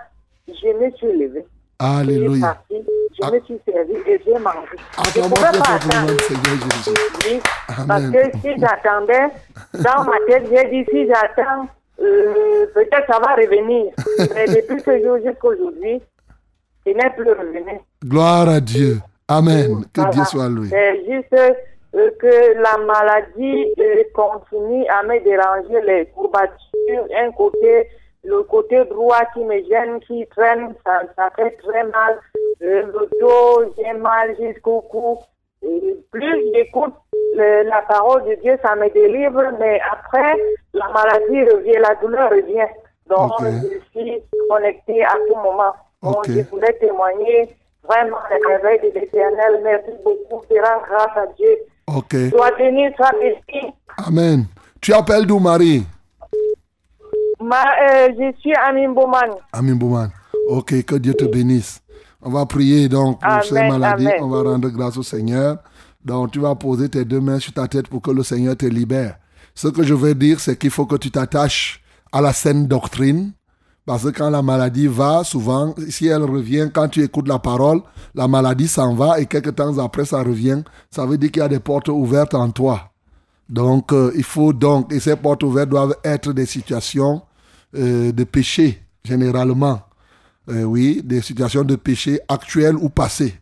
je 0.49 0.69
me 0.79 0.91
suis 0.93 1.13
levée. 1.19 1.45
Je 1.81 1.87
suis 1.87 2.01
Alléluia. 2.01 2.47
partie, 2.47 2.85
je 3.23 3.31
me 3.31 3.41
suis 3.41 3.61
servi 3.65 3.95
et 4.07 4.21
j'ai 4.25 4.39
mangé. 4.39 4.77
Je 5.15 5.21
ne 5.21 5.25
pouvais 5.29 5.59
pas 5.59 5.75
attendre. 5.75 6.13
Oui, 7.27 7.41
parce 7.87 8.05
que 8.11 8.39
si 8.43 8.61
j'attendais, 8.61 9.29
dans 9.75 10.05
ma 10.05 10.17
tête, 10.27 10.47
j'ai 10.51 10.69
dit 10.71 10.85
si 10.91 11.07
j'attends, 11.07 11.67
euh, 12.01 12.67
peut-être 12.75 13.07
ça 13.07 13.19
va 13.19 13.35
revenir. 13.35 13.93
Mais 14.35 14.47
depuis 14.47 14.81
ce 14.81 15.03
jour 15.03 15.17
jusqu'à 15.17 15.49
aujourd'hui, 15.49 16.01
il 16.87 16.97
n'est 16.97 17.11
plus 17.11 17.29
revenu. 17.31 17.81
Gloire 18.05 18.49
à 18.49 18.61
Dieu. 18.61 18.99
Amen. 19.29 19.85
Que 19.93 20.01
Voilà. 20.01 20.11
Dieu 20.11 20.25
soit 20.25 20.49
loué. 20.49 20.69
C'est 20.71 21.05
juste 21.05 21.35
euh, 21.95 22.11
que 22.19 22.55
la 22.61 22.79
maladie 22.79 23.67
euh, 23.79 24.03
continue 24.15 24.87
à 24.89 25.03
me 25.03 25.23
déranger 25.23 25.81
les 25.87 26.07
courbatures. 26.07 27.07
Un 27.17 27.31
côté, 27.33 27.89
le 28.25 28.43
côté 28.43 28.85
droit 28.87 29.25
qui 29.35 29.45
me 29.45 29.63
gêne, 29.69 30.01
qui 30.01 30.27
traîne, 30.35 30.75
ça, 30.85 31.03
ça 31.17 31.31
fait 31.37 31.51
très 31.63 31.85
mal. 31.85 32.19
Le 32.61 32.93
dos, 33.21 33.73
j'ai 33.77 33.93
mal 33.93 34.37
jusqu'au 34.41 34.81
cou. 34.83 35.19
Plus 36.11 36.53
j'écoute 36.55 36.95
la 37.37 37.83
parole 37.83 38.25
de 38.25 38.35
Dieu, 38.43 38.57
ça 38.63 38.75
me 38.77 38.89
délivre, 38.93 39.43
mais 39.59 39.81
après, 39.91 40.35
la 40.75 40.89
maladie 40.89 41.45
revient, 41.51 41.79
la 41.81 41.95
douleur 41.97 42.31
revient. 42.31 42.67
Donc, 43.09 43.33
Ok. 43.41 43.47
je 43.47 44.01
suis 44.01 44.23
connectée 44.49 45.05
à 45.05 45.15
tout 45.29 45.37
moment. 45.37 45.73
Donc, 46.03 46.27
je 46.29 46.41
voulais 46.51 46.73
témoigner 46.75 47.49
vraiment 47.85 48.19
le 48.31 48.49
réveil 48.49 48.91
de 48.91 48.99
l'éternel. 48.99 49.61
Merci 49.63 49.91
beaucoup. 50.05 50.43
C'est 50.49 50.59
grâce 50.59 51.17
à 51.17 51.27
Dieu. 51.37 51.57
Ok. 51.87 52.15
Sois 52.31 52.51
béni, 52.57 52.89
sois 52.97 53.11
béni. 53.21 53.73
Amen. 54.07 54.45
Tu 54.81 54.93
appelles 54.93 55.27
d'où, 55.27 55.39
Marie? 55.39 55.85
Ma, 57.41 57.63
euh, 57.83 58.09
je 58.19 58.33
suis 58.39 58.55
Amin 58.55 58.91
Bouman. 58.91 59.31
Amin 59.53 59.75
Bouman. 59.75 60.11
Ok, 60.49 60.85
que 60.85 60.97
Dieu 60.97 61.15
te 61.15 61.25
bénisse. 61.25 61.81
On 62.23 62.31
va 62.31 62.47
prier 62.47 62.89
donc 62.89 63.21
pour 63.21 63.45
ces 63.45 63.55
maladies. 63.55 64.07
amen. 64.07 64.23
On 64.23 64.29
va 64.29 64.43
rendre 64.43 64.69
grâce 64.69 64.97
au 64.97 65.03
Seigneur. 65.03 65.59
Donc, 66.05 66.33
tu 66.33 66.41
vas 66.41 66.55
poser 66.55 66.89
tes 66.89 67.05
deux 67.05 67.21
mains 67.21 67.39
sur 67.39 67.53
ta 67.53 67.69
tête 67.69 67.89
pour 67.89 68.01
que 68.01 68.11
le 68.11 68.23
Seigneur 68.23 68.57
te 68.57 68.67
libère. 68.67 69.19
Ce 69.55 69.69
que 69.69 69.83
je 69.83 69.95
veux 69.95 70.15
dire, 70.15 70.41
c'est 70.41 70.57
qu'il 70.57 70.71
faut 70.71 70.87
que 70.87 70.97
tu 70.97 71.11
t'attaches 71.11 71.83
à 72.13 72.21
la 72.21 72.33
saine 72.33 72.67
doctrine. 72.67 73.33
Parce 73.87 74.05
que 74.05 74.09
quand 74.11 74.31
la 74.31 74.43
maladie 74.43 74.87
va, 74.87 75.25
souvent, 75.25 75.75
si 75.89 76.07
elle 76.07 76.23
revient, 76.23 76.71
quand 76.73 76.89
tu 76.89 77.03
écoutes 77.03 77.29
la 77.29 77.39
parole, 77.39 77.81
la 78.15 78.29
maladie 78.29 78.69
s'en 78.69 78.95
va 78.95 79.19
et 79.21 79.27
quelques 79.27 79.57
temps 79.57 79.79
après, 79.79 80.05
ça 80.05 80.23
revient. 80.23 80.63
Ça 80.91 81.07
veut 81.07 81.19
dire 81.19 81.31
qu'il 81.31 81.43
y 81.43 81.45
a 81.45 81.49
des 81.49 81.59
portes 81.61 81.89
ouvertes 81.89 82.35
en 82.35 82.51
toi. 82.51 82.93
Donc, 83.49 83.93
euh, 83.93 84.13
il 84.15 84.23
faut 84.23 84.53
donc, 84.53 84.93
et 84.93 85.01
ces 85.01 85.17
portes 85.17 85.43
ouvertes 85.43 85.71
doivent 85.71 85.97
être 86.05 86.33
des 86.33 86.47
situations 86.47 87.23
euh, 87.77 88.13
de 88.13 88.25
péché, 88.25 88.81
généralement. 89.05 89.81
Euh, 90.49 90.65
oui, 90.65 91.03
des 91.05 91.21
situations 91.21 91.65
de 91.65 91.77
péché 91.77 92.21
actuelles 92.29 92.77
ou 92.77 92.89
passées. 92.89 93.35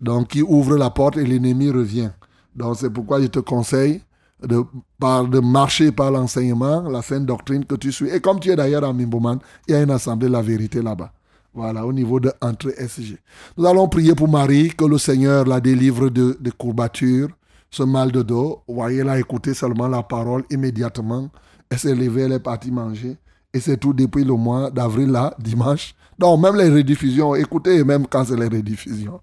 Donc, 0.00 0.28
qui 0.28 0.42
ouvrent 0.42 0.76
la 0.76 0.90
porte 0.90 1.16
et 1.16 1.24
l'ennemi 1.24 1.70
revient. 1.70 2.10
Donc, 2.54 2.76
c'est 2.78 2.90
pourquoi 2.90 3.20
je 3.20 3.26
te 3.26 3.38
conseille 3.38 4.02
de, 4.42 5.40
marcher 5.40 5.92
par 5.92 6.10
l'enseignement, 6.10 6.82
la 6.88 7.02
sainte 7.02 7.26
doctrine 7.26 7.64
que 7.64 7.74
tu 7.74 7.92
suis. 7.92 8.08
Et 8.08 8.20
comme 8.20 8.40
tu 8.40 8.50
es 8.50 8.56
d'ailleurs 8.56 8.84
à 8.84 8.92
Mimboman, 8.92 9.38
il 9.68 9.72
y 9.72 9.74
a 9.74 9.82
une 9.82 9.90
assemblée 9.90 10.28
de 10.28 10.32
la 10.32 10.42
vérité 10.42 10.82
là-bas. 10.82 11.12
Voilà, 11.52 11.84
au 11.84 11.92
niveau 11.92 12.20
de 12.20 12.32
Entrée 12.40 12.74
SG. 12.78 13.18
Nous 13.56 13.66
allons 13.66 13.88
prier 13.88 14.14
pour 14.14 14.28
Marie, 14.28 14.68
que 14.68 14.84
le 14.84 14.98
Seigneur 14.98 15.44
la 15.46 15.60
délivre 15.60 16.08
de, 16.08 16.36
de 16.40 16.50
courbatures, 16.50 17.28
ce 17.70 17.82
mal 17.82 18.12
de 18.12 18.22
dos. 18.22 18.62
Vous 18.68 18.74
voyez, 18.74 18.98
elle 18.98 19.08
a 19.08 19.18
écouté 19.18 19.52
seulement 19.52 19.88
la 19.88 20.02
parole 20.02 20.44
immédiatement. 20.50 21.28
Elle 21.68 21.78
s'est 21.78 21.94
levée, 21.94 22.22
elle 22.22 22.32
est 22.32 22.40
partie 22.40 22.70
manger. 22.70 23.16
Et 23.52 23.60
c'est 23.60 23.76
tout 23.76 23.92
depuis 23.92 24.24
le 24.24 24.34
mois 24.34 24.70
d'avril, 24.70 25.10
là, 25.10 25.34
dimanche. 25.38 25.94
Donc, 26.18 26.40
même 26.40 26.56
les 26.56 26.68
rediffusions, 26.68 27.34
écoutez, 27.34 27.82
même 27.82 28.06
quand 28.06 28.24
c'est 28.26 28.36
les 28.36 28.46
rediffusions, 28.46 29.20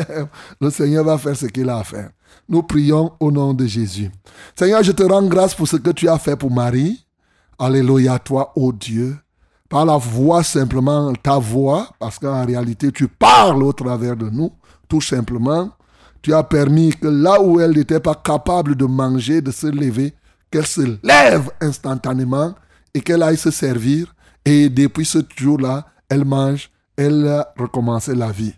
le 0.60 0.70
Seigneur 0.70 1.04
va 1.04 1.18
faire 1.18 1.36
ce 1.36 1.46
qu'il 1.46 1.68
a 1.68 1.78
à 1.78 1.84
faire. 1.84 2.10
Nous 2.48 2.62
prions 2.62 3.12
au 3.20 3.30
nom 3.30 3.52
de 3.52 3.66
Jésus. 3.66 4.10
Seigneur, 4.58 4.82
je 4.82 4.92
te 4.92 5.02
rends 5.02 5.22
grâce 5.22 5.54
pour 5.54 5.68
ce 5.68 5.76
que 5.76 5.90
tu 5.90 6.08
as 6.08 6.18
fait 6.18 6.36
pour 6.36 6.50
Marie. 6.50 7.04
Alléluia, 7.58 8.18
toi, 8.18 8.52
ô 8.56 8.72
Dieu. 8.72 9.16
Par 9.68 9.84
la 9.84 9.98
voix, 9.98 10.42
simplement 10.42 11.12
ta 11.12 11.38
voix, 11.38 11.90
parce 11.98 12.18
qu'en 12.18 12.44
réalité, 12.44 12.90
tu 12.90 13.06
parles 13.06 13.62
au 13.62 13.72
travers 13.72 14.16
de 14.16 14.28
nous, 14.28 14.50
tout 14.88 15.00
simplement. 15.00 15.70
Tu 16.22 16.34
as 16.34 16.42
permis 16.42 16.90
que 16.90 17.06
là 17.06 17.40
où 17.40 17.60
elle 17.60 17.72
n'était 17.72 18.00
pas 18.00 18.14
capable 18.14 18.74
de 18.74 18.84
manger, 18.84 19.42
de 19.42 19.52
se 19.52 19.68
lever, 19.68 20.14
qu'elle 20.50 20.66
se 20.66 20.98
lève 21.02 21.50
instantanément 21.60 22.54
et 22.94 23.00
qu'elle 23.00 23.22
aille 23.22 23.36
se 23.36 23.50
servir. 23.50 24.14
Et 24.44 24.68
depuis 24.68 25.04
ce 25.04 25.18
jour-là, 25.36 25.86
elle 26.08 26.24
mange, 26.24 26.70
elle 26.96 27.28
a 27.28 27.52
recommencé 27.58 28.14
la 28.14 28.30
vie. 28.30 28.54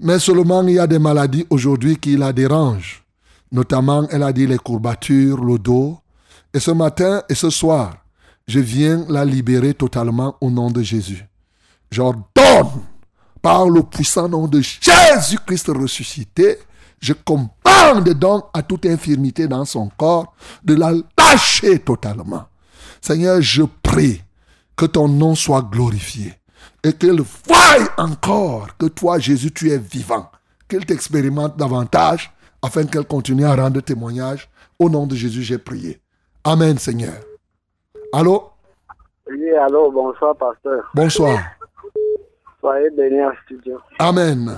Mais 0.00 0.18
seulement 0.18 0.62
il 0.62 0.74
y 0.74 0.78
a 0.78 0.86
des 0.86 0.98
maladies 0.98 1.46
aujourd'hui 1.50 1.96
qui 1.96 2.16
la 2.16 2.32
dérangent. 2.32 3.04
Notamment, 3.52 4.06
elle 4.10 4.22
a 4.22 4.32
dit 4.32 4.46
les 4.46 4.58
courbatures, 4.58 5.42
le 5.44 5.58
dos. 5.58 5.98
Et 6.52 6.60
ce 6.60 6.72
matin 6.72 7.22
et 7.28 7.34
ce 7.34 7.50
soir, 7.50 7.96
je 8.46 8.60
viens 8.60 9.04
la 9.08 9.24
libérer 9.24 9.74
totalement 9.74 10.36
au 10.40 10.50
nom 10.50 10.70
de 10.70 10.82
Jésus. 10.82 11.24
J'ordonne 11.90 12.82
par 13.40 13.68
le 13.68 13.82
puissant 13.82 14.28
nom 14.28 14.48
de 14.48 14.60
Jésus-Christ 14.60 15.68
ressuscité, 15.68 16.58
je 17.00 17.12
commande 17.12 18.08
donc 18.14 18.46
à 18.54 18.62
toute 18.62 18.86
infirmité 18.86 19.46
dans 19.46 19.64
son 19.64 19.90
corps 19.96 20.34
de 20.64 20.74
la 20.74 20.92
lâcher 21.18 21.78
totalement. 21.78 22.44
Seigneur, 23.06 23.42
je 23.42 23.64
prie 23.82 24.22
que 24.74 24.86
ton 24.86 25.08
nom 25.08 25.34
soit 25.34 25.60
glorifié 25.60 26.32
et 26.82 26.94
qu'elle 26.94 27.20
voie 27.20 27.84
encore 27.98 28.68
que 28.78 28.86
toi, 28.86 29.18
Jésus, 29.18 29.52
tu 29.52 29.70
es 29.70 29.76
vivant. 29.76 30.30
Qu'elle 30.66 30.86
t'expérimente 30.86 31.54
davantage 31.54 32.32
afin 32.62 32.86
qu'elle 32.86 33.04
continue 33.04 33.44
à 33.44 33.56
rendre 33.56 33.82
témoignage. 33.82 34.48
Au 34.78 34.88
nom 34.88 35.06
de 35.06 35.14
Jésus, 35.14 35.42
j'ai 35.42 35.58
prié. 35.58 36.00
Amen, 36.44 36.78
Seigneur. 36.78 37.12
Allô? 38.10 38.44
Oui, 39.28 39.52
allô, 39.52 39.90
bonsoir, 39.90 40.34
pasteur. 40.36 40.90
Bonsoir. 40.94 41.38
Soyez 42.58 42.88
bénis 42.88 43.22
en 43.22 43.32
studio. 43.44 43.80
Amen. 43.98 44.50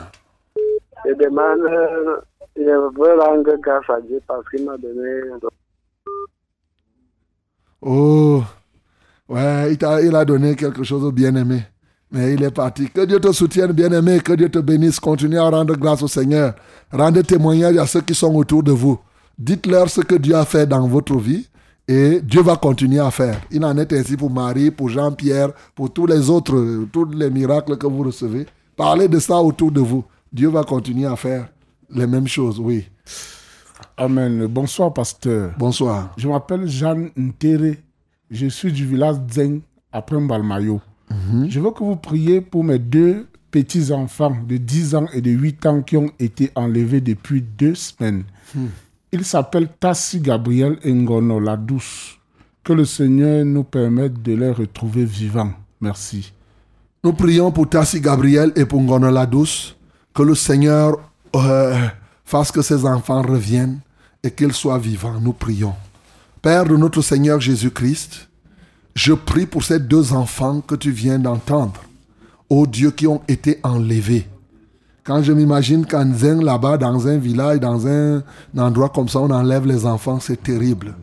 Je 1.04 1.14
demande, 1.14 1.62
euh, 1.62 2.20
je 2.56 2.62
veux 2.62 3.20
rendre 3.20 3.56
grâce 3.56 3.90
à 3.90 4.00
Dieu 4.02 4.22
parce 4.28 4.48
qu'il 4.50 4.64
m'a 4.64 4.76
donné 4.78 5.32
Oh, 7.82 8.42
ouais, 9.28 9.72
il, 9.72 9.78
t'a- 9.78 10.00
il 10.02 10.14
a 10.14 10.24
donné 10.24 10.54
quelque 10.56 10.82
chose 10.84 11.04
au 11.04 11.12
bien-aimé. 11.12 11.62
Mais 12.10 12.34
il 12.34 12.42
est 12.42 12.50
parti. 12.50 12.88
Que 12.88 13.04
Dieu 13.04 13.18
te 13.20 13.32
soutienne, 13.32 13.72
bien-aimé. 13.72 14.20
Que 14.20 14.32
Dieu 14.34 14.48
te 14.48 14.58
bénisse. 14.60 15.00
Continuez 15.00 15.38
à 15.38 15.48
rendre 15.50 15.76
grâce 15.76 16.02
au 16.02 16.08
Seigneur. 16.08 16.54
Rendez 16.92 17.22
témoignage 17.24 17.76
à 17.76 17.86
ceux 17.86 18.00
qui 18.00 18.14
sont 18.14 18.32
autour 18.34 18.62
de 18.62 18.70
vous. 18.72 18.98
Dites-leur 19.38 19.90
ce 19.90 20.00
que 20.00 20.14
Dieu 20.14 20.34
a 20.36 20.44
fait 20.44 20.66
dans 20.66 20.86
votre 20.86 21.16
vie. 21.18 21.46
Et 21.88 22.20
Dieu 22.22 22.42
va 22.42 22.56
continuer 22.56 23.00
à 23.00 23.10
faire. 23.10 23.40
Il 23.50 23.64
en 23.64 23.76
est 23.78 23.92
ainsi 23.92 24.16
pour 24.16 24.30
Marie, 24.30 24.70
pour 24.70 24.88
Jean-Pierre, 24.88 25.50
pour 25.74 25.92
tous 25.92 26.06
les 26.06 26.30
autres, 26.30 26.84
tous 26.92 27.04
les 27.12 27.30
miracles 27.30 27.76
que 27.76 27.86
vous 27.86 28.02
recevez. 28.04 28.46
Parlez 28.76 29.08
de 29.08 29.18
ça 29.18 29.36
autour 29.40 29.70
de 29.70 29.80
vous. 29.80 30.04
Dieu 30.32 30.48
va 30.48 30.62
continuer 30.64 31.06
à 31.06 31.16
faire 31.16 31.48
les 31.90 32.06
mêmes 32.06 32.26
choses, 32.26 32.58
oui. 32.58 32.88
Amen. 33.98 34.46
Bonsoir, 34.46 34.92
pasteur. 34.92 35.52
Bonsoir. 35.58 36.12
Je 36.18 36.28
m'appelle 36.28 36.68
Jeanne 36.68 37.10
Ntere. 37.16 37.76
Je 38.30 38.46
suis 38.46 38.70
du 38.70 38.84
village 38.84 39.16
Zeng, 39.32 39.60
après 39.90 40.20
Mbalmayo. 40.20 40.80
Je 41.48 41.60
veux 41.60 41.70
que 41.70 41.82
vous 41.82 41.96
priez 41.96 42.42
pour 42.42 42.62
mes 42.62 42.78
deux 42.78 43.26
petits-enfants 43.50 44.36
de 44.46 44.58
10 44.58 44.94
ans 44.96 45.06
et 45.14 45.22
de 45.22 45.30
8 45.30 45.66
ans 45.66 45.82
qui 45.82 45.96
ont 45.96 46.10
été 46.18 46.50
enlevés 46.56 47.00
depuis 47.00 47.40
deux 47.40 47.74
semaines. 47.74 48.24
Ils 49.12 49.24
s'appellent 49.24 49.70
Tassi 49.80 50.20
Gabriel 50.20 50.76
et 50.82 50.92
Ngono, 50.92 51.40
la 51.40 51.56
douce. 51.56 52.18
Que 52.62 52.74
le 52.74 52.84
Seigneur 52.84 53.46
nous 53.46 53.64
permette 53.64 54.22
de 54.22 54.34
les 54.34 54.50
retrouver 54.50 55.06
vivants. 55.06 55.52
Merci. 55.80 56.32
Nous 57.02 57.14
prions 57.14 57.50
pour 57.50 57.70
Tassi 57.70 58.00
Gabriel 58.00 58.52
et 58.56 58.66
pour 58.66 58.82
Douce, 59.30 59.76
que 60.12 60.22
le 60.22 60.34
Seigneur 60.34 60.98
euh, 61.34 61.86
fasse 62.24 62.50
que 62.50 62.60
ces 62.60 62.84
enfants 62.84 63.22
reviennent 63.22 63.80
et 64.26 64.30
qu'ils 64.32 64.52
soient 64.52 64.78
vivants. 64.78 65.20
Nous 65.20 65.32
prions. 65.32 65.74
Père 66.42 66.64
de 66.64 66.76
notre 66.76 67.00
Seigneur 67.00 67.40
Jésus-Christ, 67.40 68.28
je 68.94 69.12
prie 69.12 69.46
pour 69.46 69.64
ces 69.64 69.78
deux 69.78 70.12
enfants 70.12 70.60
que 70.60 70.74
tu 70.74 70.90
viens 70.90 71.18
d'entendre, 71.18 71.80
ô 72.48 72.66
Dieu, 72.66 72.90
qui 72.90 73.06
ont 73.06 73.22
été 73.28 73.60
enlevés. 73.62 74.28
Quand 75.04 75.22
je 75.22 75.32
m'imagine 75.32 75.86
qu'en 75.86 76.10
là-bas, 76.42 76.78
dans 76.78 77.06
un 77.06 77.16
village, 77.16 77.60
dans 77.60 77.86
un 77.86 78.22
endroit 78.58 78.88
comme 78.88 79.08
ça, 79.08 79.20
on 79.20 79.30
enlève 79.30 79.66
les 79.66 79.86
enfants, 79.86 80.18
c'est 80.18 80.42
terrible. 80.42 80.96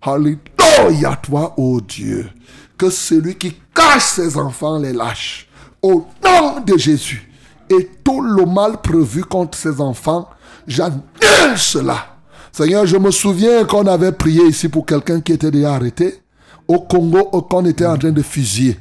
Alléluia, 0.00 1.16
toi, 1.22 1.54
ô 1.58 1.80
Dieu. 1.80 2.30
Que 2.78 2.88
celui 2.88 3.34
qui 3.34 3.54
cache 3.74 4.04
ses 4.04 4.38
enfants 4.38 4.78
les 4.78 4.94
lâche. 4.94 5.46
Au 5.82 6.06
nom 6.24 6.60
de 6.60 6.78
Jésus. 6.78 7.30
Et 7.68 7.90
tout 8.02 8.22
le 8.22 8.46
mal 8.46 8.80
prévu 8.80 9.22
contre 9.24 9.58
ses 9.58 9.80
enfants, 9.80 10.28
j'annule 10.66 11.56
cela. 11.56 12.09
Seigneur, 12.52 12.86
je 12.86 12.96
me 12.96 13.10
souviens 13.10 13.64
qu'on 13.64 13.86
avait 13.86 14.12
prié 14.12 14.44
ici 14.44 14.68
pour 14.68 14.84
quelqu'un 14.84 15.20
qui 15.20 15.32
était 15.32 15.50
déjà 15.50 15.74
arrêté. 15.74 16.20
Au 16.66 16.80
Congo, 16.80 17.24
qu'on 17.42 17.64
était 17.64 17.86
en 17.86 17.96
train 17.96 18.10
de 18.12 18.22
fusiller. 18.22 18.78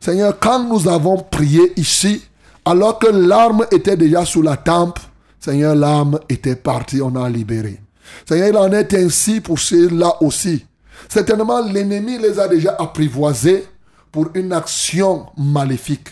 Seigneur, 0.00 0.38
quand 0.38 0.64
nous 0.64 0.88
avons 0.88 1.18
prié 1.18 1.72
ici, 1.76 2.22
alors 2.64 2.98
que 2.98 3.08
l'arme 3.08 3.66
était 3.70 3.96
déjà 3.96 4.24
sous 4.24 4.42
la 4.42 4.56
tempe, 4.56 4.98
Seigneur, 5.40 5.74
l'arme 5.74 6.20
était 6.28 6.56
partie, 6.56 7.00
on 7.02 7.14
a 7.16 7.28
libéré. 7.28 7.80
Seigneur, 8.28 8.48
il 8.48 8.56
en 8.56 8.72
est 8.72 8.94
ainsi 8.94 9.40
pour 9.40 9.58
ceux-là 9.58 10.22
aussi. 10.22 10.64
Certainement, 11.08 11.62
l'ennemi 11.62 12.18
les 12.18 12.38
a 12.38 12.48
déjà 12.48 12.76
apprivoisés 12.78 13.66
pour 14.10 14.28
une 14.34 14.52
action 14.52 15.26
maléfique. 15.36 16.08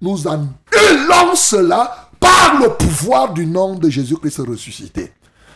Nous 0.00 0.26
annulons 0.26 1.34
cela 1.34 2.10
par 2.18 2.60
le 2.60 2.70
pouvoir 2.70 3.32
du 3.32 3.46
nom 3.46 3.74
de 3.74 3.88
Jésus-Christ 3.88 4.38
ressuscité. 4.46 5.12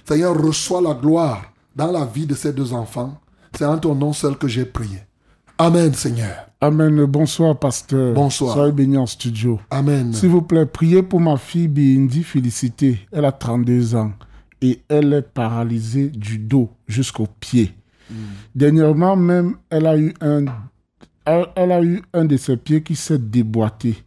Seigneur, 0.09 0.43
reçois 0.43 0.80
la 0.80 0.94
gloire 0.94 1.52
dans 1.76 1.93
la 1.93 2.06
vie 2.06 2.24
de 2.24 2.35
ces 2.35 2.55
deux 2.55 2.72
enfants. 2.72 3.20
C'est 3.52 3.66
en 3.66 3.76
ton 3.76 3.94
nom 3.94 4.14
seul 4.14 4.39
que 4.39 4.48
j'ai 4.48 4.64
prié. 4.64 5.01
Amen, 5.59 5.93
Seigneur. 5.93 6.47
Amen. 6.62 7.05
Bonsoir, 7.05 7.59
pasteur. 7.59 8.14
Bonsoir. 8.14 8.55
Soyez 8.55 8.72
bénis 8.72 8.97
en 8.97 9.05
studio. 9.05 9.60
Amen. 9.70 10.14
S'il 10.14 10.30
vous 10.30 10.40
plaît, 10.40 10.64
priez 10.64 11.02
pour 11.02 11.20
ma 11.20 11.36
fille 11.36 11.68
Bindi 11.68 12.22
Félicité. 12.22 13.01
Elle 13.12 13.26
a 13.26 13.32
32 13.32 13.97
ans 13.97 14.12
et 14.62 14.80
elle 14.89 15.12
est 15.12 15.20
paralysée 15.20 16.09
du 16.09 16.39
dos 16.39 16.70
jusqu'au 16.86 17.26
pied. 17.39 17.74
Dernièrement 18.55 19.14
même, 19.14 19.56
elle 19.68 19.86
a 19.86 19.98
eu 19.98 20.14
un, 20.22 20.47
elle, 21.26 21.70
a 21.70 21.82
eu 21.82 22.02
un 22.14 22.24
de 22.24 22.39
ses 22.39 22.56
pieds 22.56 22.82
qui 22.82 22.97
s'est 22.97 23.18
déboîté. 23.18 24.02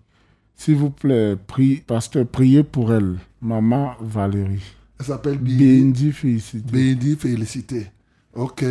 S'il 0.56 0.78
vous 0.78 0.90
plaît, 0.90 1.36
prie, 1.36 1.84
pasteur, 1.86 2.26
priez 2.26 2.64
pour 2.64 2.92
elle. 2.92 3.20
Maman 3.40 3.92
Valérie. 4.02 4.81
Elle 5.02 5.08
s'appelle 5.08 5.40
Bindi. 5.40 5.82
Bindi 5.82 6.12
Félicité. 6.12 6.72
Bindi, 6.72 7.16
félicité. 7.16 7.88
Ok. 8.36 8.64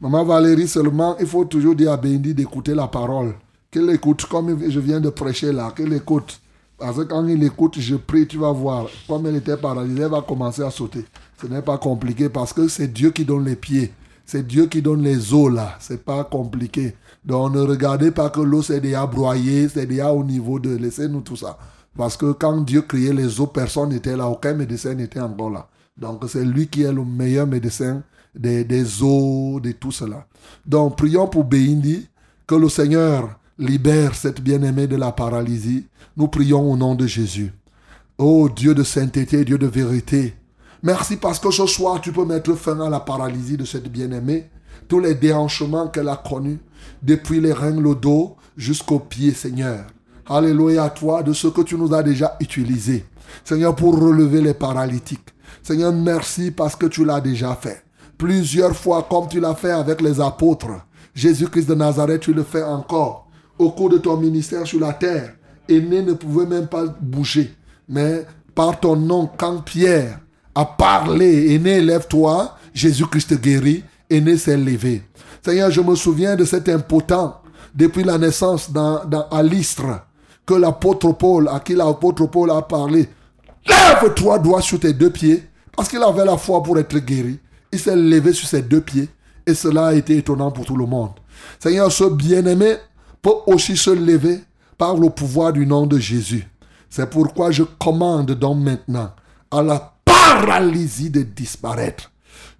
Maman 0.00 0.24
Valérie, 0.24 0.68
seulement, 0.68 1.16
il 1.18 1.26
faut 1.26 1.44
toujours 1.44 1.74
dire 1.74 1.90
à 1.90 1.96
Bindi 1.96 2.34
d'écouter 2.34 2.72
la 2.72 2.86
parole. 2.86 3.34
Qu'elle 3.68 3.90
écoute, 3.90 4.24
comme 4.26 4.56
je 4.70 4.78
viens 4.78 5.00
de 5.00 5.10
prêcher 5.10 5.50
là, 5.52 5.72
qu'elle 5.74 5.92
écoute. 5.92 6.40
Parce 6.78 6.98
que 6.98 7.02
quand 7.02 7.26
il 7.26 7.42
écoute, 7.42 7.80
je 7.80 7.96
prie, 7.96 8.28
tu 8.28 8.38
vas 8.38 8.52
voir. 8.52 8.86
Comme 9.08 9.26
elle 9.26 9.34
était 9.34 9.56
paralysée, 9.56 10.02
elle 10.02 10.10
va 10.10 10.22
commencer 10.22 10.62
à 10.62 10.70
sauter. 10.70 11.04
Ce 11.40 11.48
n'est 11.48 11.62
pas 11.62 11.78
compliqué 11.78 12.28
parce 12.28 12.52
que 12.52 12.68
c'est 12.68 12.86
Dieu 12.86 13.10
qui 13.10 13.24
donne 13.24 13.44
les 13.44 13.56
pieds. 13.56 13.92
C'est 14.24 14.46
Dieu 14.46 14.66
qui 14.66 14.82
donne 14.82 15.02
les 15.02 15.34
eaux 15.34 15.48
là. 15.48 15.76
C'est 15.80 16.04
pas 16.04 16.22
compliqué. 16.22 16.94
Donc 17.24 17.54
ne 17.54 17.60
regardez 17.60 18.12
pas 18.12 18.30
que 18.30 18.40
l'eau 18.40 18.62
c'est 18.62 18.80
déjà 18.80 19.04
broyé, 19.04 19.68
c'est 19.68 19.86
déjà 19.86 20.12
au 20.12 20.22
niveau 20.22 20.60
de. 20.60 20.76
Laissez-nous 20.76 21.22
tout 21.22 21.36
ça. 21.36 21.58
Parce 21.96 22.16
que 22.16 22.32
quand 22.32 22.62
Dieu 22.62 22.82
créait 22.82 23.12
les 23.12 23.40
eaux, 23.40 23.46
personne 23.46 23.90
n'était 23.90 24.16
là, 24.16 24.28
aucun 24.28 24.54
médecin 24.54 24.94
n'était 24.94 25.20
encore 25.20 25.50
là. 25.50 25.68
Donc 25.96 26.24
c'est 26.28 26.44
lui 26.44 26.68
qui 26.68 26.82
est 26.82 26.92
le 26.92 27.04
meilleur 27.04 27.46
médecin 27.46 28.02
des, 28.34 28.64
des 28.64 29.02
eaux, 29.02 29.60
de 29.60 29.72
tout 29.72 29.92
cela. 29.92 30.26
Donc 30.64 30.96
prions 30.96 31.28
pour 31.28 31.44
Béindi, 31.44 32.08
que 32.46 32.54
le 32.54 32.68
Seigneur 32.68 33.38
libère 33.58 34.14
cette 34.14 34.40
bien-aimée 34.40 34.86
de 34.86 34.96
la 34.96 35.12
paralysie. 35.12 35.86
Nous 36.16 36.28
prions 36.28 36.70
au 36.70 36.76
nom 36.76 36.94
de 36.94 37.06
Jésus. 37.06 37.52
Oh 38.18 38.48
Dieu 38.48 38.74
de 38.74 38.82
sainteté, 38.82 39.44
Dieu 39.44 39.58
de 39.58 39.66
vérité, 39.66 40.34
merci 40.82 41.16
parce 41.16 41.38
que 41.38 41.50
ce 41.50 41.66
soir 41.66 42.00
tu 42.00 42.12
peux 42.12 42.24
mettre 42.24 42.54
fin 42.54 42.78
à 42.80 42.90
la 42.90 43.00
paralysie 43.00 43.56
de 43.56 43.64
cette 43.64 43.90
bien-aimée, 43.90 44.50
tous 44.88 45.00
les 45.00 45.14
déhanchements 45.14 45.88
qu'elle 45.88 46.08
a 46.08 46.16
connus, 46.16 46.58
depuis 47.02 47.40
les 47.40 47.52
reins, 47.52 47.80
le 47.80 47.94
dos, 47.94 48.36
jusqu'aux 48.56 48.98
pieds, 48.98 49.32
Seigneur. 49.32 49.86
Alléluia 50.28 50.84
à 50.84 50.90
toi 50.90 51.22
de 51.22 51.32
ce 51.32 51.48
que 51.48 51.62
tu 51.62 51.76
nous 51.76 51.92
as 51.94 52.02
déjà 52.02 52.36
utilisé. 52.40 53.04
Seigneur, 53.44 53.74
pour 53.74 53.98
relever 53.98 54.40
les 54.40 54.54
paralytiques. 54.54 55.28
Seigneur, 55.62 55.92
merci 55.92 56.50
parce 56.50 56.76
que 56.76 56.86
tu 56.86 57.04
l'as 57.04 57.20
déjà 57.20 57.54
fait. 57.54 57.82
Plusieurs 58.16 58.76
fois 58.76 59.06
comme 59.08 59.28
tu 59.28 59.40
l'as 59.40 59.54
fait 59.54 59.72
avec 59.72 60.00
les 60.00 60.20
apôtres. 60.20 60.86
Jésus-Christ 61.14 61.68
de 61.68 61.74
Nazareth, 61.74 62.20
tu 62.20 62.32
le 62.32 62.42
fais 62.42 62.62
encore. 62.62 63.28
Au 63.58 63.70
cours 63.70 63.90
de 63.90 63.98
ton 63.98 64.16
ministère 64.16 64.66
sur 64.66 64.80
la 64.80 64.92
terre, 64.92 65.34
Aîné 65.68 66.02
ne 66.02 66.12
pouvait 66.14 66.46
même 66.46 66.66
pas 66.68 66.84
bouger. 67.00 67.54
Mais 67.88 68.24
par 68.54 68.78
ton 68.78 68.96
nom, 68.96 69.28
quand 69.36 69.62
Pierre 69.62 70.20
a 70.54 70.64
parlé, 70.64 71.54
Aîné, 71.54 71.80
lève-toi, 71.80 72.56
Jésus-Christ 72.72 73.40
guérit, 73.40 73.84
Aîné 74.08 74.36
s'est 74.36 74.56
levé. 74.56 75.02
Seigneur, 75.44 75.70
je 75.70 75.80
me 75.80 75.94
souviens 75.94 76.36
de 76.36 76.44
cet 76.44 76.68
impotent 76.68 77.40
depuis 77.74 78.04
la 78.04 78.18
naissance 78.18 78.70
dans, 78.70 79.04
dans, 79.04 79.28
à 79.30 79.42
l'Istre, 79.42 80.06
que 80.46 80.54
l'apôtre 80.54 81.12
Paul, 81.12 81.48
à 81.48 81.60
qui 81.60 81.74
l'apôtre 81.74 82.26
Paul 82.26 82.50
a 82.50 82.62
parlé, 82.62 83.08
lève-toi, 83.66 84.38
doigt 84.38 84.62
sur 84.62 84.80
tes 84.80 84.92
deux 84.92 85.10
pieds, 85.10 85.42
parce 85.76 85.88
qu'il 85.88 86.02
avait 86.02 86.24
la 86.24 86.36
foi 86.36 86.62
pour 86.62 86.78
être 86.78 86.98
guéri. 86.98 87.38
Il 87.72 87.78
s'est 87.78 87.96
levé 87.96 88.32
sur 88.32 88.48
ses 88.48 88.62
deux 88.62 88.80
pieds, 88.80 89.08
et 89.46 89.54
cela 89.54 89.88
a 89.88 89.94
été 89.94 90.16
étonnant 90.16 90.50
pour 90.50 90.64
tout 90.64 90.76
le 90.76 90.86
monde. 90.86 91.12
Seigneur, 91.58 91.90
ce 91.90 92.04
bien-aimé 92.04 92.76
peut 93.20 93.30
aussi 93.46 93.76
se 93.76 93.90
lever 93.90 94.40
par 94.76 94.96
le 94.96 95.10
pouvoir 95.10 95.52
du 95.52 95.66
nom 95.66 95.86
de 95.86 95.98
Jésus. 95.98 96.46
C'est 96.90 97.08
pourquoi 97.08 97.50
je 97.50 97.62
commande 97.62 98.32
donc 98.32 98.58
maintenant 98.58 99.10
à 99.50 99.62
la 99.62 99.94
paralysie 100.04 101.10
de 101.10 101.22
disparaître. 101.22 102.10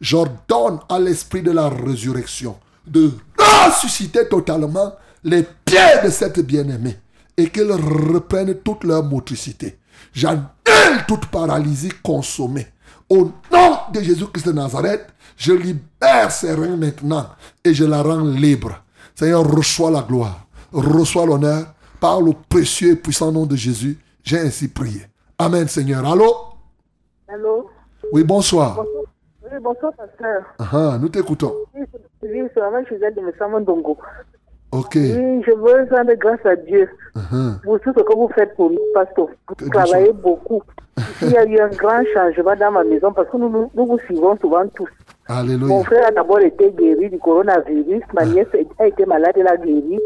J'ordonne 0.01 0.79
à 0.89 0.99
l'esprit 0.99 1.43
de 1.43 1.51
la 1.51 1.69
résurrection 1.69 2.57
de 2.87 3.13
ressusciter 3.39 4.27
totalement 4.29 4.93
les 5.23 5.45
pieds 5.65 5.79
de 6.05 6.11
cette 6.11 6.41
bien-aimée 6.41 6.97
et 7.37 7.49
qu'elle 7.49 7.73
reprenne 7.73 8.55
toute 8.55 8.85
leur 8.85 9.03
motricité. 9.03 9.79
J'annule 10.13 10.47
toute 11.09 11.27
paralysie 11.27 11.93
consommée. 12.03 12.67
Au 13.09 13.31
nom 13.53 13.77
de 13.93 14.01
Jésus-Christ 14.01 14.47
de 14.47 14.53
Nazareth, 14.53 15.07
je 15.37 15.53
libère 15.53 16.31
ses 16.31 16.55
reins 16.55 16.77
maintenant 16.77 17.27
et 17.65 17.75
je 17.75 17.85
la 17.85 18.03
rends 18.03 18.25
libre. 18.25 18.83
Seigneur, 19.15 19.45
reçois 19.45 19.91
la 19.91 20.03
gloire, 20.03 20.47
reçois 20.73 21.27
l'honneur 21.27 21.67
par 22.01 22.21
le 22.21 22.33
précieux 22.49 22.93
et 22.93 22.97
puissant 22.97 23.31
nom 23.31 23.47
de 23.47 23.57
Jésus. 23.57 23.99
J'ai 24.23 24.39
ainsi 24.39 24.69
prié. 24.69 25.03
Amen, 25.39 25.69
Seigneur. 25.69 26.07
Allô? 26.07 26.35
Allô? 27.29 27.71
Oui, 28.13 28.25
bonsoir. 28.25 28.77
Bonsoir. 28.77 29.05
Oui, 29.43 29.59
bonsoir, 29.61 29.93
pasteur. 29.95 30.43
Ah, 30.59 30.99
nous 31.01 31.09
t'écoutons. 31.09 31.55
Oui, 31.75 31.83
c'est 32.23 32.61
vraiment 32.61 32.85
Gisèle 32.89 33.15
de 33.15 33.21
Messamondongo. 33.21 33.99
Ok. 34.73 34.95
Oui, 34.97 35.43
je 35.47 35.53
veux 35.53 35.87
rendre 35.95 36.15
grâce 36.15 36.45
à 36.47 36.57
Dieu 36.57 36.89
Uh-huh. 37.15 37.61
pour 37.63 37.79
tout 37.81 37.93
ce 37.95 38.03
que 38.03 38.15
vous 38.15 38.31
faites 38.35 38.55
pour 38.57 38.71
nous, 38.71 38.79
pasteur. 38.95 39.27
Vous 39.47 39.69
travaillez 39.69 40.13
beaucoup. 40.15 40.63
Il 41.21 41.29
y 41.31 41.37
a 41.37 41.45
eu 41.45 41.59
un 41.61 41.69
grand 41.69 42.03
changement 42.15 42.57
dans 42.57 42.71
ma 42.71 42.85
maison 42.85 43.13
parce 43.13 43.29
que 43.29 43.37
nous, 43.37 43.51
nous, 43.51 43.71
nous 43.75 43.85
vous 43.87 43.99
suivons 44.07 44.35
souvent 44.41 44.67
tous. 44.75 44.89
Mon 45.29 45.37
Alléluia. 45.37 45.85
frère 45.85 46.07
a 46.09 46.11
d'abord 46.11 46.41
été 46.41 46.71
guéri 46.73 47.11
du 47.11 47.19
coronavirus. 47.19 48.01
Ma 48.15 48.25
nièce 48.25 48.47
a 48.79 48.87
été 48.87 49.05
malade, 49.05 49.35
elle 49.37 49.47
a 49.47 49.59
guéri. 49.59 50.01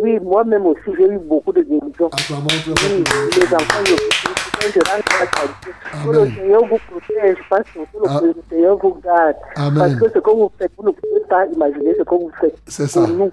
Oui, 0.00 0.20
moi-même 0.20 0.66
aussi, 0.66 0.90
j'ai 0.96 1.08
eu 1.08 1.18
beaucoup 1.18 1.52
de 1.52 1.62
guérisons. 1.62 2.10
Oui, 2.30 3.04
les 3.36 3.54
enfants, 3.54 3.84
je, 3.84 3.94
je, 3.96 4.72
je 4.72 4.78
rends 4.88 5.00
grâce 5.04 5.34
à 5.34 5.46
Dieu. 5.64 5.72
Que 6.04 6.16
le 6.16 6.30
Seigneur 6.30 6.60
vous 6.66 6.78
protège, 6.90 7.36
parce 7.50 7.62
que 7.72 7.80
Ah. 8.06 8.20
le 8.22 8.34
Seigneur 8.48 8.76
vous 8.78 8.96
garde. 9.04 9.34
Amen. 9.56 9.78
Parce 9.78 9.94
que 9.96 10.08
ce 10.14 10.18
que 10.20 10.30
vous 10.30 10.50
faites, 10.58 10.70
vous 10.78 10.84
ne 10.86 10.92
pouvez 10.92 11.20
pas 11.28 11.44
imaginer 11.46 11.92
ce 11.98 12.04
que 12.04 12.14
vous 12.14 12.30
faites 12.40 12.56
C'est 12.68 12.86
ça. 12.86 13.00
pour 13.00 13.08
nous. 13.08 13.30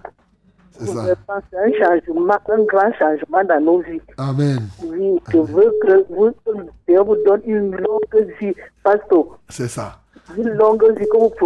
C'est 0.80 0.86
Vous 0.86 0.94
ça. 0.94 1.02
à 1.04 1.64
un 1.66 1.72
changement, 1.72 2.34
un 2.50 2.64
grand 2.64 2.92
changement 3.00 3.44
dans 3.48 3.60
nos 3.64 3.80
vies. 3.82 4.02
Amen. 4.18 4.60
Oui, 4.84 5.20
je 5.32 5.38
veux 5.38 5.74
que 5.82 6.06
vous, 6.14 6.32
que 6.46 6.52
le 6.58 6.66
Seigneur 6.86 7.06
vous 7.06 7.16
donne 7.26 7.42
une 7.46 7.72
longue 7.76 8.28
vie, 8.40 8.54
pasteur. 8.84 9.40
C'est 9.50 9.68
ça. 9.68 10.00
Une 10.38 10.50
longue 10.50 10.84
vie 10.98 11.06
que 11.12 11.18
vous 11.18 11.30
que 11.30 11.46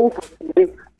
vous 0.00 0.12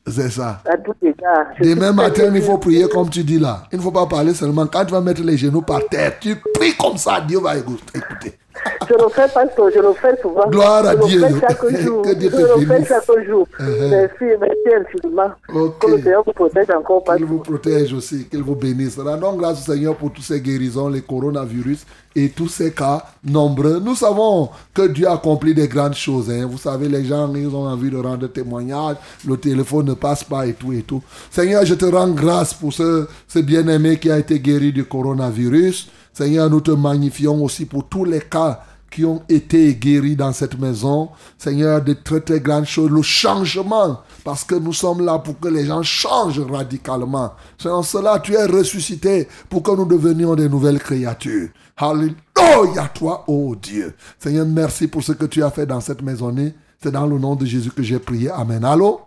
C'est 0.07 0.29
ça. 0.29 0.61
à 0.65 0.77
tous 0.77 0.93
égards. 1.01 1.47
Je 1.59 1.63
Demain 1.73 1.91
matin, 1.91 2.31
il 2.33 2.41
faut 2.41 2.57
prier 2.57 2.87
comme 2.87 3.09
tu 3.09 3.23
dis 3.23 3.39
là. 3.39 3.63
Il 3.71 3.77
ne 3.79 3.83
faut 3.83 3.91
pas 3.91 4.05
parler 4.05 4.33
seulement. 4.33 4.65
Quand 4.67 4.85
tu 4.85 4.91
vas 4.93 5.01
mettre 5.01 5.23
les 5.23 5.35
genoux 5.37 5.61
par 5.63 5.85
terre, 5.87 6.13
tu 6.19 6.35
pries 6.53 6.75
comme 6.79 6.97
ça, 6.97 7.19
Dieu 7.21 7.39
va 7.39 7.57
écouter. 7.57 8.37
Je 8.87 8.93
le 8.93 9.09
fais, 9.09 9.27
pasteur, 9.33 9.69
je 9.73 9.79
le 9.79 9.93
fais 9.93 10.19
souvent. 10.21 10.47
Gloire 10.49 10.85
à 10.85 10.95
je 10.95 11.05
Dieu. 11.07 11.21
le 11.21 11.27
fais 11.27 11.39
chaque 11.47 11.75
jour. 11.81 12.01
Que 12.03 12.13
Dieu 12.13 12.29
te 12.29 12.35
je 12.37 12.41
le 12.59 12.65
fais 12.65 12.85
chaque 12.85 13.25
jour. 13.27 13.47
Merci, 13.59 14.23
merci 14.39 14.69
infiniment. 14.79 15.31
Que 15.79 15.87
le 15.91 15.97
Seigneur 16.01 16.23
vous 16.25 16.33
protège 16.33 16.69
encore, 16.69 17.03
Qu'il 17.15 17.25
vous 17.25 17.39
protège 17.39 17.93
aussi, 17.93 18.25
qu'il 18.25 18.43
vous 18.43 18.55
bénisse. 18.55 18.97
Rendons 18.99 19.33
grâce 19.35 19.67
au 19.67 19.71
Seigneur 19.73 19.95
pour 19.95 20.11
tous 20.11 20.21
ces 20.21 20.39
guérisons, 20.41 20.87
les 20.89 21.01
coronavirus 21.01 21.85
et 22.15 22.29
tous 22.29 22.47
ces 22.47 22.71
cas 22.71 23.03
nombreux. 23.25 23.79
Nous 23.83 23.95
savons 23.95 24.49
que 24.73 24.87
Dieu 24.87 25.07
accomplit 25.09 25.53
des 25.53 25.67
grandes 25.67 25.95
choses. 25.95 26.29
hein. 26.29 26.47
Vous 26.49 26.57
savez, 26.57 26.87
les 26.87 27.03
gens, 27.03 27.33
ils 27.35 27.53
ont 27.53 27.67
envie 27.67 27.89
de 27.89 27.97
rendre 27.97 28.27
témoignage. 28.27 28.95
Le 29.27 29.35
téléphone 29.37 29.87
ne 29.87 29.93
passe 29.95 30.23
pas 30.23 30.45
et 30.47 30.53
tout 30.53 30.71
et 30.71 30.81
tout. 30.83 31.01
Seigneur, 31.29 31.65
je 31.65 31.73
te 31.73 31.85
rends 31.85 32.07
grâce 32.09 32.53
pour 32.53 32.71
ce, 32.71 33.05
ce 33.27 33.39
bien-aimé 33.39 33.97
qui 33.97 34.09
a 34.09 34.17
été 34.17 34.39
guéri 34.39 34.71
du 34.71 34.85
coronavirus. 34.85 35.89
Seigneur, 36.17 36.49
nous 36.49 36.61
te 36.61 36.71
magnifions 36.71 37.43
aussi 37.43 37.65
pour 37.65 37.83
tous 37.89 38.05
les 38.05 38.21
cas 38.21 38.61
qui 38.89 39.03
ont 39.03 39.21
été 39.27 39.75
guéris 39.75 40.15
dans 40.15 40.31
cette 40.31 40.57
maison. 40.57 41.09
Seigneur, 41.37 41.81
de 41.83 41.91
très 41.91 42.21
très 42.21 42.39
grandes 42.39 42.63
choses, 42.63 42.89
le 42.89 43.01
changement, 43.01 43.99
parce 44.23 44.45
que 44.45 44.55
nous 44.55 44.71
sommes 44.71 45.03
là 45.03 45.19
pour 45.19 45.37
que 45.37 45.49
les 45.49 45.65
gens 45.65 45.83
changent 45.83 46.39
radicalement. 46.39 47.33
C'est 47.57 47.67
en 47.69 47.83
cela 47.83 48.19
tu 48.19 48.33
es 48.33 48.45
ressuscité 48.45 49.27
pour 49.49 49.61
que 49.61 49.71
nous 49.71 49.83
devenions 49.85 50.35
des 50.35 50.47
nouvelles 50.47 50.79
créatures. 50.79 51.49
Alléluia 51.75 52.87
toi, 52.93 53.25
oh 53.27 53.53
Dieu. 53.61 53.93
Seigneur, 54.17 54.45
merci 54.45 54.87
pour 54.87 55.03
ce 55.03 55.11
que 55.11 55.25
tu 55.25 55.43
as 55.43 55.51
fait 55.51 55.65
dans 55.65 55.81
cette 55.81 56.01
maisonnée. 56.01 56.53
C'est 56.81 56.91
dans 56.91 57.05
le 57.07 57.17
nom 57.19 57.35
de 57.35 57.45
Jésus 57.45 57.71
que 57.71 57.83
j'ai 57.83 57.99
prié. 57.99 58.29
Amen. 58.29 58.63
Allô? 58.63 59.01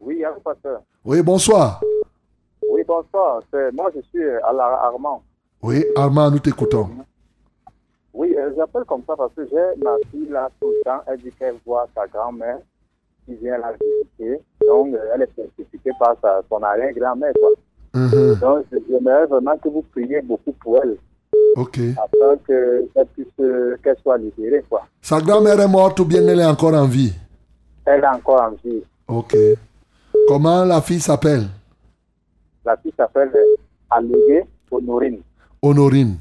Oui, 0.00 0.22
allô, 0.22 0.40
pasteur. 0.44 0.82
Oui, 1.02 1.22
bonsoir. 1.22 1.80
Oui, 2.70 2.82
bonsoir. 2.86 3.40
C'est- 3.50 3.72
Moi, 3.72 3.90
je 3.96 4.02
suis 4.10 4.22
Alara 4.46 4.86
Armand. 4.88 5.22
Oui, 5.62 5.84
Armand, 5.96 6.30
nous 6.30 6.38
t'écoutons. 6.38 6.88
Oui, 8.14 8.34
euh, 8.36 8.50
j'appelle 8.56 8.84
comme 8.84 9.02
ça 9.06 9.14
parce 9.16 9.32
que 9.34 9.46
j'ai 9.46 9.82
ma 9.82 9.96
fille 10.10 10.28
là 10.28 10.48
tout 10.60 10.68
le 10.68 10.82
temps. 10.84 11.00
Elle 11.06 11.18
dit 11.20 11.32
qu'elle 11.38 11.56
voit 11.66 11.86
sa 11.94 12.06
grand-mère 12.06 12.58
qui 13.26 13.34
vient 13.36 13.58
la 13.58 13.72
visiter. 13.72 14.40
Donc, 14.66 14.94
euh, 14.94 14.98
elle 15.14 15.22
est 15.22 15.34
certifiée 15.34 15.92
par 15.98 16.16
sa, 16.22 16.42
son 16.48 16.62
arrière-grand-mère. 16.62 17.32
Mhm. 17.94 18.36
Donc, 18.40 18.64
j'aimerais 18.88 19.26
vraiment 19.26 19.56
que 19.58 19.68
vous 19.68 19.82
priez 19.92 20.20
beaucoup 20.22 20.52
pour 20.52 20.78
elle 20.82 20.96
Ok. 21.56 21.78
afin 21.78 22.36
qu'elle 22.46 23.06
puisse, 23.14 23.26
euh, 23.40 23.76
qu'elle 23.82 23.96
soit 24.02 24.18
libérée, 24.18 24.64
quoi. 24.68 24.82
Sa 25.02 25.20
grand-mère 25.20 25.60
est 25.60 25.68
morte 25.68 25.98
ou 26.00 26.04
bien 26.04 26.26
elle 26.26 26.40
est 26.40 26.44
encore 26.44 26.74
en 26.74 26.86
vie? 26.86 27.12
Elle 27.84 28.02
est 28.04 28.06
encore 28.06 28.42
en 28.42 28.50
vie. 28.64 28.82
Ok. 29.08 29.36
Comment 30.28 30.64
la 30.64 30.80
fille 30.82 31.00
s'appelle? 31.00 31.44
La 32.64 32.76
fille 32.76 32.92
s'appelle 32.96 33.32
Allégué 33.90 34.44
Honorine. 34.70 35.20
Honorine. 35.62 36.16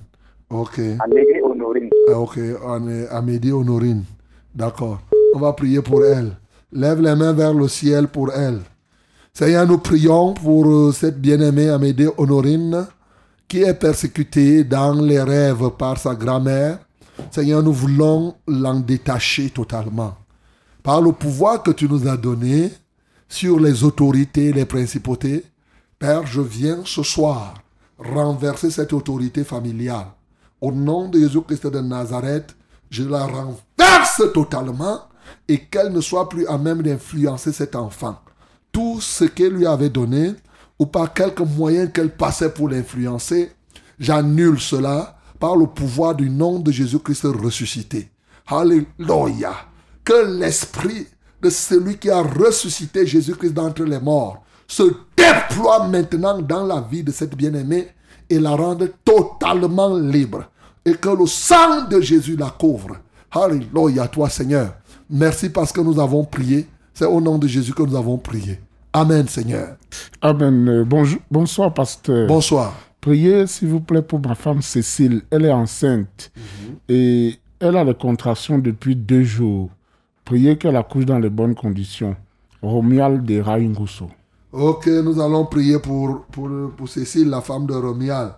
Ok. 0.50 0.80
Allégué 0.80 1.42
Honorine. 1.44 1.90
Ah, 2.10 2.20
ok. 2.20 2.40
On 2.66 2.88
est 2.90 3.08
Amédée 3.10 3.52
Honorine. 3.52 4.04
D'accord. 4.56 5.00
On 5.36 5.40
va 5.40 5.54
prier 5.54 5.82
pour 5.82 6.04
elle. 6.06 6.38
Lève 6.72 7.02
les 7.02 7.16
mains 7.16 7.34
vers 7.34 7.54
le 7.54 7.68
ciel 7.68 8.08
pour 8.08 8.32
elle. 8.32 8.60
Seigneur, 9.34 9.68
nous 9.68 9.78
prions 9.78 10.34
pour 10.34 10.66
euh, 10.66 10.92
cette 10.92 11.22
bien-aimée 11.22 11.70
Amédée 11.70 12.10
Honorine 12.18 12.88
qui 13.48 13.62
est 13.62 13.74
persécutée 13.74 14.64
dans 14.64 14.94
les 14.94 15.22
rêves 15.22 15.70
par 15.78 15.98
sa 15.98 16.16
grand-mère. 16.16 16.80
Seigneur, 17.32 17.64
nous 17.64 17.72
voulons 17.74 18.36
l'en 18.48 18.80
détacher 18.80 19.50
totalement. 19.50 20.16
Par 20.84 21.02
le 21.02 21.12
pouvoir 21.12 21.64
que 21.64 21.72
tu 21.72 21.88
nous 21.88 22.08
as 22.08 22.18
donné 22.18 22.72
sur 23.30 23.60
les 23.60 23.84
autorités, 23.84 24.52
les 24.52 24.66
principautés, 24.66 25.44
Père, 26.00 26.26
je 26.28 26.42
viens 26.42 26.82
ce 26.86 27.02
soir 27.04 27.56
renverser 27.98 28.72
cette 28.72 28.94
autorité 28.94 29.44
familiale. 29.44 30.08
Au 30.62 30.72
nom 30.72 31.10
de 31.10 31.20
Jésus-Christ 31.20 31.68
de 31.68 31.80
Nazareth, 31.80 32.56
je 32.90 33.04
la 33.04 33.26
renverse 33.26 34.22
totalement 34.34 35.02
et 35.48 35.60
qu'elle 35.66 35.92
ne 35.92 36.02
soit 36.02 36.30
plus 36.30 36.48
à 36.48 36.58
même 36.58 36.82
d'influencer 36.82 37.52
cet 37.52 37.76
enfant. 37.76 38.20
Tout 38.72 39.02
ce 39.02 39.26
qu'elle 39.26 39.54
lui 39.54 39.66
avait 39.66 39.90
donné, 39.90 40.34
ou 40.80 40.86
par 40.86 41.14
quelque 41.14 41.44
moyen 41.44 41.88
qu'elle 41.88 42.16
passait 42.16 42.54
pour 42.54 42.70
l'influencer, 42.70 43.52
j'annule 44.00 44.60
cela 44.60 45.18
par 45.40 45.56
le 45.56 45.68
pouvoir 45.68 46.16
du 46.16 46.30
nom 46.30 46.60
de 46.60 46.72
Jésus-Christ 46.72 47.26
ressuscité. 47.26 48.12
Alléluia. 48.48 49.54
Que 50.04 50.40
l'esprit 50.40 51.08
de 51.42 51.50
celui 51.50 51.98
qui 51.98 52.10
a 52.10 52.22
ressuscité 52.22 53.06
Jésus-Christ 53.06 53.54
d'entre 53.54 53.84
les 53.84 54.00
morts 54.00 54.44
se 54.68 54.84
déploie 55.16 55.88
maintenant 55.88 56.42
dans 56.42 56.66
la 56.66 56.82
vie 56.82 57.04
de 57.04 57.12
cette 57.12 57.36
bien-aimée 57.36 57.88
et 58.30 58.40
la 58.40 58.52
rende 58.52 58.92
totalement 59.04 59.98
libre. 59.98 60.46
Et 60.86 60.94
que 60.94 61.10
le 61.10 61.26
sang 61.26 61.88
de 61.90 62.00
Jésus 62.02 62.36
la 62.36 62.50
couvre. 62.50 62.98
Alléluia, 63.32 64.08
toi 64.08 64.30
Seigneur. 64.30 64.76
Merci 65.10 65.50
parce 65.50 65.72
que 65.72 65.82
nous 65.82 66.00
avons 66.00 66.24
prié. 66.24 66.68
C'est 66.94 67.06
au 67.06 67.22
nom 67.22 67.38
de 67.38 67.48
Jésus 67.48 67.74
que 67.74 67.84
nous 67.84 67.96
avons 67.96 68.18
prié. 68.18 68.60
Amen, 68.94 69.28
Seigneur. 69.28 69.76
Amen. 70.22 70.68
Euh, 70.68 70.84
bonjour, 70.86 71.20
bonsoir, 71.30 71.74
pasteur. 71.74 72.28
Bonsoir. 72.28 72.74
Priez, 73.00 73.46
s'il 73.48 73.68
vous 73.68 73.80
plaît, 73.80 74.02
pour 74.02 74.20
ma 74.20 74.34
femme 74.34 74.62
Cécile. 74.62 75.22
Elle 75.30 75.46
est 75.46 75.52
enceinte 75.52 76.32
et 76.90 77.36
elle 77.60 77.78
a 77.78 77.86
des 77.86 77.94
contractions 77.94 78.58
depuis 78.58 78.96
deux 78.96 79.24
jours. 79.24 79.70
Priez 80.26 80.58
qu'elle 80.58 80.76
accouche 80.76 81.06
dans 81.06 81.20
les 81.20 81.30
bonnes 81.30 81.56
conditions. 81.56 82.16
Romuald 82.62 83.24
de 83.24 83.40
Raingusso. 83.40 84.10
Ok, 84.52 84.88
nous 84.88 85.20
allons 85.20 85.46
prier 85.46 85.78
pour, 85.78 86.26
pour, 86.32 86.50
pour 86.78 86.88
Cécile, 86.88 87.30
la 87.30 87.42
femme 87.42 87.66
de 87.66 87.74
Romial. 87.74 88.36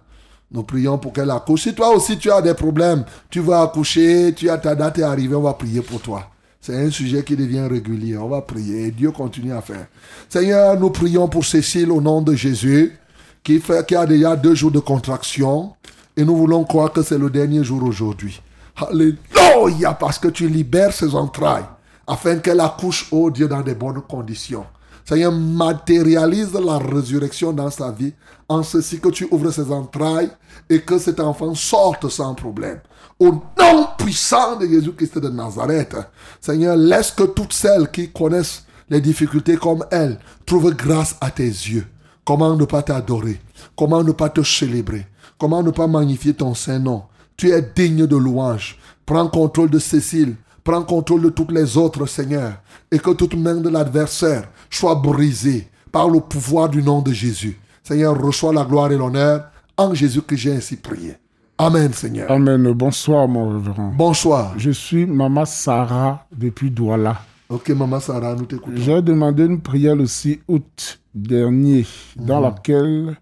Nous 0.51 0.63
prions 0.63 0.97
pour 0.97 1.13
qu'elle 1.13 1.29
accouche. 1.29 1.63
Si 1.63 1.75
toi 1.75 1.89
aussi 1.95 2.17
tu 2.17 2.31
as 2.31 2.41
des 2.41 2.55
problèmes, 2.55 3.05
tu 3.29 3.39
vas 3.39 3.61
accoucher, 3.61 4.33
tu 4.35 4.49
as 4.49 4.57
ta 4.57 4.73
date 4.73 4.97
est 4.97 5.03
arrivée, 5.03 5.35
on 5.35 5.41
va 5.41 5.53
prier 5.53 5.81
pour 5.81 6.01
toi. 6.01 6.23
C'est 6.59 6.75
un 6.75 6.89
sujet 6.89 7.23
qui 7.23 7.35
devient 7.35 7.67
régulier. 7.69 8.17
On 8.17 8.27
va 8.27 8.41
prier 8.41 8.87
et 8.87 8.91
Dieu 8.91 9.11
continue 9.11 9.53
à 9.53 9.61
faire. 9.61 9.85
Seigneur, 10.27 10.79
nous 10.79 10.89
prions 10.89 11.27
pour 11.27 11.45
Cécile 11.45 11.91
au 11.91 12.01
nom 12.01 12.21
de 12.23 12.33
Jésus, 12.33 12.97
qui, 13.43 13.59
fait, 13.59 13.85
qui 13.85 13.95
a 13.95 14.07
déjà 14.07 14.35
deux 14.35 14.55
jours 14.55 14.71
de 14.71 14.79
contraction. 14.79 15.73
Et 16.17 16.25
nous 16.25 16.35
voulons 16.35 16.63
croire 16.63 16.91
que 16.91 17.03
c'est 17.03 17.19
le 17.19 17.29
dernier 17.29 17.63
jour 17.63 17.83
aujourd'hui. 17.83 18.41
Alléluia, 18.75 19.93
parce 19.93 20.17
que 20.17 20.27
tu 20.27 20.47
libères 20.47 20.91
ses 20.91 21.13
entrailles, 21.13 21.65
afin 22.07 22.37
qu'elle 22.37 22.59
accouche, 22.59 23.07
oh 23.11 23.29
Dieu, 23.29 23.47
dans 23.47 23.61
de 23.61 23.73
bonnes 23.73 24.01
conditions. 24.01 24.65
Seigneur, 25.09 25.31
matérialise 25.31 26.53
la 26.53 26.77
résurrection 26.77 27.51
dans 27.51 27.71
sa 27.71 27.91
vie, 27.91 28.13
en 28.47 28.61
ceci 28.61 28.99
que 28.99 29.09
tu 29.09 29.27
ouvres 29.31 29.49
ses 29.49 29.71
entrailles 29.71 30.29
et 30.69 30.81
que 30.81 30.99
cet 30.99 31.19
enfant 31.19 31.55
sorte 31.55 32.07
sans 32.09 32.35
problème. 32.35 32.79
Au 33.17 33.31
nom 33.31 33.87
puissant 33.97 34.55
de 34.57 34.67
Jésus-Christ 34.67 35.17
de 35.17 35.29
Nazareth, 35.29 35.95
Seigneur, 36.39 36.75
laisse 36.75 37.09
que 37.09 37.23
toutes 37.23 37.53
celles 37.53 37.89
qui 37.89 38.11
connaissent 38.11 38.65
les 38.87 39.01
difficultés 39.01 39.57
comme 39.57 39.83
elle 39.89 40.19
trouvent 40.45 40.75
grâce 40.75 41.15
à 41.21 41.31
tes 41.31 41.43
yeux. 41.43 41.87
Comment 42.23 42.55
ne 42.55 42.65
pas 42.65 42.83
t'adorer? 42.83 43.41
Comment 43.75 44.03
ne 44.03 44.11
pas 44.11 44.29
te 44.29 44.43
célébrer? 44.43 45.07
Comment 45.39 45.63
ne 45.63 45.71
pas 45.71 45.87
magnifier 45.87 46.35
ton 46.35 46.53
Saint-Nom? 46.53 47.01
Tu 47.35 47.49
es 47.49 47.63
digne 47.75 48.05
de 48.05 48.15
louange. 48.15 48.77
Prends 49.07 49.27
contrôle 49.27 49.71
de 49.71 49.79
Cécile. 49.79 50.35
Prends 50.69 50.83
contrôle 50.83 51.23
de 51.23 51.29
toutes 51.29 51.51
les 51.51 51.77
autres, 51.77 52.05
Seigneur. 52.05 52.53
Et 52.91 52.99
que 52.99 53.09
toute 53.09 53.33
main 53.35 53.55
de 53.55 53.69
l'adversaire 53.69 54.43
soit 54.69 54.93
brisée 54.93 55.67
par 55.91 56.07
le 56.07 56.19
pouvoir 56.19 56.69
du 56.69 56.83
nom 56.83 57.01
de 57.01 57.11
Jésus. 57.11 57.57
Seigneur, 57.81 58.15
reçois 58.21 58.53
la 58.53 58.63
gloire 58.65 58.91
et 58.91 58.95
l'honneur. 58.95 59.45
En 59.75 59.95
Jésus 59.95 60.21
que 60.21 60.35
j'ai 60.35 60.53
ainsi 60.53 60.75
prié. 60.75 61.15
Amen, 61.57 61.91
Seigneur. 61.91 62.29
Amen. 62.29 62.71
Bonsoir, 62.73 63.27
mon 63.27 63.49
révérend. 63.49 63.93
Bonsoir. 63.97 64.53
Je 64.57 64.69
suis 64.69 65.07
Maman 65.07 65.45
Sarah 65.45 66.27
depuis 66.31 66.69
Douala. 66.69 67.19
Ok, 67.49 67.69
Maman 67.69 67.99
Sarah, 67.99 68.35
nous 68.35 68.45
t'écoutons. 68.45 68.77
J'ai 68.79 69.01
demandé 69.01 69.45
une 69.45 69.59
prière 69.61 69.95
le 69.95 70.05
6 70.05 70.39
août 70.47 70.99
dernier, 71.15 71.87
dans 72.15 72.37
Mhm. 72.37 72.43
laquelle 72.43 73.17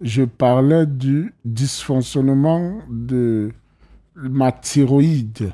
je 0.00 0.22
parlais 0.22 0.86
du 0.86 1.34
dysfonctionnement 1.44 2.78
de 2.88 3.50
ma 4.14 4.52
thyroïde 4.52 5.52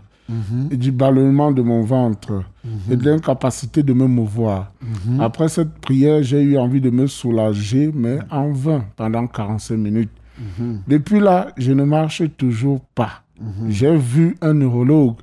Et 0.70 0.76
du 0.76 0.92
ballonnement 0.92 1.50
de 1.50 1.62
mon 1.62 1.82
ventre 1.82 2.44
et 2.90 2.96
de 2.96 3.10
l'incapacité 3.10 3.82
de 3.82 3.92
me 3.92 4.06
mouvoir. 4.06 4.72
Mhm. 4.80 5.20
Après 5.20 5.48
cette 5.48 5.74
prière, 5.80 6.22
j'ai 6.22 6.40
eu 6.40 6.56
envie 6.58 6.80
de 6.80 6.90
me 6.90 7.06
soulager, 7.06 7.90
mais 7.94 8.18
en 8.30 8.52
vain 8.52 8.84
pendant 8.96 9.26
45 9.26 9.76
minutes. 9.76 10.10
Mhm. 10.38 10.82
Depuis 10.86 11.20
là, 11.20 11.48
je 11.56 11.72
ne 11.72 11.84
marche 11.84 12.22
toujours 12.36 12.80
pas. 12.94 13.22
Mhm. 13.40 13.70
J'ai 13.70 13.96
vu 13.96 14.36
un 14.40 14.54
neurologue 14.54 15.16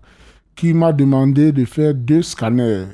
qui 0.56 0.74
m'a 0.74 0.92
demandé 0.92 1.52
de 1.52 1.66
faire 1.66 1.94
deux 1.94 2.24
scanners. 2.24 2.86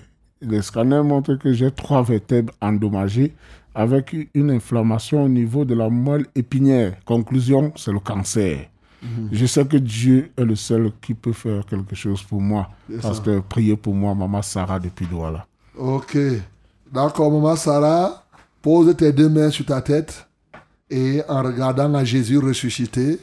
Les 0.42 0.62
scanners 0.62 1.04
montrent 1.04 1.36
que 1.36 1.54
j'ai 1.54 1.72
trois 1.72 2.04
vertèbres 2.04 2.54
endommagées 2.62 3.34
avec 3.74 4.16
une 4.34 4.52
inflammation 4.52 5.24
au 5.24 5.30
niveau 5.30 5.66
de 5.66 5.74
la 5.74 5.90
moelle 5.90 6.26
épinière. 6.36 6.94
Conclusion, 7.06 7.72
c'est 7.76 7.92
le 7.92 8.00
cancer. 8.00 8.68
Mhm. 9.04 9.30
Je 9.32 9.46
sais 9.46 9.66
que 9.66 9.78
Dieu 9.78 10.32
est 10.38 10.46
le 10.46 10.56
seul 10.56 10.92
qui 11.02 11.14
peut 11.14 11.34
faire 11.34 11.66
quelque 11.66 11.96
chose 11.96 12.22
pour 12.24 12.42
moi. 12.42 12.70
Parce 13.02 13.18
ça. 13.18 13.24
que 13.24 13.40
priez 13.40 13.76
pour 13.76 13.94
moi, 13.94 14.16
maman 14.16 14.42
Sarah 14.42 14.80
depuis 14.80 15.06
Douala. 15.06 15.46
Ok. 15.78 16.18
D'accord, 16.92 17.32
maman 17.32 17.56
Sarah, 17.56 18.24
pose 18.62 18.96
tes 18.96 19.12
deux 19.12 19.30
mains 19.30 19.50
sur 19.50 19.66
ta 19.66 19.82
tête 19.82 20.26
et 20.90 21.22
en 21.28 21.42
regardant 21.44 21.94
à 21.96 22.04
Jésus 22.04 22.38
ressuscité, 22.38 23.20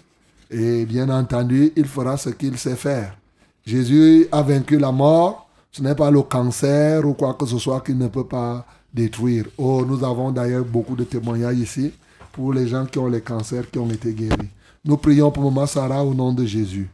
et 0.51 0.85
bien 0.85 1.09
entendu, 1.09 1.73
il 1.77 1.85
fera 1.87 2.17
ce 2.17 2.31
qu'il 2.31 2.59
sait 2.59 2.75
faire. 2.75 3.17
Jésus 3.65 4.27
a 4.33 4.43
vaincu 4.43 4.79
la 4.79 4.91
mort. 4.91 5.49
Ce 5.71 5.81
n'est 5.81 5.95
pas 5.95 6.11
le 6.11 6.23
cancer 6.23 7.07
ou 7.07 7.15
quoi 7.15 7.35
que 7.35 7.47
ce 7.47 7.59
soit 7.59 7.81
qu'il 7.83 7.97
ne 7.97 8.09
peut 8.09 8.27
pas 8.27 8.67
détruire. 8.93 9.45
Oh, 9.57 9.85
nous 9.87 10.03
avons 10.05 10.33
d'ailleurs 10.33 10.65
beaucoup 10.65 10.97
de 10.97 11.05
témoignages 11.05 11.59
ici 11.59 11.93
pour 12.33 12.53
les 12.53 12.67
gens 12.67 12.85
qui 12.87 12.99
ont 12.99 13.07
les 13.07 13.21
cancers 13.21 13.71
qui 13.71 13.79
ont 13.79 13.89
été 13.89 14.13
guéris. 14.13 14.49
Nous 14.83 14.97
prions 14.97 15.31
pour 15.31 15.45
maman 15.45 15.67
Sarah 15.67 16.03
au 16.03 16.15
nom 16.15 16.33
de 16.33 16.47
Jésus. 16.47 16.91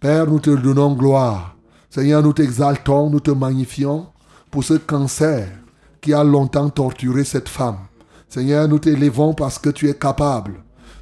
Père, 0.00 0.26
nous 0.26 0.40
te 0.40 0.48
donnons 0.48 0.94
gloire. 0.94 1.56
Seigneur, 1.90 2.22
nous 2.22 2.32
t'exaltons, 2.32 3.10
nous 3.10 3.20
te 3.20 3.30
magnifions 3.30 4.06
pour 4.50 4.64
ce 4.64 4.74
cancer 4.74 5.46
qui 6.00 6.14
a 6.14 6.24
longtemps 6.24 6.70
torturé 6.70 7.24
cette 7.24 7.50
femme. 7.50 7.80
Seigneur, 8.30 8.66
nous 8.66 8.78
t'élevons 8.78 9.34
parce 9.34 9.58
que 9.58 9.68
tu 9.68 9.90
es 9.90 9.94
capable 9.94 10.54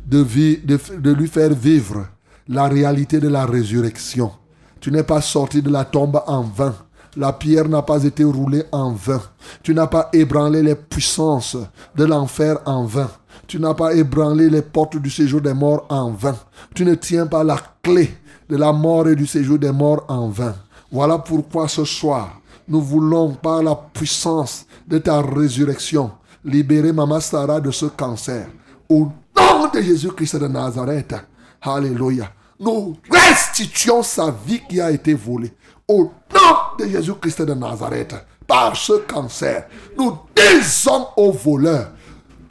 de 0.04 1.12
lui 1.12 1.28
faire 1.28 1.54
vivre 1.54 2.08
la 2.48 2.66
réalité 2.66 3.20
de 3.20 3.28
la 3.28 3.46
résurrection. 3.46 4.32
Tu 4.80 4.90
n'es 4.90 5.04
pas 5.04 5.20
sorti 5.20 5.62
de 5.62 5.70
la 5.70 5.84
tombe 5.84 6.20
en 6.26 6.42
vain. 6.42 6.74
La 7.16 7.32
pierre 7.32 7.68
n'a 7.68 7.82
pas 7.82 8.02
été 8.02 8.24
roulée 8.24 8.64
en 8.72 8.92
vain. 8.92 9.22
Tu 9.62 9.72
n'as 9.74 9.86
pas 9.86 10.08
ébranlé 10.12 10.62
les 10.62 10.74
puissances 10.74 11.56
de 11.94 12.04
l'enfer 12.04 12.58
en 12.66 12.84
vain. 12.84 13.10
Tu 13.46 13.60
n'as 13.60 13.74
pas 13.74 13.94
ébranlé 13.94 14.50
les 14.50 14.62
portes 14.62 14.96
du 14.96 15.08
séjour 15.08 15.40
des 15.40 15.54
morts 15.54 15.86
en 15.88 16.10
vain. 16.10 16.36
Tu 16.74 16.84
ne 16.84 16.94
tiens 16.94 17.26
pas 17.26 17.44
la 17.44 17.58
clé 17.82 18.12
de 18.48 18.56
la 18.56 18.72
mort 18.72 19.08
et 19.08 19.14
du 19.14 19.26
séjour 19.26 19.58
des 19.58 19.70
morts 19.70 20.04
en 20.08 20.28
vain. 20.28 20.54
Voilà 20.90 21.18
pourquoi 21.18 21.68
ce 21.68 21.84
soir, 21.84 22.40
nous 22.68 22.80
voulons, 22.80 23.34
par 23.34 23.62
la 23.62 23.74
puissance 23.74 24.66
de 24.86 24.98
ta 24.98 25.20
résurrection, 25.20 26.10
libérer 26.44 26.92
Mama 26.92 27.20
Sarah 27.20 27.60
de 27.60 27.70
ce 27.70 27.86
cancer. 27.86 28.48
Au 28.88 29.08
nom 29.36 29.68
de 29.72 29.80
Jésus-Christ 29.80 30.36
de 30.36 30.48
Nazareth. 30.48 31.14
Alléluia. 31.62 32.30
Nous 32.58 32.96
restituons 33.10 34.02
sa 34.02 34.34
vie 34.46 34.60
qui 34.68 34.80
a 34.80 34.90
été 34.90 35.14
volée. 35.14 35.52
Au 35.86 36.10
nom 36.34 36.56
de 36.78 36.86
Jésus-Christ 36.86 37.42
de 37.42 37.54
Nazareth. 37.54 38.14
Par 38.46 38.76
ce 38.76 38.92
cancer, 39.08 39.66
nous 39.98 40.16
disons 40.34 41.08
aux 41.16 41.32
voleurs, 41.32 41.90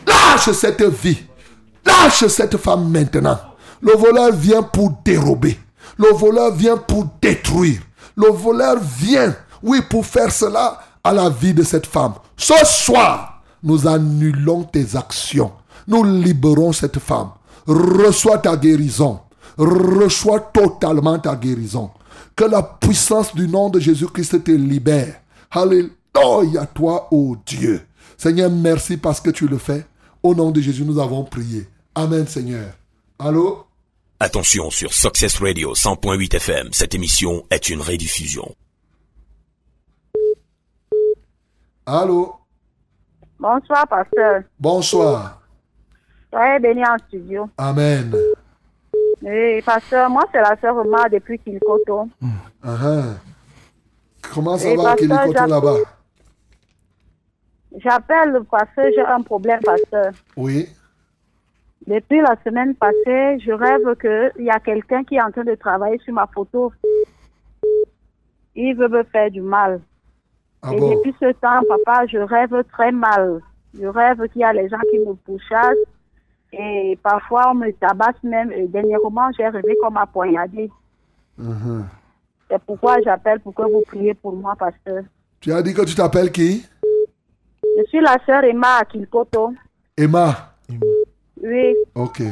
lâche 0.07 0.51
cette 0.51 0.83
vie. 0.83 1.23
Lâche 1.85 2.27
cette 2.27 2.57
femme 2.57 2.89
maintenant. 2.89 3.39
Le 3.81 3.93
voleur 3.93 4.31
vient 4.31 4.63
pour 4.63 4.93
dérober. 5.03 5.59
Le 5.97 6.13
voleur 6.13 6.53
vient 6.53 6.77
pour 6.77 7.05
détruire. 7.21 7.81
Le 8.15 8.29
voleur 8.31 8.77
vient, 8.79 9.35
oui, 9.61 9.81
pour 9.89 10.05
faire 10.05 10.31
cela 10.31 10.79
à 11.03 11.13
la 11.13 11.29
vie 11.29 11.53
de 11.53 11.63
cette 11.63 11.85
femme. 11.85 12.13
Ce 12.37 12.53
soir, 12.65 13.43
nous 13.63 13.87
annulons 13.87 14.63
tes 14.63 14.95
actions. 14.95 15.51
Nous 15.87 16.03
libérons 16.03 16.71
cette 16.71 16.99
femme. 16.99 17.29
Reçois 17.67 18.37
ta 18.37 18.55
guérison. 18.55 19.19
Reçois 19.57 20.39
totalement 20.39 21.19
ta 21.19 21.35
guérison. 21.35 21.91
Que 22.35 22.45
la 22.45 22.61
puissance 22.61 23.33
du 23.33 23.47
nom 23.47 23.69
de 23.69 23.79
Jésus-Christ 23.79 24.43
te 24.43 24.51
libère. 24.51 25.21
Alléluia, 25.51 26.65
toi, 26.73 27.07
ô 27.11 27.37
Dieu. 27.45 27.81
Seigneur, 28.17 28.49
merci 28.49 28.97
parce 28.97 29.19
que 29.19 29.29
tu 29.29 29.47
le 29.47 29.57
fais. 29.57 29.85
Au 30.25 30.33
nom 30.33 30.49
de 30.49 30.59
Jésus, 30.59 30.83
nous 30.83 30.97
avons 30.97 31.23
prié. 31.23 31.67
Amen, 31.93 32.25
Seigneur. 32.25 32.71
Allô? 33.19 33.63
Attention 34.19 34.71
sur 34.71 34.91
Success 34.91 35.37
Radio 35.39 35.75
100.8 35.75 36.35
FM, 36.37 36.69
cette 36.71 36.95
émission 36.95 37.45
est 37.51 37.69
une 37.69 37.79
rediffusion. 37.79 38.55
Allô? 41.85 42.33
Bonsoir, 43.39 43.87
pasteur. 43.87 44.41
Bonsoir. 44.59 45.41
Soyez 46.33 46.57
béni 46.59 46.81
en 46.83 46.97
studio. 47.07 47.47
Amen. 47.59 48.15
Oui, 49.21 49.61
pasteur, 49.61 50.09
moi, 50.09 50.23
c'est 50.31 50.41
la 50.41 50.57
sœur 50.59 50.75
Omar 50.75 51.07
depuis 51.11 51.37
Kilkoto. 51.37 52.09
Uh-huh. 52.65 53.13
Comment 54.33 54.57
ça 54.57 54.69
Et 54.71 54.75
va, 54.75 54.95
j'appelle- 54.99 55.49
là-bas? 55.49 55.75
J'appelle 57.77 58.39
parce 58.49 58.69
que 58.75 58.91
j'ai 58.93 59.05
un 59.05 59.21
problème, 59.21 59.59
pasteur. 59.61 60.11
Oui. 60.37 60.67
Depuis 61.87 62.19
la 62.19 62.35
semaine 62.43 62.73
passée, 62.75 63.39
je 63.39 63.51
rêve 63.51 63.95
qu'il 63.99 64.45
y 64.45 64.49
a 64.49 64.59
quelqu'un 64.59 65.03
qui 65.03 65.15
est 65.15 65.21
en 65.21 65.31
train 65.31 65.43
de 65.43 65.55
travailler 65.55 65.99
sur 65.99 66.13
ma 66.13 66.27
photo. 66.27 66.71
Il 68.55 68.75
veut 68.75 68.87
me 68.87 69.03
faire 69.03 69.29
du 69.29 69.41
mal. 69.41 69.81
Ah 70.61 70.73
et 70.73 70.79
bon? 70.79 70.95
depuis 70.95 71.13
ce 71.19 71.31
temps, 71.33 71.61
papa, 71.67 72.07
je 72.07 72.17
rêve 72.17 72.63
très 72.71 72.91
mal. 72.91 73.41
Je 73.79 73.85
rêve 73.85 74.27
qu'il 74.29 74.41
y 74.41 74.43
a 74.43 74.53
les 74.53 74.67
gens 74.69 74.79
qui 74.89 74.99
me 74.99 75.13
pourchassent. 75.13 75.75
Et 76.53 76.97
parfois, 77.03 77.51
on 77.51 77.55
me 77.55 77.71
tabasse 77.73 78.23
même. 78.23 78.51
Et 78.51 78.67
dernièrement, 78.67 79.29
j'ai 79.37 79.47
rêvé 79.47 79.75
qu'on 79.81 79.91
m'a 79.91 80.05
poignardé. 80.05 80.71
Mhm. 81.37 81.85
C'est 82.49 82.61
pourquoi 82.63 83.01
j'appelle 83.03 83.41
pour 83.41 83.53
que 83.53 83.63
vous 83.63 83.83
priez 83.85 84.13
pour 84.13 84.33
moi, 84.33 84.55
pasteur. 84.55 85.03
Tu 85.41 85.51
as 85.51 85.61
dit 85.61 85.73
que 85.73 85.83
tu 85.83 85.93
t'appelles 85.93 86.31
qui? 86.31 86.65
Je 87.77 87.83
suis 87.89 88.01
la 88.01 88.17
sœur 88.25 88.43
Emma 88.43 88.77
Akilkoto. 88.77 89.53
Emma. 89.97 90.53
Oui. 91.41 91.73
Ok. 91.93 92.23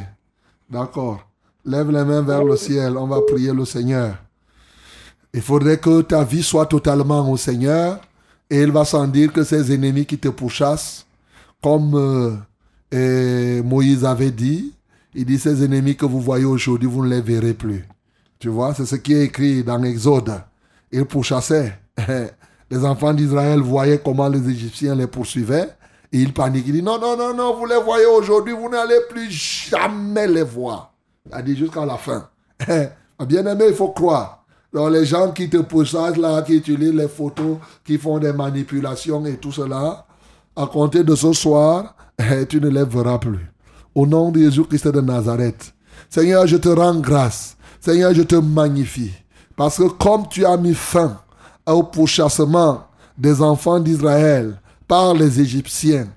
D'accord. 0.70 1.28
Lève 1.66 1.92
les 1.92 2.04
mains 2.04 2.22
vers 2.22 2.44
le 2.44 2.56
ciel. 2.56 2.98
On 2.98 3.08
va 3.08 3.22
prier 3.22 3.54
le 3.54 3.66
Seigneur. 3.66 4.16
Il 5.34 5.42
faudrait 5.42 5.78
que 5.78 6.02
ta 6.02 6.24
vie 6.24 6.44
soit 6.44 6.66
totalement 6.66 7.30
au 7.30 7.38
Seigneur. 7.38 8.00
Et 8.50 8.62
il 8.62 8.72
va 8.72 8.86
sans 8.86 9.08
dire 9.08 9.34
que 9.34 9.44
ces 9.44 9.74
ennemis 9.74 10.06
qui 10.06 10.18
te 10.18 10.28
pourchassent, 10.28 11.06
comme 11.62 11.96
euh, 11.96 12.36
et 12.94 13.62
Moïse 13.64 14.06
avait 14.06 14.30
dit, 14.30 14.74
il 15.16 15.26
dit 15.26 15.40
ces 15.40 15.64
ennemis 15.64 15.96
que 15.96 16.06
vous 16.06 16.22
voyez 16.22 16.46
aujourd'hui, 16.46 16.88
vous 16.88 17.04
ne 17.04 17.10
les 17.10 17.22
verrez 17.22 17.54
plus. 17.56 17.84
Tu 18.38 18.50
vois, 18.50 18.76
c'est 18.76 18.86
ce 18.86 18.96
qui 18.96 19.14
est 19.14 19.24
écrit 19.24 19.64
dans 19.64 19.82
Exode. 19.84 20.32
Ils 20.92 21.06
pourchassaient. 21.06 21.74
Les 22.74 22.84
enfants 22.86 23.14
d'Israël 23.14 23.60
voyaient 23.60 24.02
comment 24.04 24.28
les 24.28 24.50
Égyptiens 24.50 24.96
les 24.96 25.06
poursuivaient. 25.06 25.70
Et 26.12 26.18
ils 26.18 26.34
paniquent. 26.34 26.66
Ils 26.66 26.74
disent 26.74 26.84
non, 26.84 27.00
non, 27.00 27.16
non, 27.16 27.32
non, 27.32 27.56
vous 27.56 27.68
les 27.68 27.80
voyez 27.80 28.08
aujourd'hui, 28.08 28.56
vous 28.56 28.68
n'allez 28.68 28.98
plus 29.12 29.30
jamais 29.30 30.28
les 30.28 30.42
voir. 30.42 30.92
Il 31.28 31.36
a 31.36 31.44
dit 31.44 31.56
jusqu'à 31.56 31.86
la 31.86 31.98
fin. 31.98 32.28
Bien 33.28 33.46
aimé, 33.46 33.66
il 33.70 33.76
faut 33.76 33.90
croire. 33.90 34.44
Les 34.74 35.06
gens 35.06 35.32
qui 35.32 35.52
te 35.52 35.58
pourchassent 35.58 36.18
là, 36.18 36.42
qui 36.42 36.56
utilisent 36.56 36.96
les 36.96 37.08
photos, 37.08 37.58
qui 37.86 38.00
font 38.00 38.18
des 38.18 38.34
manipulations 38.34 39.24
et 39.28 39.38
tout 39.38 39.52
cela, 39.52 40.08
à 40.56 40.66
compter 40.66 41.04
de 41.04 41.14
ce 41.14 41.32
soir, 41.32 41.96
tu 42.50 42.60
ne 42.60 42.70
les 42.70 42.86
verras 42.86 43.20
plus. 43.20 43.52
Au 43.94 44.08
nom 44.08 44.32
de 44.32 44.40
Jésus-Christ 44.40 44.88
de 44.88 45.02
Nazareth. 45.02 45.76
Seigneur, 46.10 46.48
je 46.48 46.58
te 46.58 46.70
rends 46.70 47.00
grâce. 47.00 47.56
Seigneur, 47.80 48.16
je 48.16 48.24
te 48.24 48.36
magnifie. 48.36 49.12
Parce 49.56 49.78
que 49.78 49.88
comme 49.90 50.28
tu 50.28 50.44
as 50.44 50.58
mis 50.58 50.74
fin 50.74 51.20
au 51.66 51.84
pourchassement 51.84 52.88
des 53.18 53.42
enfants 53.42 53.80
d'Israël 53.80 54.60
par 54.88 55.14
les 55.14 55.40
Égyptiens, 55.40 56.08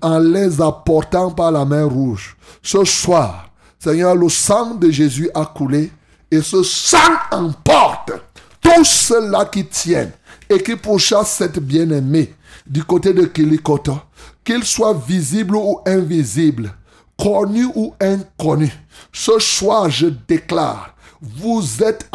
en 0.00 0.18
les 0.18 0.60
apportant 0.60 1.30
par 1.30 1.50
la 1.52 1.64
main 1.64 1.84
rouge, 1.84 2.36
ce 2.62 2.84
soir, 2.84 3.50
Seigneur, 3.78 4.14
le 4.14 4.28
sang 4.28 4.74
de 4.74 4.90
Jésus 4.90 5.28
a 5.34 5.44
coulé 5.44 5.90
et 6.30 6.40
ce 6.40 6.62
sang 6.62 6.98
emporte 7.30 8.12
tous 8.60 8.84
ceux-là 8.84 9.44
qui 9.44 9.66
tiennent 9.66 10.12
et 10.48 10.62
qui 10.62 10.74
pourchassent 10.76 11.34
cette 11.34 11.58
bien-aimée 11.58 12.34
du 12.66 12.82
côté 12.82 13.12
de 13.12 13.24
Kilikoto, 13.24 13.98
qu'il 14.42 14.64
soit 14.64 14.94
visible 15.06 15.56
ou 15.56 15.80
invisible, 15.86 16.72
connu 17.18 17.66
ou 17.74 17.94
inconnu. 18.00 18.72
Ce 19.12 19.38
soir, 19.38 19.90
je 19.90 20.06
déclare, 20.06 20.94
vous 21.20 21.82
êtes 21.82 22.08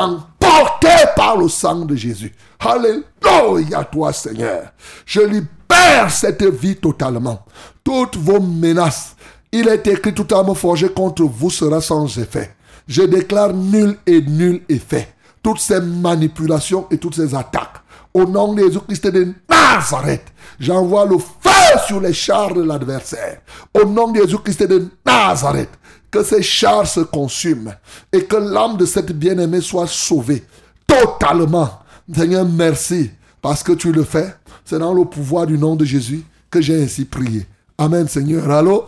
emportés 0.50 1.06
par 1.16 1.38
le 1.38 1.48
sang 1.48 1.86
de 1.86 1.96
Jésus. 1.96 2.34
Alléluia 2.60 3.84
toi, 3.86 4.14
Seigneur. 4.14 4.72
Je 5.06 5.22
libère 5.22 6.10
cette 6.10 6.44
vie 6.44 6.76
totalement. 6.76 7.46
Toutes 7.84 8.18
vos 8.18 8.40
menaces, 8.40 9.16
il 9.52 9.68
est 9.68 9.86
écrit 9.88 10.14
tout 10.14 10.28
arme 10.34 10.54
forgé 10.56 10.90
contre 10.90 11.24
vous 11.24 11.50
sera 11.50 11.82
sans 11.82 12.18
effet. 12.18 12.56
Je 12.88 13.04
déclare 13.04 13.54
nul 13.54 13.98
et 14.06 14.22
nul 14.22 14.64
effet. 14.70 15.14
Toutes 15.42 15.60
ces 15.60 15.80
manipulations 15.80 16.88
et 16.92 16.98
toutes 16.98 17.16
ces 17.16 17.34
attaques. 17.34 17.78
Au 18.14 18.26
nom 18.26 18.54
de 18.54 18.64
Jésus-Christ 18.64 19.08
de 19.08 19.34
Nazareth, 19.48 20.26
j'envoie 20.60 21.06
le 21.06 21.20
feu 21.20 21.80
sur 21.88 22.02
les 22.02 22.14
chars 22.14 22.54
de 22.56 22.64
l'adversaire. 22.64 23.42
Au 23.74 23.86
nom 23.86 24.12
de 24.12 24.20
Jésus-Christ 24.20 24.64
de 24.64 24.88
Nazareth, 25.06 25.70
que 26.12 26.24
ces 26.24 26.42
chars 26.42 26.88
se 26.88 27.02
consument 27.02 27.74
et 28.12 28.24
que 28.26 28.36
l'âme 28.36 28.78
de 28.78 28.86
cette 28.86 29.12
bien-aimée 29.12 29.62
soit 29.62 29.88
sauvée 29.88 30.44
totalement. 30.88 31.70
Seigneur, 32.14 32.46
merci 32.46 33.12
parce 33.42 33.62
que 33.64 33.74
tu 33.74 33.92
le 33.92 34.04
fais. 34.04 34.34
C'est 34.66 34.80
dans 34.80 34.94
le 34.94 35.06
pouvoir 35.06 35.46
du 35.48 35.58
nom 35.58 35.76
de 35.76 35.86
Jésus 35.86 36.24
que 36.50 36.62
j'ai 36.62 36.82
ainsi 36.84 37.06
prié. 37.06 37.46
Amen, 37.78 38.08
Seigneur. 38.08 38.50
Allô? 38.50 38.86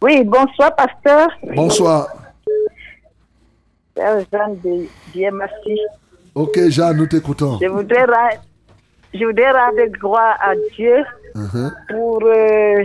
Oui, 0.00 0.24
bonsoir, 0.24 0.74
pasteur. 0.74 1.28
Bonsoir. 1.54 2.08
Père 3.94 4.24
Jean 4.32 4.54
de 4.64 4.86
Dieu-Merci. 5.12 5.78
Ok, 6.34 6.58
Jean, 6.70 6.94
nous 6.94 7.06
t'écoutons. 7.06 7.58
Je 7.60 7.66
voudrais, 7.68 8.04
ra- 8.04 8.40
je 9.12 9.24
voudrais 9.24 9.52
rendre 9.52 9.84
gloire 9.92 10.36
à 10.40 10.54
Dieu 10.74 11.04
Mhm. 11.34 11.72
pour 11.88 12.22
euh, 12.24 12.84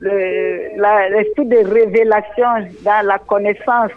le- 0.00 1.10
l'esprit 1.16 1.46
de 1.46 1.58
révélation 1.68 2.46
dans 2.84 3.06
la 3.06 3.18
connaissance 3.18 3.90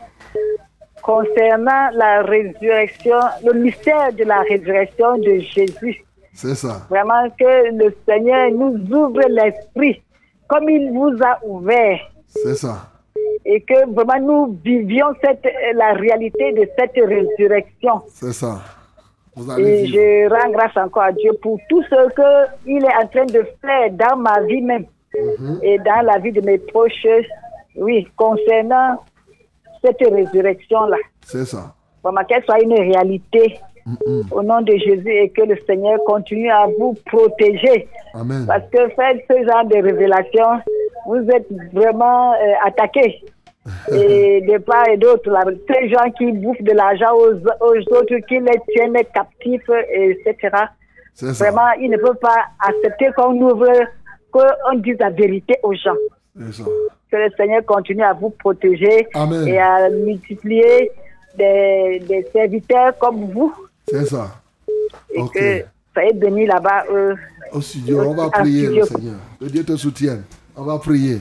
concernant 1.01 1.89
la 1.93 2.21
résurrection, 2.21 3.17
le 3.43 3.53
mystère 3.53 4.13
de 4.13 4.23
la 4.23 4.41
résurrection 4.41 5.17
de 5.17 5.39
Jésus. 5.39 6.03
C'est 6.33 6.55
ça. 6.55 6.81
Vraiment 6.89 7.29
que 7.39 7.71
le 7.75 7.93
Seigneur 8.07 8.51
nous 8.51 8.75
ouvre 8.95 9.21
l'esprit 9.27 10.01
comme 10.47 10.69
il 10.69 10.91
vous 10.91 11.15
a 11.23 11.39
ouvert 11.45 11.99
C'est 12.27 12.55
ça. 12.55 12.77
et 13.45 13.61
que 13.61 13.89
vraiment 13.93 14.19
nous 14.19 14.59
vivions 14.63 15.07
cette, 15.23 15.45
la 15.73 15.93
réalité 15.93 16.53
de 16.53 16.67
cette 16.77 16.95
résurrection. 16.95 18.01
C'est 18.13 18.33
ça. 18.33 18.59
Vous 19.35 19.49
Et 19.59 19.83
vivre. 19.85 19.93
je 19.95 20.29
rends 20.29 20.51
grâce 20.51 20.75
encore 20.77 21.03
à 21.03 21.11
Dieu 21.13 21.31
pour 21.41 21.57
tout 21.69 21.81
ce 21.83 22.13
qu'il 22.63 22.83
est 22.83 22.95
en 23.03 23.07
train 23.07 23.25
de 23.25 23.43
faire 23.61 23.89
dans 23.91 24.17
ma 24.17 24.41
vie 24.41 24.61
même 24.61 24.85
Mhm. 25.13 25.59
et 25.61 25.77
dans 25.79 26.05
la 26.05 26.19
vie 26.19 26.31
de 26.31 26.41
mes 26.41 26.57
proches, 26.57 27.05
oui, 27.75 28.07
concernant 28.15 28.97
cette 29.83 29.99
résurrection-là. 29.99 30.97
C'est 31.25 31.45
ça. 31.45 31.73
Vraiment 32.03 32.23
qu'elle 32.23 32.43
soit 32.43 32.61
une 32.61 32.73
réalité 32.73 33.59
au 34.31 34.43
nom 34.43 34.61
de 34.61 34.73
Jésus 34.77 35.09
et 35.09 35.29
que 35.29 35.41
le 35.41 35.57
Seigneur 35.67 35.99
continue 36.05 36.49
à 36.49 36.67
vous 36.79 36.95
protéger. 37.05 37.87
Amen. 38.13 38.45
Parce 38.47 38.63
que 38.71 38.89
faire 38.89 39.15
ce 39.29 39.35
genre 39.43 39.65
de 39.65 39.81
révélation, 39.81 40.61
vous 41.07 41.27
êtes 41.29 41.47
vraiment 41.73 42.33
euh, 42.33 42.53
attaqués. 42.65 43.23
Et 43.93 44.41
de 44.41 44.57
part 44.57 44.87
et 44.89 44.97
d'autre, 44.97 45.31
ces 45.69 45.87
gens 45.87 46.09
qui 46.17 46.31
bouffent 46.31 46.63
de 46.63 46.71
l'argent 46.71 47.13
aux, 47.13 47.35
aux 47.63 47.95
autres, 47.95 48.17
qui 48.27 48.39
les 48.39 48.59
tiennent 48.73 48.97
captifs, 49.13 49.69
etc. 49.93 50.49
Vraiment, 51.21 51.69
ils 51.79 51.91
ne 51.91 51.97
peuvent 51.97 52.15
pas 52.15 52.45
accepter 52.59 53.11
qu'on 53.15 53.39
ouvre, 53.39 53.67
qu'on 54.31 54.77
dise 54.79 54.95
la 54.99 55.09
vérité 55.09 55.55
aux 55.63 55.73
gens. 55.73 55.95
Que 56.35 57.17
le 57.17 57.29
Seigneur 57.35 57.65
continue 57.65 58.03
à 58.03 58.13
vous 58.13 58.29
protéger 58.29 59.07
Amen. 59.13 59.47
et 59.47 59.59
à 59.59 59.89
multiplier 59.89 60.91
des, 61.37 62.01
des 62.07 62.25
serviteurs 62.31 62.97
comme 62.97 63.25
vous 63.31 63.53
C'est 63.87 64.05
ça. 64.05 64.35
et 65.13 65.19
Ok. 65.19 65.33
que 65.33 65.63
soyez 65.93 66.13
bénis 66.13 66.45
là-bas. 66.45 66.85
euh, 66.91 67.15
Au 67.51 67.59
studio, 67.61 67.99
on 68.01 68.13
va 68.13 68.29
prier, 68.29 68.67
le. 68.67 68.85
Seigneur. 68.85 69.15
Que 69.39 69.45
Dieu 69.45 69.63
te 69.63 69.75
soutienne. 69.75 70.23
On 70.55 70.63
va 70.63 70.77
prier. 70.79 71.19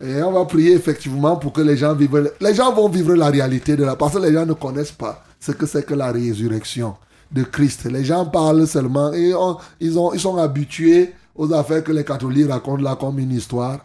Et 0.00 0.22
on 0.22 0.32
va 0.32 0.44
prier 0.44 0.74
effectivement 0.74 1.36
pour 1.36 1.52
que 1.52 1.60
les 1.60 1.76
gens 1.76 1.94
vivent. 1.94 2.32
Les 2.40 2.54
gens 2.54 2.72
vont 2.72 2.88
vivre 2.88 3.14
la 3.14 3.26
réalité 3.28 3.76
de 3.76 3.84
la. 3.84 3.96
Parce 3.96 4.14
que 4.14 4.18
les 4.18 4.32
gens 4.32 4.46
ne 4.46 4.52
connaissent 4.54 4.92
pas 4.92 5.24
ce 5.40 5.52
que 5.52 5.66
c'est 5.66 5.84
que 5.84 5.94
la 5.94 6.10
résurrection 6.12 6.94
de 7.30 7.42
Christ. 7.44 7.84
Les 7.90 8.04
gens 8.04 8.26
parlent 8.26 8.66
seulement 8.66 9.12
et 9.12 9.32
on- 9.34 9.56
ils, 9.80 9.98
ont, 9.98 10.12
ils 10.12 10.20
sont 10.20 10.36
habitués 10.36 11.12
aux 11.34 11.52
affaires 11.52 11.82
que 11.82 11.92
les 11.92 12.04
catholiques 12.04 12.50
racontent 12.50 12.82
là 12.82 12.96
comme 12.98 13.18
une 13.18 13.32
histoire. 13.32 13.78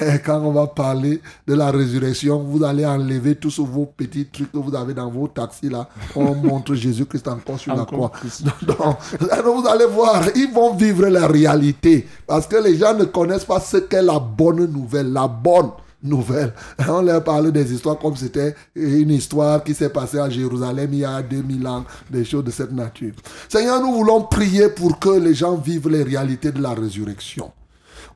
Et 0.00 0.18
Quand 0.24 0.40
on 0.40 0.52
va 0.52 0.66
parler 0.66 1.20
de 1.46 1.54
la 1.54 1.70
résurrection, 1.70 2.40
vous 2.40 2.64
allez 2.64 2.86
enlever 2.86 3.34
tous 3.36 3.60
vos 3.60 3.86
petits 3.86 4.26
trucs 4.26 4.50
que 4.52 4.58
vous 4.58 4.74
avez 4.74 4.94
dans 4.94 5.10
vos 5.10 5.28
taxis 5.28 5.68
là. 5.68 5.88
On 6.16 6.34
montre 6.34 6.74
Jésus-Christ 6.74 7.28
encore 7.28 7.58
sur 7.58 7.74
la 7.74 7.84
croix. 7.84 8.10
Donc, 8.62 8.96
alors 9.30 9.60
vous 9.60 9.68
allez 9.68 9.86
voir, 9.86 10.22
ils 10.34 10.50
vont 10.50 10.74
vivre 10.74 11.06
la 11.08 11.26
réalité. 11.26 12.06
Parce 12.26 12.46
que 12.46 12.56
les 12.56 12.76
gens 12.76 12.94
ne 12.94 13.04
connaissent 13.04 13.44
pas 13.44 13.60
ce 13.60 13.78
qu'est 13.78 14.02
la 14.02 14.18
bonne 14.18 14.66
nouvelle. 14.66 15.12
La 15.12 15.28
bonne 15.28 15.70
nouvelle. 16.02 16.52
On 16.88 17.02
leur 17.02 17.22
parle 17.24 17.50
des 17.52 17.72
histoires 17.72 17.98
comme 17.98 18.16
c'était 18.16 18.54
une 18.74 19.10
histoire 19.10 19.62
qui 19.62 19.74
s'est 19.74 19.88
passée 19.88 20.18
à 20.18 20.28
Jérusalem 20.30 20.90
il 20.92 21.00
y 21.00 21.04
a 21.04 21.22
2000 21.22 21.66
ans, 21.66 21.84
des 22.10 22.24
choses 22.24 22.44
de 22.44 22.50
cette 22.50 22.72
nature. 22.72 23.12
Seigneur, 23.48 23.80
nous 23.80 23.92
voulons 23.92 24.22
prier 24.22 24.68
pour 24.68 24.98
que 24.98 25.10
les 25.10 25.34
gens 25.34 25.56
vivent 25.56 25.88
les 25.88 26.02
réalités 26.02 26.52
de 26.52 26.62
la 26.62 26.74
résurrection. 26.74 27.52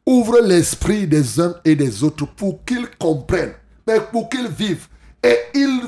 Ouvre 0.07 0.41
l'esprit 0.41 1.07
des 1.07 1.41
uns 1.41 1.55
et 1.65 1.77
des 1.77 2.03
autres 2.03 2.27
pour 2.27 2.65
qu'ils 2.65 2.89
comprennent, 2.99 3.55
mais 3.87 4.01
pour 4.01 4.29
qu'ils 4.29 4.49
vivent. 4.49 4.89
Et 5.23 5.37
ils 5.55 5.83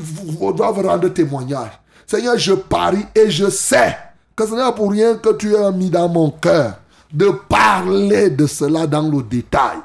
doivent 0.54 0.86
rendre 0.86 1.08
témoignage. 1.08 1.72
Seigneur, 2.06 2.38
je 2.38 2.52
parie 2.52 3.04
et 3.14 3.30
je 3.30 3.50
sais 3.50 3.96
que 4.36 4.46
ce 4.46 4.52
n'est 4.52 4.58
pas 4.58 4.72
pour 4.72 4.90
rien 4.92 5.16
que 5.16 5.32
tu 5.34 5.56
as 5.56 5.70
mis 5.72 5.90
dans 5.90 6.08
mon 6.08 6.30
cœur 6.30 6.78
de 7.12 7.30
parler 7.48 8.30
de 8.30 8.46
cela 8.46 8.86
dans 8.86 9.08
le 9.08 9.22
détail. 9.22 9.78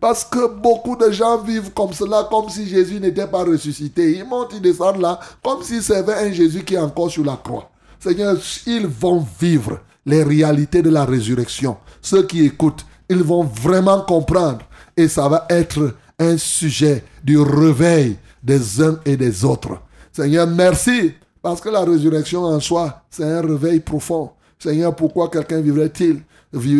Parce 0.00 0.24
que 0.24 0.48
beaucoup 0.48 0.96
de 0.96 1.10
gens 1.10 1.38
vivent 1.38 1.72
comme 1.72 1.92
cela, 1.92 2.26
comme 2.30 2.48
si 2.48 2.68
Jésus 2.68 3.00
n'était 3.00 3.26
pas 3.26 3.44
ressuscité. 3.44 4.16
Ils 4.18 4.24
montent, 4.24 4.52
ils 4.54 4.60
descendent 4.60 5.00
là, 5.00 5.18
comme 5.42 5.62
s'ils 5.62 5.82
servaient 5.82 6.28
un 6.28 6.32
Jésus 6.32 6.62
qui 6.64 6.74
est 6.74 6.78
encore 6.78 7.10
sur 7.10 7.24
la 7.24 7.36
croix. 7.36 7.70
Seigneur, 7.98 8.36
ils 8.66 8.86
vont 8.86 9.26
vivre 9.40 9.80
les 10.04 10.22
réalités 10.22 10.82
de 10.82 10.90
la 10.90 11.04
résurrection. 11.04 11.76
Ceux 12.00 12.24
qui 12.26 12.44
écoutent, 12.44 12.84
ils 13.08 13.22
vont 13.22 13.42
vraiment 13.42 14.02
comprendre. 14.02 14.60
Et 14.96 15.08
ça 15.08 15.28
va 15.28 15.46
être 15.50 15.94
un 16.18 16.38
sujet 16.38 17.04
du 17.24 17.38
réveil 17.38 18.16
des 18.42 18.80
uns 18.80 18.98
et 19.04 19.16
des 19.16 19.44
autres. 19.44 19.78
Seigneur, 20.12 20.46
merci. 20.46 21.14
Parce 21.42 21.60
que 21.60 21.68
la 21.68 21.84
résurrection 21.84 22.42
en 22.44 22.58
soi, 22.60 23.02
c'est 23.10 23.24
un 23.24 23.40
réveil 23.40 23.80
profond. 23.80 24.30
Seigneur, 24.58 24.94
pourquoi 24.96 25.28
quelqu'un 25.28 25.60
vivrait-il? 25.60 26.22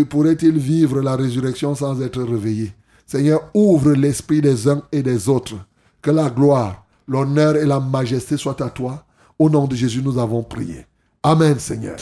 Pourrait-il 0.09 0.59
vivre 0.59 1.01
la 1.01 1.17
résurrection 1.17 1.75
sans 1.75 2.01
être 2.01 2.23
réveillé? 2.23 2.73
Seigneur, 3.07 3.51
ouvre 3.55 3.93
l'esprit 3.93 4.41
des 4.41 4.69
uns 4.69 4.83
et 4.91 5.01
des 5.01 5.29
autres. 5.29 5.55
Que 6.03 6.11
la 6.11 6.29
gloire, 6.29 6.85
l'honneur 7.07 7.55
et 7.55 7.65
la 7.65 7.79
majesté 7.79 8.37
soient 8.37 8.61
à 8.61 8.69
toi. 8.69 9.05
Au 9.39 9.49
nom 9.49 9.67
de 9.67 9.77
Jésus, 9.77 10.03
nous 10.03 10.19
avons 10.19 10.43
prié. 10.43 10.87
Amen, 11.23 11.57
Seigneur. 11.59 11.97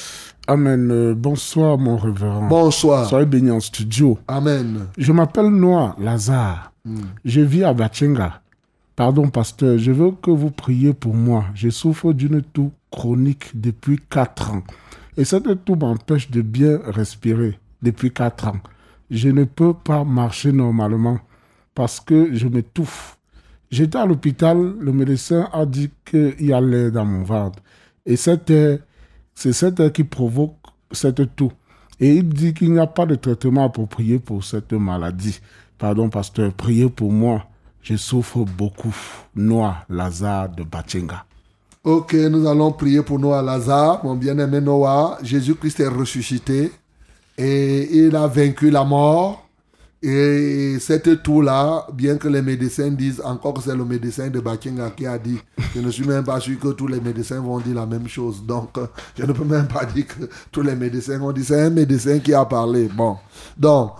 Amen. 0.46 0.90
Euh, 0.90 1.14
bonsoir, 1.14 1.76
mon 1.76 1.98
révérend. 1.98 2.48
Bonsoir. 2.48 3.06
Soyez 3.06 3.26
béni 3.26 3.50
en 3.50 3.60
studio. 3.60 4.18
Amen. 4.26 4.86
Je 4.96 5.12
m'appelle 5.12 5.48
Noah 5.48 5.94
Lazare. 5.98 6.72
Je 7.24 7.40
vis 7.42 7.64
à 7.64 7.74
Bachenga. 7.74 8.40
Pardon, 8.96 9.28
pasteur, 9.28 9.76
je 9.76 9.90
veux 9.90 10.12
que 10.12 10.30
vous 10.30 10.50
priez 10.50 10.94
pour 10.94 11.14
moi. 11.14 11.44
Je 11.54 11.68
souffre 11.68 12.14
d'une 12.14 12.42
toux 12.42 12.72
chronique 12.90 13.50
depuis 13.54 13.98
4 14.08 14.52
ans. 14.52 14.62
Et 15.18 15.24
cette 15.24 15.64
toux 15.64 15.74
m'empêche 15.74 16.30
de 16.30 16.40
bien 16.40 16.78
respirer 16.86 17.58
depuis 17.82 18.10
4 18.10 18.48
ans. 18.48 18.60
Je 19.14 19.28
ne 19.28 19.44
peux 19.44 19.74
pas 19.74 20.02
marcher 20.02 20.50
normalement 20.50 21.20
parce 21.72 22.00
que 22.00 22.34
je 22.34 22.48
m'étouffe. 22.48 23.16
J'étais 23.70 23.96
à 23.96 24.06
l'hôpital, 24.06 24.74
le 24.80 24.92
médecin 24.92 25.48
a 25.52 25.64
dit 25.66 25.88
qu'il 26.04 26.34
y 26.40 26.52
a 26.52 26.60
l'air 26.60 26.90
dans 26.90 27.04
mon 27.04 27.22
ventre. 27.22 27.60
Et 28.04 28.16
c'est 28.16 28.80
cette 29.36 29.78
air 29.78 29.92
qui 29.92 30.02
provoque 30.02 30.56
cette 30.90 31.36
toux. 31.36 31.52
Et 32.00 32.16
il 32.16 32.28
dit 32.28 32.54
qu'il 32.54 32.72
n'y 32.72 32.80
a 32.80 32.88
pas 32.88 33.06
de 33.06 33.14
traitement 33.14 33.66
approprié 33.66 34.18
pour 34.18 34.42
cette 34.42 34.72
maladie. 34.72 35.38
Pardon, 35.78 36.08
pasteur, 36.10 36.52
priez 36.52 36.90
pour 36.90 37.12
moi. 37.12 37.44
Je 37.82 37.94
souffre 37.94 38.38
beaucoup. 38.44 38.96
Noah 39.36 39.84
Lazare 39.88 40.48
de 40.48 40.64
Bachenga. 40.64 41.24
Ok, 41.84 42.14
nous 42.14 42.48
allons 42.48 42.72
prier 42.72 43.02
pour 43.02 43.20
Noah 43.20 43.42
Lazare, 43.42 44.04
mon 44.04 44.16
bien-aimé 44.16 44.60
Noah. 44.60 45.18
Jésus-Christ 45.22 45.78
est 45.78 45.88
ressuscité 45.88 46.72
et 47.36 48.06
il 48.06 48.14
a 48.16 48.26
vaincu 48.26 48.70
la 48.70 48.84
mort. 48.84 49.40
Et 50.06 50.76
cette 50.80 51.22
toux-là, 51.22 51.86
bien 51.94 52.18
que 52.18 52.28
les 52.28 52.42
médecins 52.42 52.90
disent 52.90 53.22
encore 53.24 53.54
que 53.54 53.62
c'est 53.62 53.74
le 53.74 53.86
médecin 53.86 54.28
de 54.28 54.38
Bakinga 54.38 54.90
qui 54.90 55.06
a 55.06 55.16
dit, 55.16 55.38
je 55.74 55.80
ne 55.80 55.90
suis 55.90 56.06
même 56.06 56.24
pas 56.24 56.38
sûr 56.40 56.58
que 56.60 56.68
tous 56.68 56.86
les 56.86 57.00
médecins 57.00 57.40
vont 57.40 57.58
dire 57.58 57.76
la 57.76 57.86
même 57.86 58.06
chose. 58.06 58.44
Donc, 58.44 58.78
je 59.18 59.24
ne 59.24 59.32
peux 59.32 59.46
même 59.46 59.66
pas 59.66 59.86
dire 59.86 60.06
que 60.06 60.28
tous 60.52 60.60
les 60.60 60.76
médecins 60.76 61.16
vont 61.16 61.32
dire, 61.32 61.44
c'est 61.46 61.62
un 61.62 61.70
médecin 61.70 62.18
qui 62.18 62.34
a 62.34 62.44
parlé. 62.44 62.90
Bon. 62.94 63.16
Donc, 63.56 63.92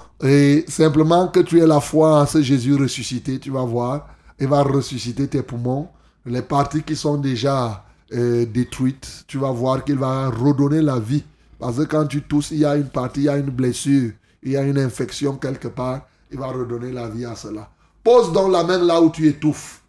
simplement 0.69 1.29
que 1.29 1.41
tu 1.41 1.59
aies 1.59 1.67
la 1.67 1.81
foi 1.81 2.21
en 2.21 2.27
ce 2.27 2.43
Jésus 2.43 2.75
ressuscité, 2.75 3.39
tu 3.39 3.51
vas 3.51 3.65
voir, 3.65 4.07
il 4.39 4.47
va 4.47 4.63
ressusciter 4.63 5.27
tes 5.27 5.43
poumons. 5.43 5.89
Les 6.27 6.43
parties 6.43 6.83
qui 6.83 6.97
sont 6.97 7.17
déjà 7.17 7.83
euh, 8.13 8.45
détruites, 8.45 9.25
tu 9.27 9.39
vas 9.39 9.51
voir 9.51 9.83
qu'il 9.83 9.97
va 9.97 10.29
redonner 10.29 10.83
la 10.83 10.99
vie. 10.99 11.25
Parce 11.65 11.79
que 11.79 11.85
quand 11.85 12.05
tu 12.05 12.21
tousses, 12.21 12.51
il 12.51 12.59
y 12.59 12.67
a 12.67 12.77
une 12.77 12.91
partie, 12.91 13.21
il 13.21 13.25
y 13.25 13.29
a 13.31 13.39
une 13.39 13.49
blessure, 13.49 14.13
il 14.43 14.53
y 14.53 14.57
a 14.59 14.61
une 14.61 14.77
infection 14.77 15.37
quelque 15.37 15.69
part, 15.69 16.03
il 16.31 16.39
va 16.39 16.49
redonner 16.49 16.93
la 16.93 17.09
vie 17.09 17.25
à 17.25 17.35
cela. 17.35 17.71
Pose 18.03 18.35
donc 18.35 18.53
la 18.53 18.63
main 18.65 18.77
là 18.85 19.01
où 19.01 19.09
tu 19.09 19.27
étouffes. 19.27 19.83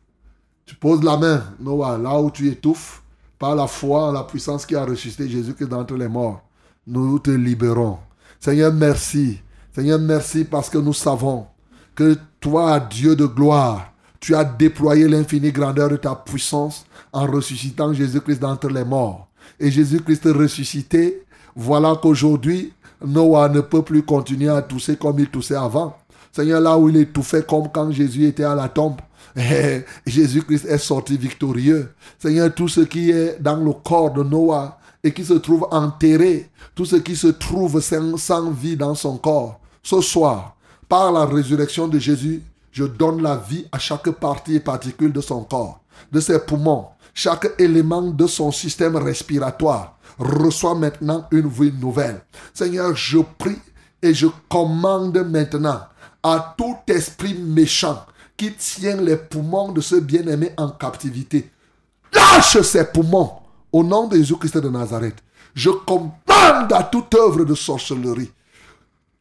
Tu 0.65 0.73
poses 0.75 1.03
la 1.03 1.17
main, 1.17 1.43
Noah, 1.59 1.97
là 1.97 2.17
où 2.17 2.31
tu 2.31 2.47
étouffes, 2.47 3.03
par 3.37 3.55
la 3.55 3.67
foi 3.67 4.05
en 4.05 4.13
la 4.13 4.23
puissance 4.23 4.65
qui 4.65 4.73
a 4.73 4.85
ressuscité 4.85 5.27
Jésus-Christ 5.27 5.67
d'entre 5.67 5.95
les 5.95 6.07
morts. 6.07 6.47
Nous 6.87 7.19
te 7.19 7.31
libérons. 7.31 7.97
Seigneur, 8.39 8.71
merci. 8.71 9.41
Seigneur, 9.73 9.99
merci 9.99 10.45
parce 10.45 10.69
que 10.69 10.77
nous 10.77 10.93
savons 10.93 11.45
que 11.93 12.17
toi, 12.39 12.79
Dieu 12.79 13.17
de 13.17 13.25
gloire, 13.25 13.91
tu 14.21 14.33
as 14.33 14.45
déployé 14.45 15.09
l'infinie 15.09 15.51
grandeur 15.51 15.89
de 15.89 15.97
ta 15.97 16.15
puissance 16.15 16.85
en 17.11 17.27
ressuscitant 17.27 17.91
Jésus-Christ 17.91 18.39
d'entre 18.39 18.69
les 18.69 18.85
morts. 18.85 19.27
Et 19.59 19.69
Jésus-Christ 19.69 20.23
ressuscité, 20.27 21.24
voilà 21.55 21.95
qu'aujourd'hui, 22.01 22.73
Noah 23.05 23.49
ne 23.49 23.61
peut 23.61 23.81
plus 23.81 24.03
continuer 24.03 24.49
à 24.49 24.61
tousser 24.61 24.97
comme 24.97 25.19
il 25.19 25.27
toussait 25.27 25.55
avant. 25.55 25.97
Seigneur, 26.31 26.59
là 26.59 26.77
où 26.77 26.89
il 26.89 26.97
étouffait 26.97 27.43
comme 27.43 27.69
quand 27.71 27.91
Jésus 27.91 28.25
était 28.25 28.43
à 28.43 28.55
la 28.55 28.67
tombe, 28.67 28.99
Jésus-Christ 30.05 30.65
est 30.65 30.77
sorti 30.77 31.17
victorieux. 31.17 31.93
Seigneur, 32.19 32.53
tout 32.53 32.67
ce 32.67 32.81
qui 32.81 33.11
est 33.11 33.41
dans 33.41 33.55
le 33.55 33.71
corps 33.71 34.11
de 34.11 34.23
Noah 34.23 34.77
et 35.01 35.13
qui 35.13 35.23
se 35.23 35.33
trouve 35.33 35.67
enterré, 35.71 36.49
tout 36.73 36.85
ce 36.85 36.97
qui 36.97 37.15
se 37.15 37.27
trouve 37.27 37.79
sans, 37.79 38.17
sans 38.17 38.51
vie 38.51 38.75
dans 38.75 38.95
son 38.95 39.17
corps, 39.17 39.59
ce 39.81 40.01
soir, 40.01 40.55
par 40.89 41.11
la 41.11 41.25
résurrection 41.25 41.87
de 41.87 41.99
Jésus, 41.99 42.43
je 42.71 42.83
donne 42.83 43.21
la 43.21 43.37
vie 43.37 43.65
à 43.71 43.79
chaque 43.79 44.09
partie 44.09 44.55
et 44.55 44.59
particule 44.59 45.13
de 45.13 45.21
son 45.21 45.43
corps, 45.43 45.79
de 46.11 46.19
ses 46.19 46.39
poumons, 46.39 46.87
chaque 47.13 47.49
élément 47.57 48.01
de 48.01 48.27
son 48.27 48.51
système 48.51 48.97
respiratoire 48.97 49.94
reçoit 50.17 50.75
maintenant 50.75 51.27
une 51.31 51.47
vie 51.47 51.73
nouvelle. 51.73 52.21
Seigneur, 52.53 52.95
je 52.95 53.19
prie 53.37 53.59
et 54.01 54.13
je 54.13 54.27
commande 54.49 55.17
maintenant 55.17 55.81
à 56.23 56.55
tout 56.57 56.77
esprit 56.87 57.35
méchant 57.35 58.05
qui 58.37 58.53
tient 58.53 58.97
les 58.97 59.17
poumons 59.17 59.71
de 59.71 59.81
ce 59.81 59.95
bien-aimé 59.95 60.51
en 60.57 60.69
captivité. 60.69 61.49
Lâche 62.13 62.61
ses 62.61 62.85
poumons 62.85 63.31
au 63.71 63.83
nom 63.83 64.07
de 64.07 64.17
Jésus-Christ 64.17 64.57
de 64.57 64.69
Nazareth. 64.69 65.17
Je 65.53 65.69
commande 65.69 66.73
à 66.73 66.83
toute 66.83 67.13
œuvre 67.15 67.45
de 67.45 67.55
sorcellerie. 67.55 68.31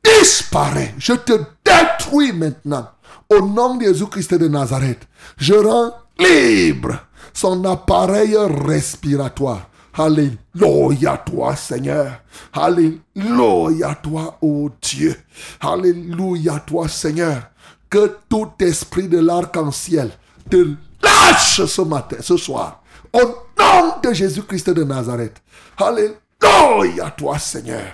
Disparaît. 0.02 0.94
Je 0.98 1.12
te 1.14 1.32
détruis 1.64 2.32
maintenant. 2.32 2.88
Au 3.30 3.40
nom 3.40 3.76
de 3.76 3.84
Jésus-Christ 3.84 4.34
de 4.34 4.48
Nazareth. 4.48 5.06
Je 5.36 5.54
rends 5.54 5.94
libre 6.18 6.98
son 7.32 7.64
appareil 7.64 8.36
respiratoire. 8.36 9.68
Alléluia 9.96 11.16
toi 11.18 11.54
Seigneur. 11.54 12.20
Alléluia 12.52 13.94
toi, 14.02 14.36
ô 14.42 14.68
Dieu. 14.82 15.16
Alléluia 15.60 16.58
toi 16.66 16.88
Seigneur. 16.88 17.42
Que 17.88 18.16
tout 18.28 18.50
esprit 18.58 19.06
de 19.06 19.20
l'arc-en-ciel 19.20 20.10
te 20.50 20.56
lâche 21.00 21.64
ce 21.64 21.82
matin, 21.82 22.16
ce 22.20 22.36
soir. 22.36 22.82
Au 23.12 23.20
nom 23.20 23.94
de 24.02 24.12
Jésus-Christ 24.12 24.70
de 24.70 24.82
Nazareth. 24.82 25.40
Alléluia 25.76 27.10
toi 27.16 27.38
Seigneur. 27.38 27.92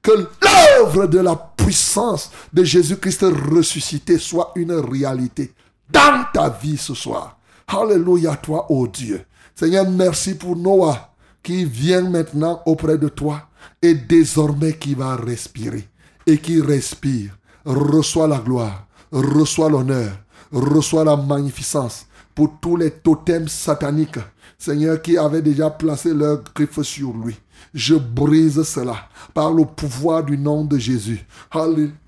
Que 0.00 0.12
l'œuvre 0.40 1.06
de 1.06 1.18
la 1.18 1.36
puissance 1.36 2.30
de 2.50 2.64
Jésus-Christ 2.64 3.26
ressuscité 3.52 4.18
soit 4.18 4.52
une 4.56 4.72
réalité 4.72 5.52
dans 5.90 6.24
ta 6.32 6.48
vie 6.48 6.78
ce 6.78 6.94
soir. 6.94 7.38
Alléluia 7.68 8.36
toi, 8.36 8.66
ô 8.70 8.86
Dieu. 8.86 9.26
Seigneur, 9.54 9.88
merci 9.88 10.34
pour 10.34 10.56
Noah 10.56 11.11
qui 11.42 11.64
vient 11.64 12.08
maintenant 12.08 12.62
auprès 12.66 12.98
de 12.98 13.08
toi 13.08 13.48
et 13.80 13.94
désormais 13.94 14.74
qui 14.74 14.94
va 14.94 15.16
respirer 15.16 15.88
et 16.26 16.38
qui 16.38 16.60
respire. 16.60 17.36
Reçois 17.64 18.26
la 18.26 18.38
gloire, 18.38 18.86
reçois 19.12 19.70
l'honneur, 19.70 20.12
reçois 20.52 21.04
la 21.04 21.16
magnificence 21.16 22.06
pour 22.34 22.58
tous 22.60 22.76
les 22.76 22.90
totems 22.90 23.48
sataniques, 23.48 24.18
Seigneur, 24.58 25.00
qui 25.00 25.16
avaient 25.18 25.42
déjà 25.42 25.70
placé 25.70 26.14
leur 26.14 26.42
griffe 26.54 26.82
sur 26.82 27.12
lui. 27.12 27.38
Je 27.74 27.94
brise 27.94 28.62
cela 28.62 28.96
par 29.34 29.52
le 29.52 29.64
pouvoir 29.64 30.24
du 30.24 30.36
nom 30.36 30.64
de 30.64 30.78
Jésus. 30.78 31.24
Alléluia 31.50 32.01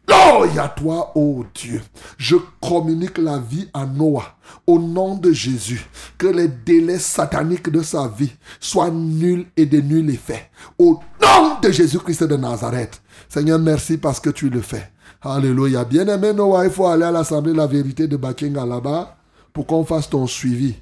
toi, 0.74 1.12
ô 1.14 1.44
Dieu. 1.54 1.82
Je 2.18 2.36
communique 2.60 3.18
la 3.18 3.38
vie 3.38 3.68
à 3.72 3.86
Noah 3.86 4.36
au 4.66 4.78
nom 4.78 5.16
de 5.16 5.32
Jésus. 5.32 5.86
Que 6.18 6.26
les 6.26 6.48
délais 6.48 6.98
sataniques 6.98 7.70
de 7.70 7.82
sa 7.82 8.08
vie 8.08 8.32
soient 8.60 8.90
nuls 8.90 9.46
et 9.56 9.66
de 9.66 9.80
nul 9.80 10.10
effet. 10.10 10.50
Au 10.78 11.00
nom 11.20 11.60
de 11.62 11.70
Jésus-Christ 11.70 12.24
de 12.24 12.36
Nazareth. 12.36 13.00
Seigneur, 13.28 13.58
merci 13.58 13.96
parce 13.96 14.20
que 14.20 14.30
tu 14.30 14.50
le 14.50 14.60
fais. 14.60 14.90
Alléluia. 15.22 15.84
Bien-aimé 15.84 16.32
Noah, 16.32 16.66
il 16.66 16.70
faut 16.70 16.86
aller 16.86 17.04
à 17.04 17.10
l'Assemblée 17.10 17.52
de 17.52 17.58
la 17.58 17.66
vérité 17.66 18.06
de 18.06 18.16
Bakinga 18.16 18.66
là-bas 18.66 19.16
pour 19.52 19.66
qu'on 19.66 19.84
fasse 19.84 20.10
ton 20.10 20.26
suivi. 20.26 20.74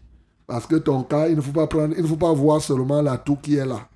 Parce 0.47 0.67
que 0.67 0.77
ton 0.77 1.05
cas, 1.05 1.29
il 1.29 1.37
ne 1.37 1.41
faut 1.41 1.53
pas 1.53 1.67
prendre, 1.67 1.95
il 1.97 2.03
ne 2.03 2.09
faut 2.09 2.17
pas 2.17 2.33
voir 2.33 2.61
seulement 2.61 3.01
la 3.01 3.17
toux 3.17 3.39
qui 3.41 3.57
est 3.57 3.65
là. 3.67 3.89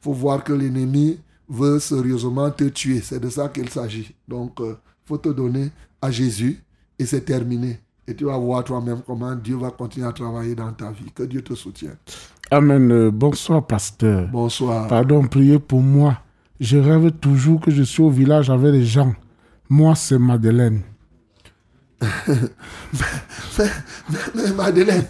Il 0.00 0.04
faut 0.04 0.12
voir 0.12 0.42
que 0.42 0.52
l'ennemi 0.52 1.20
veut 1.52 1.78
sérieusement 1.78 2.50
te 2.50 2.64
tuer. 2.64 3.00
C'est 3.02 3.20
de 3.20 3.28
ça 3.30 3.48
qu'il 3.48 3.68
s'agit. 3.68 4.14
Donc, 4.26 4.54
il 4.60 4.74
faut 5.06 5.18
te 5.18 5.28
donner 5.28 5.70
à 6.00 6.10
Jésus 6.10 6.62
et 6.98 7.04
c'est 7.06 7.20
terminé. 7.22 7.78
Et 8.08 8.14
tu 8.16 8.24
vas 8.24 8.36
voir 8.38 8.64
toi-même 8.64 9.02
comment 9.06 9.34
Dieu 9.36 9.56
va 9.56 9.70
continuer 9.70 10.06
à 10.06 10.12
travailler 10.12 10.54
dans 10.56 10.72
ta 10.72 10.90
vie. 10.90 11.10
Que 11.14 11.22
Dieu 11.22 11.42
te 11.42 11.54
soutienne. 11.54 11.96
Amen. 12.50 12.90
Euh, 12.90 13.10
Bonsoir, 13.12 13.64
pasteur. 13.66 14.28
Bonsoir. 14.32 14.88
Pardon, 14.88 15.22
priez 15.28 15.58
pour 15.58 15.80
moi. 15.80 16.18
Je 16.58 16.78
rêve 16.78 17.10
toujours 17.12 17.60
que 17.60 17.70
je 17.70 17.82
suis 17.82 18.02
au 18.02 18.10
village 18.10 18.50
avec 18.50 18.72
les 18.72 18.84
gens. 18.84 19.14
Moi, 19.68 19.94
c'est 19.94 20.18
Madeleine. 20.18 20.82
mais, 22.28 22.34
mais- 23.58 24.18
mais 24.34 24.52
Madeleine, 24.52 25.06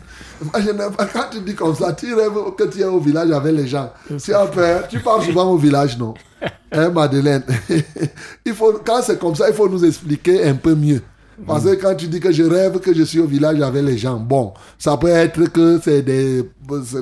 je 0.59 0.71
quand 1.13 1.25
tu 1.31 1.41
dis 1.41 1.55
comme 1.55 1.75
ça, 1.75 1.93
tu 1.93 2.15
rêves 2.15 2.33
que 2.57 2.65
tu 2.65 2.81
es 2.81 2.85
au 2.85 2.99
village 3.01 3.31
avec 3.31 3.55
les 3.55 3.67
gens. 3.67 3.91
Tu 4.23 4.35
as 4.35 4.47
peur, 4.47 4.89
tu 4.89 5.01
pars 5.01 5.23
souvent 5.23 5.51
au 5.51 5.57
village, 5.57 5.97
non? 5.99 6.15
Hein, 6.75 6.89
Madeleine? 6.89 7.43
Il 8.47 8.55
faut, 8.55 8.81
Quand 8.85 9.03
c'est 9.03 9.19
comme 9.19 9.35
ça, 9.35 9.49
il 9.49 9.55
faut 9.55 9.69
nous 9.69 9.85
expliquer 9.85 10.45
un 10.45 10.55
peu 10.55 10.75
mieux. 10.75 11.03
Parce 11.47 11.65
que 11.65 11.75
quand 11.75 11.95
tu 11.95 12.07
dis 12.09 12.19
que 12.21 12.33
je 12.33 12.43
rêve 12.45 12.79
que 12.81 12.95
je 12.95 13.03
suis 13.03 13.19
au 13.21 13.27
village 13.27 13.61
avec 13.61 13.83
les 13.85 13.99
gens, 13.99 14.19
bon, 14.19 14.53
ça 14.79 14.97
peut 14.97 15.09
être 15.09 15.45
que 15.51 15.79
c'est 15.83 16.03
des, 16.03 16.43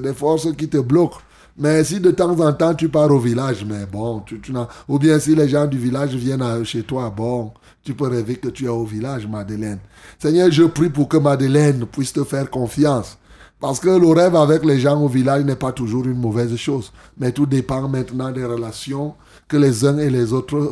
des 0.03 0.13
forces 0.15 0.49
qui 0.57 0.69
te 0.69 0.79
bloquent. 0.79 1.19
Mais 1.59 1.85
si 1.85 2.01
de 2.01 2.11
temps 2.11 2.39
en 2.41 2.53
temps 2.53 2.75
tu 2.75 2.89
pars 2.89 3.11
au 3.11 3.19
village, 3.19 3.65
mais 3.69 3.87
bon, 3.91 4.21
tu, 4.21 4.41
tu 4.41 4.53
ou 4.89 4.99
bien 4.99 5.19
si 5.19 5.35
les 5.35 5.49
gens 5.49 5.67
du 5.67 5.79
village 5.79 6.15
viennent 6.15 6.43
à- 6.43 6.63
chez 6.65 6.83
toi, 6.83 7.13
bon, 7.15 7.53
tu 7.85 7.93
peux 7.95 8.09
rêver 8.09 8.37
que 8.37 8.49
tu 8.49 8.65
es 8.65 8.69
au 8.69 8.85
village, 8.85 9.27
Madeleine. 9.27 9.79
Seigneur, 10.19 10.51
je 10.51 10.65
prie 10.65 10.89
pour 10.91 11.09
que 11.09 11.17
Madeleine 11.19 11.85
puisse 11.87 12.13
te 12.13 12.25
faire 12.25 12.49
confiance. 12.51 13.19
Parce 13.61 13.79
que 13.79 13.91
le 13.91 14.09
rêve 14.09 14.35
avec 14.37 14.65
les 14.65 14.81
gens 14.81 15.01
au 15.01 15.09
village 15.09 15.45
n'est 15.45 15.55
pas 15.55 15.73
toujours 15.73 16.07
une 16.07 16.19
mauvaise 16.19 16.57
chose. 16.57 16.93
Mais 17.19 17.31
tout 17.31 17.45
dépend 17.45 17.89
maintenant 17.89 18.33
des 18.33 18.45
relations 18.45 19.15
que 19.49 19.59
les 19.59 19.85
uns 19.85 19.99
et 19.99 20.09
les 20.09 20.33
autres 20.33 20.71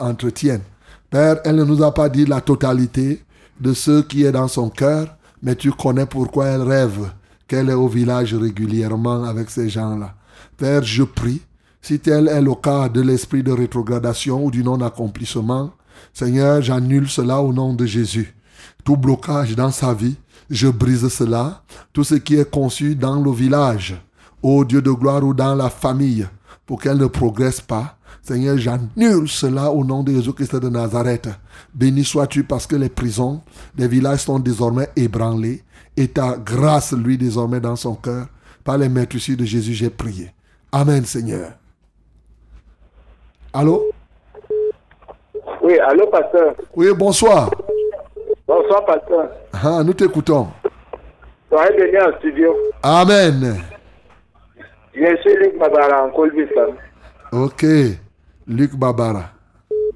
entretiennent. 0.00 0.62
Père, 1.10 1.40
elle 1.44 1.56
ne 1.56 1.64
nous 1.64 1.82
a 1.82 1.92
pas 1.92 2.08
dit 2.08 2.24
la 2.24 2.40
totalité 2.40 3.22
de 3.60 3.74
ce 3.74 4.00
qui 4.00 4.24
est 4.24 4.32
dans 4.32 4.48
son 4.48 4.70
cœur, 4.70 5.16
mais 5.42 5.54
tu 5.54 5.70
connais 5.70 6.06
pourquoi 6.06 6.46
elle 6.46 6.62
rêve 6.62 7.10
qu'elle 7.46 7.68
est 7.68 7.74
au 7.74 7.88
village 7.88 8.34
régulièrement 8.34 9.24
avec 9.24 9.50
ces 9.50 9.68
gens-là. 9.68 10.14
Père, 10.56 10.82
je 10.82 11.02
prie, 11.02 11.42
si 11.82 11.98
tel 11.98 12.28
est 12.28 12.40
le 12.40 12.54
cas 12.54 12.88
de 12.88 13.02
l'esprit 13.02 13.42
de 13.42 13.52
rétrogradation 13.52 14.44
ou 14.44 14.50
du 14.50 14.64
non-accomplissement, 14.64 15.72
Seigneur, 16.14 16.62
j'annule 16.62 17.08
cela 17.08 17.42
au 17.42 17.52
nom 17.52 17.74
de 17.74 17.84
Jésus. 17.84 18.34
Tout 18.84 18.96
blocage 18.96 19.54
dans 19.54 19.70
sa 19.70 19.92
vie, 19.92 20.16
je 20.50 20.68
brise 20.68 21.08
cela. 21.08 21.62
Tout 21.92 22.04
ce 22.04 22.16
qui 22.16 22.36
est 22.36 22.50
conçu 22.50 22.94
dans 22.94 23.20
le 23.20 23.30
village, 23.30 24.00
ô 24.42 24.64
Dieu 24.64 24.82
de 24.82 24.90
gloire 24.90 25.24
ou 25.24 25.32
dans 25.32 25.54
la 25.54 25.70
famille, 25.70 26.26
pour 26.66 26.80
qu'elle 26.80 26.98
ne 26.98 27.06
progresse 27.06 27.60
pas. 27.60 27.96
Seigneur, 28.22 28.58
j'annule 28.58 29.28
cela 29.28 29.70
au 29.70 29.84
nom 29.84 30.02
de 30.02 30.12
Jésus-Christ 30.12 30.56
de 30.56 30.68
Nazareth. 30.68 31.28
Béni 31.74 32.04
sois-tu 32.04 32.44
parce 32.44 32.66
que 32.66 32.76
les 32.76 32.88
prisons 32.88 33.40
des 33.74 33.88
villages 33.88 34.20
sont 34.20 34.38
désormais 34.38 34.88
ébranlées 34.94 35.62
et 35.96 36.08
ta 36.08 36.36
grâce, 36.36 36.92
lui, 36.92 37.16
désormais 37.16 37.60
dans 37.60 37.76
son 37.76 37.94
cœur. 37.94 38.26
Par 38.62 38.76
les 38.76 38.88
maîtrises 38.88 39.36
de 39.36 39.44
Jésus, 39.44 39.72
j'ai 39.72 39.90
prié. 39.90 40.32
Amen, 40.70 41.04
Seigneur. 41.04 41.52
Allô? 43.52 43.90
Oui, 45.62 45.78
allô, 45.78 46.06
pasteur. 46.06 46.54
Oui, 46.74 46.88
bonsoir. 46.96 47.50
Bonsoir, 48.50 48.84
pasteur. 48.84 49.28
Ah, 49.52 49.80
nous 49.84 49.94
t'écoutons. 49.94 50.48
Soyez 51.48 51.70
venu 51.76 52.00
en 52.00 52.18
studio. 52.18 52.52
Amen. 52.82 53.62
Je 54.92 55.16
suis 55.20 55.36
Luc 55.36 55.54
Mabara 55.56 56.06
en 56.06 56.10
Colbistan. 56.10 56.74
Ok. 57.30 57.64
Luc 58.48 58.74
Babara. 58.74 59.26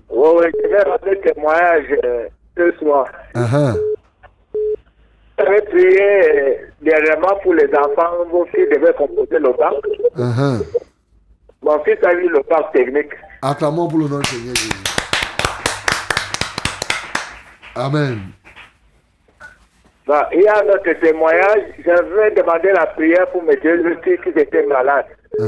Oui, 0.08 0.28
oui, 0.36 0.46
je 0.62 0.68
vais 0.68 0.82
rendre 0.84 1.20
témoignage 1.20 1.98
euh, 2.04 2.28
ce 2.56 2.78
soir. 2.78 3.06
Ah, 3.34 3.44
ah. 3.52 3.74
J'avais 5.36 5.62
prié 5.62 6.00
euh, 6.00 6.54
dernièrement 6.80 7.36
pour 7.42 7.54
les 7.54 7.68
enfants, 7.74 8.24
vos 8.30 8.44
filles 8.54 8.68
devaient 8.72 8.94
composer 8.94 9.40
le 9.40 9.50
bac. 9.58 9.74
Ah. 10.16 10.58
Mon 11.60 11.82
fils 11.82 11.98
a 12.04 12.12
eu 12.12 12.28
le 12.28 12.40
bac 12.48 12.70
technique. 12.72 13.14
Acclamons 13.42 13.88
pour 13.88 13.98
le 13.98 14.06
nom 14.06 14.20
du 14.20 14.28
Seigneur 14.28 14.54
Jésus. 14.54 14.84
Amen. 17.74 18.20
Bon, 20.06 20.20
il 20.34 20.42
y 20.42 20.46
a 20.48 20.58
un 20.58 20.68
autre 20.68 20.92
témoignage. 21.00 21.62
J'avais 21.84 22.30
demandé 22.32 22.70
la 22.72 22.86
prière 22.86 23.26
pour 23.30 23.42
mes 23.42 23.56
deux 23.56 23.96
filles 24.04 24.18
qui 24.22 24.38
étaient 24.38 24.66
malades. 24.66 25.06
Ah. 25.40 25.44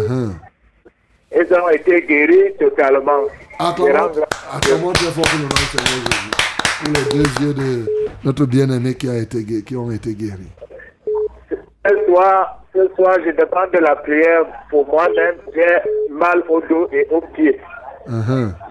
Elles 1.31 1.53
ont 1.55 1.69
été 1.69 2.03
guéries 2.03 2.55
totalement. 2.59 3.25
Je 3.61 3.65
Acclamons, 3.65 4.93
très 4.93 5.11
fort 5.11 5.25
pour 5.25 5.39
le 5.39 5.43
nom 5.43 5.49
du 5.49 5.67
Seigneur 5.73 6.01
Jésus. 6.07 6.31
Pour 6.85 6.93
les 6.95 7.19
deux 7.19 7.45
yeux 7.45 7.55
de 7.55 7.87
notre 8.25 8.45
bien-aimé 8.47 8.95
qui, 8.95 9.09
a 9.11 9.17
été 9.19 9.39
gué- 9.43 9.63
qui 9.63 9.77
ont 9.77 9.91
été 9.91 10.15
guéris? 10.15 10.53
Ce 11.51 12.05
soir, 12.07 12.63
ce 12.75 12.89
soir, 12.97 13.17
je 13.25 13.31
demande 13.33 13.71
de 13.73 13.79
la 13.79 13.97
prière 13.97 14.45
pour 14.71 14.87
moi-même. 14.89 15.37
J'ai 15.55 15.67
mal 16.11 16.43
au 16.49 16.61
dos 16.63 16.89
et 16.93 17.07
aux 17.11 17.21
pieds. 17.35 17.61
Ah. 18.09 18.13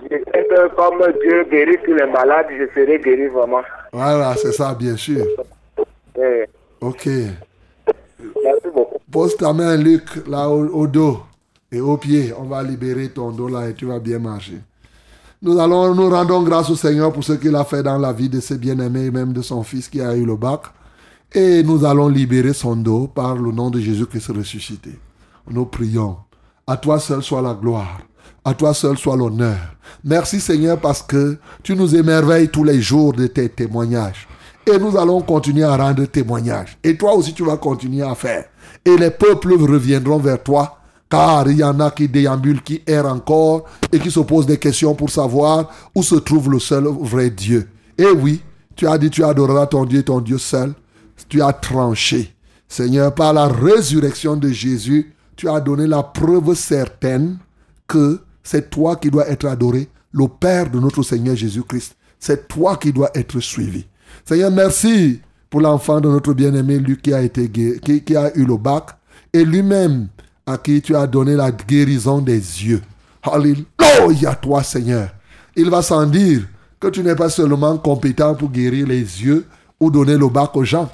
Je 0.09 0.15
sais 0.17 0.45
que 0.49 0.67
comme 0.75 0.99
Dieu 1.21 1.43
guérit 1.51 1.77
tous 1.85 1.93
les 1.93 2.05
malades, 2.07 2.47
je 2.57 2.65
serai 2.73 2.97
guéri 2.99 3.27
vraiment. 3.27 3.61
Voilà, 3.91 4.33
c'est 4.35 4.51
ça, 4.51 4.73
bien 4.77 4.95
sûr. 4.97 5.23
Eh, 6.17 6.45
Ok. 6.81 7.05
merci 7.07 8.67
beaucoup. 8.73 8.97
Pose 9.11 9.35
ta 9.37 9.53
main, 9.53 9.75
Luc, 9.77 10.27
là 10.27 10.49
au, 10.49 10.65
au 10.67 10.87
dos 10.87 11.19
et 11.71 11.79
au 11.79 11.97
pied. 11.97 12.33
On 12.37 12.43
va 12.43 12.63
libérer 12.63 13.09
ton 13.09 13.31
dos 13.31 13.47
là 13.47 13.69
et 13.69 13.73
tu 13.73 13.85
vas 13.85 13.99
bien 13.99 14.19
marcher. 14.19 14.59
Nous 15.41 15.59
allons, 15.59 15.93
nous 15.93 16.09
rendons 16.09 16.41
grâce 16.43 16.69
au 16.69 16.75
Seigneur 16.75 17.11
pour 17.13 17.23
ce 17.23 17.33
qu'il 17.33 17.55
a 17.55 17.63
fait 17.65 17.83
dans 17.83 17.97
la 17.97 18.11
vie 18.13 18.29
de 18.29 18.39
ses 18.39 18.57
bien-aimés 18.57 19.05
et 19.05 19.11
même 19.11 19.33
de 19.33 19.41
son 19.41 19.63
fils 19.63 19.87
qui 19.89 20.01
a 20.01 20.15
eu 20.15 20.25
le 20.25 20.35
bac. 20.35 20.61
Et 21.33 21.63
nous 21.63 21.83
allons 21.85 22.07
libérer 22.07 22.53
son 22.53 22.75
dos 22.75 23.07
par 23.07 23.35
le 23.35 23.51
nom 23.51 23.69
de 23.69 23.79
Jésus-Christ 23.79 24.27
ressuscité. 24.35 24.91
Nous 25.49 25.65
prions. 25.65 26.17
À 26.65 26.77
toi 26.77 26.99
seul 26.99 27.21
soit 27.21 27.41
la 27.41 27.53
gloire. 27.53 27.99
À 28.43 28.53
toi 28.53 28.73
seul 28.73 28.97
soit 28.97 29.17
l'honneur. 29.17 29.57
Merci 30.03 30.39
Seigneur 30.39 30.79
parce 30.79 31.01
que 31.03 31.37
tu 31.61 31.75
nous 31.75 31.95
émerveilles 31.95 32.49
tous 32.49 32.63
les 32.63 32.81
jours 32.81 33.13
de 33.13 33.27
tes 33.27 33.49
témoignages. 33.49 34.27
Et 34.67 34.77
nous 34.79 34.97
allons 34.97 35.21
continuer 35.21 35.63
à 35.63 35.77
rendre 35.77 36.05
témoignages. 36.05 36.77
Et 36.83 36.97
toi 36.97 37.13
aussi 37.13 37.33
tu 37.33 37.43
vas 37.43 37.57
continuer 37.57 38.03
à 38.03 38.15
faire. 38.15 38.45
Et 38.83 38.97
les 38.97 39.11
peuples 39.11 39.53
reviendront 39.53 40.17
vers 40.17 40.41
toi. 40.41 40.79
Car 41.09 41.47
il 41.49 41.57
y 41.57 41.63
en 41.63 41.79
a 41.79 41.91
qui 41.91 42.07
déambulent, 42.07 42.63
qui 42.63 42.81
errent 42.87 43.05
encore 43.05 43.65
et 43.91 43.99
qui 43.99 44.09
se 44.09 44.19
posent 44.21 44.47
des 44.47 44.57
questions 44.57 44.95
pour 44.95 45.11
savoir 45.11 45.69
où 45.93 46.01
se 46.01 46.15
trouve 46.15 46.49
le 46.49 46.59
seul 46.59 46.85
vrai 46.85 47.29
Dieu. 47.29 47.69
Et 47.97 48.07
oui, 48.07 48.41
tu 48.75 48.87
as 48.87 48.97
dit 48.97 49.11
tu 49.11 49.23
adoreras 49.23 49.67
ton 49.67 49.85
Dieu, 49.85 50.01
ton 50.03 50.19
Dieu 50.19 50.39
seul. 50.39 50.73
Tu 51.29 51.41
as 51.41 51.53
tranché. 51.53 52.33
Seigneur, 52.67 53.13
par 53.13 53.33
la 53.33 53.47
résurrection 53.47 54.35
de 54.35 54.49
Jésus, 54.49 55.13
tu 55.35 55.47
as 55.47 55.59
donné 55.59 55.85
la 55.85 56.01
preuve 56.03 56.55
certaine 56.55 57.37
que 57.87 58.21
c'est 58.43 58.69
toi 58.69 58.95
qui 58.95 59.09
dois 59.09 59.27
être 59.29 59.45
adoré, 59.45 59.89
le 60.11 60.27
Père 60.27 60.69
de 60.69 60.79
notre 60.79 61.03
Seigneur 61.03 61.35
Jésus-Christ. 61.35 61.95
C'est 62.19 62.47
toi 62.47 62.77
qui 62.77 62.91
dois 62.91 63.11
être 63.13 63.39
suivi. 63.39 63.85
Seigneur, 64.27 64.49
merci 64.49 65.21
pour 65.51 65.61
l'enfant 65.61 66.01
de 66.01 66.09
notre 66.09 66.33
bien-aimé, 66.33 66.79
lui 66.79 66.97
qui 66.97 67.13
a, 67.13 67.21
eu 67.21 68.43
le 68.43 68.57
bac, 68.57 68.89
et 69.31 69.45
lui-même 69.45 70.07
à 70.47 70.57
qui 70.57 70.81
tu 70.81 70.95
as 70.95 71.05
donné 71.05 71.35
la 71.35 71.51
guérison 71.51 72.21
des 72.21 72.33
yeux. 72.33 72.81
Alléluia, 73.21 74.33
toi 74.41 74.63
Seigneur. 74.63 75.09
Il 75.55 75.69
va 75.69 75.83
sans 75.83 76.07
dire 76.07 76.41
que 76.79 76.87
tu 76.87 77.03
n'es 77.03 77.15
pas 77.15 77.29
seulement 77.29 77.77
compétent 77.77 78.33
pour 78.33 78.49
guérir 78.49 78.87
les 78.87 78.97
yeux 78.97 79.45
ou 79.79 79.91
donner 79.91 80.17
le 80.17 80.27
bac 80.27 80.55
aux 80.55 80.65
gens. 80.65 80.89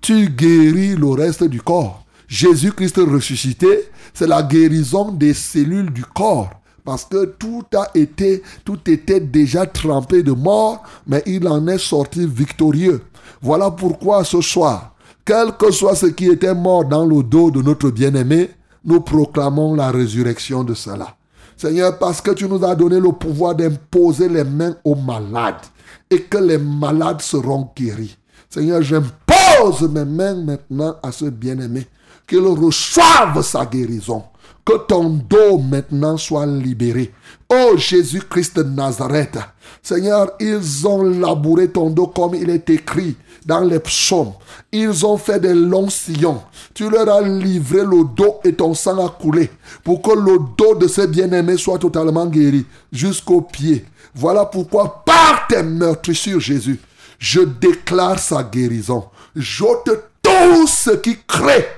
Tu 0.00 0.28
guéris 0.28 0.94
le 0.94 1.08
reste 1.08 1.42
du 1.42 1.60
corps. 1.60 2.06
Jésus-Christ 2.28 2.98
ressuscité, 2.98 3.88
c'est 4.14 4.28
la 4.28 4.44
guérison 4.44 5.10
des 5.10 5.34
cellules 5.34 5.92
du 5.92 6.04
corps. 6.04 6.50
Parce 6.86 7.04
que 7.04 7.24
tout 7.24 7.64
a 7.74 7.88
été, 7.96 8.44
tout 8.64 8.78
était 8.88 9.18
déjà 9.18 9.66
trempé 9.66 10.22
de 10.22 10.30
mort, 10.30 10.84
mais 11.08 11.20
il 11.26 11.48
en 11.48 11.66
est 11.66 11.78
sorti 11.78 12.24
victorieux. 12.24 13.02
Voilà 13.42 13.72
pourquoi 13.72 14.22
ce 14.22 14.40
soir, 14.40 14.94
quel 15.24 15.56
que 15.56 15.72
soit 15.72 15.96
ce 15.96 16.06
qui 16.06 16.26
était 16.26 16.54
mort 16.54 16.84
dans 16.84 17.04
le 17.04 17.24
dos 17.24 17.50
de 17.50 17.60
notre 17.60 17.90
bien-aimé, 17.90 18.50
nous 18.84 19.00
proclamons 19.00 19.74
la 19.74 19.90
résurrection 19.90 20.62
de 20.62 20.74
cela. 20.74 21.16
Seigneur, 21.56 21.98
parce 21.98 22.20
que 22.20 22.30
tu 22.30 22.46
nous 22.48 22.64
as 22.64 22.76
donné 22.76 23.00
le 23.00 23.10
pouvoir 23.10 23.56
d'imposer 23.56 24.28
les 24.28 24.44
mains 24.44 24.76
aux 24.84 24.94
malades 24.94 25.66
et 26.08 26.22
que 26.22 26.38
les 26.38 26.58
malades 26.58 27.20
seront 27.20 27.68
guéris. 27.74 28.16
Seigneur, 28.48 28.80
j'impose 28.80 29.82
mes 29.90 30.04
mains 30.04 30.34
maintenant 30.36 30.94
à 31.02 31.10
ce 31.10 31.24
bien-aimé, 31.24 31.84
qu'il 32.28 32.46
reçoive 32.46 33.42
sa 33.42 33.66
guérison. 33.66 34.22
Que 34.66 34.78
ton 34.78 35.10
dos 35.10 35.58
maintenant 35.58 36.16
soit 36.16 36.44
libéré. 36.44 37.12
Oh 37.48 37.74
Jésus-Christ 37.76 38.56
de 38.56 38.62
Nazareth. 38.64 39.38
Seigneur, 39.80 40.32
ils 40.40 40.88
ont 40.88 41.04
labouré 41.04 41.68
ton 41.68 41.88
dos 41.88 42.08
comme 42.08 42.34
il 42.34 42.50
est 42.50 42.68
écrit 42.70 43.16
dans 43.44 43.60
les 43.60 43.78
psaumes. 43.78 44.32
Ils 44.72 45.06
ont 45.06 45.18
fait 45.18 45.38
des 45.38 45.54
longs 45.54 45.88
sillons. 45.88 46.42
Tu 46.74 46.90
leur 46.90 47.08
as 47.08 47.22
livré 47.22 47.82
le 47.84 48.02
dos 48.16 48.40
et 48.42 48.54
ton 48.54 48.74
sang 48.74 49.06
a 49.06 49.08
coulé 49.08 49.48
pour 49.84 50.02
que 50.02 50.10
le 50.10 50.38
dos 50.58 50.74
de 50.74 50.88
ces 50.88 51.06
bien-aimés 51.06 51.58
soit 51.58 51.78
totalement 51.78 52.26
guéri 52.26 52.66
jusqu'aux 52.90 53.42
pieds. 53.42 53.84
Voilà 54.16 54.46
pourquoi 54.46 55.04
par 55.06 55.46
tes 55.48 55.62
meurtrissures, 55.62 56.40
Jésus, 56.40 56.80
je 57.20 57.42
déclare 57.42 58.18
sa 58.18 58.42
guérison. 58.42 59.04
J'ôte 59.36 59.90
tout 60.20 60.66
ce 60.66 60.90
qui 60.90 61.16
crée 61.24 61.68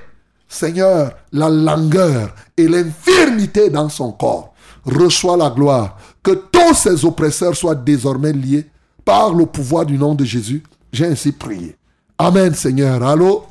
Seigneur, 0.51 1.11
la 1.31 1.47
langueur 1.47 2.33
et 2.63 2.67
l'infirmité 2.67 3.69
dans 3.69 3.89
son 3.89 4.11
corps. 4.11 4.53
reçois 4.85 5.37
la 5.37 5.49
gloire. 5.49 5.97
Que 6.23 6.31
tous 6.31 6.73
ces 6.73 7.05
oppresseurs 7.05 7.55
soient 7.55 7.75
désormais 7.75 8.33
liés 8.33 8.65
par 9.05 9.33
le 9.33 9.45
pouvoir 9.45 9.85
du 9.85 9.97
nom 9.97 10.15
de 10.15 10.23
Jésus. 10.23 10.63
J'ai 10.91 11.05
ainsi 11.07 11.31
prié. 11.31 11.75
Amen, 12.17 12.53
Seigneur. 12.53 13.01
Allô? 13.03 13.43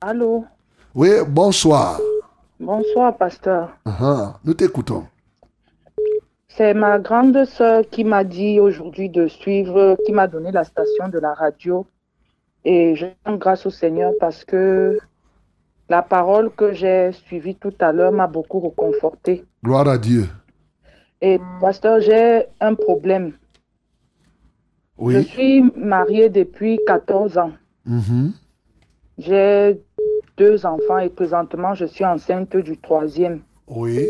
Allô, 0.00 0.44
Oui, 0.94 1.10
bonsoir. 1.28 2.00
bonsoir 2.58 3.16
pasteur. 3.16 3.70
Ah, 3.84 4.34
Nous 4.44 4.54
t'écoutons. 4.54 5.04
C'est 6.48 6.74
ma 6.74 6.98
grande 6.98 7.44
sœur 7.46 7.84
qui 7.90 8.04
m'a 8.04 8.24
dit 8.24 8.60
aujourd'hui 8.60 9.08
de 9.08 9.26
suivre, 9.28 9.96
qui 10.04 10.12
m'a 10.12 10.26
donné 10.26 10.50
la 10.52 10.64
station 10.64 11.08
de 11.08 11.18
la 11.18 11.32
radio. 11.34 11.86
Et 12.64 12.94
je 12.94 13.06
rends 13.24 13.36
grâce 13.36 13.64
au 13.66 13.70
Seigneur 13.70 14.12
parce 14.20 14.44
que 14.44 14.98
la 15.92 16.00
parole 16.00 16.48
que 16.50 16.72
j'ai 16.72 17.12
suivie 17.12 17.54
tout 17.54 17.74
à 17.78 17.92
l'heure 17.92 18.12
m'a 18.12 18.26
beaucoup 18.26 18.60
reconforté. 18.60 19.44
Gloire 19.62 19.88
à 19.88 19.98
Dieu. 19.98 20.24
Et 21.20 21.38
pasteur, 21.60 22.00
j'ai 22.00 22.46
un 22.60 22.74
problème. 22.74 23.32
Je 25.06 25.20
suis 25.20 25.62
mariée 25.76 26.30
depuis 26.30 26.80
14 26.86 27.36
ans. 27.36 27.52
Mhm. 27.84 28.32
J'ai 29.18 29.82
deux 30.38 30.64
enfants 30.64 31.00
et 31.06 31.10
présentement 31.10 31.74
je 31.74 31.84
suis 31.84 32.06
enceinte 32.06 32.56
du 32.56 32.78
troisième. 32.78 33.40
Oui. 33.68 34.08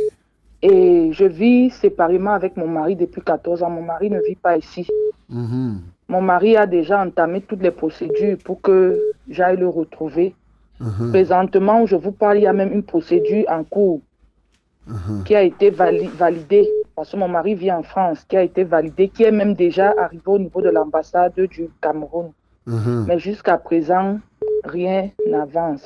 Et 0.62 1.10
je 1.12 1.24
vis 1.24 1.70
séparément 1.70 2.34
avec 2.40 2.56
mon 2.56 2.68
mari 2.68 2.94
depuis 2.94 3.22
14 3.22 3.64
ans. 3.64 3.70
Mon 3.70 3.82
mari 3.82 4.08
ne 4.08 4.20
vit 4.28 4.40
pas 4.46 4.56
ici. 4.56 4.86
Mhm. 5.28 5.80
Mon 6.06 6.20
mari 6.20 6.56
a 6.56 6.66
déjà 6.66 7.02
entamé 7.04 7.40
toutes 7.40 7.62
les 7.62 7.72
procédures 7.72 8.38
pour 8.44 8.60
que 8.60 9.00
j'aille 9.28 9.56
le 9.56 9.68
retrouver. 9.68 10.36
Mhm. 10.82 11.10
Présentement, 11.10 11.82
où 11.82 11.86
je 11.86 11.96
vous 11.96 12.12
parle, 12.12 12.38
il 12.38 12.42
y 12.42 12.46
a 12.46 12.52
même 12.52 12.72
une 12.72 12.82
procédure 12.82 13.44
en 13.48 13.62
cours 13.64 14.00
Mhm. 14.86 15.22
qui 15.24 15.34
a 15.36 15.42
été 15.42 15.70
vali- 15.70 16.08
validée, 16.08 16.68
parce 16.96 17.12
que 17.12 17.16
mon 17.16 17.28
mari 17.28 17.54
vit 17.54 17.70
en 17.70 17.84
France, 17.84 18.24
qui 18.28 18.36
a 18.36 18.42
été 18.42 18.64
validée, 18.64 19.08
qui 19.08 19.22
est 19.22 19.30
même 19.30 19.54
déjà 19.54 19.94
arrivée 19.96 20.22
au 20.26 20.38
niveau 20.40 20.60
de 20.60 20.70
l'ambassade 20.70 21.34
du 21.56 21.68
Cameroun. 21.80 22.32
Mhm. 22.66 23.04
Mais 23.06 23.18
jusqu'à 23.18 23.58
présent, 23.58 24.18
rien 24.64 25.10
n'avance. 25.30 25.84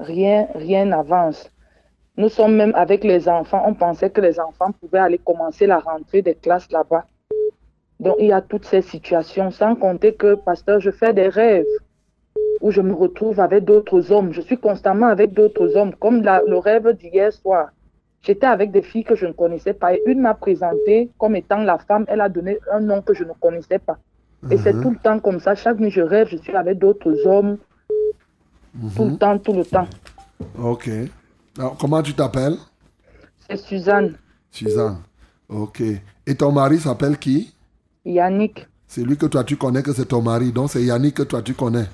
Rien, 0.00 0.46
rien 0.54 0.84
n'avance. 0.84 1.50
Nous 2.16 2.28
sommes 2.28 2.54
même 2.54 2.72
avec 2.74 3.02
les 3.04 3.28
enfants, 3.28 3.62
on 3.66 3.74
pensait 3.74 4.10
que 4.10 4.20
les 4.20 4.38
enfants 4.38 4.72
pouvaient 4.80 4.98
aller 5.08 5.18
commencer 5.18 5.66
la 5.66 5.78
rentrée 5.80 6.22
des 6.22 6.34
classes 6.34 6.70
là-bas. 6.70 7.04
Donc 8.00 8.16
il 8.20 8.26
y 8.26 8.32
a 8.32 8.40
toutes 8.42 8.64
ces 8.64 8.82
situations, 8.82 9.50
sans 9.50 9.74
compter 9.74 10.14
que, 10.14 10.34
pasteur, 10.34 10.78
je 10.80 10.90
fais 10.90 11.12
des 11.12 11.28
rêves 11.28 11.66
où 12.60 12.70
je 12.70 12.80
me 12.80 12.92
retrouve 12.94 13.40
avec 13.40 13.64
d'autres 13.64 14.10
hommes. 14.12 14.32
Je 14.32 14.40
suis 14.40 14.58
constamment 14.58 15.06
avec 15.06 15.32
d'autres 15.32 15.76
hommes, 15.76 15.94
comme 15.94 16.22
la- 16.22 16.42
le 16.46 16.58
rêve 16.58 16.92
d'hier 16.96 17.32
soir. 17.32 17.68
J'étais 18.22 18.46
avec 18.46 18.72
des 18.72 18.82
filles 18.82 19.04
que 19.04 19.14
je 19.14 19.26
ne 19.26 19.32
connaissais 19.32 19.74
pas 19.74 19.94
et 19.94 20.02
une 20.06 20.20
m'a 20.20 20.34
présenté 20.34 21.10
comme 21.18 21.36
étant 21.36 21.62
la 21.62 21.78
femme. 21.78 22.04
Elle 22.08 22.20
a 22.20 22.28
donné 22.28 22.58
un 22.72 22.80
nom 22.80 23.00
que 23.00 23.14
je 23.14 23.24
ne 23.24 23.32
connaissais 23.40 23.78
pas. 23.78 23.98
Et 24.50 24.56
c'est 24.58 24.72
Mhm. 24.72 24.82
tout 24.82 24.90
le 24.90 24.96
temps 24.96 25.18
comme 25.20 25.40
ça. 25.40 25.54
Chaque 25.54 25.78
nuit, 25.78 25.90
je 25.90 26.00
rêve, 26.00 26.28
je 26.28 26.36
suis 26.36 26.54
avec 26.54 26.78
d'autres 26.78 27.26
hommes. 27.26 27.58
Tout 28.96 29.04
le 29.06 29.16
temps, 29.16 29.38
tout 29.38 29.52
le 29.52 29.64
temps. 29.64 29.86
Ok. 30.60 30.88
Alors, 31.58 31.76
comment 31.78 32.02
tu 32.02 32.14
t'appelles? 32.14 32.56
C'est 33.48 33.56
Suzanne, 33.56 34.14
Suzanne. 34.50 34.98
Ok. 35.48 35.82
Et 36.26 36.34
ton 36.34 36.52
mari 36.52 36.78
s'appelle 36.78 37.16
qui? 37.18 37.54
Yannick. 38.04 38.66
C'est 38.86 39.02
lui 39.02 39.16
que 39.16 39.26
toi 39.26 39.42
tu 39.44 39.56
connais 39.56 39.82
que 39.82 39.92
c'est 39.92 40.06
ton 40.06 40.22
mari. 40.22 40.52
Donc 40.52 40.70
c'est 40.70 40.82
Yannick 40.82 41.14
que 41.16 41.22
toi 41.22 41.42
tu 41.42 41.54
connais. 41.54 41.86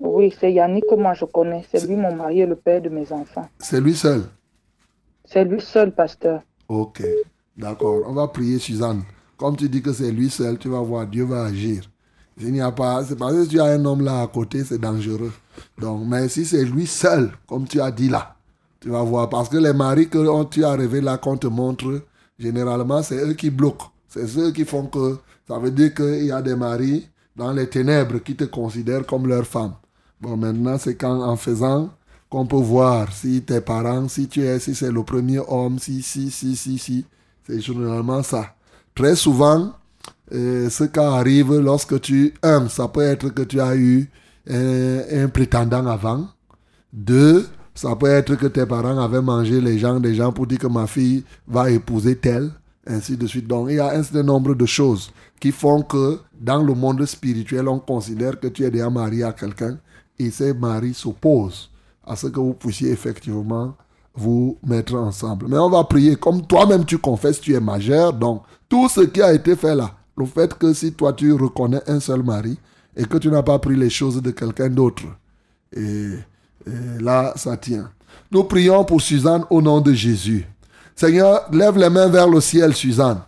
Oui, 0.00 0.34
c'est 0.40 0.52
Yannick 0.52 0.84
que 0.88 0.94
moi 0.94 1.12
je 1.12 1.26
connais. 1.26 1.62
C'est 1.70 1.86
lui 1.86 1.94
mon 1.94 2.14
mari 2.14 2.40
et 2.40 2.46
le 2.46 2.56
père 2.56 2.80
de 2.80 2.88
mes 2.88 3.12
enfants. 3.12 3.48
C'est 3.58 3.80
lui 3.80 3.94
seul? 3.94 4.22
C'est 5.24 5.44
lui 5.44 5.60
seul, 5.60 5.92
pasteur. 5.92 6.40
Ok. 6.68 7.02
D'accord. 7.56 8.02
On 8.06 8.14
va 8.14 8.26
prier 8.28 8.58
Suzanne. 8.58 9.02
Comme 9.36 9.56
tu 9.56 9.68
dis 9.68 9.82
que 9.82 9.92
c'est 9.92 10.10
lui 10.10 10.30
seul, 10.30 10.58
tu 10.58 10.68
vas 10.68 10.80
voir, 10.80 11.06
Dieu 11.06 11.24
va 11.24 11.44
agir. 11.44 11.82
S'il 12.38 12.52
n'y 12.52 12.60
a 12.60 12.72
pas, 12.72 13.04
c'est 13.04 13.16
parce 13.16 13.34
que 13.34 13.46
tu 13.46 13.60
as 13.60 13.64
un 13.64 13.84
homme 13.84 14.02
là 14.02 14.22
à 14.22 14.26
côté, 14.26 14.64
c'est 14.64 14.78
dangereux. 14.78 15.32
Donc, 15.78 16.02
mais 16.06 16.28
si 16.28 16.46
c'est 16.46 16.64
lui 16.64 16.86
seul, 16.86 17.30
comme 17.46 17.66
tu 17.66 17.80
as 17.80 17.90
dit 17.90 18.08
là, 18.08 18.34
tu 18.80 18.88
vas 18.88 19.02
voir. 19.02 19.28
Parce 19.28 19.50
que 19.50 19.58
les 19.58 19.74
maris 19.74 20.08
que 20.08 20.44
tu 20.44 20.64
as 20.64 20.72
rêvé 20.72 21.02
là 21.02 21.18
qu'on 21.18 21.36
te 21.36 21.46
montre, 21.46 22.02
généralement, 22.38 23.02
c'est 23.02 23.22
eux 23.22 23.34
qui 23.34 23.50
bloquent. 23.50 23.90
C'est 24.08 24.38
eux 24.38 24.52
qui 24.52 24.64
font 24.64 24.86
que, 24.86 25.18
ça 25.46 25.58
veut 25.58 25.70
dire 25.70 25.94
qu'il 25.94 26.24
y 26.24 26.32
a 26.32 26.40
des 26.40 26.56
maris 26.56 27.08
dans 27.36 27.52
les 27.52 27.68
ténèbres 27.68 28.18
qui 28.18 28.34
te 28.34 28.44
considèrent 28.44 29.06
comme 29.06 29.26
leur 29.26 29.46
femme. 29.46 29.74
Bon, 30.20 30.36
maintenant, 30.36 30.76
c'est 30.76 30.96
quand, 30.96 31.22
en 31.22 31.36
faisant, 31.36 31.90
qu'on 32.28 32.46
peut 32.46 32.56
voir 32.56 33.10
si 33.12 33.42
tes 33.42 33.60
parents, 33.60 34.06
si 34.08 34.28
tu 34.28 34.42
es, 34.42 34.58
si 34.58 34.74
c'est 34.74 34.92
le 34.92 35.02
premier 35.02 35.40
homme, 35.48 35.78
si, 35.78 36.02
si, 36.02 36.30
si, 36.30 36.54
si, 36.56 36.78
si. 36.78 37.06
C'est 37.46 37.60
généralement 37.60 38.22
ça. 38.22 38.54
Très 38.94 39.16
souvent, 39.16 39.72
euh, 40.32 40.68
ce 40.68 40.84
qui 40.84 41.00
arrive 41.00 41.54
lorsque 41.58 42.00
tu, 42.02 42.34
un, 42.42 42.68
ça 42.68 42.86
peut 42.88 43.02
être 43.02 43.30
que 43.30 43.42
tu 43.42 43.60
as 43.60 43.74
eu 43.74 44.10
un, 44.48 45.24
un 45.24 45.28
prétendant 45.28 45.86
avant. 45.86 46.28
Deux, 46.92 47.48
ça 47.74 47.96
peut 47.96 48.10
être 48.10 48.34
que 48.36 48.46
tes 48.46 48.66
parents 48.66 48.98
avaient 48.98 49.22
mangé 49.22 49.60
les 49.60 49.78
gens, 49.78 49.98
des 49.98 50.14
gens 50.14 50.32
pour 50.32 50.46
dire 50.46 50.58
que 50.58 50.66
ma 50.66 50.86
fille 50.86 51.24
va 51.48 51.70
épouser 51.70 52.16
tel, 52.16 52.50
ainsi 52.86 53.16
de 53.16 53.26
suite. 53.26 53.46
Donc, 53.46 53.68
il 53.70 53.76
y 53.76 53.80
a 53.80 53.92
un 53.92 54.02
certain 54.02 54.22
nombre 54.22 54.54
de 54.54 54.66
choses 54.66 55.12
qui 55.40 55.50
font 55.50 55.82
que 55.82 56.18
dans 56.38 56.62
le 56.62 56.74
monde 56.74 57.06
spirituel, 57.06 57.68
on 57.68 57.78
considère 57.78 58.38
que 58.38 58.48
tu 58.48 58.64
es 58.64 58.70
déjà 58.70 58.90
marié 58.90 59.24
à 59.24 59.32
quelqu'un 59.32 59.78
et 60.20 60.30
ces 60.30 60.52
maris 60.52 60.94
s'opposent 60.94 61.70
à 62.06 62.16
ce 62.16 62.26
que 62.26 62.40
vous 62.40 62.54
puissiez 62.54 62.90
effectivement 62.90 63.74
vous 64.14 64.58
mettre 64.66 64.94
ensemble. 64.94 65.46
Mais 65.48 65.58
on 65.58 65.70
va 65.70 65.84
prier. 65.84 66.16
Comme 66.16 66.46
toi-même 66.46 66.84
tu 66.84 66.98
confesses, 66.98 67.40
tu 67.40 67.54
es 67.54 67.60
majeur. 67.60 68.12
Donc, 68.12 68.42
tout 68.68 68.88
ce 68.88 69.00
qui 69.00 69.22
a 69.22 69.32
été 69.32 69.56
fait 69.56 69.74
là, 69.74 69.92
le 70.16 70.26
fait 70.26 70.52
que 70.54 70.72
si 70.72 70.92
toi 70.92 71.12
tu 71.12 71.32
reconnais 71.32 71.82
un 71.86 72.00
seul 72.00 72.22
mari 72.22 72.58
et 72.96 73.04
que 73.04 73.18
tu 73.18 73.28
n'as 73.28 73.42
pas 73.42 73.58
pris 73.58 73.76
les 73.76 73.90
choses 73.90 74.20
de 74.20 74.30
quelqu'un 74.30 74.68
d'autre, 74.68 75.04
et 75.74 76.10
là, 76.98 77.32
ça 77.36 77.56
tient. 77.56 77.90
Nous 78.30 78.44
prions 78.44 78.84
pour 78.84 79.00
Suzanne 79.00 79.44
au 79.48 79.62
nom 79.62 79.80
de 79.80 79.92
Jésus. 79.92 80.46
Seigneur, 80.94 81.46
lève 81.52 81.78
les 81.78 81.88
mains 81.88 82.08
vers 82.08 82.28
le 82.28 82.40
ciel, 82.40 82.74
Suzanne. 82.74 83.20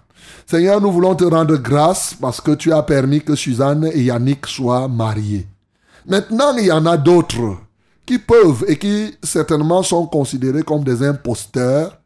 Seigneur, 0.44 0.80
nous 0.80 0.92
voulons 0.92 1.14
te 1.14 1.24
rendre 1.24 1.56
grâce 1.56 2.14
parce 2.20 2.40
que 2.40 2.52
tu 2.52 2.72
as 2.72 2.82
permis 2.82 3.22
que 3.22 3.34
Suzanne 3.34 3.88
et 3.92 4.02
Yannick 4.02 4.46
soient 4.46 4.88
mariés. 4.88 5.46
Maintenant, 6.06 6.56
il 6.56 6.66
y 6.66 6.72
en 6.72 6.86
a 6.86 6.96
d'autres 6.96 7.56
qui 8.04 8.18
peuvent 8.18 8.64
et 8.68 8.76
qui 8.78 9.14
certainement 9.22 9.82
sont 9.82 10.06
considérés 10.06 10.62
comme 10.62 10.84
des 10.84 11.02
imposteurs, 11.02 11.98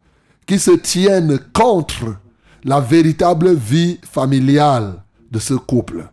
qui 0.47 0.59
se 0.59 0.73
tiennent 0.73 1.39
contre 1.53 2.17
la 2.65 2.81
véritable 2.81 3.55
vie 3.55 3.99
familiale 4.03 5.03
de 5.31 5.39
ce 5.39 5.55
couple. 5.55 6.07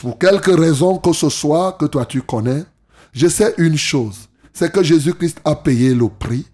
Pour 0.00 0.18
quelque 0.18 0.50
raison 0.50 0.98
que 0.98 1.12
ce 1.12 1.28
soit 1.28 1.72
que 1.72 1.84
toi 1.84 2.06
tu 2.06 2.22
connais, 2.22 2.64
je 3.12 3.28
sais 3.28 3.54
une 3.58 3.76
chose, 3.76 4.28
c'est 4.52 4.72
que 4.72 4.82
Jésus-Christ 4.82 5.40
a 5.44 5.54
payé 5.54 5.94
le 5.94 6.08
prix 6.08 6.46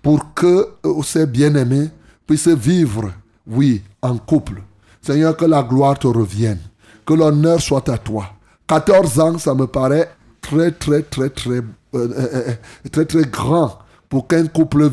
pour 0.00 0.34
que 0.34 0.68
euh, 0.84 1.02
ces 1.02 1.26
bien-aimés 1.26 1.88
puissent 2.26 2.48
vivre, 2.48 3.10
oui, 3.46 3.82
en 4.02 4.16
couple. 4.18 4.62
Seigneur, 5.02 5.36
que 5.36 5.44
la 5.44 5.62
gloire 5.62 5.98
te 5.98 6.06
revienne, 6.06 6.60
que 7.04 7.14
l'honneur 7.14 7.60
soit 7.60 7.88
à 7.88 7.98
toi. 7.98 8.30
14 8.66 9.20
ans, 9.20 9.38
ça 9.38 9.54
me 9.54 9.66
paraît 9.66 10.10
très, 10.40 10.70
très, 10.70 11.02
très, 11.02 11.30
très, 11.30 11.50
euh, 11.50 11.62
euh, 11.94 12.10
euh, 12.48 12.52
très, 12.90 13.04
très 13.04 13.24
grand 13.24 13.78
pour 14.08 14.26
qu'un 14.26 14.46
couple 14.46 14.90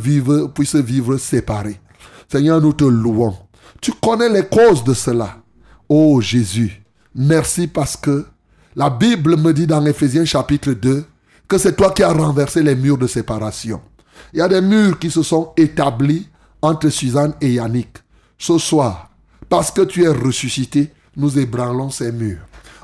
puisse 0.53 0.75
vivre 0.75 1.17
séparé. 1.17 1.79
Seigneur, 2.29 2.61
nous 2.61 2.73
te 2.73 2.83
louons. 2.83 3.35
Tu 3.81 3.91
connais 3.93 4.29
les 4.29 4.45
causes 4.45 4.83
de 4.83 4.93
cela. 4.93 5.37
Oh 5.89 6.21
Jésus, 6.21 6.83
merci 7.15 7.67
parce 7.67 7.97
que 7.97 8.25
la 8.75 8.89
Bible 8.89 9.37
me 9.37 9.53
dit 9.53 9.67
dans 9.67 9.85
Éphésiens 9.85 10.25
chapitre 10.25 10.71
2 10.71 11.05
que 11.47 11.57
c'est 11.57 11.75
toi 11.75 11.91
qui 11.91 12.03
as 12.03 12.13
renversé 12.13 12.63
les 12.63 12.75
murs 12.75 12.97
de 12.97 13.07
séparation. 13.07 13.81
Il 14.33 14.39
y 14.39 14.41
a 14.41 14.47
des 14.47 14.61
murs 14.61 14.97
qui 14.99 15.11
se 15.11 15.23
sont 15.23 15.51
établis 15.57 16.27
entre 16.61 16.89
Suzanne 16.89 17.33
et 17.41 17.53
Yannick. 17.53 17.97
Ce 18.37 18.57
soir, 18.57 19.09
parce 19.49 19.71
que 19.71 19.81
tu 19.81 20.03
es 20.03 20.07
ressuscité, 20.07 20.91
nous 21.17 21.37
ébranlons 21.37 21.89
ces 21.89 22.11
murs. 22.11 22.39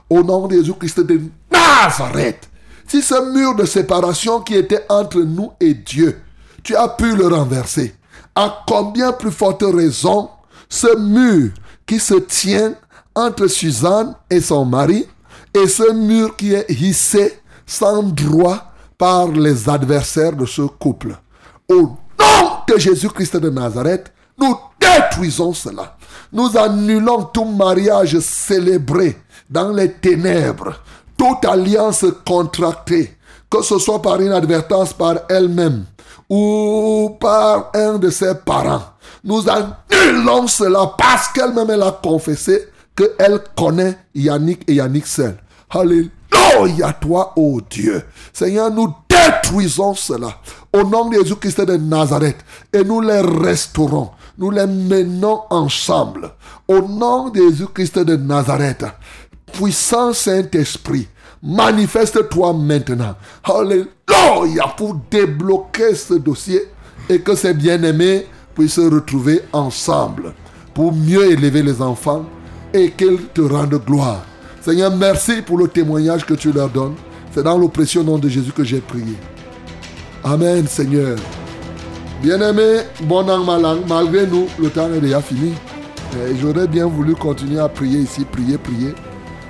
Au 0.10 0.24
nom 0.24 0.48
de 0.48 0.56
Jésus-Christ 0.56 1.02
de 1.02 1.22
Nazareth, 1.52 2.50
si 2.88 3.02
ce 3.02 3.34
mur 3.34 3.56
de 3.56 3.66
séparation 3.66 4.40
qui 4.40 4.56
était 4.56 4.86
entre 4.88 5.20
nous 5.20 5.52
et 5.60 5.74
Dieu, 5.74 6.22
tu 6.64 6.76
as 6.76 6.88
pu 6.88 7.16
le 7.16 7.28
renverser, 7.28 7.94
à 8.34 8.64
combien 8.68 9.12
plus 9.12 9.32
forte 9.32 9.64
raison 9.64 10.30
ce 10.70 10.98
mur 10.98 11.52
qui 11.86 12.00
se 12.00 12.16
tient 12.16 12.74
entre 13.16 13.48
Suzanne 13.48 14.16
et 14.30 14.40
son 14.40 14.64
mari 14.64 15.06
et 15.54 15.68
ce 15.68 15.92
mur 15.92 16.36
qui 16.36 16.54
est 16.54 16.70
hissé 16.70 17.40
sans 17.66 18.04
droit 18.04 18.72
par 18.98 19.28
les 19.28 19.68
adversaires 19.70 20.34
de 20.34 20.46
ce 20.46 20.62
couple. 20.62 21.18
Au 21.70 21.82
nom 21.82 22.50
de 22.68 22.78
Jésus-Christ 22.78 23.38
de 23.38 23.50
Nazareth, 23.50 24.14
nous 24.40 24.56
détruisons 24.80 25.54
cela. 25.54 25.98
Nous 26.32 26.58
annulons 26.58 27.24
tout 27.24 27.46
mariage 27.46 28.20
célébré 28.20 29.18
dans 29.50 29.72
les 29.72 29.94
ténèbres, 29.94 30.76
toute 31.18 31.46
alliance 31.46 32.06
contractée 32.26 33.18
que 33.50 33.62
ce 33.62 33.80
soit 33.80 34.02
par 34.02 34.22
inadvertance 34.22 34.94
par 34.94 35.16
elle-même 35.30 35.86
ou 36.30 37.16
par 37.20 37.72
un 37.74 37.98
de 37.98 38.10
ses 38.10 38.36
parents, 38.36 38.84
nous 39.24 39.44
annulons 39.50 40.48
cela 40.48 40.94
parce 40.98 41.30
qu'elle-même 41.30 41.70
elle 41.70 41.84
a 41.84 41.92
confessé 41.92 42.68
qu'elle 42.96 43.40
connaît 43.56 43.98
Yannick 44.14 44.64
et 44.68 44.76
Yannick 44.76 45.08
seul. 45.08 45.38
Alléluia 45.70 46.94
toi, 47.00 47.34
ô 47.38 47.62
Dieu. 47.70 48.04
Seigneur, 48.34 48.72
nous 48.72 48.94
détruisons 49.10 49.94
cela 49.94 50.30
au 50.74 50.84
nom 50.84 51.10
de 51.10 51.16
Jésus-Christ 51.16 51.62
de 51.62 51.78
Nazareth 51.78 52.38
et 52.74 52.84
nous 52.84 53.02
les 53.02 53.22
restaurons. 53.22 54.12
Nous 54.38 54.52
les 54.52 54.68
menons 54.68 55.42
ensemble. 55.50 56.32
Au 56.68 56.82
nom 56.82 57.30
de 57.30 57.42
Jésus-Christ 57.42 58.00
de 58.00 58.16
Nazareth, 58.18 58.86
puissant 59.52 60.14
Saint-Esprit, 60.14 61.08
manifeste-toi 61.42 62.54
maintenant. 62.54 63.16
Alléluia 63.44 64.68
pour 64.76 64.96
débloquer 65.10 65.96
ce 65.96 66.16
dossier 66.16 66.62
et 67.10 67.20
que 67.20 67.36
ces 67.36 67.54
bien-aimés 67.54 68.28
puissent 68.54 68.76
se 68.76 68.82
retrouver 68.82 69.42
ensemble 69.54 70.34
pour 70.74 70.94
mieux 70.94 71.32
élever 71.32 71.64
les 71.64 71.82
enfants 71.82 72.26
et 72.74 72.92
qu'ils 72.92 73.28
te 73.34 73.42
rendent 73.42 73.82
gloire. 73.86 74.26
Seigneur, 74.62 74.96
merci 74.96 75.42
pour 75.42 75.58
le 75.58 75.68
témoignage 75.68 76.26
que 76.26 76.34
tu 76.34 76.52
leur 76.52 76.70
donnes. 76.70 76.96
C'est 77.34 77.44
dans 77.44 77.58
le 77.58 77.68
précieux 77.68 78.04
nom 78.04 78.18
de 78.18 78.28
Jésus 78.28 78.52
que 78.52 78.64
j'ai 78.64 78.82
prié. 78.82 79.16
Amen, 80.24 80.68
Seigneur. 80.68 81.18
Bien-aimé, 82.22 82.80
bon 83.04 83.30
an, 83.30 83.44
mal 83.44 83.66
an, 83.66 83.78
malgré 83.88 84.26
nous, 84.26 84.48
le 84.60 84.70
temps 84.70 84.92
est 84.92 85.00
déjà 85.00 85.22
fini. 85.22 85.54
J'aurais 86.42 86.68
bien 86.68 86.88
voulu 86.88 87.16
continuer 87.16 87.60
à 87.60 87.70
prier 87.70 88.00
ici, 88.00 88.26
prier, 88.26 88.58
prier. 88.58 88.96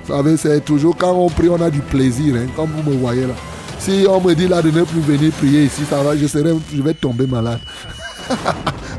Vous 0.08 0.14
savez, 0.16 0.38
c'est 0.38 0.64
toujours 0.64 0.96
quand 0.96 1.12
on 1.12 1.28
prie, 1.28 1.50
on 1.50 1.60
a 1.60 1.68
du 1.68 1.80
plaisir, 1.80 2.34
hein, 2.36 2.46
comme 2.56 2.70
vous 2.70 2.90
me 2.90 2.96
voyez 2.96 3.26
là. 3.26 3.34
Si 3.78 4.06
on 4.08 4.22
me 4.22 4.34
dit 4.34 4.48
là 4.48 4.62
de 4.62 4.70
ne 4.70 4.82
plus 4.82 5.02
venir 5.02 5.30
prier 5.32 5.64
ici, 5.64 5.82
ça 5.88 6.02
va, 6.02 6.16
je, 6.16 6.26
je 6.26 6.82
vais 6.82 6.94
tomber 6.94 7.26
malade. 7.26 7.58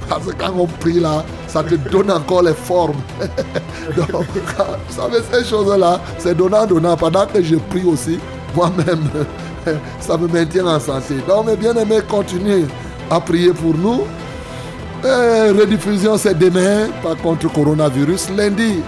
Parce 0.10 0.28
que 0.28 0.32
quand 0.34 0.54
on 0.56 0.68
prie 0.68 1.00
là, 1.00 1.26
ça 1.48 1.64
te 1.64 1.74
donne 1.74 2.12
encore 2.12 2.44
les 2.44 2.54
formes. 2.54 3.02
Donc, 3.98 4.12
vous 4.12 4.96
savez, 4.96 5.18
ces 5.32 5.50
choses-là, 5.50 6.00
c'est 6.20 6.38
donnant-donnant. 6.38 6.96
Pendant 6.96 7.26
que 7.26 7.42
je 7.42 7.56
prie 7.56 7.86
aussi, 7.86 8.20
moi-même, 8.56 9.10
ça 10.00 10.16
me 10.16 10.28
maintient 10.28 10.68
en 10.68 10.80
santé. 10.80 11.16
Donc, 11.28 11.48
mes 11.48 11.56
bien-aimés, 11.56 12.02
continuez 12.08 12.66
à 13.10 13.20
prier 13.20 13.52
pour 13.52 13.76
nous. 13.76 14.02
Et 15.04 15.50
rediffusion, 15.60 16.20
c'est 16.20 16.38
demain, 16.38 16.88
par 17.02 17.18
contre 17.18 17.52
coronavirus. 17.52 18.30
Lundi, 18.38 18.84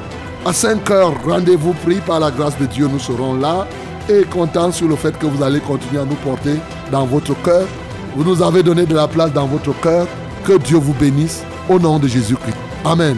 à 0.45 0.53
5 0.53 0.89
heures, 0.91 1.13
rendez-vous 1.23 1.73
pris 1.73 1.97
par 1.97 2.19
la 2.19 2.31
grâce 2.31 2.57
de 2.57 2.65
Dieu, 2.65 2.87
nous 2.87 2.99
serons 2.99 3.35
là. 3.35 3.67
Et 4.09 4.23
content 4.23 4.71
sur 4.71 4.87
le 4.87 4.95
fait 4.95 5.17
que 5.17 5.27
vous 5.27 5.43
allez 5.43 5.59
continuer 5.59 6.01
à 6.01 6.05
nous 6.05 6.15
porter 6.15 6.55
dans 6.91 7.05
votre 7.05 7.39
cœur. 7.43 7.67
Vous 8.15 8.23
nous 8.23 8.41
avez 8.41 8.63
donné 8.63 8.85
de 8.85 8.95
la 8.95 9.07
place 9.07 9.31
dans 9.31 9.45
votre 9.45 9.79
cœur. 9.79 10.07
Que 10.43 10.57
Dieu 10.57 10.77
vous 10.77 10.93
bénisse 10.93 11.43
au 11.69 11.79
nom 11.79 11.99
de 11.99 12.07
Jésus-Christ. 12.07 12.57
Amen. 12.83 13.17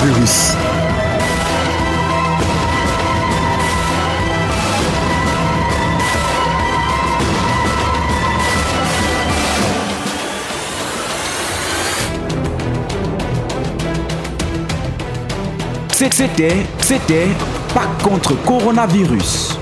Coronavirus. 0.00 0.56
C'était, 16.12 16.56
c'était 16.80 17.28
pas 17.74 17.86
contre 18.02 18.34
coronavirus. 18.44 19.58